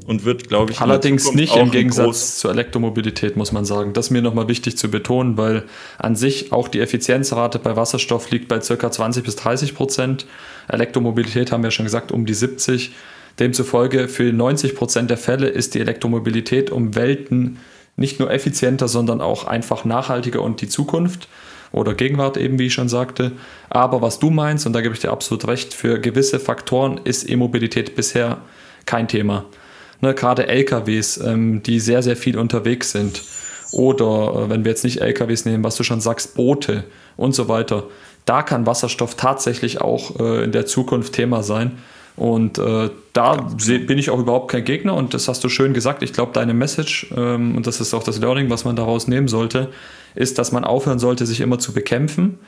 und 0.06 0.26
wird, 0.26 0.48
glaube 0.48 0.72
ich, 0.72 0.82
allerdings 0.82 1.34
nicht 1.34 1.56
im 1.56 1.72
Gegensatz 1.72 2.38
zur 2.38 2.52
Elektromobilität, 2.52 3.38
muss 3.38 3.52
man 3.52 3.66
sagen. 3.66 3.94
Das 3.94 4.08
ist 4.08 4.12
mir 4.12 4.22
nochmal 4.22 4.48
wichtig 4.48 4.78
zu 4.78 4.90
betonen, 4.90 5.38
weil 5.38 5.64
an 5.98 6.16
sich 6.16 6.52
auch 6.52 6.68
die 6.68 6.80
Effizienzrate 6.80 7.60
bei 7.60 7.76
Wasserstoff 7.76 8.30
liegt 8.32 8.48
bei 8.48 8.60
ca. 8.60 8.92
20 8.92 9.24
bis 9.24 9.36
30 9.36 9.76
Prozent. 9.76 10.26
Elektromobilität 10.68 11.52
haben 11.52 11.64
wir 11.64 11.72
schon 11.72 11.86
gesagt, 11.86 12.12
um 12.12 12.26
die 12.26 12.34
70. 12.34 12.92
Demzufolge 13.40 14.08
für 14.08 14.34
90 14.34 14.76
Prozent 14.76 15.10
der 15.10 15.18
Fälle 15.18 15.48
ist 15.48 15.74
die 15.74 15.80
Elektromobilität 15.80 16.72
um 16.72 16.96
Welten 16.96 17.60
nicht 17.96 18.20
nur 18.20 18.32
effizienter, 18.32 18.88
sondern 18.88 19.22
auch 19.22 19.46
einfach 19.46 19.86
nachhaltiger 19.86 20.42
und 20.42 20.62
die 20.62 20.70
Zukunft 20.70 21.28
oder 21.72 21.94
Gegenwart 21.94 22.38
eben, 22.38 22.58
wie 22.58 22.68
ich 22.68 22.74
schon 22.74 22.90
sagte. 22.90 23.34
Aber 23.70 24.02
was 24.02 24.20
du 24.20 24.30
meinst, 24.30 24.66
und 24.66 24.74
da 24.74 24.82
gebe 24.82 24.94
ich 24.94 25.02
dir 25.02 25.12
absolut 25.12 25.48
recht, 25.48 25.74
für 25.74 26.00
gewisse 26.00 26.40
Faktoren 26.40 27.00
ist 27.04 27.30
E-Mobilität 27.30 27.96
bisher 27.96 28.40
kein 28.86 29.08
Thema. 29.08 29.46
Ne, 30.02 30.14
gerade 30.14 30.48
LKWs, 30.48 31.18
ähm, 31.18 31.62
die 31.62 31.80
sehr, 31.80 32.02
sehr 32.02 32.16
viel 32.16 32.38
unterwegs 32.38 32.92
sind. 32.92 33.22
Oder 33.72 34.46
äh, 34.46 34.50
wenn 34.50 34.64
wir 34.64 34.72
jetzt 34.72 34.84
nicht 34.84 35.02
LKWs 35.02 35.46
nehmen, 35.46 35.64
was 35.64 35.76
du 35.76 35.84
schon 35.84 36.02
sagst, 36.02 36.36
Boote 36.36 36.86
und 37.18 37.36
so 37.36 37.48
weiter. 37.48 37.84
Da 38.26 38.44
kann 38.44 38.66
Wasserstoff 38.66 39.16
tatsächlich 39.16 39.82
auch 39.82 40.20
äh, 40.20 40.44
in 40.44 40.52
der 40.52 40.66
Zukunft 40.66 41.14
Thema 41.14 41.44
sein. 41.44 41.80
Und 42.16 42.58
äh, 42.58 42.90
da 43.14 43.36
bin 43.36 43.98
ich 43.98 44.10
auch 44.10 44.20
überhaupt 44.20 44.52
kein 44.52 44.66
Gegner 44.66 44.94
und 44.94 45.14
das 45.14 45.30
hast 45.30 45.42
du 45.44 45.50
schön 45.50 45.74
gesagt. 45.74 46.04
Ich 46.04 46.12
glaube, 46.12 46.34
deine 46.34 46.54
Message, 46.54 47.08
ähm, 47.16 47.56
und 47.56 47.66
das 47.66 47.80
ist 47.80 47.94
auch 47.94 48.04
das 48.04 48.20
Learning, 48.20 48.50
was 48.50 48.66
man 48.66 48.76
daraus 48.76 49.08
nehmen 49.08 49.30
sollte, 49.30 49.70
ist, 50.16 50.38
dass 50.38 50.52
man 50.52 50.66
aufhören 50.66 51.00
sollte, 51.00 51.26
sich 51.26 51.40
immer 51.40 51.60
zu 51.60 51.72
bekämpfen 51.72 52.40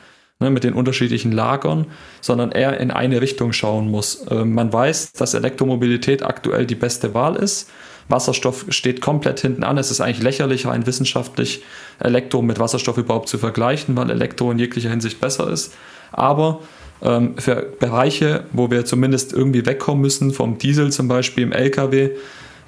ne, 0.41 0.49
mit 0.49 0.63
den 0.63 0.73
unterschiedlichen 0.73 1.31
Lagern, 1.31 1.85
sondern 2.19 2.51
eher 2.51 2.79
in 2.79 2.91
eine 2.91 3.21
Richtung 3.21 3.53
schauen 3.53 3.89
muss. 3.89 4.25
Ähm, 4.29 4.53
man 4.53 4.73
weiß, 4.73 5.13
dass 5.13 5.33
Elektromobilität 5.33 6.23
aktuell 6.23 6.65
die 6.65 6.75
beste 6.75 7.13
Wahl 7.13 7.37
ist, 7.37 7.69
Wasserstoff 8.11 8.65
steht 8.69 9.01
komplett 9.01 9.39
hinten 9.39 9.63
an. 9.63 9.77
Es 9.77 9.89
ist 9.89 10.01
eigentlich 10.01 10.21
lächerlich, 10.21 10.65
rein 10.65 10.85
wissenschaftlich 10.85 11.63
Elektro 11.99 12.41
mit 12.41 12.59
Wasserstoff 12.59 12.97
überhaupt 12.97 13.29
zu 13.29 13.37
vergleichen, 13.37 13.95
weil 13.95 14.09
Elektro 14.09 14.51
in 14.51 14.59
jeglicher 14.59 14.89
Hinsicht 14.89 15.21
besser 15.21 15.49
ist. 15.49 15.73
Aber 16.11 16.59
ähm, 17.01 17.35
für 17.37 17.55
Bereiche, 17.79 18.43
wo 18.51 18.69
wir 18.69 18.85
zumindest 18.85 19.33
irgendwie 19.33 19.65
wegkommen 19.65 20.01
müssen, 20.01 20.31
vom 20.31 20.57
Diesel 20.57 20.91
zum 20.91 21.07
Beispiel 21.07 21.43
im 21.43 21.51
LKW 21.51 22.11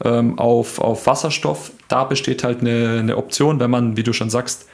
ähm, 0.04 0.40
auf, 0.40 0.80
auf 0.80 1.06
Wasserstoff, 1.06 1.72
da 1.88 2.06
besteht 2.06 2.44
halt 2.44 2.62
eine, 2.62 3.00
eine 3.00 3.18
Option, 3.18 3.60
wenn 3.60 3.70
man, 3.70 3.98
wie 3.98 4.04
du 4.04 4.14
schon 4.14 4.30
sagst, 4.30 4.68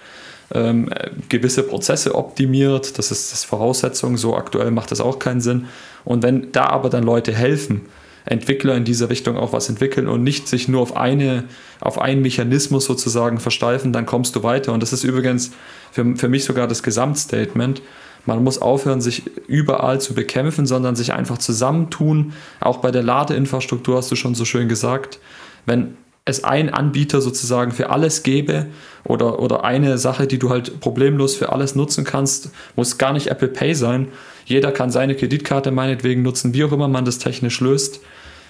ähm, 0.54 0.90
gewisse 1.30 1.64
Prozesse 1.64 2.16
optimiert. 2.16 2.98
Das 2.98 3.12
ist 3.12 3.32
das 3.32 3.44
Voraussetzung. 3.44 4.18
So 4.18 4.36
aktuell 4.36 4.72
macht 4.72 4.92
das 4.92 5.02
auch 5.02 5.20
keinen 5.20 5.42
Sinn. 5.42 5.66
Und 6.06 6.24
wenn 6.24 6.52
da 6.52 6.66
aber 6.68 6.90
dann 6.90 7.04
Leute 7.04 7.34
helfen, 7.34 7.82
Entwickler 8.26 8.76
in 8.76 8.84
diese 8.84 9.10
Richtung 9.10 9.38
auch 9.38 9.54
was 9.54 9.70
entwickeln 9.70 10.08
und 10.08 10.24
nicht 10.24 10.48
sich 10.48 10.68
nur 10.68 10.82
auf 10.82 10.96
eine, 10.96 11.46
auf 11.80 12.00
einen 12.00 12.22
Mechanismus 12.22 12.86
sozusagen 12.86 13.40
versteifen, 13.40 13.94
dann 13.94 14.06
kommst 14.06 14.36
du 14.36 14.44
weiter. 14.44 14.74
Und 14.74 14.84
das 14.84 14.94
ist 14.94 15.04
übrigens 15.04 15.52
für, 15.92 16.16
für 16.16 16.28
mich 16.28 16.44
sogar 16.44 16.68
das 16.68 16.84
Gesamtstatement. 16.84 17.82
Man 18.26 18.44
muss 18.44 18.62
aufhören, 18.62 19.02
sich 19.02 19.24
überall 19.48 20.02
zu 20.02 20.14
bekämpfen, 20.14 20.66
sondern 20.66 20.96
sich 20.96 21.14
einfach 21.14 21.38
zusammentun. 21.38 22.34
Auch 22.60 22.78
bei 22.78 22.92
der 22.92 23.02
Ladeinfrastruktur 23.02 23.98
hast 23.98 24.12
du 24.12 24.16
schon 24.16 24.36
so 24.36 24.46
schön 24.46 24.68
gesagt. 24.68 25.20
Wenn 25.66 25.96
es 26.26 26.44
einen 26.44 26.70
Anbieter 26.70 27.22
sozusagen 27.22 27.72
für 27.72 27.90
alles 27.90 28.24
gäbe 28.24 28.68
oder, 29.06 29.40
oder 29.40 29.64
eine 29.64 29.98
Sache, 29.98 30.28
die 30.28 30.40
du 30.40 30.50
halt 30.50 30.80
problemlos 30.80 31.36
für 31.36 31.52
alles 31.52 31.76
nutzen 31.76 32.04
kannst, 32.04 32.52
muss 32.76 32.98
gar 32.98 33.14
nicht 33.14 33.28
Apple 33.28 33.48
Pay 33.48 33.74
sein. 33.74 34.08
Jeder 34.46 34.72
kann 34.72 34.92
seine 34.92 35.16
Kreditkarte 35.16 35.72
meinetwegen 35.72 36.22
nutzen, 36.22 36.54
wie 36.54 36.64
auch 36.64 36.72
immer 36.72 36.88
man 36.88 37.06
das 37.06 37.20
technisch 37.20 37.60
löst 37.62 38.02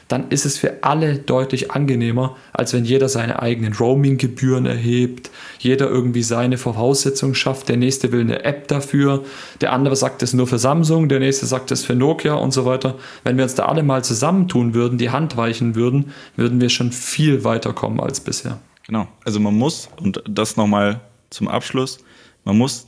dann 0.09 0.30
ist 0.30 0.45
es 0.45 0.57
für 0.57 0.84
alle 0.84 1.19
deutlich 1.19 1.71
angenehmer, 1.71 2.35
als 2.51 2.73
wenn 2.73 2.84
jeder 2.84 3.07
seine 3.07 3.41
eigenen 3.41 3.73
Roaming-Gebühren 3.73 4.65
erhebt, 4.65 5.30
jeder 5.59 5.88
irgendwie 5.88 6.23
seine 6.23 6.57
Voraussetzungen 6.57 7.35
schafft, 7.35 7.69
der 7.69 7.77
nächste 7.77 8.11
will 8.11 8.21
eine 8.21 8.43
App 8.43 8.67
dafür, 8.67 9.23
der 9.61 9.71
andere 9.71 9.95
sagt 9.95 10.23
es 10.23 10.34
nur 10.34 10.47
für 10.47 10.57
Samsung, 10.57 11.09
der 11.09 11.19
nächste 11.19 11.45
sagt 11.45 11.71
es 11.71 11.85
für 11.85 11.95
Nokia 11.95 12.34
und 12.34 12.51
so 12.51 12.65
weiter. 12.65 12.95
Wenn 13.23 13.38
wir 13.38 13.43
uns 13.43 13.55
da 13.55 13.65
alle 13.65 13.84
mal 13.84 14.03
zusammentun 14.03 14.73
würden, 14.73 14.97
die 14.97 15.11
Hand 15.11 15.38
weichen 15.38 15.76
würden, 15.76 16.11
würden 16.35 16.59
wir 16.59 16.69
schon 16.69 16.91
viel 16.91 17.43
weiter 17.43 17.71
kommen 17.73 17.99
als 17.99 18.19
bisher. 18.19 18.59
Genau, 18.90 19.07
also 19.24 19.40
man 19.40 19.56
muss, 19.56 19.88
und 19.98 20.22
das 20.28 20.57
nochmal 20.57 20.99
zum 21.30 21.48
Abschluss, 21.48 21.99
man 22.44 22.57
muss 22.57 22.88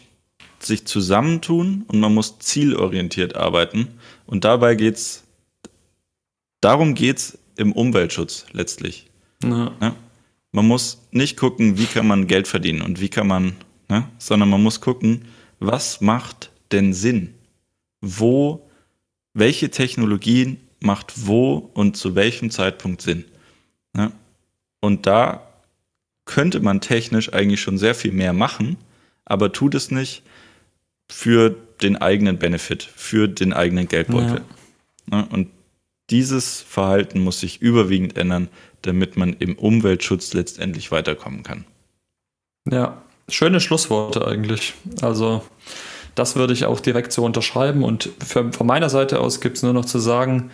sich 0.60 0.86
zusammentun 0.86 1.86
und 1.88 1.99
man 1.99 2.14
muss 2.14 2.40
zielorientiert 2.40 3.36
arbeiten. 3.36 3.88
Und 4.26 4.44
dabei 4.44 4.76
geht 4.76 4.95
es 4.95 5.23
Darum 6.61 6.94
geht 6.94 7.18
es 7.18 7.40
im 7.57 7.73
Umweltschutz 7.73 8.45
letztlich. 8.52 9.07
Ja. 9.44 9.72
Ja? 9.82 9.95
Man 10.52 10.68
muss 10.68 11.02
nicht 11.11 11.38
gucken, 11.38 11.78
wie 11.78 11.86
kann 11.86 12.07
man 12.07 12.28
Geld 12.28 12.48
verdienen 12.48 12.84
und 12.84 13.02
wie 13.02 13.10
kann 13.10 13.28
man, 13.28 13.56
ne? 13.90 14.07
sondern 14.19 14.49
man 14.49 14.61
muss 14.61 14.80
gucken, 14.80 15.26
was 15.60 16.02
macht 16.02 16.52
denn 16.72 16.94
Sinn? 16.94 17.34
Wo, 17.99 18.69
welche 19.34 19.72
Technologien 19.72 20.57
macht 20.80 21.26
wo 21.26 21.72
und 21.73 21.98
zu 21.98 22.15
welchem 22.15 22.52
Zeitpunkt 22.52 23.02
Sinn? 23.02 23.26
Ne? 23.94 24.11
Und 24.82 25.07
da 25.07 25.48
könnte 26.31 26.61
man 26.61 26.79
technisch 26.79 27.33
eigentlich 27.33 27.59
schon 27.59 27.77
sehr 27.77 27.93
viel 27.93 28.13
mehr 28.13 28.31
machen, 28.31 28.77
aber 29.25 29.51
tut 29.51 29.75
es 29.75 29.91
nicht 29.91 30.23
für 31.11 31.53
den 31.81 31.97
eigenen 31.97 32.37
Benefit, 32.39 32.83
für 32.83 33.27
den 33.27 33.51
eigenen 33.51 33.89
Geldbeutel. 33.89 34.41
Ja. 35.11 35.17
Ne? 35.17 35.27
Und 35.29 35.49
dieses 36.09 36.61
Verhalten 36.61 37.19
muss 37.19 37.41
sich 37.41 37.61
überwiegend 37.61 38.17
ändern, 38.17 38.47
damit 38.81 39.17
man 39.17 39.33
im 39.33 39.55
Umweltschutz 39.55 40.33
letztendlich 40.33 40.89
weiterkommen 40.89 41.43
kann. 41.43 41.65
Ja, 42.69 43.01
schöne 43.27 43.59
Schlussworte 43.59 44.25
eigentlich. 44.25 44.73
Also 45.01 45.43
das 46.15 46.37
würde 46.37 46.53
ich 46.53 46.63
auch 46.63 46.79
direkt 46.79 47.11
so 47.11 47.25
unterschreiben. 47.25 47.83
Und 47.83 48.09
von 48.19 48.67
meiner 48.67 48.89
Seite 48.89 49.19
aus 49.19 49.41
gibt 49.41 49.57
es 49.57 49.63
nur 49.63 49.73
noch 49.73 49.85
zu 49.85 49.99
sagen 49.99 50.49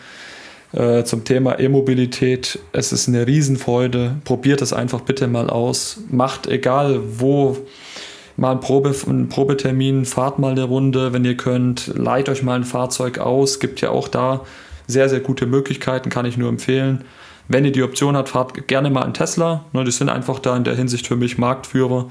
äh, 0.73 1.03
zum 1.03 1.23
Thema 1.23 1.59
E-Mobilität, 1.59 2.59
es 2.73 2.91
ist 2.91 3.07
eine 3.07 3.25
Riesenfreude. 3.25 4.17
Probiert 4.25 4.61
es 4.61 4.73
einfach 4.73 5.01
bitte 5.01 5.27
mal 5.27 5.49
aus. 5.49 6.01
Macht 6.09 6.47
egal 6.47 7.01
wo 7.19 7.57
mal 8.35 8.51
einen, 8.51 8.59
Probe, 8.59 8.95
einen 9.07 9.29
Probetermin, 9.29 10.05
fahrt 10.05 10.39
mal 10.39 10.51
eine 10.51 10.63
Runde, 10.63 11.13
wenn 11.13 11.25
ihr 11.25 11.37
könnt. 11.37 11.87
Leiht 11.95 12.29
euch 12.29 12.43
mal 12.43 12.55
ein 12.55 12.63
Fahrzeug 12.63 13.19
aus. 13.19 13.59
Gibt 13.59 13.81
ja 13.81 13.89
auch 13.89 14.07
da 14.07 14.41
sehr, 14.87 15.09
sehr 15.09 15.19
gute 15.19 15.45
Möglichkeiten, 15.45 16.09
kann 16.09 16.25
ich 16.25 16.37
nur 16.37 16.49
empfehlen. 16.49 17.03
Wenn 17.47 17.65
ihr 17.65 17.71
die 17.71 17.83
Option 17.83 18.17
habt, 18.17 18.29
fahrt 18.29 18.67
gerne 18.67 18.89
mal 18.89 19.03
einen 19.03 19.13
Tesla. 19.13 19.65
Ne, 19.73 19.83
die 19.83 19.91
sind 19.91 20.09
einfach 20.09 20.39
da 20.39 20.55
in 20.55 20.63
der 20.63 20.75
Hinsicht 20.75 21.07
für 21.07 21.15
mich 21.15 21.37
Marktführer. 21.37 22.09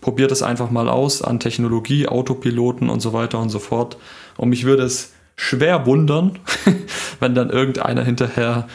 Probiert 0.00 0.30
es 0.30 0.42
einfach 0.42 0.70
mal 0.70 0.88
aus 0.88 1.22
an 1.22 1.40
Technologie, 1.40 2.06
Autopiloten 2.06 2.88
und 2.88 3.00
so 3.00 3.12
weiter 3.12 3.40
und 3.40 3.48
so 3.48 3.58
fort. 3.58 3.96
Und 4.36 4.50
mich 4.50 4.64
würde 4.64 4.84
es 4.84 5.12
schwer 5.36 5.86
wundern, 5.86 6.38
wenn 7.20 7.34
dann 7.34 7.50
irgendeiner 7.50 8.04
hinterher 8.04 8.68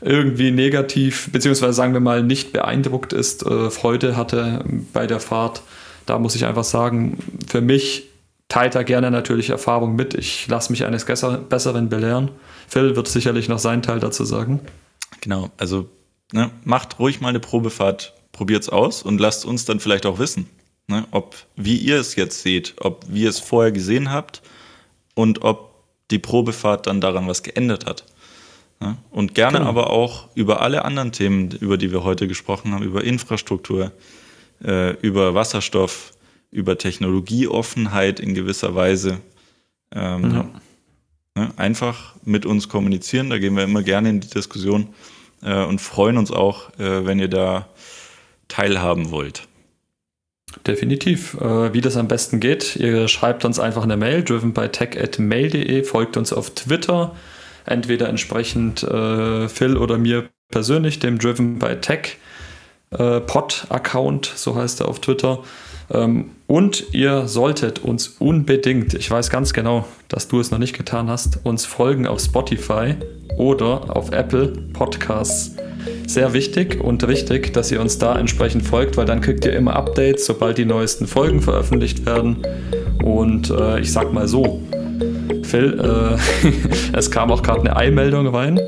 irgendwie 0.00 0.50
negativ, 0.50 1.30
beziehungsweise 1.32 1.72
sagen 1.72 1.92
wir 1.92 2.00
mal 2.00 2.22
nicht 2.22 2.52
beeindruckt 2.52 3.12
ist, 3.12 3.44
äh, 3.44 3.70
Freude 3.70 4.16
hatte 4.16 4.64
bei 4.92 5.06
der 5.06 5.20
Fahrt. 5.20 5.62
Da 6.04 6.18
muss 6.18 6.36
ich 6.36 6.44
einfach 6.44 6.64
sagen, 6.64 7.18
für 7.48 7.60
mich 7.60 8.08
teilt 8.48 8.74
er 8.74 8.84
gerne 8.84 9.10
natürlich 9.10 9.50
Erfahrung 9.50 9.96
mit. 9.96 10.14
Ich 10.14 10.46
lasse 10.48 10.70
mich 10.70 10.84
eines 10.84 11.04
Besseren 11.04 11.88
belehren. 11.88 12.30
Phil 12.68 12.94
wird 12.94 13.08
sicherlich 13.08 13.48
noch 13.48 13.58
seinen 13.58 13.82
Teil 13.82 13.98
dazu 13.98 14.24
sagen. 14.24 14.60
Genau, 15.20 15.50
also 15.56 15.88
ne, 16.32 16.50
macht 16.64 16.98
ruhig 16.98 17.20
mal 17.20 17.30
eine 17.30 17.40
Probefahrt, 17.40 18.14
probiert 18.32 18.62
es 18.62 18.68
aus 18.68 19.02
und 19.02 19.20
lasst 19.20 19.44
uns 19.44 19.64
dann 19.64 19.80
vielleicht 19.80 20.06
auch 20.06 20.18
wissen, 20.18 20.48
ne, 20.86 21.04
ob 21.10 21.34
wie 21.56 21.76
ihr 21.76 21.98
es 21.98 22.14
jetzt 22.14 22.42
seht, 22.42 22.74
ob 22.80 23.04
wir 23.08 23.28
es 23.28 23.40
vorher 23.40 23.72
gesehen 23.72 24.12
habt 24.12 24.42
und 25.14 25.42
ob 25.42 25.75
die 26.10 26.18
Probefahrt 26.18 26.86
dann 26.86 27.00
daran 27.00 27.26
was 27.26 27.42
geändert 27.42 27.86
hat. 27.86 28.04
Ne? 28.80 28.96
Und 29.10 29.34
gerne 29.34 29.58
genau. 29.58 29.70
aber 29.70 29.90
auch 29.90 30.28
über 30.34 30.60
alle 30.60 30.84
anderen 30.84 31.12
Themen, 31.12 31.50
über 31.60 31.78
die 31.78 31.92
wir 31.92 32.04
heute 32.04 32.28
gesprochen 32.28 32.72
haben, 32.72 32.82
über 32.82 33.04
Infrastruktur, 33.04 33.92
äh, 34.62 34.92
über 35.00 35.34
Wasserstoff, 35.34 36.12
über 36.50 36.78
Technologieoffenheit 36.78 38.20
in 38.20 38.34
gewisser 38.34 38.74
Weise. 38.74 39.20
Ähm, 39.94 40.32
ja. 40.32 40.50
ne, 41.34 41.52
einfach 41.56 42.14
mit 42.24 42.44
uns 42.44 42.68
kommunizieren, 42.68 43.30
da 43.30 43.38
gehen 43.38 43.56
wir 43.56 43.64
immer 43.64 43.82
gerne 43.82 44.10
in 44.10 44.20
die 44.20 44.28
Diskussion 44.28 44.88
äh, 45.42 45.64
und 45.64 45.80
freuen 45.80 46.18
uns 46.18 46.30
auch, 46.30 46.70
äh, 46.78 47.06
wenn 47.06 47.18
ihr 47.18 47.28
da 47.28 47.68
teilhaben 48.48 49.10
wollt. 49.10 49.46
Definitiv. 50.64 51.34
Äh, 51.40 51.72
wie 51.74 51.80
das 51.80 51.96
am 51.96 52.08
besten 52.08 52.40
geht, 52.40 52.76
ihr 52.76 53.08
schreibt 53.08 53.44
uns 53.44 53.58
einfach 53.58 53.82
eine 53.82 53.96
Mail, 53.96 54.22
driven 54.22 54.52
by 54.52 54.68
tech.mail.de, 54.68 55.82
folgt 55.84 56.16
uns 56.16 56.32
auf 56.32 56.50
Twitter, 56.50 57.14
entweder 57.64 58.08
entsprechend 58.08 58.82
äh, 58.82 59.48
Phil 59.48 59.76
oder 59.76 59.98
mir 59.98 60.28
persönlich, 60.50 60.98
dem 60.98 61.18
Driven 61.18 61.58
by 61.58 61.76
Tech 61.80 62.18
äh, 62.90 63.20
Pod-Account, 63.20 64.32
so 64.34 64.54
heißt 64.54 64.80
er 64.80 64.88
auf 64.88 65.00
Twitter. 65.00 65.42
Ähm, 65.90 66.30
und 66.46 66.92
ihr 66.92 67.26
solltet 67.26 67.80
uns 67.80 68.08
unbedingt, 68.18 68.94
ich 68.94 69.10
weiß 69.10 69.30
ganz 69.30 69.52
genau, 69.52 69.84
dass 70.08 70.28
du 70.28 70.38
es 70.38 70.50
noch 70.50 70.58
nicht 70.58 70.76
getan 70.76 71.08
hast, 71.08 71.44
uns 71.44 71.64
folgen 71.64 72.06
auf 72.06 72.20
Spotify 72.20 72.94
oder 73.36 73.96
auf 73.96 74.12
Apple 74.12 74.48
Podcasts. 74.72 75.56
Sehr 76.06 76.32
wichtig 76.34 76.80
und 76.80 77.06
richtig, 77.06 77.52
dass 77.52 77.72
ihr 77.72 77.80
uns 77.80 77.98
da 77.98 78.16
entsprechend 78.16 78.64
folgt, 78.64 78.96
weil 78.96 79.06
dann 79.06 79.20
kriegt 79.20 79.44
ihr 79.44 79.52
immer 79.54 79.74
Updates, 79.74 80.26
sobald 80.26 80.56
die 80.58 80.64
neuesten 80.64 81.08
Folgen 81.08 81.40
veröffentlicht 81.40 82.06
werden. 82.06 82.38
Und 83.04 83.50
äh, 83.50 83.80
ich 83.80 83.92
sag 83.92 84.12
mal 84.12 84.28
so, 84.28 84.62
Phil, 85.42 85.80
äh, 85.80 86.48
es 86.96 87.10
kam 87.10 87.32
auch 87.32 87.42
gerade 87.42 87.60
eine 87.60 87.76
Eilmeldung 87.76 88.28
rein. 88.28 88.60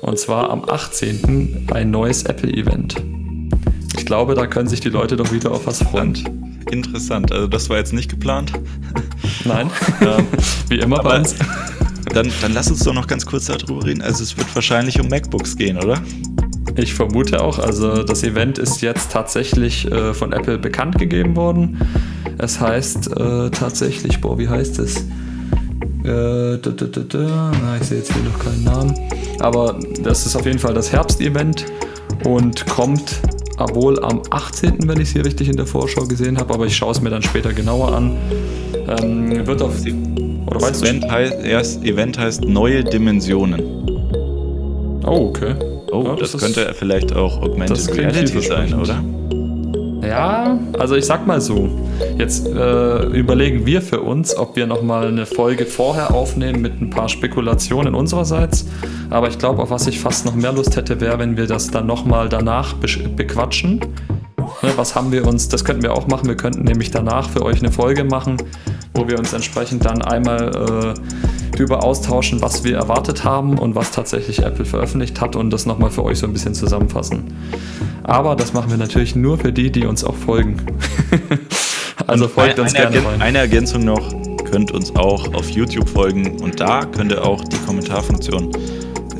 Und 0.00 0.18
zwar 0.18 0.50
am 0.50 0.64
18. 0.68 1.68
ein 1.72 1.90
neues 1.90 2.24
Apple-Event. 2.24 2.96
Ich 3.96 4.06
glaube, 4.06 4.34
da 4.34 4.46
können 4.46 4.68
sich 4.68 4.80
die 4.80 4.88
Leute 4.88 5.16
doch 5.16 5.32
wieder 5.32 5.52
auf 5.52 5.66
was 5.66 5.82
freuen. 5.82 6.49
Interessant. 6.70 7.32
Also 7.32 7.46
das 7.46 7.68
war 7.70 7.78
jetzt 7.78 7.92
nicht 7.92 8.10
geplant. 8.10 8.52
Nein. 9.44 9.70
ähm, 10.00 10.26
Wie 10.68 10.78
immer 10.78 11.02
bei 11.02 11.18
uns. 11.18 11.34
Dann, 12.12 12.30
dann 12.40 12.52
lass 12.52 12.70
uns 12.70 12.80
doch 12.80 12.94
noch 12.94 13.06
ganz 13.06 13.24
kurz 13.24 13.46
darüber 13.46 13.84
reden. 13.84 14.02
Also 14.02 14.22
es 14.22 14.36
wird 14.36 14.52
wahrscheinlich 14.54 15.00
um 15.00 15.08
MacBooks 15.08 15.56
gehen, 15.56 15.76
oder? 15.78 16.00
Ich 16.76 16.94
vermute 16.94 17.42
auch. 17.42 17.58
Also 17.58 18.02
das 18.02 18.22
Event 18.22 18.58
ist 18.58 18.80
jetzt 18.80 19.12
tatsächlich 19.12 19.90
äh, 19.90 20.14
von 20.14 20.32
Apple 20.32 20.58
bekannt 20.58 20.98
gegeben 20.98 21.36
worden. 21.36 21.78
Es 22.38 22.60
heißt 22.60 23.16
äh, 23.16 23.50
tatsächlich, 23.50 24.20
boah, 24.20 24.38
wie 24.38 24.48
heißt 24.48 24.78
es? 24.78 24.96
Äh, 26.04 26.58
da, 26.58 26.70
da, 26.70 26.86
da, 26.86 27.52
Na, 27.62 27.76
ich 27.80 27.86
sehe 27.86 27.98
jetzt 27.98 28.12
hier 28.12 28.22
noch 28.22 28.38
keinen 28.38 28.64
Namen. 28.64 28.94
Aber 29.40 29.78
das 30.02 30.26
ist 30.26 30.36
auf 30.36 30.46
jeden 30.46 30.58
Fall 30.58 30.74
das 30.74 30.92
Herbst-Event 30.92 31.66
und 32.24 32.66
kommt 32.66 33.20
wohl 33.72 34.02
am 34.02 34.22
18., 34.30 34.88
wenn 34.88 35.00
ich 35.00 35.08
es 35.08 35.12
hier 35.12 35.24
richtig 35.24 35.48
in 35.48 35.56
der 35.56 35.66
Vorschau 35.66 36.06
gesehen 36.06 36.38
habe, 36.38 36.54
aber 36.54 36.66
ich 36.66 36.76
schaue 36.76 36.92
es 36.92 37.00
mir 37.00 37.10
dann 37.10 37.22
später 37.22 37.52
genauer 37.52 37.92
an. 37.92 38.16
Ähm, 38.88 39.46
wird 39.46 39.62
auf 39.62 39.80
die. 39.82 39.94
Oder 40.46 40.60
weißt 40.60 40.82
das 40.82 40.82
Event 40.82 41.10
heißt, 41.10 41.44
erst 41.44 41.84
Event 41.84 42.18
heißt 42.18 42.44
Neue 42.44 42.82
Dimensionen. 42.82 43.60
Oh, 45.04 45.28
okay. 45.28 45.54
Oh, 45.92 46.04
ja, 46.04 46.16
das, 46.16 46.32
das 46.32 46.40
könnte 46.40 46.72
vielleicht 46.74 47.14
auch 47.14 47.42
Augmented 47.42 47.96
Reality 47.96 48.40
sein, 48.40 48.74
oder? 48.74 49.02
Ja, 50.02 50.58
also 50.78 50.94
ich 50.96 51.04
sag 51.04 51.26
mal 51.26 51.40
so, 51.40 51.68
jetzt 52.16 52.46
äh, 52.46 53.02
überlegen 53.06 53.66
wir 53.66 53.82
für 53.82 54.00
uns, 54.00 54.36
ob 54.36 54.56
wir 54.56 54.66
nochmal 54.66 55.08
eine 55.08 55.26
Folge 55.26 55.66
vorher 55.66 56.14
aufnehmen 56.14 56.62
mit 56.62 56.80
ein 56.80 56.90
paar 56.90 57.08
Spekulationen 57.08 57.94
unsererseits. 57.94 58.66
Aber 59.10 59.28
ich 59.28 59.38
glaube, 59.38 59.62
auf 59.62 59.70
was 59.70 59.86
ich 59.86 60.00
fast 60.00 60.24
noch 60.24 60.34
mehr 60.34 60.52
Lust 60.52 60.76
hätte, 60.76 61.00
wäre, 61.00 61.18
wenn 61.18 61.36
wir 61.36 61.46
das 61.46 61.70
dann 61.70 61.86
nochmal 61.86 62.28
danach 62.28 62.74
be 62.74 62.88
bequatschen. 63.14 63.80
Ne, 64.62 64.72
was 64.76 64.94
haben 64.94 65.12
wir 65.12 65.26
uns, 65.26 65.48
das 65.48 65.64
könnten 65.64 65.82
wir 65.82 65.92
auch 65.92 66.06
machen. 66.08 66.28
Wir 66.28 66.36
könnten 66.36 66.64
nämlich 66.64 66.90
danach 66.90 67.28
für 67.28 67.42
euch 67.42 67.60
eine 67.60 67.70
Folge 67.70 68.04
machen, 68.04 68.36
wo 68.94 69.06
wir 69.06 69.18
uns 69.18 69.32
entsprechend 69.32 69.84
dann 69.84 70.02
einmal 70.02 70.94
äh, 70.96 71.39
darüber 71.60 71.84
austauschen, 71.84 72.40
was 72.40 72.64
wir 72.64 72.76
erwartet 72.76 73.22
haben 73.22 73.58
und 73.58 73.74
was 73.74 73.90
tatsächlich 73.90 74.42
Apple 74.42 74.64
veröffentlicht 74.64 75.20
hat 75.20 75.36
und 75.36 75.50
das 75.50 75.66
nochmal 75.66 75.90
für 75.90 76.02
euch 76.02 76.18
so 76.18 76.26
ein 76.26 76.32
bisschen 76.32 76.54
zusammenfassen. 76.54 77.34
Aber 78.02 78.34
das 78.34 78.54
machen 78.54 78.70
wir 78.70 78.78
natürlich 78.78 79.14
nur 79.14 79.38
für 79.38 79.52
die, 79.52 79.70
die 79.70 79.84
uns 79.84 80.02
auch 80.02 80.14
folgen. 80.14 80.56
also 82.06 82.24
und 82.24 82.30
folgt 82.30 82.58
uns 82.58 82.72
gerne 82.72 83.04
rein. 83.04 83.20
Eine 83.20 83.38
Ergänzung 83.38 83.84
noch, 83.84 84.10
könnt 84.50 84.72
uns 84.72 84.96
auch 84.96 85.34
auf 85.34 85.50
YouTube 85.50 85.88
folgen 85.88 86.40
und 86.40 86.60
da 86.60 86.86
könnt 86.86 87.12
ihr 87.12 87.22
auch 87.22 87.44
die 87.44 87.58
Kommentarfunktion 87.58 88.52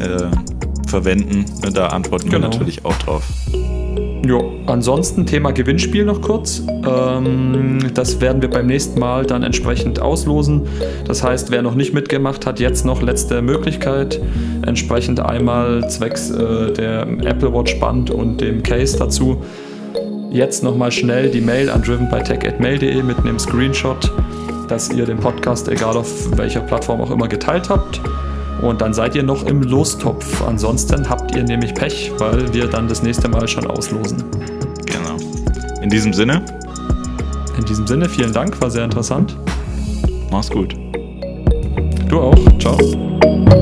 äh, 0.01 0.89
verwenden. 0.89 1.45
Da 1.75 1.89
antworten 1.89 2.31
genau. 2.31 2.45
wir 2.45 2.49
natürlich 2.49 2.85
auch 2.87 2.97
drauf. 2.97 3.23
Ja, 4.27 4.39
ansonsten 4.67 5.25
Thema 5.25 5.51
Gewinnspiel 5.51 6.05
noch 6.05 6.21
kurz. 6.21 6.63
Ähm, 6.69 7.79
das 7.95 8.21
werden 8.21 8.43
wir 8.43 8.51
beim 8.51 8.67
nächsten 8.67 9.01
Mal 9.01 9.25
dann 9.25 9.43
entsprechend 9.43 10.01
auslosen. 10.01 10.63
Das 11.07 11.23
heißt, 11.23 11.51
wer 11.51 11.63
noch 11.63 11.75
nicht 11.75 11.95
mitgemacht 11.95 12.45
hat, 12.45 12.61
jetzt 12.61 12.85
noch 12.85 13.01
letzte 13.01 13.41
Möglichkeit. 13.41 14.21
Entsprechend 14.67 15.21
einmal 15.21 15.89
zwecks 15.89 16.31
äh, 16.31 16.73
der 16.73 17.07
Apple 17.25 17.53
Watch 17.53 17.81
Band 17.81 18.11
und 18.11 18.41
dem 18.41 18.63
Case 18.63 18.99
dazu. 18.99 19.43
Jetzt 20.31 20.63
nochmal 20.63 20.93
schnell 20.93 21.31
die 21.31 21.41
Mail 21.41 21.71
an 21.71 21.83
drivenbytech.mail.de 21.83 23.03
mit 23.03 23.19
einem 23.19 23.39
Screenshot, 23.39 24.13
dass 24.69 24.91
ihr 24.93 25.07
den 25.07 25.19
Podcast, 25.19 25.69
egal 25.69 25.97
auf 25.97 26.37
welcher 26.37 26.61
Plattform 26.61 27.01
auch 27.01 27.11
immer, 27.11 27.27
geteilt 27.27 27.71
habt. 27.71 28.01
Und 28.63 28.81
dann 28.81 28.93
seid 28.93 29.15
ihr 29.15 29.23
noch 29.23 29.47
im 29.47 29.63
Lostopf. 29.63 30.43
Ansonsten 30.47 31.09
habt 31.09 31.35
ihr 31.35 31.43
nämlich 31.43 31.75
Pech, 31.75 32.13
weil 32.19 32.53
wir 32.53 32.67
dann 32.67 32.89
das 32.89 33.03
nächste 33.03 33.29
Mal 33.29 33.49
schon 33.49 33.67
auslosen. 33.67 34.23
Genau. 34.87 35.17
In 35.83 35.89
diesem 35.89 36.13
Sinne? 36.13 36.45
In 37.57 37.65
diesem 37.65 37.87
Sinne, 37.87 38.09
vielen 38.09 38.33
Dank, 38.33 38.61
war 38.61 38.71
sehr 38.71 38.85
interessant. 38.85 39.37
Mach's 40.31 40.51
gut. 40.51 40.77
Du 42.09 42.21
auch. 42.21 42.59
Ciao. 42.59 43.60